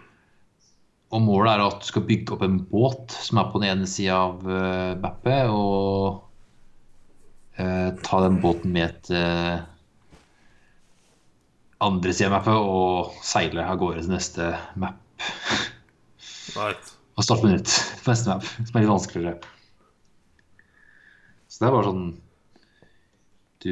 Og 1.15 1.21
målet 1.23 1.53
er 1.53 1.63
at 1.63 1.79
du 1.79 1.87
skal 1.87 2.03
bygge 2.09 2.35
opp 2.35 2.43
en 2.43 2.57
båt 2.67 3.13
som 3.23 3.39
er 3.39 3.51
på 3.51 3.61
den 3.61 3.69
ene 3.71 3.87
sida 3.87 4.17
av 4.25 4.41
uh, 4.43 4.97
mappet, 4.99 5.47
og 5.47 6.25
uh, 7.59 7.89
ta 8.03 8.19
den 8.25 8.41
båten 8.43 8.73
med 8.75 8.97
til 9.07 9.61
andre 11.85 12.15
sida 12.15 12.27
av 12.31 12.35
mappet 12.37 12.67
og 12.75 13.15
seile 13.23 13.63
av 13.63 13.79
gårde 13.79 14.03
til 14.03 14.15
neste 14.15 14.49
map. 14.81 14.99
Right. 16.55 16.91
Og 17.15 17.23
starte 17.23 17.45
på 17.45 17.51
nytt 17.53 17.71
på 18.03 18.11
neste 18.11 18.33
map, 18.33 18.47
som 18.57 18.75
er 18.75 18.83
litt 18.83 18.91
vanskeligere. 18.91 19.53
Så 21.47 21.61
det 21.61 21.69
er 21.69 21.75
bare 21.77 21.87
sånn 21.87 22.07
Du 23.63 23.71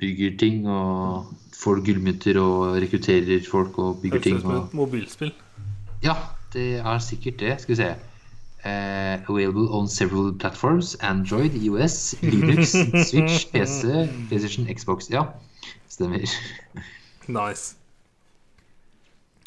bygger 0.00 0.32
ting 0.40 0.64
og 0.70 1.28
får 1.56 1.82
gullmynter 1.84 2.38
og 2.40 2.78
rekrutterer 2.80 3.44
folk 3.44 3.76
og 3.82 4.00
bygger 4.00 4.20
Høres 4.20 4.26
ting. 4.26 4.38
ut 4.40 4.44
som 4.46 4.54
Og... 4.54 4.64
et 4.64 4.76
mobilspill. 4.80 5.32
Ja, 6.02 6.14
det 6.52 6.78
er 6.80 6.98
sikkert 6.98 7.38
det. 7.40 7.56
Skal 7.60 7.72
vi 7.76 7.82
se. 7.82 7.90
Uh, 8.60 9.30
available 9.30 9.68
on 9.72 9.88
several 9.88 10.34
platforms. 10.38 10.94
Android, 11.00 11.54
IOS, 11.56 12.14
Linux, 12.22 12.74
Switch, 13.08 13.46
PC, 13.52 13.84
PlayStation, 14.28 14.66
Xbox. 14.74 15.08
Ja, 15.10 15.22
stemmer. 15.88 16.26
Nice. 17.28 17.74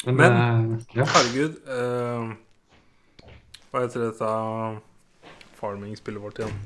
Men, 0.06 0.16
Men- 0.16 0.32
uh, 0.72 0.78
ja. 0.96 1.04
Herregud. 1.04 1.54
uh, 1.66 2.34
hva 3.70 3.80
heter 3.86 4.04
dette 4.08 4.26
farming-spillet 5.58 6.22
vårt 6.22 6.38
igjen? 6.38 6.58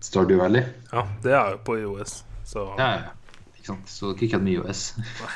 Stardew 0.00 0.38
Valley. 0.40 0.62
Ja, 0.92 1.02
det 1.24 1.32
er 1.34 1.50
jo 1.56 1.62
på 1.66 1.74
IOS. 1.80 2.20
Så 2.48 2.68
Ja, 2.78 2.90
ja. 2.92 3.14
Ikke 3.58 3.66
sant. 3.72 3.88
Så 3.90 4.12
ikke 4.14 4.28
kødd 4.36 4.44
med 4.46 4.52
IOS. 4.54 4.84
Eh, 4.98 5.32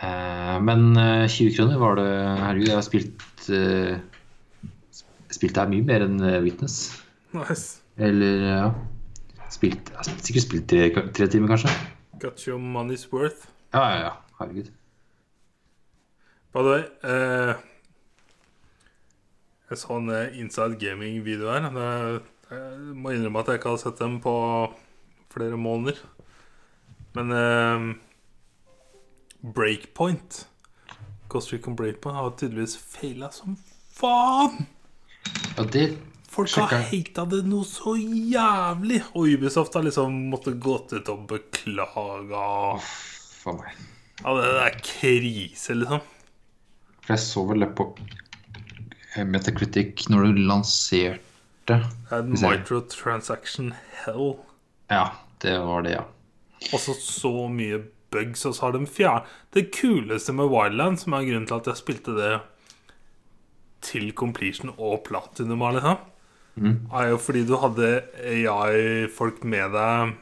men 0.00 0.96
eh, 0.96 1.26
20 1.28 1.56
kroner 1.56 1.80
var 1.80 1.98
det 1.98 2.08
Herregud, 2.08 2.68
jeg 2.70 2.78
har 2.78 2.86
spilt 2.86 3.24
uh, 3.52 3.98
Spilt 5.30 5.58
her 5.60 5.68
mye 5.70 5.84
mer 5.86 6.06
enn 6.06 6.16
eh, 6.24 6.40
Witness. 6.44 6.78
nice. 7.36 7.82
Eller 8.00 8.46
ja 8.46 8.64
spilt, 9.50 9.90
Jeg 9.90 9.98
har 9.98 10.22
sikkert 10.24 10.44
spilt 10.46 10.68
tre, 10.70 10.88
tre 11.14 11.26
timer, 11.30 11.50
kanskje. 11.50 11.72
Got 12.22 12.42
your 12.46 12.58
money's 12.58 13.06
worth. 13.12 13.48
Ja, 13.74 13.82
ja, 13.90 13.98
ja. 14.06 14.12
Herregud. 14.38 14.70
By 16.52 16.62
the 16.66 16.70
way 16.70 16.84
eh, 17.06 17.54
Jeg 19.70 19.78
så 19.78 19.98
en 20.00 20.10
eh, 20.10 20.38
Inside 20.40 20.78
Gaming-video 20.80 21.50
her. 21.52 21.68
Jeg 22.50 22.94
må 22.98 23.12
innrømme 23.14 23.42
at 23.42 23.52
jeg 23.52 23.60
ikke 23.60 23.74
har 23.74 23.82
sett 23.82 24.00
dem 24.00 24.18
på 24.22 24.34
flere 25.30 25.58
måneder. 25.60 26.00
Men 27.14 27.36
eh, 27.36 27.90
Breakpoint 29.40 30.46
Ghost 31.30 31.52
Recon 31.52 31.76
Breakpoint 31.76 32.16
har 32.16 32.30
tydeligvis 32.36 32.76
feila 32.76 33.30
som 33.32 33.56
faen! 33.94 34.66
Ja, 35.56 35.64
det 35.64 35.84
Folk 36.30 36.52
har 36.54 36.84
hata 36.86 37.24
det 37.26 37.40
noe 37.50 37.66
så 37.66 37.96
jævlig! 37.98 39.00
Og 39.18 39.32
Ubisoft 39.34 39.74
har 39.74 39.82
liksom 39.82 40.14
måttet 40.30 40.60
gått 40.62 40.92
ut 40.94 41.08
og 41.10 41.24
beklaga. 41.32 42.44
For 43.40 43.58
meg. 43.58 43.80
Ja, 44.20 44.34
det 44.36 44.52
er 44.62 44.76
krise, 44.84 45.74
liksom. 45.80 46.04
For 47.00 47.16
jeg 47.16 47.24
så 47.24 47.42
vel 47.48 47.64
det 47.64 47.70
på 47.80 47.88
eh, 49.16 49.26
Metacritic 49.26 50.06
når 50.12 50.28
du 50.28 50.42
lanserte 50.52 51.18
Det 51.66 51.80
er 51.80 52.22
en 52.22 52.36
microtransaction 52.36 53.72
hell. 54.04 54.36
Ja, 54.92 55.08
det 55.42 55.56
var 55.66 55.82
det, 55.86 55.96
ja. 55.98 56.04
Også 56.76 56.94
så 56.94 57.34
mye 57.50 57.82
bugs, 58.12 58.46
og 58.46 58.56
så 58.56 58.66
har 58.66 58.76
de 58.76 58.86
fjern... 58.86 59.28
Det 59.54 59.68
kuleste 59.74 60.34
med 60.36 60.50
Wildland, 60.52 61.00
som 61.00 61.16
er 61.16 61.26
grunnen 61.28 61.48
til 61.48 61.58
at 61.58 61.70
jeg 61.70 61.80
spilte 61.80 62.14
det 62.16 62.32
til 63.84 64.10
completion 64.12 64.74
og 64.76 65.04
platinum, 65.06 65.62
liksom, 65.74 66.02
mm. 66.54 66.74
er 66.92 67.12
jo 67.12 67.20
fordi 67.20 67.46
du 67.48 67.54
hadde 67.62 67.92
AI-folk 68.20 69.44
med 69.48 69.72
deg 69.76 70.18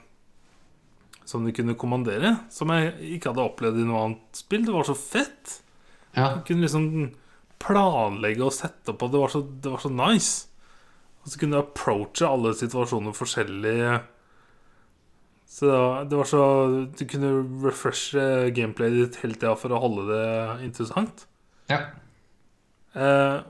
som 1.29 1.45
du 1.45 1.53
kunne 1.53 1.77
kommandere. 1.77 2.37
Som 2.51 2.73
jeg 2.73 2.95
ikke 3.19 3.33
hadde 3.33 3.45
opplevd 3.45 3.83
i 3.83 3.89
noe 3.89 4.05
annet 4.07 4.39
spill. 4.39 4.65
Det 4.65 4.73
var 4.73 4.87
så 4.89 4.97
fett. 4.97 5.59
Ja, 6.17 6.39
Du 6.39 6.47
kunne 6.47 6.65
liksom 6.65 7.11
planlegge 7.61 8.47
og 8.47 8.55
sette 8.55 8.95
opp, 8.95 9.03
og 9.05 9.13
det 9.13 9.21
var 9.21 9.33
så, 9.35 9.43
det 9.45 9.73
var 9.75 9.83
så 9.83 9.91
nice. 9.93 10.47
Og 11.21 11.33
så 11.33 11.41
kunne 11.41 11.59
du 11.59 11.61
approache 11.61 12.25
alle 12.29 12.55
situasjoner 12.57 13.17
forskjellig. 13.17 13.77
Så 15.49 15.69
det 16.09 16.17
var 16.19 16.29
så 16.29 16.43
Du 16.99 17.05
kunne 17.09 17.31
refreshe 17.65 18.51
gameplayet 18.55 18.99
ditt 18.99 19.21
hele 19.23 19.39
tida 19.39 19.55
for 19.57 19.73
å 19.73 19.81
holde 19.83 20.09
det 20.13 20.65
interessant. 20.69 21.27
ja. 21.71 21.87
Eh, 22.95 23.41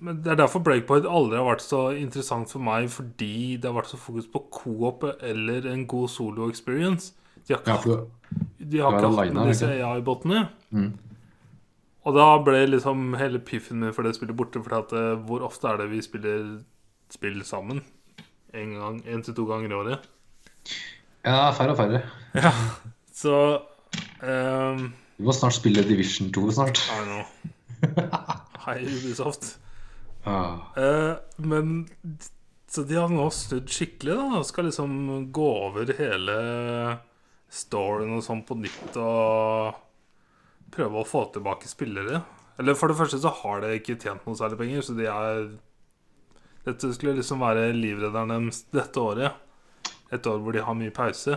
men 0.00 0.22
Det 0.22 0.30
er 0.30 0.36
derfor 0.38 0.62
Breakpoint 0.62 1.06
aldri 1.10 1.38
har 1.40 1.48
vært 1.48 1.64
så 1.64 1.80
interessant 1.98 2.50
for 2.52 2.62
meg, 2.62 2.86
fordi 2.92 3.56
det 3.58 3.66
har 3.66 3.74
vært 3.74 3.90
så 3.90 3.98
fokus 3.98 4.28
på 4.30 4.44
co-op 4.54 5.04
eller 5.26 5.66
en 5.66 5.86
god 5.90 6.08
solo-experience. 6.12 7.12
De 7.46 7.54
har 7.54 7.62
ikke, 7.62 7.74
ja 7.74 7.76
for, 7.82 8.06
de 8.58 8.78
har 8.78 8.94
ikke 8.94 9.10
hatt 9.10 9.34
med 9.34 9.50
disse? 9.50 9.66
AI-båtene. 9.66 10.44
Mm. 10.70 10.92
Og 12.06 12.14
da 12.16 12.28
ble 12.44 12.62
liksom 12.68 13.16
hele 13.18 13.40
piffen 13.42 13.82
min 13.82 13.92
for 13.96 14.06
det 14.06 14.14
spillet 14.16 14.36
borte. 14.38 14.62
For 14.64 14.78
at, 14.78 14.92
eh, 14.92 15.16
hvor 15.26 15.42
ofte 15.44 15.68
er 15.68 15.82
det 15.82 15.90
vi 15.90 16.02
spiller 16.04 16.60
spill 17.10 17.42
sammen? 17.44 17.82
En 18.54 18.74
gang, 18.78 19.02
en 19.06 19.22
til 19.22 19.34
to 19.34 19.48
ganger 19.48 19.72
i 19.72 19.78
året. 19.82 20.06
Ja, 21.24 21.50
færre 21.56 21.74
og 21.74 21.78
færre. 21.78 22.02
Så 23.18 23.34
um, 24.22 24.84
Vi 25.18 25.26
må 25.26 25.34
snart 25.34 25.56
spille 25.56 25.82
Division 25.86 26.30
2 26.34 26.50
snart. 26.54 26.82
I 26.94 27.00
know. 27.06 27.24
Hei, 28.66 28.82
Ubisoft. 28.84 29.56
Ah. 30.24 30.70
Uh, 30.76 31.16
men 31.36 31.88
Så 32.68 32.84
de 32.84 32.98
har 32.98 33.10
nå 33.10 33.26
snudd 33.32 33.70
skikkelig, 33.72 34.14
da. 34.18 34.40
Og 34.40 34.46
skal 34.46 34.68
liksom 34.68 34.96
gå 35.34 35.50
over 35.68 35.94
hele 35.98 36.38
storyen 37.48 38.18
og 38.18 38.24
sånn 38.26 38.44
på 38.44 38.58
nytt 38.60 38.98
og 39.00 39.78
prøve 40.74 41.00
å 41.00 41.08
få 41.08 41.24
tilbake 41.32 41.70
spillere. 41.70 42.20
Eller 42.60 42.76
for 42.76 42.90
det 42.90 42.98
første 42.98 43.20
så 43.22 43.32
har 43.40 43.62
det 43.62 43.78
ikke 43.78 43.96
tjent 44.02 44.26
noe 44.26 44.36
særlig 44.36 44.58
penger, 44.60 44.84
så 44.84 44.96
de 44.98 45.08
er 45.08 45.48
Dette 46.66 46.90
skulle 46.92 47.16
liksom 47.16 47.40
være 47.40 47.70
livredderen 47.72 48.34
deres 48.34 48.66
dette 48.74 49.00
året. 49.00 49.47
Et 50.12 50.26
år 50.30 50.38
hvor 50.40 50.52
de 50.56 50.62
har 50.64 50.76
mye 50.78 50.92
pause. 50.94 51.36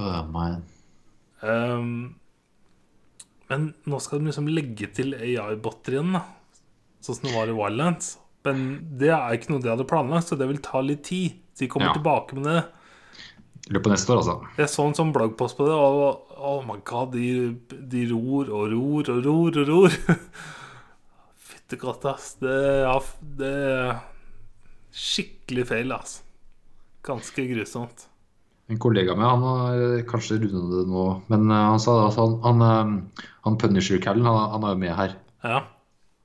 Oh, 0.00 0.22
man. 0.30 0.62
Ehm, 1.46 1.92
men 3.50 3.68
nå 3.90 4.00
skal 4.02 4.20
de 4.20 4.30
liksom 4.30 4.48
legge 4.50 4.88
til 4.94 5.14
AI-botter 5.18 5.96
igjen, 5.98 6.12
da. 6.18 6.24
Sånn 7.02 7.16
som 7.20 7.28
det 7.30 7.36
var 7.36 7.50
i 7.50 7.54
Wildlands. 7.56 8.16
Men 8.46 8.60
det 9.00 9.10
er 9.12 9.34
ikke 9.36 9.52
noe 9.52 9.62
de 9.64 9.70
hadde 9.72 9.86
planlagt, 9.88 10.28
så 10.30 10.38
det 10.38 10.48
vil 10.50 10.60
ta 10.64 10.80
litt 10.84 11.02
tid. 11.08 11.38
Så 11.54 11.64
de 11.66 11.68
kommer 11.72 11.90
Ja. 11.90 11.96
tilbake 11.98 12.34
med 12.38 12.44
det. 12.50 12.60
I 13.68 13.74
løpet 13.74 13.86
av 13.86 13.92
neste 13.92 14.12
år, 14.14 14.20
altså. 14.22 14.36
Jeg 14.58 14.68
så 14.72 14.86
en 14.88 14.94
sånn 14.96 15.12
bloggpost 15.14 15.56
på 15.58 15.66
det, 15.68 15.74
og 15.76 16.38
oh 16.40 16.62
my 16.66 16.78
god, 16.84 17.12
de, 17.12 17.54
de 17.92 18.06
ror 18.10 18.48
og 18.50 18.70
ror 18.72 19.10
og 19.12 19.24
ror 19.26 19.58
og 19.60 19.68
ror. 19.68 19.90
Fytti 21.50 21.76
katta, 21.78 22.14
ass. 22.16 22.34
Det, 22.40 22.54
ja, 22.86 22.96
det 23.38 23.52
er 23.74 24.00
skikkelig 24.90 25.66
feil, 25.70 25.92
ass. 25.94 26.22
Ganske 27.06 27.44
grusomt. 27.48 28.06
En 28.70 28.78
kollega 28.78 29.16
med 29.18 29.26
han 29.26 29.42
har 29.42 30.02
kanskje 30.06 30.38
rundet 30.44 30.70
det 30.70 30.86
nå, 30.86 31.04
men 31.32 31.50
eh, 31.50 31.66
han 31.72 31.80
sa 31.82 31.96
at 32.06 32.18
han, 32.20 32.36
han, 32.44 32.64
eh, 32.66 33.24
han 33.46 33.58
Punisher-callen, 33.58 34.26
han, 34.28 34.52
han 34.54 34.66
er 34.66 34.76
jo 34.76 34.80
med 34.84 34.94
her. 34.94 35.16
Ja. 35.42 35.62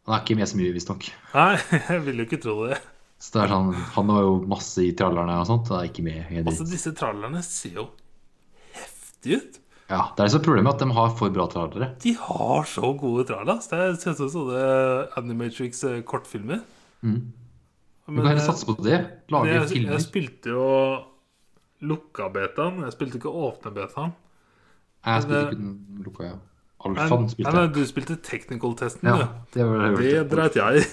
Han 0.05 0.13
er 0.13 0.21
ikke 0.21 0.37
med 0.37 0.51
så 0.51 0.59
mye, 0.59 0.73
visstnok. 0.75 1.07
Nei, 1.33 1.53
jeg 1.89 2.03
vil 2.05 2.21
jo 2.21 2.27
ikke 2.27 2.41
tro 2.43 2.57
det. 2.67 2.77
Så 3.17 3.33
det 3.33 3.45
er 3.45 3.53
sånn, 3.55 3.71
han 3.95 4.11
var 4.11 4.25
jo 4.27 4.33
masse 4.51 4.83
i 4.83 4.91
trallerne 4.97 5.39
og 5.41 5.47
sånt, 5.49 5.71
og 5.71 5.79
er 5.79 5.89
ikke 5.89 6.05
med. 6.05 6.25
det. 6.29 6.43
Altså, 6.51 6.67
disse 6.69 6.93
trallerne 6.97 7.41
ser 7.47 7.79
jo 7.79 7.87
heftig 8.75 9.39
ut. 9.39 9.61
Ja, 9.89 10.01
det 10.17 10.25
er 10.25 10.31
så 10.33 10.41
problemet 10.41 10.75
at 10.75 10.81
de 10.81 10.97
har 10.97 11.11
for 11.17 11.33
bra 11.33 11.45
trallere. 11.49 11.91
De 12.01 12.13
har 12.17 12.69
så 12.69 12.91
gode 12.97 13.27
traller. 13.29 13.61
Det 13.61 13.65
ser 14.01 14.13
ut 14.13 14.21
som 14.21 14.31
sånne 14.33 14.61
Animatrix-kortfilmer. 15.21 16.63
Mm. 17.05 17.19
Du 18.05 18.13
kan 18.13 18.27
heller 18.27 18.41
eh, 18.41 18.45
satse 18.45 18.67
på 18.67 18.75
det. 18.85 18.99
Lage 19.33 19.53
jeg, 19.53 19.69
filmer. 19.71 19.95
jeg 19.95 20.05
spilte 20.05 20.53
jo 20.53 20.65
lukka 21.85 22.29
betaen. 22.33 22.83
Jeg 22.85 22.93
spilte 22.93 23.19
ikke 23.19 23.33
åpne 23.33 23.71
betaen. 23.73 24.13
Jeg 25.05 25.25
spilte 25.25 25.41
men, 25.41 25.49
ikke 25.49 25.61
den 25.61 26.05
lukka, 26.05 26.27
ja. 26.29 26.35
Men, 26.85 26.99
nei, 26.99 27.29
spilte 27.33 27.55
nei, 27.55 27.63
jeg. 27.65 27.73
du 27.73 27.89
spilte 27.89 28.15
technical-testen, 28.21 29.09
Ja, 29.09 29.15
du. 29.17 29.25
det 29.55 29.65
det 29.97 30.23
dreit 30.29 30.57
jeg 30.59 30.83
i. 30.83 30.85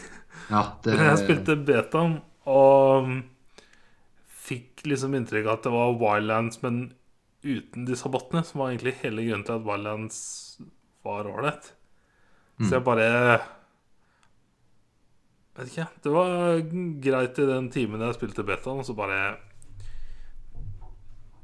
Ja, 0.49 0.63
det, 0.85 0.97
Men 0.97 1.05
jeg 1.11 1.21
spilte 1.21 1.57
betaen, 1.69 2.15
og 2.49 3.11
fikk 4.43 4.87
liksom 4.89 5.15
inntrykk 5.17 5.47
av 5.47 5.59
at 5.59 5.67
det 5.69 5.73
var 5.75 5.97
Wildlands, 6.01 6.63
men 6.65 6.81
uten 7.45 7.85
disse 7.89 8.09
bottene, 8.09 8.45
som 8.47 8.63
var 8.63 8.73
egentlig 8.73 8.97
hele 9.03 9.27
grunnen 9.27 9.45
til 9.47 9.59
at 9.59 9.67
Wildlands 9.69 10.19
var 11.05 11.29
ålreit. 11.29 11.75
Mm. 12.57 12.67
Så 12.67 12.77
jeg 12.79 12.87
bare 12.87 13.11
Vet 15.59 15.73
ikke. 15.73 15.89
Det 16.05 16.13
var 16.15 16.63
greit 17.05 17.41
i 17.43 17.49
den 17.49 17.67
timen 17.73 18.05
jeg 18.07 18.17
spilte 18.17 18.45
betaen, 18.49 18.81
og 18.81 18.89
så 18.89 18.97
bare. 18.97 19.19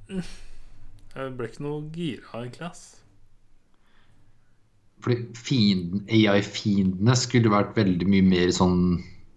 Jeg 0.09 1.35
ble 1.37 1.51
ikke 1.51 1.65
noe 1.67 1.83
gira, 1.93 2.41
egentlig, 2.41 2.71
ass. 2.71 2.87
Fordi 5.05 5.29
fienden, 5.37 6.07
AI-fiendene 6.11 7.15
skulle 7.19 7.53
vært 7.53 7.77
veldig 7.77 8.09
mye 8.11 8.25
mer 8.27 8.51
sånn 8.55 8.81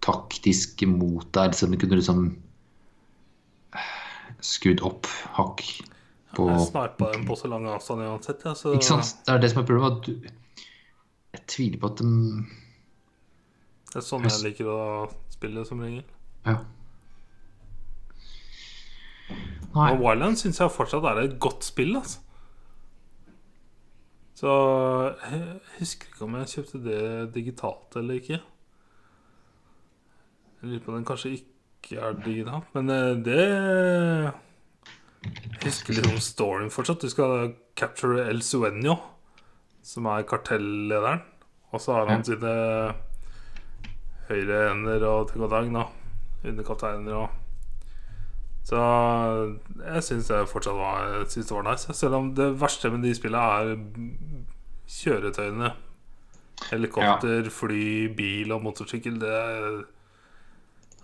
taktisk 0.02 0.82
mot 0.90 1.28
deg. 1.36 1.52
Liksom, 1.52 1.76
du 1.76 1.78
kunne 1.84 2.00
liksom 2.00 2.24
skrudd 4.42 4.82
opp 4.82 5.06
hakk 5.36 5.62
på 6.34 6.48
Jeg 6.48 6.64
snipa 6.66 7.12
dem 7.12 7.26
på 7.28 7.36
så 7.38 7.50
lang 7.52 7.68
avstand 7.70 8.02
uansett, 8.08 8.42
ja, 8.48 8.56
så 8.58 8.72
Ikke 8.74 8.88
sant? 8.88 9.12
Det 9.26 9.34
er 9.34 9.42
det 9.42 9.52
som 9.52 9.62
er 9.62 9.68
problemet. 9.68 10.00
At 10.00 10.08
du, 10.08 10.64
jeg 11.36 11.44
tviler 11.52 11.82
på 11.82 11.92
at 11.92 12.00
de 12.00 12.08
det 13.92 14.00
er 14.00 14.06
sånn 14.06 14.24
jeg 14.24 14.40
liker 14.46 14.68
å 14.72 14.82
spille, 15.32 15.64
som 15.68 15.82
regel. 15.84 16.04
Ja. 16.46 16.58
Nei. 19.72 19.88
Og 19.94 20.00
Wildland 20.02 20.36
syns 20.40 20.60
jeg 20.60 20.72
fortsatt 20.72 21.04
er 21.08 21.22
et 21.22 21.38
godt 21.40 21.64
spill. 21.64 21.96
Altså. 22.00 22.20
Så 24.36 24.52
jeg 25.22 25.42
husker 25.78 26.08
ikke 26.10 26.24
om 26.26 26.38
jeg 26.40 26.50
kjøpte 26.56 26.80
det 26.82 27.02
digitalt 27.36 27.96
eller 28.00 28.18
ikke. 28.18 28.40
Jeg 30.62 30.70
lurer 30.70 30.82
på 30.82 30.92
om 30.92 30.98
den 30.98 31.06
kanskje 31.08 31.34
ikke 31.36 32.00
er 32.02 32.18
digitalt, 32.24 32.68
men 32.74 32.90
eh, 32.94 33.12
det 33.22 33.44
Jeg 35.22 35.62
husker 35.62 35.96
litt 35.96 36.10
om 36.10 36.20
storyen 36.22 36.72
fortsatt. 36.74 37.04
Du 37.04 37.12
skal 37.12 37.54
capture 37.78 38.24
El 38.28 38.42
Sueño. 38.42 38.98
som 39.82 40.06
er 40.06 40.22
kartellederen. 40.22 41.22
Og 41.72 41.80
så 41.80 41.96
har 41.96 42.06
han 42.06 42.22
sine 42.24 42.52
og 44.32 45.30
ting 45.30 45.44
og 45.44 45.50
tang, 45.50 45.72
da. 45.74 45.86
Underkapteiner 46.42 47.14
og 47.14 47.30
Så 48.64 48.78
jeg 49.84 50.02
syns 50.06 50.28
det 50.30 50.48
fortsatt 50.50 50.78
var, 50.78 51.24
synes 51.28 51.48
det 51.48 51.56
var 51.56 51.66
nice. 51.66 51.94
Selv 51.94 52.14
om 52.14 52.34
det 52.34 52.60
verste 52.60 52.90
med 52.90 53.02
de 53.02 53.14
spillene 53.14 53.42
er 53.42 53.76
kjøretøyene. 54.86 55.72
Helikopter, 56.70 57.50
fly, 57.50 58.14
bil 58.14 58.52
og 58.54 58.62
motorsykkel. 58.62 59.18
Det 59.20 59.34
er 59.34 59.82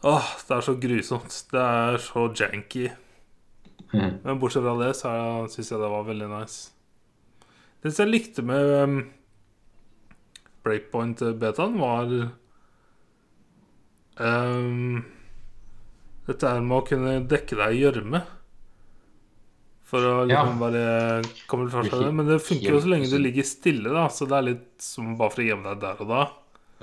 Åh, 0.06 0.26
det 0.46 0.54
er 0.54 0.60
så 0.62 0.76
grusomt. 0.78 1.44
Det 1.50 1.60
er 1.60 1.96
så 1.98 2.28
janky. 2.30 2.88
Mm. 3.92 4.20
Men 4.22 4.38
bortsett 4.38 4.62
fra 4.62 4.76
det, 4.78 4.92
så 4.94 5.10
syns 5.50 5.72
jeg 5.72 5.80
det 5.80 5.90
var 5.90 6.06
veldig 6.06 6.28
nice. 6.30 6.70
Det 7.82 7.90
som 7.94 8.04
jeg 8.04 8.12
likte 8.12 8.44
med 8.46 8.74
um, 8.82 8.98
Breakpoint-betaen, 10.66 11.78
var 11.80 12.12
um, 14.20 15.04
Dette 16.28 16.50
her 16.50 16.60
med 16.60 16.76
å 16.82 16.86
kunne 16.86 17.12
dekke 17.30 17.56
deg 17.56 17.74
i 17.76 17.80
gjørme. 17.86 18.20
For 19.88 20.04
å 20.04 20.26
liksom 20.28 20.50
Ja. 20.50 20.58
bare 20.60 21.22
komme 21.48 21.70
fra 21.72 21.80
det. 21.82 22.12
Men 22.12 22.26
det 22.28 22.42
funker 22.44 22.74
jo 22.74 22.80
så 22.84 22.90
lenge 22.92 23.08
du 23.08 23.16
ligger 23.18 23.46
stille, 23.48 23.88
da. 23.88 24.08
Så 24.12 24.26
det 24.28 24.36
er 24.36 24.42
litt 24.50 24.82
som 24.84 25.14
bare 25.16 25.30
for 25.32 25.40
å 25.40 25.46
gjemme 25.48 25.64
deg 25.72 25.80
der 25.80 26.02
og 26.04 26.08
da. 26.12 26.22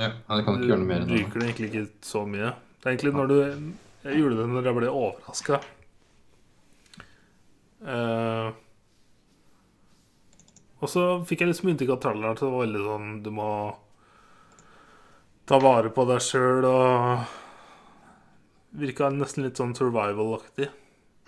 Ja, 0.01 0.09
det 0.35 0.45
kan 0.45 0.57
Du 0.57 0.63
ikke 0.65 0.71
gjøre 0.73 0.79
noe 0.81 0.89
mer 0.89 1.05
det. 1.05 1.07
bruker 1.21 1.39
det 1.39 1.47
egentlig 1.51 1.69
ikke 1.71 1.85
så 2.01 2.25
mye. 2.27 2.55
Det 2.81 2.85
er 2.89 2.95
egentlig 2.95 3.13
når 3.13 3.27
du 3.27 3.37
Jeg 4.05 4.17
gjorde 4.21 4.37
det 4.37 4.47
når 4.49 4.63
jeg 4.65 4.75
ble 4.75 4.89
overraska. 4.89 5.61
og 10.81 10.89
så 10.91 11.03
fikk 11.25 11.41
jeg 11.43 11.49
liksom 11.51 11.69
inntrykk 11.71 11.93
av 11.95 12.01
tralleren. 12.03 12.37
Så 12.37 12.47
det 12.47 12.53
var 12.55 12.65
veldig 12.65 12.83
sånn 12.89 13.23
Du 13.25 13.29
må 13.31 13.47
ta 15.49 15.59
vare 15.61 15.91
på 15.93 16.05
deg 16.09 16.23
sjøl 16.23 16.65
og 16.69 17.25
Virka 18.75 19.07
nesten 19.13 19.45
litt 19.45 19.59
sånn 19.59 19.75
survival-aktig. 19.77 20.67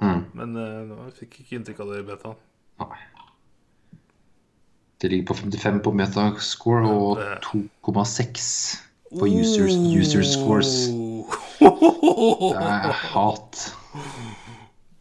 Mm. 0.03 0.25
Men 0.35 0.57
uh, 0.59 0.97
jeg 1.07 1.13
fikk 1.21 1.37
ikke 1.43 1.55
inntrykk 1.59 1.79
av 1.85 1.93
det 1.93 2.01
i 2.01 2.07
betaen. 2.09 2.41
Nei. 2.83 2.97
Det 4.97 5.11
ligger 5.13 5.29
på 5.29 5.37
55 5.37 5.79
på 5.85 5.93
metascore 5.95 6.89
og 6.89 7.21
2,6 7.45 8.49
på 9.13 9.29
users, 9.29 9.77
user 9.77 10.25
scores. 10.27 10.73
Oh. 10.91 11.31
Det 12.51 12.67
er 12.67 12.95
hat. 13.13 13.61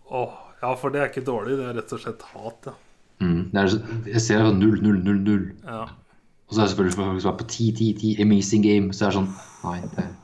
Åh, 0.06 0.34
ja, 0.62 0.74
for 0.78 0.92
det 0.94 1.00
er 1.00 1.10
ikke 1.10 1.26
dårlig. 1.26 1.56
Det 1.58 1.70
er 1.70 1.78
rett 1.80 1.94
og 1.96 2.02
slett 2.04 2.26
hat, 2.34 2.68
ja. 2.70 2.76
Mm. 3.24 3.48
Det 3.48 3.62
er, 3.62 3.76
jeg 4.12 4.22
ser 4.22 4.44
sånn 4.44 4.60
0, 4.60 4.76
0, 4.84 5.00
0, 5.08 5.22
0. 5.24 5.46
ja. 5.64 5.86
Og 6.46 6.54
så 6.54 6.60
er 6.60 6.64
det 6.64 6.70
selvfølgelig 6.70 6.94
for 6.94 7.10
folk 7.10 7.22
som 7.24 7.32
er 7.32 7.38
på 7.40 7.48
10, 7.48 7.72
10, 7.72 7.92
10. 8.00 8.22
Amazing 8.22 8.62
game. 8.66 8.94
Så 8.94 9.06
er 9.06 9.10
det 9.10 9.18
sånn 9.18 9.32
Nei, 9.66 9.80
det 9.82 10.04
er 10.04 10.14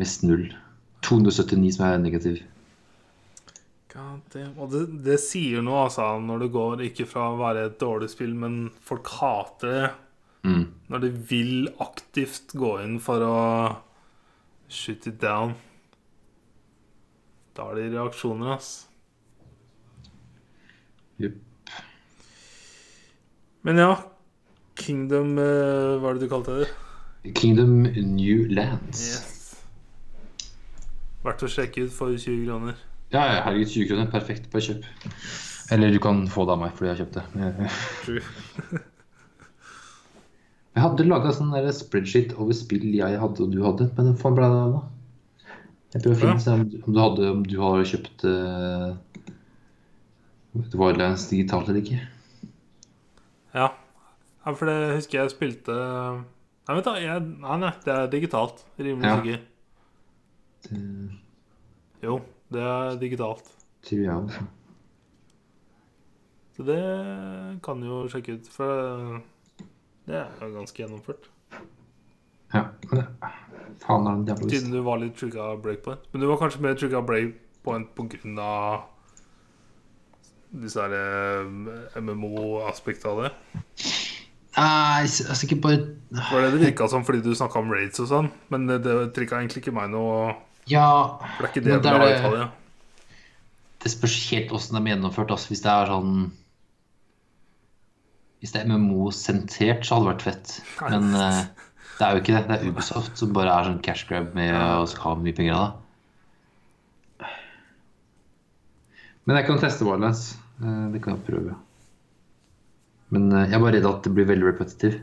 mest 0.00 0.24
null. 0.24 0.46
279 1.04 1.74
som 1.76 1.86
er 1.88 1.98
negativ. 2.00 2.38
God 3.92 4.22
damn. 4.32 4.54
Og 4.56 4.70
det, 4.72 4.86
det 5.04 5.18
sier 5.20 5.64
noe, 5.64 5.84
altså, 5.88 6.06
når 6.24 6.46
det 6.46 6.52
går 6.54 6.86
ikke 6.88 7.08
fra 7.10 7.26
å 7.32 7.40
være 7.40 7.66
et 7.68 7.76
dårlig 7.82 8.08
spill, 8.14 8.32
men 8.38 8.62
folk 8.86 9.10
hater 9.18 9.74
det. 9.76 9.90
Mm. 10.48 10.64
Når 10.90 11.04
de 11.04 11.10
vil 11.28 11.68
aktivt 11.84 12.56
gå 12.58 12.72
inn 12.82 12.96
for 13.02 13.22
å 13.26 13.36
shoot 14.72 15.06
it 15.06 15.20
down. 15.20 15.52
Da 17.52 17.68
er 17.68 17.78
det 17.78 17.92
reaksjoner, 17.92 18.56
ass. 18.56 18.72
Jupp. 21.20 21.51
Men 23.66 23.78
ja, 23.78 23.90
Kingdom 24.80 25.36
eh, 25.38 25.98
Hva 26.02 26.10
er 26.10 26.16
det 26.18 26.26
du 26.26 26.30
kalte 26.32 26.56
det? 26.62 26.68
Kingdom 27.38 27.82
New 28.16 28.46
Lands. 28.50 29.02
Yes. 29.06 29.52
Verdt 31.22 31.44
å 31.46 31.50
sjekke 31.52 31.84
ut 31.86 31.92
for 31.94 32.10
20 32.16 32.40
kroner. 32.48 32.78
Ja, 33.12 33.20
ja, 33.28 33.42
herregud, 33.46 33.68
20 33.70 33.90
kroner. 33.92 34.08
Perfekt. 34.10 34.48
Bare 34.50 34.64
kjøp. 34.66 34.88
Eller 35.72 35.92
du 35.94 36.00
kan 36.02 36.24
få 36.28 36.42
det 36.48 36.56
av 36.56 36.62
meg 36.64 36.72
fordi 36.74 36.88
jeg 36.90 36.96
har 36.96 37.02
kjøpt 37.04 37.20
det. 37.20 37.68
True. 38.02 38.80
Jeg 40.72 40.80
hadde 40.86 41.04
laga 41.04 41.28
sånn 41.36 41.50
der 41.52 41.66
spreadsheet 41.76 42.30
over 42.40 42.56
spill 42.56 42.86
jeg 42.96 43.18
hadde 43.20 43.42
og 43.44 43.50
du 43.52 43.58
hadde, 43.60 43.90
men 43.92 44.14
faen 44.16 44.36
ble 44.38 44.46
det 44.48 44.60
av 44.64 44.70
da? 44.72 44.78
Jeg 45.92 46.00
prøver 46.06 46.14
å 46.16 46.20
finne 46.40 46.64
du- 46.70 46.78
om 46.86 46.94
du 46.96 47.00
hadde 47.02 47.26
Om 47.28 47.42
du 47.44 47.56
har 47.60 47.82
kjøpt 47.90 48.24
uh, 48.24 48.94
Wildlands 50.72 51.26
digitalt 51.28 51.68
eller 51.68 51.82
ikke. 51.82 51.98
Ja. 54.46 54.52
for 54.54 54.66
det 54.66 54.76
husker 54.96 55.20
jeg 55.20 55.30
spilte 55.30 55.74
Nei, 56.68 56.74
vet 56.78 56.84
du, 56.86 56.90
Jeg, 57.02 57.22
nei, 57.42 57.56
nei, 57.58 57.70
det 57.84 57.92
er 57.94 58.06
digitalt. 58.10 58.64
Rimelig 58.78 59.08
Ja. 59.08 59.16
sikker. 59.18 59.40
Det 60.68 62.06
Jo, 62.06 62.20
det 62.54 62.62
er 62.62 62.96
digitalt. 63.00 63.48
tror 63.82 63.98
jeg 64.02 64.14
også. 64.14 64.44
Så 66.56 66.64
det 66.68 66.78
kan 67.64 67.82
jo 67.82 68.02
sjekke 68.12 68.34
ut, 68.38 68.48
for 68.52 69.22
det 70.06 70.14
er 70.20 70.28
jo 70.40 70.52
ganske 70.54 70.82
gjennomført. 70.84 71.28
Ja, 72.54 72.66
det 72.92 73.06
Faen 73.82 74.06
er 74.06 74.22
det 74.28 74.50
Siden 74.52 74.70
du 74.70 74.82
var 74.84 74.98
litt 75.00 75.16
trigga 75.16 75.56
breakpoint. 75.62 76.00
Men 76.12 76.20
du 76.20 76.26
var 76.28 76.36
kanskje 76.42 76.60
mer 76.60 76.74
trigga 76.78 77.00
breakpoint 77.02 77.88
på 77.96 78.04
grunn 78.12 78.38
av 78.38 78.82
disse 80.52 80.76
her 80.84 80.92
eh, 80.92 82.00
MMO-aspektet 82.00 83.06
av 83.08 83.22
det. 83.24 83.32
Nei, 84.52 85.02
altså 85.08 85.46
ikke 85.46 85.60
bare 85.64 85.76
Det 86.12 86.24
var 86.28 86.42
det 86.44 86.50
det 86.52 86.60
virka 86.66 86.88
som 86.92 87.04
fordi 87.08 87.22
du 87.24 87.30
snakka 87.34 87.60
om 87.62 87.70
raids 87.72 88.02
og 88.04 88.08
sånn, 88.10 88.26
men 88.52 88.66
det, 88.68 88.82
det 88.84 88.96
trigga 89.16 89.38
egentlig 89.40 89.62
ikke 89.62 89.72
meg 89.72 89.88
noe 89.94 90.34
Ja, 90.68 90.84
For 91.38 91.46
det 91.46 91.48
er 91.48 91.52
ikke 91.54 91.62
det 91.64 91.72
Men 91.72 91.82
det 91.86 91.92
er 91.94 92.18
Italia. 92.18 92.48
det 93.82 93.90
spørs 93.94 94.18
helt 94.30 94.52
åssen 94.54 94.76
de 94.76 94.82
er 94.84 94.92
gjennomført. 94.94 95.32
Altså, 95.34 95.48
hvis 95.50 95.64
det 95.64 95.72
er 95.72 95.88
sånn 95.90 96.12
Hvis 98.42 98.52
det 98.54 98.60
er 98.62 98.70
MMO-sentrert, 98.74 99.86
så 99.86 99.96
hadde 99.96 100.04
det 100.04 100.12
vært 100.12 100.26
fett. 100.26 100.52
Men 100.82 101.08
uh, 101.14 101.40
det 101.98 102.06
er 102.06 102.12
jo 102.16 102.22
ikke 102.22 102.34
det. 102.36 102.44
Det 102.50 102.56
er 102.58 102.68
Ubisoft 102.72 103.18
som 103.20 103.32
bare 103.36 103.54
er 103.54 103.68
sånn 103.70 103.82
cash 103.86 104.04
grab 104.08 104.32
med 104.34 104.50
å 104.58 104.84
skal 104.90 105.04
ha 105.06 105.12
mye 105.22 105.36
penger 105.36 105.54
av 105.56 105.66
det. 107.22 107.30
Men 109.26 109.38
jeg 109.38 109.46
kan 109.46 109.60
teste 109.62 109.86
Wildlands. 109.86 110.24
Eh, 110.58 110.86
Det 110.92 111.02
kan 111.04 111.14
jeg 111.14 111.22
prøve. 111.28 111.54
Men 113.12 113.28
eh, 113.32 113.46
jeg 113.50 113.58
er 113.58 113.62
bare 113.64 113.74
redd 113.76 113.88
at 113.90 114.06
det 114.06 114.12
blir 114.16 114.28
veldig 114.30 114.48
repetitiv. 114.50 114.98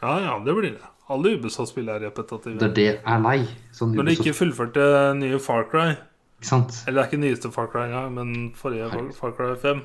Ja, 0.00 0.14
ja, 0.24 0.36
det 0.44 0.54
blir 0.56 0.70
det. 0.74 0.86
Alle 1.10 1.32
Ubisoft-spill 1.36 1.88
er 1.92 2.00
repetitive. 2.06 2.56
Det 2.60 2.68
er 2.70 2.74
det 2.76 2.88
er 3.02 3.22
lei. 3.24 3.40
Sånn 3.74 3.92
Når 3.98 4.06
de 4.08 4.14
ikke 4.16 4.32
fullførte 4.38 4.84
nye 5.18 5.40
Far 5.42 5.66
Cry 5.72 5.90
ikke 6.40 6.48
sant? 6.48 6.76
Eller 6.88 7.02
det 7.02 7.02
er 7.02 7.08
ikke 7.10 7.20
nyeste 7.26 7.50
Far 7.52 7.66
Cry 7.68 7.82
engang, 7.90 8.14
men 8.16 8.30
forrige 8.56 8.86
Far- 8.94 9.10
Far 9.18 9.32
Cry 9.36 9.50
5. 9.60 9.82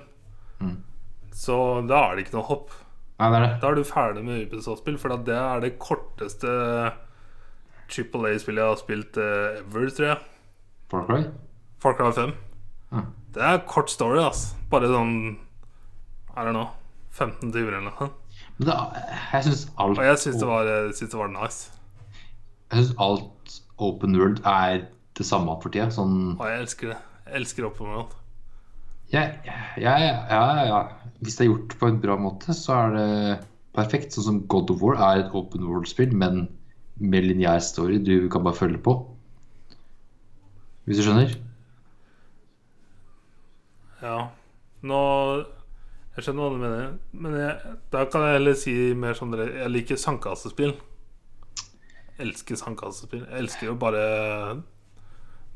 Mm. 0.61 0.75
Så 1.35 1.57
da 1.89 1.97
er 2.11 2.15
det 2.15 2.27
ikke 2.27 2.37
noe 2.37 2.47
hopp. 2.47 2.69
Nei, 3.19 3.27
det 3.33 3.39
er 3.39 3.43
det. 3.47 3.49
Da 3.63 3.71
er 3.73 3.75
du 3.75 3.83
ferdig 3.89 4.23
med 4.23 4.45
Ubisoft-spill, 4.45 4.95
for 5.01 5.17
det 5.27 5.35
er 5.35 5.65
det 5.65 5.73
korteste 5.83 6.53
Triple 7.91 8.31
A-spillet 8.31 8.61
jeg 8.63 8.71
har 8.71 8.79
spilt 8.79 9.19
eh, 9.19 9.59
ever, 9.65 9.89
tror 9.97 10.07
jeg. 10.13 10.23
Far 10.93 11.03
Cry? 11.09 11.19
Far 11.83 11.97
Cry 11.99 12.13
5. 12.21 12.31
Ja. 12.95 13.03
Det 13.35 13.43
er 13.49 13.59
kort 13.67 13.91
story, 13.91 14.21
ass. 14.23 14.53
Bare 14.71 14.87
sånn 14.87 15.13
I 16.37 16.43
don't 16.45 16.55
know 16.55 16.69
15 17.15 17.51
timer 17.55 17.77
eller 17.77 17.87
noe. 17.89 18.09
Men 18.57 18.67
det, 18.69 18.75
jeg 19.33 19.45
syns 19.47 19.63
alt 19.79 19.99
Og 19.99 20.05
jeg 20.05 20.19
syns 20.21 20.37
det, 20.41 20.47
var- 20.49 20.67
jeg 20.69 20.93
synes 20.99 21.11
det 21.15 21.19
var 21.19 21.31
nice. 21.31 21.71
Jeg 22.71 22.83
synes 22.83 22.95
alt 22.99 23.55
open 23.77 24.15
world 24.19 24.39
er 24.45 24.85
det 25.15 25.25
samme 25.27 25.55
for 25.63 25.71
tida. 25.71 25.87
Sånn 25.95 26.35
Og 26.39 26.45
jeg 26.49 26.61
elsker 26.65 26.91
det. 26.93 26.97
Jeg 27.25 27.41
elsker 27.41 27.65
open 27.69 27.87
world. 27.93 28.13
ja, 29.13 29.25
ja, 29.77 29.95
ja, 30.29 30.43
ja. 30.67 30.79
Hvis 31.21 31.37
det 31.37 31.45
er 31.45 31.51
gjort 31.53 31.75
på 31.79 31.87
en 31.87 31.99
bra 32.03 32.15
måte, 32.19 32.53
så 32.57 32.73
er 32.85 32.95
det 32.95 33.39
perfekt. 33.75 34.11
Sånn 34.15 34.23
som 34.27 34.39
God 34.51 34.71
of 34.73 34.81
War 34.83 34.95
er 34.99 35.23
et 35.25 35.33
open 35.35 35.63
world-spill, 35.67 36.11
men 36.13 36.47
med 36.99 37.23
lineær 37.27 37.59
story. 37.63 37.97
Du 38.03 38.27
kan 38.29 38.43
bare 38.43 38.55
følge 38.59 38.77
på. 38.83 38.95
Hvis 40.85 40.97
du 40.99 41.03
skjønner? 41.07 41.35
Ja. 44.01 44.17
Nå 44.85 44.99
Jeg 46.15 46.23
skjønner 46.23 46.45
hva 46.45 46.51
du 46.53 46.61
mener, 46.61 46.91
men 47.11 47.33
jeg, 47.35 47.71
da 47.91 48.05
kan 48.07 48.23
jeg 48.23 48.37
heller 48.37 48.53
si 48.55 48.73
mer 48.95 49.17
som 49.19 49.33
dere 49.33 49.49
Jeg 49.51 49.71
liker 49.73 49.97
sandkassespill. 49.99 50.71
Elsker 52.23 52.55
sandkassespill. 52.61 53.25
Jeg 53.27 53.41
elsker 53.43 53.67
jo 53.67 53.73
bare 53.79 54.03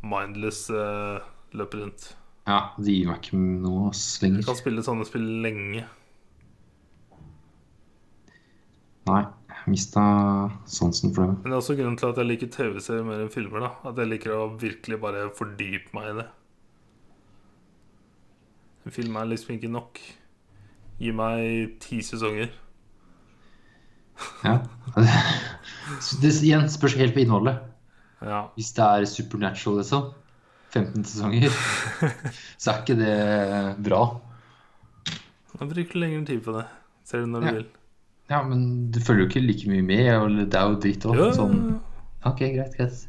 mindless 0.03 0.65
uh, 0.73 1.22
løpe 1.56 1.80
rundt. 1.80 2.10
Ja, 2.49 2.73
det 2.80 2.91
gir 2.98 3.07
meg 3.07 3.22
ikke 3.23 3.40
noe 3.40 3.90
ass, 3.94 4.03
Du 4.19 4.26
lenger. 4.26 4.44
kan 4.49 4.60
spille 4.60 4.84
sånne 4.84 5.07
spill 5.07 5.30
lenge. 5.45 5.86
Nei, 9.10 9.22
jeg 9.49 9.72
mista 9.73 10.03
sansen 10.69 11.14
for 11.15 11.30
det. 11.31 11.40
Men 11.40 11.49
det 11.53 11.56
er 11.56 11.61
også 11.64 11.76
grunnen 11.80 11.98
til 11.98 12.11
at 12.11 12.19
jeg 12.19 12.30
liker 12.30 12.52
TV-serier 12.53 13.07
mer 13.07 13.23
enn 13.23 13.31
filmer. 13.34 13.64
da 13.64 13.72
At 13.94 13.98
jeg 14.03 14.11
liker 14.11 14.36
å 14.36 14.44
virkelig 14.60 14.99
bare 15.02 15.23
fordype 15.40 15.95
meg 15.95 16.11
i 16.11 16.18
det. 16.19 16.27
En 18.86 18.95
film 18.95 19.15
er 19.19 19.31
liksom 19.31 19.56
ikke 19.56 19.72
nok. 19.72 19.99
Gi 20.99 21.11
meg 21.15 21.77
ti 21.84 22.01
sesonger. 22.03 22.49
Ja. 24.43 24.57
Det 26.21 26.30
igjen 26.43 26.67
spørs 26.69 26.93
helt 26.99 27.15
på 27.15 27.23
innholdet. 27.23 27.61
Ja. 28.21 28.43
Hvis 28.57 28.73
det 28.77 28.84
er 28.85 29.05
supernatural, 29.09 29.80
liksom, 29.80 30.09
15 30.76 31.05
sesonger, 31.07 31.55
så 32.61 32.73
er 32.76 32.81
ikke 32.84 32.97
det 32.99 33.15
bra. 33.88 34.01
Man 35.59 35.71
bruker 35.71 35.97
lengre 36.03 36.26
tid 36.30 36.43
på 36.45 36.53
det. 36.59 36.65
Ser 37.09 37.23
du 37.23 37.31
når 37.31 37.41
du 37.41 37.47
Ja. 37.49 37.53
vil. 37.57 37.67
Ja, 38.30 38.43
men 38.45 38.91
du 38.93 38.99
følger 39.01 39.23
jo 39.23 39.30
ikke 39.31 39.41
like 39.41 39.69
mye 39.71 39.81
med, 39.81 40.09
og 40.21 40.35
det 40.51 40.53
er 40.59 40.67
jo 40.69 40.76
dritt 40.84 41.05
òg. 41.09 41.21
Sånn. 41.34 41.55
Ok, 42.30 42.43
greit, 42.53 42.76
greit. 42.77 43.07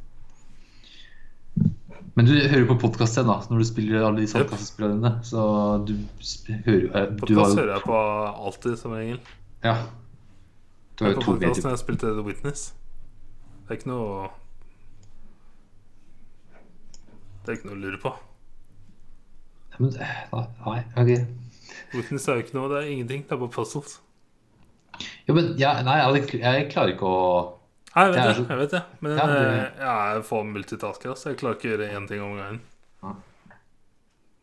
Men 2.20 2.26
du 2.28 2.34
hører 2.36 2.60
jo 2.60 2.66
på 2.68 2.74
podkast 2.82 3.16
igjen, 3.16 3.30
da, 3.30 3.38
når 3.48 3.62
du 3.62 3.64
spiller 3.64 4.02
alle 4.04 4.20
de 4.20 4.26
sandkassespillene 4.28 4.98
dine. 4.98 5.10
Så 5.24 5.42
du 5.88 5.94
hører 6.66 6.82
jo 6.82 6.88
eh, 6.92 7.06
Podkast 7.16 7.56
hører 7.56 7.70
jeg 7.72 7.84
på 7.86 8.00
alltid, 8.28 8.74
som 8.76 8.92
regel. 8.92 9.20
Ja. 9.64 9.72
Du 10.98 11.06
har 11.06 11.14
jo 11.14 11.22
to 11.24 11.36
videoer. 11.38 11.70
jeg 11.70 11.80
spilte 11.80 12.10
The 12.18 12.24
Witness. 12.26 12.66
Det 13.62 13.72
er 13.72 13.78
ikke 13.78 13.88
noe 13.88 14.26
Det 17.40 17.54
er 17.54 17.56
ikke 17.56 17.70
noe 17.70 17.78
å 17.78 17.80
lure 17.86 18.02
på. 18.02 18.12
Men, 19.78 19.96
eh, 19.96 20.20
Nei, 20.66 20.76
ok. 21.00 21.14
Witness 21.94 22.28
er 22.28 22.36
jo 22.36 22.44
ikke 22.44 22.58
noe, 22.58 22.68
det 22.74 22.82
er 22.82 22.92
ingenting. 22.98 23.24
Det 23.24 23.38
er 23.38 23.40
bare 23.46 23.54
puzzles. 23.56 23.96
Jo, 25.24 25.38
men 25.40 25.54
ja, 25.56 25.72
nei, 25.88 25.96
jeg, 26.04 26.28
jeg 26.44 26.68
klarer 26.76 26.98
ikke 26.98 27.16
å 27.16 27.24
Nei, 27.96 28.04
jeg 28.06 28.12
vet 28.14 28.20
Det 28.22 28.36
det. 28.36 28.48
Jeg 28.48 28.58
vet 28.58 28.70
det. 28.70 28.82
Men 29.00 29.16
Ja, 29.16 29.26
det- 29.26 29.38
eh, 29.46 30.14
jeg 30.16 30.24
for 30.24 30.44
multitasker. 30.44 31.14
Så 31.16 31.30
Jeg 31.30 31.38
klarer 31.38 31.56
ikke 31.56 31.68
å 31.68 31.72
gjøre 31.78 31.88
én 31.96 32.08
ting 32.08 32.20
om 32.22 32.36
gangen. 32.36 32.60
Ja. 33.02 33.14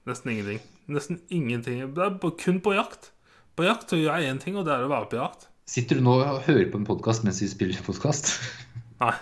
Nesten 0.08 0.32
ingenting. 0.32 0.60
Nesten 0.90 1.22
ingenting. 1.30 1.94
Det 1.94 2.04
er 2.04 2.32
kun 2.44 2.60
på 2.62 2.74
jakt. 2.76 3.12
På 3.56 3.64
jakt 3.64 3.90
så 3.90 3.96
gjør 3.98 4.20
jeg 4.20 4.34
én 4.36 4.40
ting, 4.40 4.56
og 4.58 4.66
det 4.66 4.74
er 4.74 4.84
å 4.86 4.90
være 4.90 5.10
på 5.10 5.18
jakt. 5.18 5.48
Sitter 5.66 5.96
du 5.96 6.02
nå 6.02 6.14
og 6.24 6.44
hører 6.44 6.72
på 6.72 6.76
en 6.76 6.86
podkast 6.86 7.24
mens 7.24 7.42
vi 7.42 7.48
spiller 7.48 7.82
podkast? 7.84 8.34
Nei. 9.02 9.14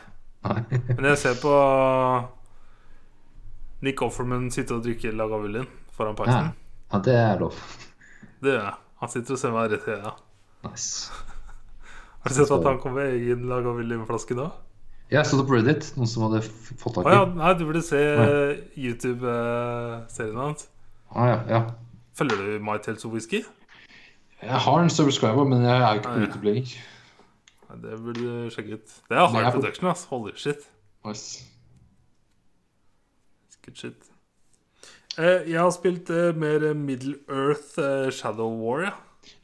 Nei. 0.46 0.62
Men 0.98 1.06
jeg 1.12 1.18
ser 1.18 1.36
på 1.42 1.54
Nick 3.86 4.02
Offerman 4.02 4.50
sitte 4.54 4.76
og 4.78 4.84
drikke 4.86 5.12
Lagavulin 5.14 5.68
foran 5.96 6.16
Ja. 6.26 6.52
ja, 6.94 7.00
det 7.00 7.16
er 7.16 7.40
lov. 7.40 7.56
Det 8.42 8.54
gjør 8.56 8.64
jeg. 8.64 8.76
Han 9.02 9.10
sitter 9.10 9.34
og 9.34 9.40
ser 9.40 9.52
meg 9.52 9.72
rett 9.72 9.88
i 9.88 9.96
øya. 9.98 10.14
Nice. 10.66 11.12
Har 12.26 12.34
du 12.34 12.38
sett 12.40 12.52
at 12.56 12.64
han 12.66 12.80
kom 12.82 12.96
med 12.98 13.14
egen 13.14 13.44
Lagavulin-flaske 13.50 14.34
nå? 14.38 14.48
Jeg 15.14 15.28
så 15.30 15.38
det 15.38 15.46
på 15.46 15.54
Reddit, 15.54 15.92
noen 16.00 16.10
som 16.10 16.24
hadde 16.26 16.40
fått 16.82 16.96
tak 16.98 17.06
i. 17.06 17.12
ja, 17.14 17.26
nei, 17.30 17.52
du 17.60 17.62
burde 17.68 17.84
se 17.86 18.00
Å 18.02 18.24
YouTube-serien 18.74 20.40
hans. 20.42 20.66
Ah, 21.14 21.28
ja, 21.30 21.38
ja. 21.52 21.60
Følger 22.18 22.42
du 22.42 22.64
My 22.66 22.80
Tales 22.82 23.06
of 23.06 23.14
Whisky? 23.14 23.44
Jeg 24.42 24.62
har 24.66 24.82
en 24.82 24.90
subscriber, 24.90 25.46
men 25.48 25.62
jeg 25.68 25.76
er 25.78 25.86
jo 25.86 26.02
ikke 26.02 26.10
Ah, 26.10 26.16
på 26.16 26.20
ja. 26.20 26.26
YouTube 26.26 26.50
lenger. 26.50 26.74
Det 27.86 28.00
burde 28.02 28.24
du 28.26 28.50
sjekke 28.56 28.80
ut. 28.80 28.98
Det 29.12 29.18
er 29.20 29.28
hard 29.36 29.52
production, 29.54 29.88
ass. 29.92 30.06
Holy 30.10 30.34
shit. 30.40 30.66
Nice. 31.06 31.44
Good 33.66 33.78
shit. 33.78 34.10
Eh, 35.18 35.46
jeg 35.52 35.60
har 35.62 35.72
spilt 35.72 36.10
eh, 36.10 36.34
mer 36.36 36.74
Middle 36.76 37.16
Earth 37.30 37.78
eh, 37.80 38.10
Shadow 38.12 38.50
War, 38.62 38.82
ja. 38.90 38.92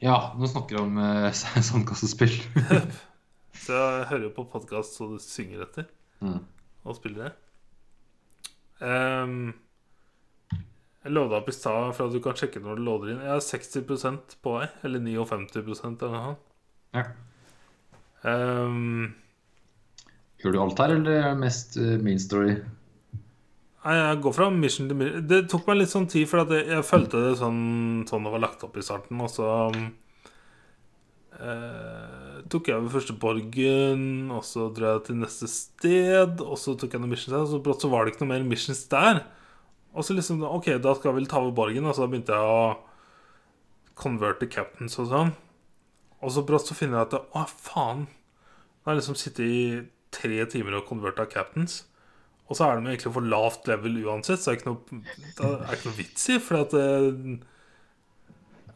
Ja, 0.02 0.32
nå 0.38 0.48
snakker 0.50 0.78
vi 0.78 0.82
om 0.82 0.98
uh, 0.98 1.30
sandkassespill. 1.70 2.34
Så 3.62 3.76
jeg 3.76 4.06
hører 4.10 4.24
jo 4.26 4.34
på 4.34 4.46
podkast 4.50 4.96
så 4.96 5.06
du 5.06 5.18
synger 5.22 5.60
etter, 5.62 5.84
mm. 6.24 6.38
og 6.88 6.96
spiller 6.96 7.28
det. 7.28 7.32
Um, 8.82 9.52
jeg 11.04 11.14
låda 11.14 11.38
opp 11.38 11.50
i 11.50 11.54
stad 11.54 11.92
for 11.94 12.08
at 12.08 12.16
du 12.16 12.18
kan 12.24 12.34
sjekke 12.38 12.62
når 12.62 12.80
du 12.80 12.84
låder 12.88 13.12
inn. 13.12 13.22
Jeg 13.22 13.30
har 13.30 13.44
60% 13.44 14.36
på 14.42 14.56
vei. 14.56 14.66
Eller 14.86 15.02
59% 15.04 16.02
eller 16.06 16.16
noe. 16.16 16.36
ja. 16.98 17.06
Um, 18.22 19.14
Gjør 20.42 20.54
du 20.54 20.60
alt 20.62 20.82
her, 20.82 20.94
eller 20.96 21.24
er 21.30 21.38
mest 21.38 21.74
uh, 21.78 21.96
main 22.02 22.18
story? 22.22 22.56
Jeg 23.82 24.18
går 24.22 24.34
fra 24.36 24.46
mission 24.54 24.86
til 24.86 24.98
mission. 24.98 25.24
Det 25.26 25.40
tok 25.50 25.66
meg 25.66 25.80
litt 25.80 25.90
sånn 25.90 26.06
tid, 26.10 26.28
for 26.30 26.44
jeg, 26.44 26.68
jeg 26.70 26.86
følte 26.86 27.18
det 27.24 27.32
sånn, 27.40 28.04
sånn 28.06 28.28
det 28.28 28.32
var 28.34 28.44
lagt 28.44 28.62
opp 28.62 28.76
i 28.78 28.84
starten. 28.86 29.18
Og 29.24 29.30
så 29.32 29.48
eh, 31.42 32.36
tok 32.52 32.70
jeg 32.70 32.78
over 32.78 32.94
første 32.94 33.16
borgen, 33.18 34.04
og 34.30 34.46
så 34.46 34.68
dro 34.74 34.94
jeg 34.94 35.04
til 35.08 35.18
neste 35.24 35.50
sted. 35.50 36.38
Og 36.46 36.54
så 36.62 36.76
tok 36.78 36.94
jeg 36.94 37.02
noen 37.02 37.14
missions 37.16 37.34
der, 37.34 37.42
og 37.42 37.50
så 37.50 37.62
brått 37.66 37.82
så 37.82 37.90
var 37.90 38.06
det 38.06 38.14
ikke 38.14 38.22
noe 38.22 38.34
mer 38.36 38.46
missions 38.46 38.84
der. 38.92 39.24
Og 39.92 40.06
så 40.06 40.14
liksom 40.16 40.44
Ok, 40.46 40.70
da 40.80 40.94
skal 40.96 41.10
jeg 41.10 41.18
vel 41.18 41.30
ta 41.30 41.42
over 41.42 41.54
borgen. 41.56 41.88
Og 41.88 41.98
så 41.98 42.06
begynte 42.06 42.38
jeg 42.38 42.54
å 42.54 42.78
converte 43.98 44.46
captains 44.50 44.94
og 45.02 45.10
sånn. 45.10 45.34
Og 46.22 46.30
så 46.30 46.46
brått 46.46 46.70
så 46.70 46.78
finner 46.78 47.02
jeg 47.02 47.10
at 47.10 47.34
Å, 47.34 47.48
faen. 47.50 48.06
Nå 48.06 48.86
har 48.86 48.94
jeg 48.94 49.02
liksom 49.02 49.18
sittet 49.18 49.46
i 49.46 49.64
tre 50.14 50.38
timer 50.50 50.78
og 50.78 50.86
converta 50.86 51.26
captains. 51.26 51.82
Og 52.52 52.58
så 52.58 52.66
er 52.66 52.76
de 52.76 52.90
egentlig 52.90 53.14
for 53.14 53.24
lavt 53.32 53.68
level 53.70 53.94
uansett, 54.04 54.42
så 54.42 54.50
det 54.50 54.52
er 54.52 54.58
ikke 54.60 54.72
noe, 54.74 55.00
det 55.38 55.48
er 55.48 55.76
ikke 55.78 55.88
noe 55.88 55.96
vits 55.96 56.26
i. 56.28 56.36
For 56.44 56.58
at 56.58 56.74
eh, 56.76 57.06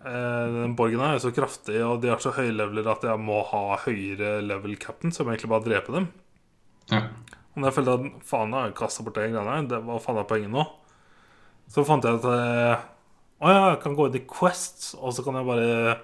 eh, 0.01 0.55
den 0.55 0.77
borgen 0.79 1.03
her 1.05 1.19
er 1.19 1.21
så 1.27 1.33
kraftig, 1.37 1.77
og 1.85 2.01
de 2.01 2.09
er 2.15 2.23
så 2.25 2.33
høye 2.39 2.55
leveler 2.55 2.89
at 2.95 3.05
jeg 3.05 3.21
må 3.21 3.43
ha 3.51 3.77
høyere 3.85 4.39
level 4.47 4.79
cap'n, 4.81 5.13
så 5.13 5.21
jeg 5.21 5.29
må 5.29 5.35
egentlig 5.35 5.53
bare 5.53 5.67
drepe 5.69 5.97
dem. 5.99 6.09
Ja. 6.95 7.03
Og 7.53 7.61
når 7.61 7.69
jeg 7.69 7.79
følte 7.83 7.99
at 7.99 8.27
faen, 8.33 8.57
jeg 8.57 8.71
har 8.71 8.75
kasta 8.81 9.05
bort 9.05 9.21
de 9.21 9.29
greiene 9.29 9.61
her, 9.61 9.87
hva 9.91 10.01
faen 10.01 10.23
er 10.23 10.29
poenget 10.33 10.55
nå? 10.57 10.67
Så 11.73 11.85
fant 11.85 12.05
jeg 12.07 12.21
at 12.21 12.27
eh, 12.31 12.85
Å 13.43 13.53
ja, 13.53 13.63
jeg 13.75 13.81
kan 13.83 13.97
gå 13.99 14.09
inn 14.09 14.21
i 14.23 14.27
Quests, 14.31 14.95
og 14.97 15.13
så 15.13 15.25
kan 15.27 15.37
jeg 15.37 15.49
bare 15.51 15.97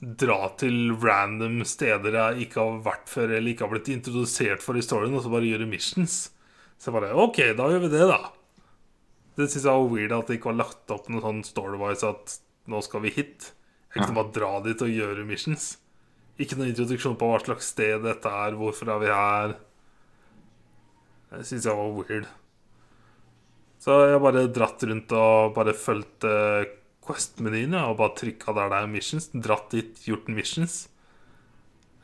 dra 0.00 0.48
til 0.58 0.94
random 0.96 1.60
steder 1.68 2.14
jeg 2.16 2.46
ikke 2.46 2.62
har 2.64 2.84
vært 2.88 3.10
før, 3.12 3.34
eller 3.36 3.52
ikke 3.52 3.66
har 3.68 3.74
blitt 3.76 3.90
introdusert 3.92 4.64
for 4.64 4.78
i 4.80 4.82
storyen, 4.82 5.14
og 5.14 5.22
så 5.22 5.30
bare 5.30 5.46
gjøre 5.46 5.68
missions. 5.70 6.24
Så 6.80 6.92
bare 6.94 7.12
OK, 7.20 7.36
da 7.58 7.66
gjør 7.68 7.82
vi 7.84 7.90
det, 7.92 8.06
da. 8.08 8.20
Det 9.36 9.46
syns 9.52 9.66
jeg 9.66 9.72
var 9.76 9.90
weird 9.92 10.14
at 10.16 10.30
det 10.30 10.38
ikke 10.38 10.50
var 10.50 10.60
lagt 10.62 10.92
opp 10.94 11.08
noe 11.12 11.20
sånn 11.24 11.42
story-wise 11.46 12.08
at 12.08 12.38
nå 12.72 12.80
skal 12.84 13.04
vi 13.04 13.12
hit. 13.14 13.52
Jeg 13.94 14.04
kan 14.06 14.14
Ja. 14.14 14.22
bare 14.22 14.32
dra 14.32 14.50
dit 14.64 14.80
og 14.82 14.88
gjøre 14.88 15.26
missions. 15.26 15.76
Ikke 16.40 16.56
noen 16.56 16.70
introduksjon 16.72 17.18
på 17.20 17.28
hva 17.28 17.40
slags 17.44 17.68
sted 17.74 18.02
dette 18.02 18.28
er, 18.28 18.56
hvorfor 18.56 18.88
er 18.94 18.98
vi 19.02 19.10
her. 19.12 19.56
Det 21.30 21.44
syns 21.46 21.64
jeg 21.68 21.76
var 21.76 21.92
weird. 21.98 22.26
Så 23.80 23.96
jeg 24.10 24.20
bare 24.20 24.46
dratt 24.52 24.82
rundt 24.88 25.12
og 25.16 25.54
bare 25.56 25.72
fulgte 25.76 26.32
Quest-menyene 27.04 27.80
og 27.88 27.96
bare 27.98 28.14
trykka 28.18 28.52
der 28.54 28.68
det 28.72 28.78
er 28.82 28.90
missions. 28.92 29.28
Dratt 29.34 29.70
dit, 29.72 29.94
gjort 30.04 30.28
missions. 30.28 30.88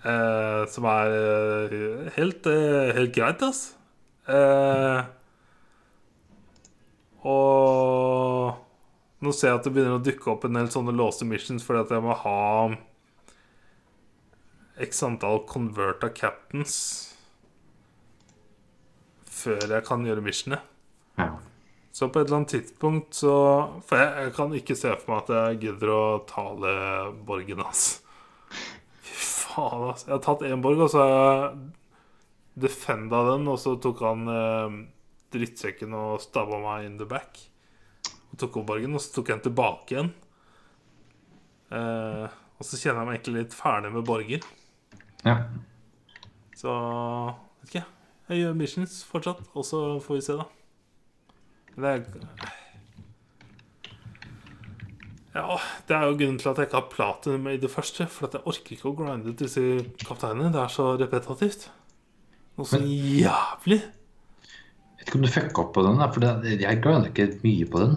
Eh, 0.05 0.63
som 0.73 0.85
er 0.89 1.13
eh, 1.17 2.11
helt, 2.17 2.47
eh, 2.47 2.93
helt 2.97 3.13
greit, 3.15 3.43
ass. 3.43 3.75
Eh, 4.27 5.01
og 7.27 8.55
nå 9.23 9.33
ser 9.33 9.53
jeg 9.53 9.59
at 9.61 9.67
det 9.67 9.73
begynner 9.75 9.99
å 9.99 10.05
dukke 10.05 10.31
opp 10.33 10.47
en 10.47 10.59
del 10.59 10.71
sånne 10.73 10.95
låste 10.95 11.27
missions 11.29 11.65
fordi 11.67 11.85
at 11.85 11.95
jeg 11.95 12.05
må 12.05 12.15
ha 12.21 12.39
x 14.83 15.03
antall 15.07 15.45
converta 15.49 16.11
captains 16.13 16.77
før 19.37 19.63
jeg 19.77 19.85
kan 19.87 20.05
gjøre 20.07 20.25
missionet. 20.25 20.73
ja. 21.21 21.35
Så 21.97 22.11
på 22.13 22.21
et 22.21 22.27
eller 22.27 22.43
annet 22.43 22.53
tidspunkt 22.53 23.17
så 23.17 23.35
For 23.89 23.97
jeg, 23.97 24.27
jeg 24.27 24.33
kan 24.37 24.51
ikke 24.59 24.75
se 24.77 24.91
for 25.01 25.13
meg 25.15 25.23
at 25.23 25.31
jeg 25.33 25.61
gidder 25.63 25.93
å 25.95 26.01
tale 26.29 26.73
borgen 27.25 27.63
hans. 27.65 27.85
Fy 29.01 29.15
faen, 29.17 29.87
altså. 29.89 30.11
Jeg 30.11 30.13
har 30.13 30.21
tatt 30.27 30.45
én 30.45 30.65
borg, 30.65 30.83
og 30.85 30.93
så 30.93 31.01
har 31.01 31.15
jeg 31.15 31.71
defenda 32.57 33.23
den, 33.33 33.47
og 33.53 33.59
så 33.61 33.75
tok 33.83 34.01
han 34.07 34.29
eh, 34.33 34.77
drittsekken 35.37 35.95
og 35.97 36.23
stabba 36.25 36.59
meg 36.63 36.89
in 36.89 36.97
the 37.01 37.09
back. 37.09 37.43
Og 38.33 38.39
tok 38.41 38.61
opp 38.63 38.71
borgen, 38.73 38.97
og 38.97 39.03
så 39.05 39.19
tok 39.19 39.31
jeg 39.31 39.39
den 39.39 39.47
tilbake 39.51 39.97
igjen. 39.97 40.13
Eh, 41.77 42.27
og 42.57 42.65
så 42.65 42.79
kjenner 42.81 43.03
jeg 43.03 43.09
meg 43.09 43.19
egentlig 43.19 43.43
litt 43.43 43.57
ferdig 43.57 43.93
med 43.95 44.07
borger. 44.09 44.47
ja. 45.27 45.41
Så 46.57 46.73
vet 47.61 47.69
ikke. 47.69 47.83
Jeg 48.31 48.39
gjør 48.41 48.55
missions 48.57 48.95
fortsatt, 49.05 49.43
og 49.53 49.65
så 49.69 49.81
får 50.01 50.17
vi 50.17 50.23
se, 50.25 50.37
da. 50.41 50.47
Det 51.77 51.91
er 51.91 52.07
Ja, 55.37 55.59
det 55.85 55.93
er 55.93 56.07
jo 56.09 56.17
grunnen 56.17 56.39
til 56.41 56.49
at 56.49 56.57
jeg 56.57 56.71
ikke 56.71 56.79
har 56.81 56.89
platinum 56.89 57.49
i 57.53 57.59
det 57.61 57.69
første. 57.69 58.07
For 58.09 58.33
jeg 58.33 58.41
orker 58.49 58.73
ikke 58.73 58.89
å 58.89 58.95
grinde 58.97 59.35
disse 59.37 59.61
kapteinene. 60.01 60.49
Det 60.55 60.63
er 60.63 60.73
så 60.73 60.87
repetitivt. 60.97 61.69
Noe 62.57 62.69
så 62.69 62.81
jævlig. 62.81 63.81
Jeg 63.85 64.99
vet 64.99 65.09
ikke 65.09 65.19
om 65.21 65.25
du 65.27 65.33
fucka 65.33 65.63
opp 65.63 65.73
på 65.77 65.85
den, 65.85 66.03
for 66.15 66.27
jeg 66.49 66.81
grinder 66.83 67.11
ikke 67.11 67.29
mye 67.45 67.69
på 67.71 67.83
den. 67.85 67.97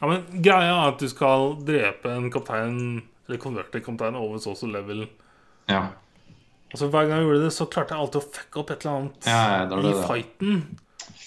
Ja, 0.00 0.08
men 0.10 0.42
Greia 0.42 0.74
er 0.74 0.92
at 0.94 1.02
du 1.02 1.08
skal 1.12 1.58
drepe 1.68 2.08
en 2.08 2.30
kaptein 2.32 2.76
Eller 3.28 3.40
konverte 3.42 3.76
en 3.78 3.84
kaptein 3.84 4.16
over 4.16 4.40
så 4.40 4.54
og 4.54 4.58
så 4.58 4.68
level. 4.70 5.04
Ja. 5.68 5.82
Og 6.72 6.78
så 6.80 6.88
Hver 6.90 7.06
gang 7.06 7.20
jeg 7.20 7.28
gjorde 7.28 7.42
det, 7.44 7.52
så 7.54 7.66
klarte 7.70 7.94
jeg 7.94 8.02
alltid 8.04 8.20
å 8.22 8.30
fucke 8.38 8.62
opp 8.62 8.70
et 8.72 8.86
eller 8.86 8.96
annet 8.96 9.28
Ja, 9.28 9.42
er 9.60 9.70
det 9.70 9.92
i 9.92 10.06
fighten. 10.06 10.62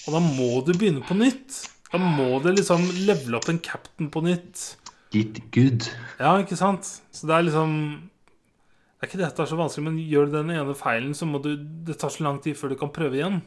Og 0.03 0.15
da 0.17 0.21
må 0.23 0.49
du 0.65 0.73
begynne 0.73 1.03
på 1.05 1.15
nytt. 1.19 1.59
Da 1.93 1.99
må 2.01 2.39
du 2.43 2.49
liksom 2.51 2.83
levele 3.05 3.37
opp 3.37 3.49
en 3.51 3.61
captain 3.63 4.09
på 4.11 4.23
nytt. 4.25 4.63
Get 5.13 5.39
good. 5.53 5.85
Ja, 6.17 6.33
ikke 6.41 6.57
sant? 6.57 6.89
Så 7.13 7.29
det 7.29 7.35
er 7.37 7.45
liksom 7.45 7.75
Det 7.99 8.12
er 9.03 9.07
ikke 9.09 9.19
det 9.19 9.27
at 9.27 9.37
det 9.37 9.43
er 9.43 9.51
så 9.51 9.59
vanskelig, 9.59 9.83
men 9.83 9.97
gjør 9.99 10.29
du 10.29 10.35
den 10.37 10.51
ene 10.53 10.73
feilen, 10.77 11.13
så 11.17 11.25
må 11.27 11.41
du 11.43 11.57
Det 11.57 11.97
tar 11.99 12.11
så 12.13 12.23
lang 12.23 12.37
tid 12.43 12.55
før 12.55 12.69
du 12.71 12.77
kan 12.79 12.93
prøve 12.93 13.15
igjen. 13.19 13.41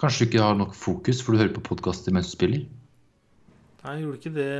Kanskje 0.00 0.24
du 0.24 0.28
ikke 0.30 0.46
har 0.46 0.54
nok 0.56 0.74
fokus, 0.74 1.22
for 1.22 1.32
du 1.34 1.38
hører 1.42 1.54
på 1.54 1.60
podkaster 1.66 2.12
mens 2.14 2.30
du 2.30 2.34
spiller? 2.38 2.60
Nei, 3.84 3.92
jeg 3.94 4.02
gjorde 4.02 4.18
ikke 4.18 4.34
det 4.34 4.52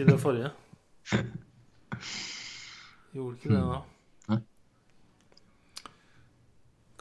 i 0.00 0.04
det 0.08 0.20
forrige. 0.20 0.50
Jeg 1.12 1.24
gjorde 3.14 3.36
ikke 3.36 3.50
det 3.52 3.62
da. 3.68 3.78
Nei. 4.32 4.40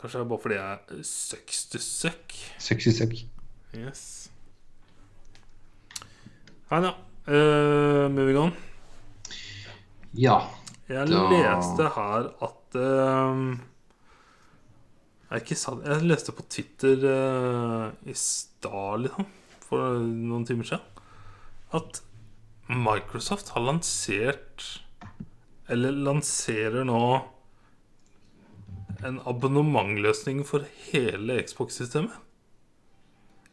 Kanskje 0.01 0.17
det 0.19 0.25
er 0.25 0.31
bare 0.31 0.43
fordi 0.45 0.57
jeg 0.59 0.77
sucks 1.07 1.57
to 1.71 1.77
suck. 1.79 2.27
to 2.59 2.91
suck. 2.91 3.13
Yes. 3.73 4.01
Nei 6.71 6.79
da. 6.85 6.91
Uh, 7.27 8.05
moving 8.11 8.37
on. 8.37 8.51
Ja. 10.13 10.60
Jeg 10.91 11.07
Da- 11.07 11.27
leste 11.31 11.87
her 11.95 12.29
at 12.43 12.75
eh, 12.75 13.57
jeg, 15.31 15.57
jeg 15.85 16.01
leste 16.03 16.33
på 16.35 16.43
Twitter 16.51 17.05
uh, 17.07 17.91
i 18.03 18.13
stad, 18.19 19.05
liksom, 19.05 19.27
for 19.63 20.01
noen 20.03 20.43
timer 20.49 20.67
siden, 20.67 21.03
at 21.71 22.01
Microsoft 22.71 23.53
har 23.55 23.63
lansert 23.63 24.65
Eller 25.71 25.95
lanserer 25.95 26.83
nå 26.87 26.99
en 29.07 29.21
abonnementløsning 29.25 30.43
for 30.45 30.65
hele 30.91 31.39
Xbox-systemet. 31.47 32.11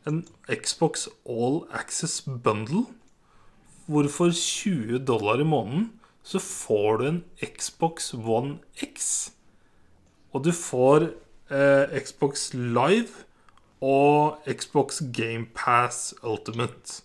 En 0.06 0.18
Xbox 0.50 1.06
All 1.24 1.62
Access 1.72 2.18
Bundle. 2.26 2.82
Hvorfor 3.88 4.34
20 4.34 4.98
dollar 5.08 5.40
i 5.40 5.46
måneden 5.48 5.86
så 6.28 6.38
får 6.38 6.98
du 6.98 7.06
en 7.08 7.24
Xbox 7.40 8.14
One 8.14 8.58
X. 8.74 9.32
Og 10.30 10.44
du 10.44 10.52
får 10.52 11.06
eh, 11.50 12.02
Xbox 12.04 12.50
Live 12.54 13.24
og 13.80 14.36
Xbox 14.44 15.00
Game 15.16 15.46
Pass 15.54 16.14
Ultimate. 16.22 17.00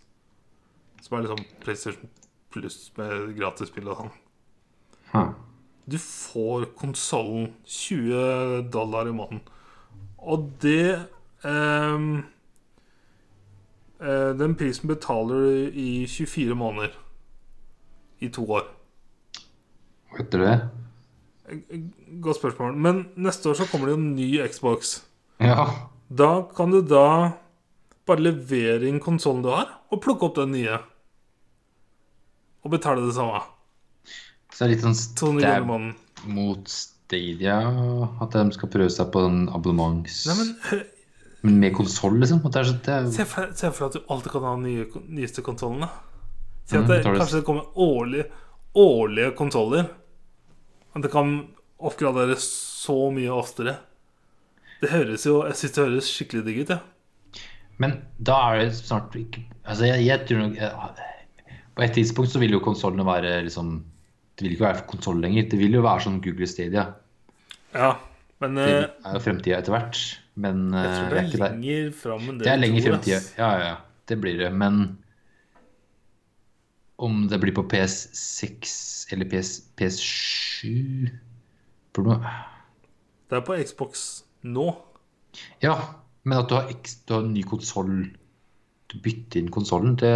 Som 1.01 1.17
er 1.17 1.21
liksom 1.21 1.45
PlayStation 1.63 2.09
Pluss 2.51 2.91
med 2.97 3.31
gratisspill 3.39 3.87
og 3.87 4.01
sånn. 4.01 4.11
Huh. 5.13 5.31
Du 5.87 5.95
får 6.03 6.67
konsollen 6.75 7.53
20 7.63 8.67
dollar 8.75 9.07
i 9.07 9.15
måneden. 9.15 9.41
Og 10.19 10.51
det 10.61 10.99
ehm, 11.47 12.23
eh, 14.03 14.31
Den 14.35 14.59
prisen 14.59 14.91
betaler 14.91 15.47
du 15.47 15.79
i 15.79 16.05
24 16.07 16.55
måneder. 16.55 16.99
I 18.19 18.27
to 18.27 18.51
år. 18.51 18.82
Hva 20.13 20.21
heter 20.21 20.43
det? 20.43 20.55
Godt 22.23 22.39
spørsmål. 22.39 22.77
Men 22.77 23.01
neste 23.19 23.49
år 23.51 23.59
så 23.59 23.67
kommer 23.69 23.89
det 23.89 23.95
jo 23.95 24.01
en 24.01 24.13
ny 24.15 24.29
Xbox. 24.47 24.99
Ja. 25.43 25.65
Da 26.13 26.31
kan 26.55 26.71
du 26.71 26.79
da 26.85 27.33
bare 28.07 28.23
levere 28.23 28.87
inn 28.89 29.01
konsollen 29.03 29.43
du 29.43 29.49
har, 29.51 29.69
og 29.91 30.01
plukke 30.03 30.27
opp 30.27 30.37
den 30.37 30.53
nye. 30.55 30.79
Og 32.63 32.71
betale 32.71 33.03
det 33.03 33.15
samme. 33.17 33.41
Så 34.53 34.63
det 34.63 34.65
er 34.65 34.73
litt 34.75 34.85
sånn 34.85 34.97
200 35.19 35.43
kroner 35.43 35.85
i 35.89 35.93
stab 35.93 36.31
mot 36.37 36.73
Stadia. 36.77 37.59
At 38.23 38.35
de 38.37 38.43
skal 38.55 38.71
prøve 38.71 38.91
seg 38.93 39.09
på 39.13 39.25
en 39.27 39.47
abonnements... 39.51 40.23
Nei, 40.29 40.35
men 40.39 40.83
Men 41.43 41.57
med 41.59 41.73
konsoll, 41.75 42.21
liksom? 42.21 42.39
At 42.47 42.55
det 42.55 42.59
er 42.61 42.67
så, 42.69 42.73
det 42.85 42.93
er... 42.93 43.07
Se 43.11 43.25
for, 43.27 43.49
se 43.59 43.71
for 43.73 43.83
deg 43.83 43.89
at 43.89 43.95
du 43.97 44.13
alltid 44.15 44.31
kan 44.31 44.45
ha 44.47 44.51
den 44.55 44.63
nye, 44.63 45.01
nyeste 45.11 45.43
konsollen. 45.43 45.89
Si 46.63 46.77
at 46.79 46.87
det, 46.87 47.01
mm, 47.03 47.17
kanskje 47.17 47.41
det 47.41 47.47
kommer 47.49 47.81
årlige, 47.83 48.29
årlige 48.79 49.33
konsoller. 49.35 49.89
At 50.93 51.01
det 51.05 51.11
kan 51.13 51.33
oppgradere 51.83 52.37
så 52.39 52.95
mye 53.13 53.33
oftere. 53.33 53.77
Det 54.83 54.91
høres 54.91 55.23
jo 55.25 55.39
Jeg 55.47 55.55
syns 55.57 55.75
det 55.75 55.83
høres 55.85 56.09
skikkelig 56.11 56.43
digg 56.45 56.61
ut. 56.63 56.73
Ja. 56.75 57.41
Men 57.81 57.97
da 58.19 58.35
er 58.51 58.59
det 58.65 58.75
snart 58.77 59.15
ikke 59.17 59.45
Altså, 59.63 59.87
jeg, 59.87 60.05
jeg 60.05 60.27
tror 60.27 60.41
nok 60.43 60.57
jeg- 60.59 61.51
På 61.73 61.83
et 61.83 61.93
tidspunkt 61.95 62.29
så 62.29 62.39
vil 62.39 62.51
jo 62.51 62.59
konsollene 62.59 63.05
være 63.07 63.43
liksom 63.47 63.83
Det 64.37 64.45
vil 64.45 64.55
ikke 64.57 64.67
være 64.67 64.87
konsoll 64.87 65.21
lenger. 65.21 65.49
Det 65.49 65.59
vil 65.59 65.73
jo 65.73 65.81
være 65.81 66.05
sånn 66.07 66.21
Google 66.21 66.47
Stadia. 66.47 66.93
ja 67.73 67.93
men 68.43 68.55
Det 68.55 68.67
eh, 68.67 68.89
er 69.07 69.13
jo 69.15 69.21
fremtida 69.23 69.57
etter 69.61 69.71
hvert. 69.71 69.99
Men 70.35 70.65
jeg 70.73 70.89
eh, 70.89 70.95
tror 70.97 71.13
det 71.13 71.19
er 71.21 71.27
er 71.27 71.53
lenger 71.53 71.91
fram 71.95 72.25
enn 72.27 72.39
det 72.39 72.43
Det 72.43 72.51
er 72.51 72.59
lenger 72.59 72.85
fremtida. 72.89 73.19
Ja, 73.37 73.51
ja, 73.59 73.67
ja. 73.69 73.75
Det 74.09 74.17
blir 74.19 74.37
det. 74.41 74.49
Men 74.51 74.81
om 77.03 77.25
det 77.31 77.39
blir 77.43 77.53
på 77.57 77.65
PS6 77.71 78.73
eller 79.13 79.27
PS, 79.31 79.51
PS7 79.77 81.11
for 81.93 82.07
noe 82.07 82.33
Det 83.29 83.37
er 83.39 83.43
på 83.45 83.57
Xbox 83.59 84.05
nå. 84.47 84.67
Ja, 85.63 85.75
men 86.23 86.39
at 86.39 86.49
du 86.49 86.55
har, 86.55 86.69
X, 86.71 86.99
du 87.07 87.15
har 87.17 87.25
en 87.25 87.33
ny 87.35 87.43
konsoll 87.47 87.93
Du 88.91 88.97
bytter 89.03 89.41
inn 89.41 89.51
konsollen, 89.53 89.95
det 89.99 90.13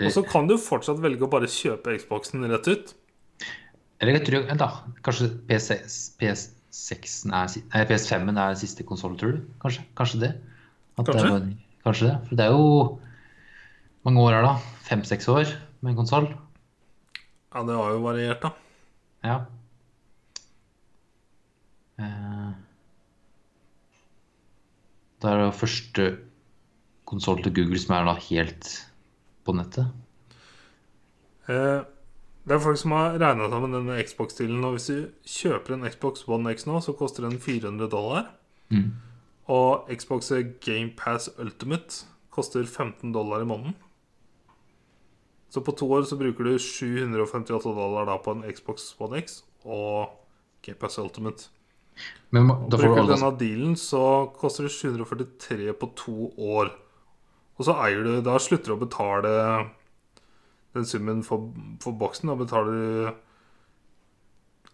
Og 0.00 0.08
så 0.14 0.22
kan 0.24 0.46
du 0.48 0.56
fortsatt 0.60 1.00
velge 1.04 1.26
å 1.26 1.30
bare 1.32 1.48
kjøpe 1.52 1.92
Xboxen 2.00 2.46
rett 2.48 2.68
ut. 2.70 2.92
Eller 4.00 4.16
jeg 4.16 4.24
tror 4.30 4.46
da. 4.58 4.68
Kanskje 5.04 5.28
PS6, 5.50 5.96
PS6 6.18 7.18
er, 7.28 7.52
nei, 7.74 7.82
PS5 7.90 8.30
er 8.32 8.56
siste 8.58 8.86
konsoll, 8.88 9.18
tror 9.20 9.36
du? 9.36 9.42
Kanskje, 9.62 9.84
kanskje 9.98 10.22
det? 10.24 10.30
At 10.96 11.04
det 11.06 11.12
Kanskje. 11.18 11.28
bare- 11.34 11.61
kanskje 11.84 12.08
det. 12.10 12.16
For 12.28 12.38
det 12.38 12.46
er 12.46 12.54
jo 12.54 12.98
mange 14.06 14.22
år 14.24 14.36
her, 14.36 14.46
da. 14.46 14.54
Fem-seks 14.88 15.28
år 15.32 15.50
med 15.82 15.92
en 15.92 15.98
konsoll. 16.02 16.28
Ja, 17.52 17.62
det 17.68 17.76
har 17.76 17.92
jo 17.94 18.02
variert, 18.04 18.42
da. 18.42 18.52
Ja. 19.26 19.38
Eh, 21.98 22.52
Det 25.22 25.30
er 25.30 25.38
det 25.38 25.54
første 25.54 26.04
konsoll 27.06 27.42
til 27.44 27.52
Google 27.54 27.78
som 27.78 27.92
er 27.94 28.08
da 28.08 28.14
helt 28.18 28.70
på 29.46 29.52
nettet. 29.54 29.86
Eh, 31.46 31.84
det 32.42 32.56
er 32.56 32.58
folk 32.64 32.80
som 32.80 32.90
har 32.96 33.14
regna 33.22 33.46
sammen 33.52 33.70
denne 33.76 34.00
Xbox-stilen. 34.02 34.64
Og 34.66 34.74
hvis 34.74 34.88
du 34.90 35.12
kjøper 35.22 35.76
en 35.76 35.86
Xbox 35.86 36.24
One 36.26 36.50
X 36.56 36.66
nå, 36.66 36.80
så 36.82 36.96
koster 36.98 37.22
den 37.28 37.38
400 37.38 37.86
dollar. 37.92 38.32
Mm. 38.74 38.88
Og 39.52 39.88
Xbox 39.92 40.30
Game 40.64 40.94
Pass 40.96 41.28
Ultimate 41.36 42.06
koster 42.32 42.64
15 42.64 43.12
dollar 43.12 43.44
i 43.44 43.48
måneden. 43.48 43.74
Så 45.52 45.60
på 45.60 45.74
to 45.76 45.90
år 45.92 46.06
så 46.08 46.16
bruker 46.16 46.46
du 46.48 46.54
758 46.58 47.74
dollar 47.76 48.06
da 48.08 48.16
på 48.16 48.32
en 48.32 48.46
Xbox 48.48 48.94
One 48.98 49.20
X 49.20 49.42
og 49.64 50.14
Game 50.64 50.78
Pass 50.80 50.96
Ultimate. 50.98 51.50
Men 52.32 52.48
får 52.48 52.70
Bruker 52.72 53.02
du 53.04 53.12
denne 53.12 53.32
dealen, 53.36 53.76
så 53.76 54.32
koster 54.38 54.64
det 54.64 54.72
743 54.72 55.74
på 55.76 55.90
to 55.96 56.30
år. 56.40 56.72
Og 57.58 57.66
så 57.68 57.76
eier 57.84 58.06
du 58.06 58.22
Da 58.24 58.38
slutter 58.40 58.72
du 58.72 58.78
å 58.78 58.80
betale 58.80 59.32
den 60.72 60.88
summen 60.88 61.20
for, 61.26 61.50
for 61.84 61.92
boksen. 62.00 62.32
Da 62.32 62.38
betaler 62.40 62.72
du 62.72 63.12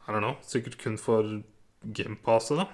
I 0.07 0.15
don't 0.15 0.23
know, 0.23 0.39
sikkert 0.47 0.79
kun 0.81 0.95
for 0.97 1.43
GamePasset, 1.83 2.63
da. 2.63 2.69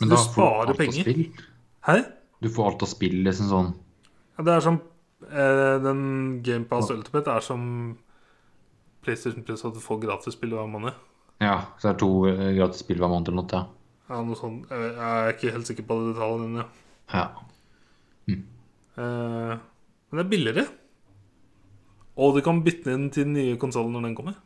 Men 0.00 0.10
du 0.10 0.14
da 0.14 0.20
får 0.20 0.28
du 0.28 0.32
sparer 0.32 0.78
penger. 0.78 1.44
Hæ? 1.88 1.96
Du 2.40 2.48
får 2.54 2.70
alt 2.70 2.84
av 2.86 2.90
spill, 2.90 3.16
liksom 3.26 3.48
sånn. 3.50 3.72
Ja, 4.38 4.44
det 4.46 4.52
er 4.54 4.62
som 4.62 4.76
eh, 5.26 5.74
Den 5.82 6.02
GamePass 6.46 6.92
Ultimate 6.94 7.34
er 7.34 7.42
som 7.42 7.62
PlayStation 9.02 9.42
Plus 9.46 9.64
at 9.66 9.74
du 9.74 9.82
får 9.82 10.02
gratis 10.04 10.36
spill 10.38 10.54
hver 10.54 10.68
måned. 10.70 10.94
Ja, 11.42 11.56
så 11.78 11.88
det 11.88 11.94
er 11.96 12.00
to 12.02 12.10
eh, 12.30 12.52
gratis 12.58 12.84
spill 12.84 13.02
hver 13.02 13.10
måned 13.10 13.32
eller 13.32 13.42
noe. 13.42 13.50
Ja. 13.58 13.64
Ja, 14.08 14.22
noe 14.24 14.38
sånt. 14.38 14.70
Jeg 14.72 14.94
er 15.04 15.34
ikke 15.34 15.52
helt 15.52 15.68
sikker 15.68 15.84
på 15.88 15.98
detaljene. 16.06 16.64
Ja. 17.12 17.26
Mm. 18.28 18.44
Eh, 18.96 19.54
men 19.58 20.20
det 20.20 20.24
er 20.24 20.30
billigere. 20.30 20.64
Og 22.18 22.38
du 22.38 22.42
kan 22.42 22.62
bytte 22.64 22.94
inn 22.94 23.10
til 23.14 23.26
den 23.26 23.36
nye 23.36 23.58
konsollen 23.60 23.92
når 23.94 24.08
den 24.08 24.16
kommer. 24.18 24.38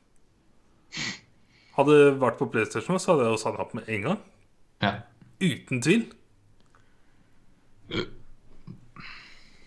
Hadde 1.77 1.95
det 1.97 2.11
vært 2.21 2.41
på 2.41 2.51
PlayStation, 2.53 2.99
så 3.01 3.15
hadde 3.15 3.25
jeg 3.25 3.33
jo 3.33 3.41
signa 3.41 3.65
opp 3.65 3.71
med 3.79 3.87
en 3.89 4.03
gang. 4.09 4.21
ja. 4.85 4.99
Uten 5.43 5.83
tvil. 5.83 6.05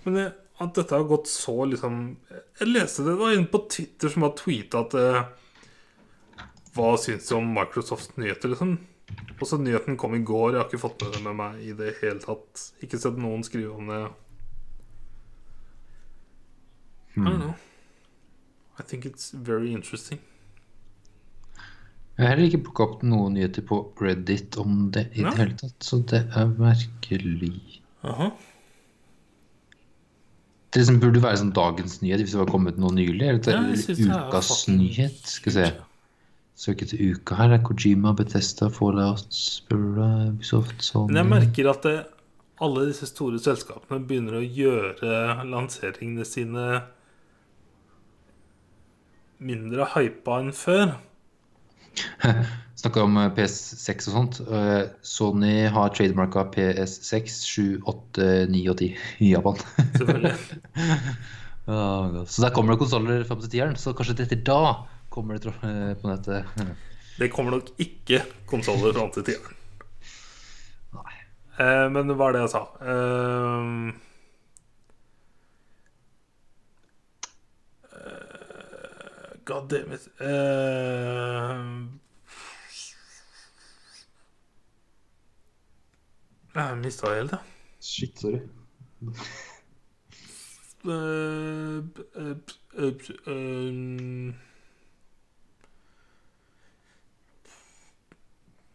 Men 0.06 0.18
det, 0.18 0.26
at 0.58 0.76
dette 0.78 0.96
har 0.96 1.08
gått 1.10 1.28
så 1.28 1.66
liksom 1.68 1.96
Jeg 2.32 2.70
leste 2.70 3.04
det, 3.04 3.12
det 3.12 3.20
var 3.20 3.34
en 3.36 3.48
på 3.52 3.60
Twitter 3.70 4.12
som 4.14 4.24
har 4.24 4.36
tweeta 4.40 4.86
at 4.86 4.96
eh, 4.98 5.24
Hva 6.78 6.94
syns 7.02 7.28
du 7.28 7.36
om 7.38 7.50
Microsofts 7.56 8.16
nyheter, 8.16 8.54
liksom? 8.54 8.78
Og 9.36 9.48
så 9.48 9.60
nyheten 9.60 9.98
kom 10.00 10.16
i 10.16 10.24
går. 10.26 10.54
Jeg 10.54 10.62
har 10.62 10.70
ikke 10.70 10.82
fått 10.82 11.04
med 11.04 11.14
det 11.14 11.24
med 11.24 11.36
meg 11.38 11.60
i 11.64 11.74
det 11.78 11.98
hele 12.00 12.20
tatt. 12.24 12.64
Ikke 12.84 13.00
sett 13.00 13.20
noen 13.20 13.44
skrive 13.46 13.76
om 13.76 13.92
det. 13.92 14.00
I 17.16 17.20
don't 17.24 17.40
know. 17.40 17.54
I 18.80 18.84
think 18.84 19.06
it's 19.06 19.32
very 19.32 19.72
interesting. 19.72 20.20
Jeg 22.16 22.24
har 22.24 22.32
heller 22.32 22.48
ikke 22.48 22.64
plukka 22.70 22.86
opp 22.86 23.02
noen 23.04 23.34
nyheter 23.36 23.64
på 23.68 23.78
Reddit 24.00 24.56
om 24.62 24.86
det 24.96 25.10
i 25.20 25.24
Nei. 25.26 25.32
det 25.34 25.40
hele 25.42 25.58
tatt, 25.60 25.76
så 25.84 26.00
det 26.08 26.22
er 26.32 26.52
merkelig. 26.56 27.82
Aha. 28.08 28.30
Det 30.76 30.84
som 30.88 31.00
burde 31.00 31.20
være 31.24 31.42
sånn 31.42 31.52
dagens 31.56 31.98
nyhet 32.04 32.24
hvis 32.24 32.36
det 32.36 32.40
var 32.40 32.52
kommet 32.52 32.80
noe 32.80 32.96
nylig. 32.96 33.20
Eller, 33.20 33.42
Ja, 33.52 33.60
eller 33.60 33.76
er 33.76 34.30
ukas 34.30 34.66
nyhet. 34.72 35.20
Skal 35.28 35.52
vi 35.52 35.56
se. 35.58 35.68
Søke 36.56 36.88
til 36.88 37.12
uka 37.12 37.36
her. 37.36 37.52
er 37.52 37.64
Kojima, 37.64 38.14
Bethesda, 38.16 38.70
Fallout, 38.72 39.28
Spura, 39.36 40.30
Ubisoft, 40.32 40.80
sånn. 40.84 41.10
Men 41.12 41.20
jeg 41.20 41.32
merker 41.34 41.70
at 41.72 41.84
det, 41.84 41.96
alle 42.64 42.86
disse 42.88 43.10
store 43.12 43.40
selskapene 43.44 44.00
begynner 44.08 44.40
å 44.40 44.44
gjøre 44.44 45.44
lanseringene 45.52 46.24
sine 46.28 46.68
mindre 49.44 49.90
hypa 49.98 50.40
enn 50.40 50.54
før. 50.56 50.96
Snakka 52.80 53.04
om 53.06 53.18
eh, 53.18 53.32
PS6 53.38 54.10
og 54.10 54.16
sånt. 54.16 54.40
Eh, 54.46 54.82
Sony 55.06 55.68
har 55.72 55.94
trademarka 55.96 56.46
PS6, 56.54 57.38
7, 57.48 57.64
8, 57.88 58.28
9 58.52 58.64
og 58.74 58.78
10 58.84 58.90
i 59.26 59.32
Japan. 59.32 59.62
Selvfølgelig. 59.96 60.36
Så 61.66 62.44
der 62.44 62.52
kommer 62.54 62.76
det 62.76 62.82
konsoller 62.84 63.24
fram 63.26 63.40
til 63.42 63.50
tieren. 63.56 63.78
Så 63.80 63.96
kanskje 63.98 64.20
etter 64.22 64.44
da 64.46 64.60
kommer 65.10 65.40
det 65.40 65.50
eh, 65.50 65.94
på 65.98 66.12
nettet. 66.12 66.52
Det 67.16 67.30
kommer 67.32 67.54
nok 67.56 67.70
ikke 67.80 68.18
konsoller 68.44 68.92
fram 68.92 69.08
til 69.16 69.24
tieren. 69.24 69.54
Nei. 70.98 71.14
Men 71.96 72.12
hva 72.12 72.28
er 72.28 72.36
det 72.36 72.42
jeg 72.44 72.52
sa? 72.52 72.64
Eh, 72.84 74.05
God 79.46 79.70
damn 79.70 79.92
it. 79.92 80.08
Uh, 80.20 80.26
jeg 86.56 86.78
mista 86.78 87.08
det 87.08 87.16
helt, 87.16 87.32
jeg. 87.32 87.40
Shit, 87.80 88.20
sorry. 88.20 88.40
uh, 90.86 91.84
uh, 92.16 92.36
eh, 92.78 92.94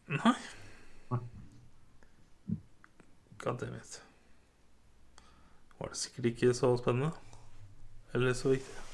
Nei. 0.09 0.35
God 3.39 3.59
damn 3.59 3.75
it. 3.75 4.05
Var 5.81 5.89
det 5.89 5.97
sikkert 5.97 6.25
ikke 6.25 6.55
så 6.55 6.77
spennende. 6.77 7.11
Eller 8.15 8.33
så 8.33 8.49
viktig. 8.49 8.90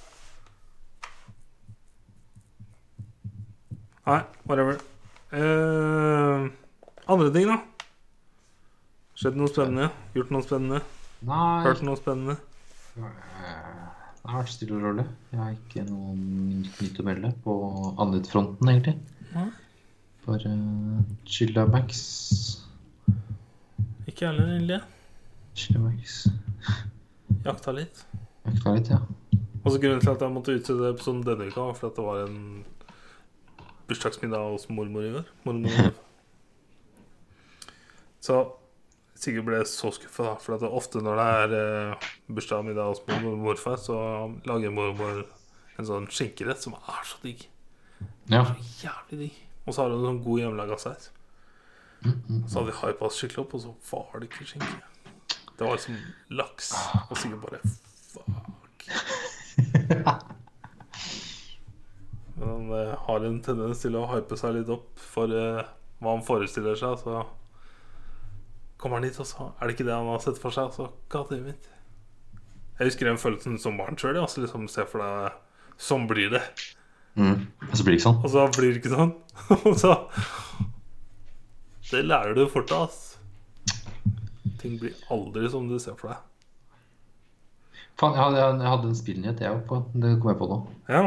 Nei, 4.07 4.20
whatever. 4.47 4.77
Uh, 5.33 6.47
andre 7.11 7.31
ting, 7.35 7.49
da? 7.51 7.57
Skjedd 9.19 9.39
noe 9.41 9.51
spennende? 9.51 9.89
Gjort 10.15 10.28
noe 10.31 10.45
spennende? 10.47 10.78
Nei, 11.27 11.62
Hørt 11.65 11.83
noe 11.83 11.99
spennende? 11.99 12.37
det 12.97 14.31
har 14.31 14.45
vært 14.45 14.53
stille 14.53 14.77
og 14.78 14.85
rolig. 14.87 15.07
Jeg 15.33 15.41
har 15.41 15.57
ikke 15.57 15.83
noe 15.89 16.15
nytt 16.15 17.01
å 17.03 17.07
melde 17.09 17.33
på 17.43 17.57
Andit-fronten, 18.05 18.70
egentlig. 18.70 18.95
Nei. 19.33 19.49
Bare 20.28 20.55
uh, 20.55 21.03
chilla 21.27 21.66
Max. 21.70 22.05
Ikke 24.07 24.28
heller, 24.28 24.55
egentlig. 24.55 24.81
Chilla 25.59 25.83
Max. 25.83 26.23
Jakta 27.43 27.74
litt. 27.74 28.07
Jakta 28.47 28.78
litt, 28.78 28.95
ja. 28.95 29.03
Og 29.65 29.74
så 29.74 29.83
Grunnen 29.83 29.99
til 30.07 30.15
at 30.15 30.23
jeg 30.23 30.37
måtte 30.39 30.55
utsette 30.61 30.95
episoden 30.95 31.27
denne 31.27 31.51
uka, 31.51 31.73
var 31.73 31.78
for 31.83 31.91
at 31.91 31.99
det 31.99 32.07
var 32.07 32.24
en 32.28 32.41
bursdagsmiddag 33.89 34.53
hos 34.53 34.69
mormor 34.69 35.03
i 35.07 35.15
går. 35.17 35.27
Mormor. 35.47 35.91
Så 38.27 38.35
Sigurd 39.17 39.47
ble 39.49 39.63
så 39.65 39.89
skuffa. 39.97 40.35
For 40.45 40.61
ofte 40.69 41.01
når 41.01 41.15
det 41.19 41.27
er 41.41 41.49
eh, 41.57 42.09
bursdag 42.29 42.61
og 42.61 42.67
middag 42.69 42.85
hos 42.91 43.01
mormor 43.09 43.33
og 43.33 43.45
morfar, 43.47 43.79
så 43.81 43.97
lager 44.49 44.75
mormor 44.77 45.15
en 45.77 45.89
sånn 45.89 46.09
skinkerett 46.13 46.61
som 46.61 46.77
er 46.77 47.03
så 47.09 47.17
digg. 47.23 47.41
Ja. 48.29 48.43
Så 48.45 48.55
jævlig 48.85 49.17
digg. 49.23 49.35
Og 49.65 49.71
så 49.73 49.79
har 49.83 49.89
hun 49.95 50.05
sånn 50.05 50.25
god 50.27 50.39
hjemmelaga 50.43 50.77
saus. 50.83 51.05
Så 52.05 52.53
hadde 52.59 52.69
vi 52.69 52.79
hypa 52.83 53.03
oss 53.09 53.19
skikkelig 53.23 53.43
opp, 53.47 53.53
og 53.57 53.61
så 53.65 53.71
var 54.13 54.19
det 54.21 54.27
ikke 54.29 54.51
skinke. 54.53 54.81
Det 55.57 55.63
var 55.65 55.73
liksom 55.79 55.97
laks. 56.37 56.67
Og 57.09 57.15
Sigurd 57.17 57.41
bare 57.49 57.61
fuck. 58.13 58.81
Men 62.37 62.49
han 62.49 62.73
eh, 62.77 62.93
har 63.07 63.25
en 63.25 63.41
tendens 63.45 63.81
til 63.81 63.97
å 63.97 64.07
hype 64.11 64.37
seg 64.37 64.59
litt 64.59 64.71
opp 64.73 64.91
for 65.01 65.33
eh, 65.33 65.65
hva 66.03 66.13
han 66.13 66.25
forestiller 66.27 66.77
seg. 66.79 67.01
Så 67.01 67.23
kommer 68.81 69.01
han 69.01 69.09
hit, 69.09 69.19
og 69.23 69.29
så 69.29 69.51
er 69.57 69.67
det 69.67 69.77
ikke 69.77 69.89
det 69.89 69.97
han 69.97 70.11
har 70.13 70.23
sett 70.25 70.41
for 70.41 70.55
seg. 70.55 70.71
Så 70.77 70.91
god 71.13 71.33
damn. 71.33 71.53
Jeg 72.77 72.91
husker 72.91 73.09
den 73.09 73.21
følelsen 73.21 73.57
som 73.61 73.79
barn 73.81 73.97
sjøl. 73.97 74.19
Altså 74.21 74.45
liksom 74.45 74.69
se 74.69 74.85
for 74.89 75.05
deg 75.05 75.43
Sånn 75.77 76.07
blir 76.09 76.31
det. 76.33 76.41
Mm. 77.17 77.49
Og 77.69 77.75
så 77.77 77.85
blir 77.85 77.97
det 77.97 77.99
ikke 77.99 78.07
sånn. 78.07 78.23
Og 78.25 78.31
så 78.33 78.45
blir 78.57 78.71
det 78.71 78.81
ikke 78.81 78.93
sånn. 78.95 79.13
Og 79.57 79.75
så 79.83 79.93
Det 81.91 82.01
lærer 82.05 82.33
du 82.37 82.47
fort 82.49 82.73
av, 82.73 82.89
ass. 82.89 83.03
Ting 84.61 84.79
blir 84.81 84.97
aldri 85.13 85.51
som 85.53 85.69
du 85.69 85.77
ser 85.81 85.99
for 86.01 86.15
deg. 86.15 86.23
Faen, 88.01 88.17
jeg 88.17 88.23
hadde, 88.25 88.41
jeg 88.61 88.73
hadde 88.73 88.89
en 88.91 88.99
spillnyhet, 88.99 89.41
jeg 89.45 89.61
òg. 89.69 89.93
Det 89.97 90.17
kom 90.21 90.33
jeg 90.33 90.41
på 90.41 90.49
nå. 90.51 90.59
Ja. 90.93 91.05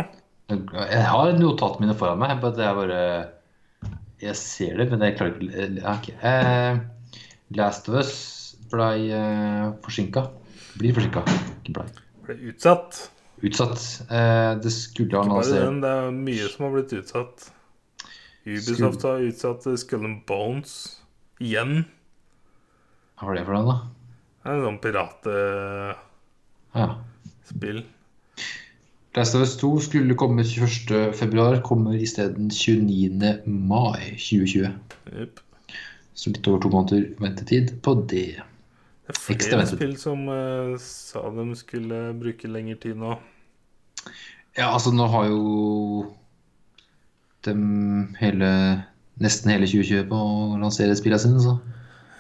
Jeg 0.50 1.06
har 1.06 1.36
notatene 1.38 1.86
mine 1.86 1.96
foran 1.98 2.20
meg. 2.22 2.44
At 2.44 2.58
jeg 2.58 2.78
bare 2.80 3.02
Jeg 4.24 4.36
ser 4.36 4.78
det, 4.82 4.90
men 4.92 5.04
jeg 5.06 5.18
klarer 5.20 5.38
ikke 5.38 5.54
okay. 5.78 5.86
ok. 5.94 6.10
eh, 6.26 6.80
Last 7.58 7.90
of 7.90 7.96
Us 8.02 8.14
blei 8.70 9.10
eh, 9.16 9.70
forsinka. 9.86 10.26
Blir 10.80 10.94
forsinka, 10.98 11.24
Ble. 11.70 11.86
Ble 12.26 12.36
utsatt. 12.52 12.92
Utsatt. 13.46 13.80
Eh, 14.12 14.52
det 14.62 14.72
skulle 14.76 15.16
ha 15.18 15.24
Ikke 15.26 15.40
bare 15.40 15.62
den, 15.64 15.80
det 15.84 15.90
er 15.90 16.12
mye 16.14 16.50
som 16.52 16.66
har 16.68 16.76
blitt 16.76 16.94
utsatt. 17.00 17.48
Ubisoft 18.50 19.06
har 19.06 19.24
utsatt 19.26 19.66
Skull 19.80 20.06
and 20.08 20.20
Bones 20.30 20.74
igjen. 21.44 21.86
Hva 23.20 23.30
var 23.30 23.36
det 23.40 23.46
for 23.48 23.56
noe, 23.58 23.66
da? 23.70 23.78
Det 24.40 24.48
er 24.50 24.56
en 24.56 24.66
sånn 24.66 24.82
piratspill. 24.84 25.96
Ja. 26.80 26.88
Last 29.20 29.36
of 29.36 29.42
Us 29.42 29.58
2 29.60 29.70
skulle 29.84 30.16
komme 30.16 30.44
21. 30.48 31.14
februar, 31.14 31.62
kommer 31.62 31.94
isteden 32.00 32.52
29. 32.52 33.42
mai 33.46 34.14
2020. 34.16 34.70
Yep. 35.12 35.40
Så 36.14 36.32
litt 36.32 36.48
over 36.48 36.62
to 36.64 36.70
måneder 36.72 37.10
ventetid 37.20 37.74
på 37.84 37.98
det. 38.08 38.40
Det 39.10 39.12
er 39.12 39.20
flere 39.20 39.66
spill 39.68 39.98
som 40.00 40.24
uh, 40.32 40.78
sa 40.80 41.26
de 41.36 41.46
skulle 41.60 42.00
bruke 42.22 42.48
lengre 42.48 42.78
tid 42.80 42.96
nå. 43.02 43.18
Ja, 44.56 44.70
altså 44.70 44.94
nå 44.96 45.08
har 45.12 45.28
jo 45.34 46.06
dem 47.48 47.66
hele 48.22 48.52
nesten 49.20 49.52
hele 49.52 49.68
2020 49.68 50.08
på 50.14 50.20
å 50.20 50.60
lansere 50.62 50.96
spillene 50.96 51.20
sine, 51.26 51.44
så 51.44 51.58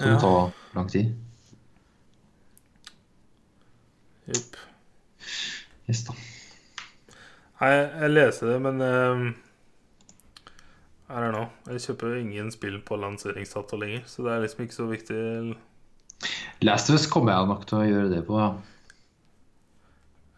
kan 0.02 0.10
Ja. 0.10 0.18
det 0.18 0.22
ta 0.26 0.34
lang 0.76 0.92
tid. 0.92 1.14
Jepp. 4.28 4.60
Yes, 5.88 6.04
da. 6.10 6.18
Nei, 7.60 7.70
jeg 7.76 8.12
leser 8.14 8.54
det, 8.54 8.58
men 8.64 8.82
uh, 8.82 9.24
I 11.10 11.18
don't 11.20 11.34
know. 11.34 11.48
Jeg 11.74 11.82
kjøper 11.90 12.20
ingen 12.22 12.52
spill 12.56 12.78
på 12.86 13.00
lanseringsdato 13.02 13.80
lenger, 13.82 14.04
så 14.08 14.24
det 14.28 14.36
er 14.36 14.44
liksom 14.46 14.64
ikke 14.66 14.78
så 14.78 14.88
viktig. 14.92 15.24
Last 16.68 16.90
of 16.92 16.96
Us 17.00 17.08
kommer 17.12 17.34
jeg 17.36 17.50
nok 17.52 17.66
til 17.68 17.80
å 17.82 17.88
gjøre 17.88 18.12
det 18.14 18.22
på. 18.28 18.40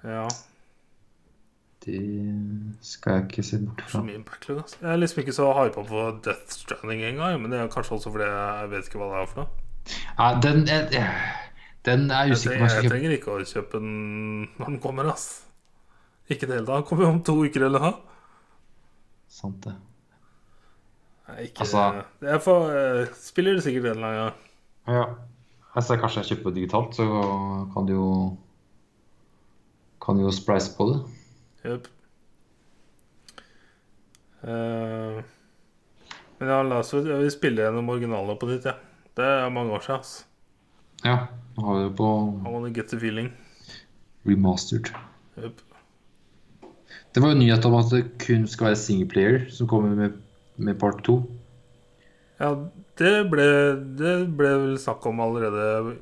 Ja. 0.06 0.28
De 1.86 1.98
Det 1.98 2.86
skal 2.86 3.14
jeg 3.16 3.28
ikke 3.30 3.44
se 3.46 3.60
bort 3.66 3.82
fra. 3.90 4.02
backlog. 4.06 4.58
Altså. 4.64 4.78
Jeg 4.82 4.92
er 4.92 5.02
liksom 5.02 5.22
ikke 5.24 5.34
så 5.34 5.48
hypa 5.58 5.84
på 5.90 6.04
Death 6.26 6.54
Stranding 6.58 7.04
engang, 7.10 7.42
men 7.42 7.52
det 7.54 7.60
er 7.60 7.72
kanskje 7.74 7.98
også 7.98 8.14
fordi 8.14 8.28
jeg 8.30 8.70
vet 8.74 8.90
ikke 8.90 9.02
hva 9.02 9.10
det 9.14 9.22
er 9.22 9.32
for 9.32 9.42
noe. 9.42 9.68
Ja, 10.20 10.28
den, 10.46 10.68
jeg, 10.70 11.06
den 11.86 12.12
er 12.12 12.30
jeg 12.30 12.30
Jeg 12.30 12.38
usikker 12.38 12.58
på 12.58 12.62
jeg 12.62 12.70
jeg 12.70 12.76
kjøpe. 12.78 12.90
trenger 12.94 13.16
ikke 13.18 13.32
å 13.34 13.46
kjøpe 13.54 13.80
den 13.82 13.96
når 14.60 14.66
den 14.70 14.80
kommer, 14.84 15.10
ass. 15.14 15.28
Ikke 16.32 16.48
det 16.48 16.56
hele 16.58 16.66
tatt. 16.68 16.76
Han 16.80 16.88
kommer 16.88 17.04
jo 17.08 17.12
om 17.16 17.22
to 17.28 17.36
uker 17.44 17.66
eller 17.68 17.84
noe. 17.84 17.94
Sant 19.32 19.62
det. 19.66 19.74
Nei, 21.28 21.46
ikke 21.48 21.64
Altså- 21.66 22.06
Jeg 22.28 22.42
får, 22.44 22.66
uh, 22.76 23.14
spiller 23.16 23.56
det 23.58 23.64
sikkert 23.66 23.86
en 23.92 23.98
eller 23.98 24.08
annen 24.08 24.22
gang. 24.22 24.36
Ja. 24.96 25.04
Altså, 25.76 25.96
kanskje 26.02 26.24
jeg 26.24 26.30
kjøper 26.38 26.54
digitalt, 26.56 26.96
så 26.98 27.06
kan 27.74 27.86
du 27.88 27.94
jo 27.94 28.08
Kan 30.02 30.18
du 30.18 30.24
jo 30.26 30.32
splice 30.34 30.72
på 30.76 30.88
det. 30.90 31.00
Jep. 31.64 31.88
Uh, 34.42 35.22
men 36.40 36.50
ja, 36.50 36.62
la 36.66 36.80
oss 36.82 36.90
jeg 36.96 37.06
vil 37.06 37.30
spille 37.32 37.62
gjennom 37.62 37.92
originalene 37.94 38.34
på 38.42 38.50
nytt, 38.50 38.66
ja. 38.66 38.74
Det 39.16 39.28
er 39.28 39.52
mange 39.54 39.76
år 39.76 39.84
siden. 39.86 40.00
ass. 40.00 40.26
Ja. 41.06 41.28
Nå 41.58 41.66
har 41.68 41.78
vi 41.78 41.84
det 41.90 41.96
på 42.00 42.08
I 42.48 42.50
wanna 42.56 42.70
get 42.74 42.88
the 42.90 42.98
feeling. 43.00 43.30
remastered. 44.26 44.90
Jep. 45.38 45.62
Det 47.12 47.20
var 47.20 47.34
jo 47.34 47.42
nyhet 47.42 47.66
om 47.68 47.76
at 47.76 47.92
det 47.92 48.06
kun 48.24 48.46
skal 48.48 48.70
være 48.70 48.80
singleplayer 48.80 49.46
som 49.52 49.68
kommer 49.68 49.96
med, 49.98 50.16
med 50.56 50.78
part 50.80 51.02
2. 51.08 51.18
Ja, 52.40 52.54
det 53.02 53.16
ble, 53.32 53.48
det 54.00 54.16
ble 54.38 54.52
vel 54.64 54.78
snakk 54.80 55.06
om 55.10 55.20
allerede 55.24 55.98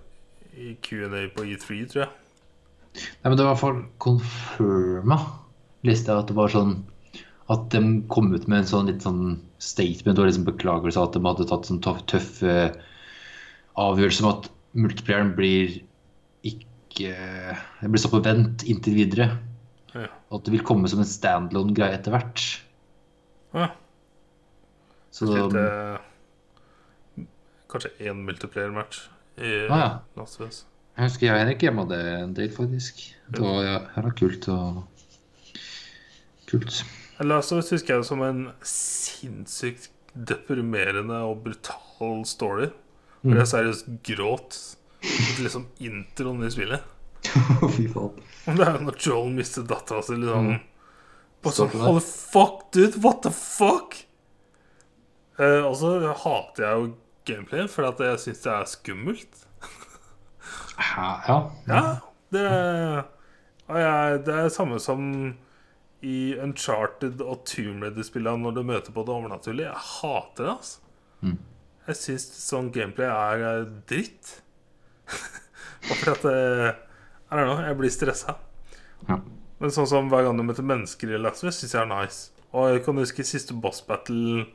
i 0.59 0.75
Q&A 0.85 1.25
på 1.33 1.47
E3, 1.47 1.79
tror 1.89 2.03
jeg. 2.05 2.13
Nei, 2.99 3.29
men 3.29 3.37
det 3.37 3.43
var 3.45 3.49
i 3.49 3.53
hvert 3.53 3.63
fall 3.63 3.81
confirma, 4.01 5.19
leste 5.87 6.11
jeg 6.11 6.23
at 6.23 6.31
det 6.31 6.35
var 6.35 6.49
sånn 6.51 6.71
At 7.53 7.67
de 7.73 7.81
kom 8.11 8.31
ut 8.33 8.47
med 8.49 8.63
en 8.63 8.69
sånn 8.69 8.89
litt 8.89 9.05
sånn 9.05 9.37
statement 9.61 10.19
og 10.19 10.27
liksom 10.27 10.47
beklagelse 10.47 11.01
at 11.01 11.13
de 11.15 11.21
hadde 11.23 11.45
tatt 11.49 11.69
sånn 11.69 11.81
tøff, 11.85 12.01
tøff 12.09 12.41
eh, 12.45 12.73
avgjørelse 13.79 14.25
om 14.25 14.31
at 14.31 14.49
multiplieren 14.77 15.31
blir 15.37 15.79
ikke 16.45 17.13
Det 17.13 17.89
blir 17.89 18.01
satt 18.01 18.13
på 18.13 18.21
vent 18.25 18.65
inntil 18.69 18.97
videre. 18.97 19.29
Ja. 19.95 20.07
Og 20.29 20.39
at 20.39 20.45
det 20.45 20.53
vil 20.53 20.65
komme 20.65 20.89
som 20.91 21.01
en 21.01 21.07
standalone-greie 21.09 21.97
etter 21.97 22.13
hvert. 22.13 22.43
Ja. 23.55 23.69
Så 25.11 25.25
Litt, 25.29 25.55
eh, 25.57 27.25
kanskje 27.71 27.91
én 28.09 28.21
multiplayer-match 28.27 29.07
i 29.39 29.65
Ah, 29.69 29.79
ja. 29.79 29.89
Las 30.19 30.37
Vegas. 30.39 30.65
Jeg 30.97 31.07
husker 31.07 31.25
jeg 31.27 31.33
og 31.33 31.39
Henrik 31.39 31.61
hjemme 31.63 31.83
hadde 31.85 31.99
en 32.23 32.33
del, 32.35 32.49
faktisk. 32.51 33.01
Det 33.31 33.41
var 33.41 33.61
ja, 33.63 33.77
her 33.95 34.03
var 34.09 34.15
kult 34.19 34.47
og 34.51 34.83
Kult. 36.49 36.83
Last 37.21 37.51
of 37.53 37.59
Us 37.61 37.69
husker 37.69 37.95
jeg 37.99 38.05
som 38.07 38.21
en 38.25 38.39
sinnssykt 38.65 39.89
deprimerende 40.15 41.19
og 41.27 41.43
brutal 41.45 42.23
story. 42.25 42.69
Hvor 43.21 43.35
jeg 43.37 43.47
seriøst 43.51 43.89
gråt 44.07 44.57
liksom 45.43 45.67
introen 45.83 46.43
i 46.47 46.49
spillet. 46.53 46.81
Fy 47.75 47.87
faen. 47.91 48.19
Det 48.49 48.65
er 48.65 48.77
jo 48.77 48.85
når 48.87 48.99
Joel 49.03 49.33
mister 49.35 49.65
dattera 49.67 50.01
si, 50.05 50.15
liksom. 50.17 50.53
Bare 51.43 51.55
sånn. 51.55 51.75
Holy 51.83 52.03
fuck, 52.03 52.65
dude! 52.75 52.99
What 53.03 53.21
the 53.25 53.31
fuck? 53.35 53.99
Eh, 55.39 55.61
og 55.63 55.75
så 55.79 55.93
hater 56.23 56.65
jeg 56.65 56.79
jo 56.81 56.89
gameplay, 57.29 57.67
fordi 57.71 57.91
at 57.93 58.01
jeg 58.07 58.23
syns 58.25 58.41
det 58.43 58.55
er 58.55 58.71
skummelt. 58.73 59.45
Hæ? 60.79 61.07
Ja. 61.27 61.37
Ja, 61.67 61.83
det 62.33 62.43
jeg, 63.69 64.19
Det 64.25 64.33
er 64.33 64.43
det 64.47 64.55
samme 64.55 64.79
som 64.81 65.05
i 66.01 66.17
Uncharted 66.39 67.19
og 67.21 67.43
Tomb 67.47 67.83
Raider-spillene 67.83 68.45
når 68.45 68.55
du 68.55 68.61
møter 68.63 68.95
på 68.95 69.03
det 69.03 69.13
overnaturlige. 69.15 69.67
Jeg 69.67 69.87
hater 69.99 70.45
det, 70.45 70.53
altså. 70.53 70.79
Mm. 71.19 71.37
Jeg 71.89 71.99
syns 71.99 72.27
sånn 72.39 72.69
gameplay 72.71 73.09
er 73.09 73.43
eh, 73.49 73.71
dritt. 73.89 74.35
Og 75.89 75.95
fordi 75.95 76.11
at 76.13 76.25
eh, 76.29 76.79
I 77.29 77.37
don't 77.37 77.45
know, 77.45 77.59
jeg 77.61 77.77
blir 77.77 77.93
stressa. 77.93 78.35
Ja. 79.07 79.19
Men 79.59 79.73
sånn 79.75 79.87
som 79.89 80.07
hver 80.09 80.25
gang 80.25 80.39
du 80.39 80.45
møter 80.47 80.65
mennesker 80.65 81.11
i 81.11 81.19
Last 81.19 81.43
of 81.43 81.53
syns 81.53 81.75
jeg 81.75 81.83
er 81.83 81.89
nice. 81.91 82.31
Og 82.55 82.71
jeg 82.73 82.83
kan 82.85 82.97
huske 82.97 83.25
siste 83.27 83.53
boss 83.53 83.83
battle 83.85 84.47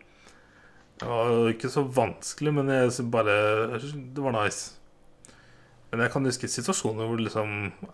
Det 0.99 1.07
var 1.07 1.53
ikke 1.53 1.71
så 1.71 1.85
vanskelig, 1.87 2.51
men 2.57 2.73
jeg 2.73 3.07
bare 3.13 3.37
Det 3.79 4.25
var 4.25 4.35
nice. 4.35 4.75
Men 5.93 6.03
jeg 6.03 6.11
kan 6.11 6.27
huske 6.27 6.51
situasjoner 6.51 7.07
hvor 7.07 7.21
det 7.21 7.29
liksom 7.29 7.53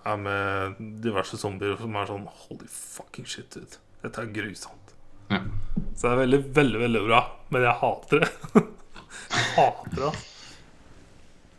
er 0.08 0.16
med 0.16 0.80
diverse 1.04 1.36
zombier 1.36 1.76
som 1.76 2.00
er 2.00 2.08
sånn 2.08 2.24
Holy 2.46 2.70
fucking 2.72 3.28
shit, 3.28 3.52
dude. 3.52 3.76
Dette 4.00 4.24
er 4.24 4.32
grusomt. 4.32 4.94
Ja. 5.28 5.42
Så 5.92 6.06
det 6.06 6.14
er 6.14 6.22
veldig, 6.22 6.40
veldig, 6.56 6.80
veldig 6.86 7.02
bra. 7.10 7.20
Men 7.52 7.66
jeg 7.68 7.76
hater 7.82 8.24
det. 8.24 8.30
jeg 9.36 9.48
hater 9.58 10.04
det. 10.06 10.12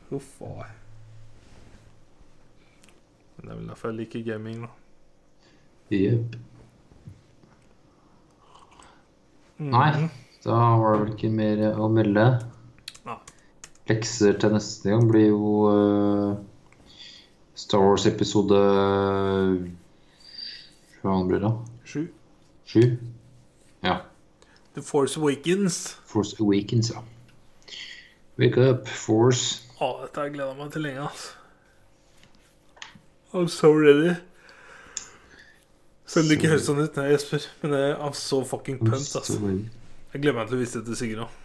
Huff 0.09 0.33
a. 0.49 0.71
Men 3.41 3.49
det 3.49 3.53
er 3.53 3.57
vel 3.57 3.69
derfor 3.71 3.89
jeg 3.89 3.97
liker 3.97 4.23
gaming, 4.25 4.65
da. 4.65 4.71
Jepp. 5.91 6.35
Mm. 9.57 9.71
Nei, 9.73 10.09
da 10.45 10.59
var 10.81 10.93
det 10.93 11.01
vel 11.01 11.11
ikke 11.15 11.31
mer 11.33 11.63
å 11.73 11.89
melde. 11.91 12.25
Nei. 13.07 13.17
Lekser 13.89 14.37
til 14.41 14.53
neste 14.55 14.93
gang 14.93 15.09
blir 15.09 15.27
jo 15.31 15.49
uh, 15.67 16.37
Star 17.57 17.81
Wars-episode 17.83 18.61
Hva 21.01 21.17
blir 21.27 21.43
det? 21.43 21.51
Sju. 21.89 22.05
Sju? 22.69 22.85
Ja. 23.83 23.97
The 24.77 24.85
Force 24.85 25.19
Awakens. 25.19 25.83
Force 26.05 26.37
Awakens, 26.39 26.93
ja. 26.93 27.03
Wake 28.39 28.69
up, 28.69 28.87
Force. 28.87 29.65
Å, 29.81 29.95
dette 30.05 30.21
har 30.21 30.29
jeg 30.29 30.37
gleda 30.37 30.55
meg 30.57 30.73
til 30.73 30.85
lenge, 30.87 31.09
altså. 31.09 31.40
I'm 33.33 33.47
so 33.47 33.71
ready. 33.73 34.15
Selv 36.05 36.25
om 36.25 36.29
det 36.29 36.37
ikke 36.37 36.49
høres 36.51 36.65
sånn 36.67 36.81
ut 36.83 36.97
nei, 36.99 37.05
Jesper. 37.13 37.45
men 37.61 37.75
jeg 37.77 37.91
er 37.95 38.15
så 38.19 38.41
fucking 38.43 38.81
pumped. 38.81 39.15
Altså. 39.15 39.37
Jeg 40.11 40.21
gleder 40.25 40.35
meg 40.41 40.49
til 40.49 40.57
å 40.57 40.59
vise 40.59 40.81
det 40.81 40.89
til 40.89 40.97
Sigurd 40.99 41.21
òg. 41.23 41.37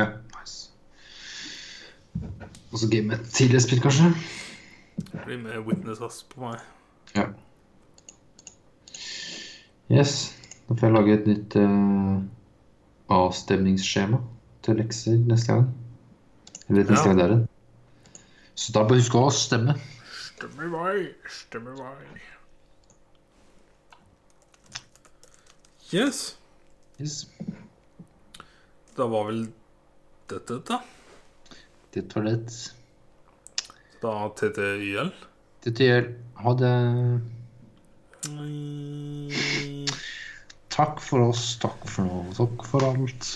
Ja, 0.00 0.06
nice. 0.34 0.72
Og 2.72 2.80
så 2.82 2.88
game 2.90 3.14
et 3.14 3.28
tidligere 3.30 3.62
spill, 3.62 3.82
kanskje? 3.84 4.10
Bli 5.26 5.36
med 5.44 5.62
Witness 5.68 6.02
ass, 6.02 6.22
på 6.32 6.42
meg. 6.42 6.58
Ja. 7.14 7.28
Yes. 9.92 10.32
Da 10.66 10.74
får 10.74 10.88
jeg 10.88 10.96
lage 10.96 11.14
et 11.20 11.26
nytt 11.28 11.56
uh, 11.60 12.18
avstemningsskjema 13.12 14.18
til 14.64 14.78
lekser 14.80 15.18
neste 15.28 15.52
gang. 15.54 15.70
Eller 16.68 16.88
neste 16.88 17.02
Ja. 17.04 17.08
gang 17.12 17.18
det 17.20 17.24
er 17.28 17.34
en. 17.38 17.48
Så 18.54 18.72
da 18.74 18.82
bør 18.88 18.98
husk 18.98 19.14
å 19.18 19.28
stemme. 19.34 19.76
Stemme 20.42 20.64
i 20.66 20.70
vei, 20.72 21.02
stemme 21.30 21.70
i 21.70 21.74
vei. 21.78 22.20
Yes. 25.94 26.22
Yes. 26.98 27.28
Da 28.96 29.06
var 29.06 29.28
vel 29.28 29.44
dette, 30.32 30.56
da. 30.66 30.80
Det 31.94 32.16
var 32.16 32.26
det. 32.26 32.56
Da 34.02 34.16
TTYL. 34.40 35.14
TTYL. 35.62 36.10
Ha 36.42 36.56
det. 36.58 36.74
Takk 40.74 40.98
for 41.06 41.28
oss. 41.28 41.54
Takk 41.62 41.86
for 41.86 42.10
nå. 42.10 42.24
Takk 42.34 42.66
for 42.66 42.90
alt. 42.90 43.30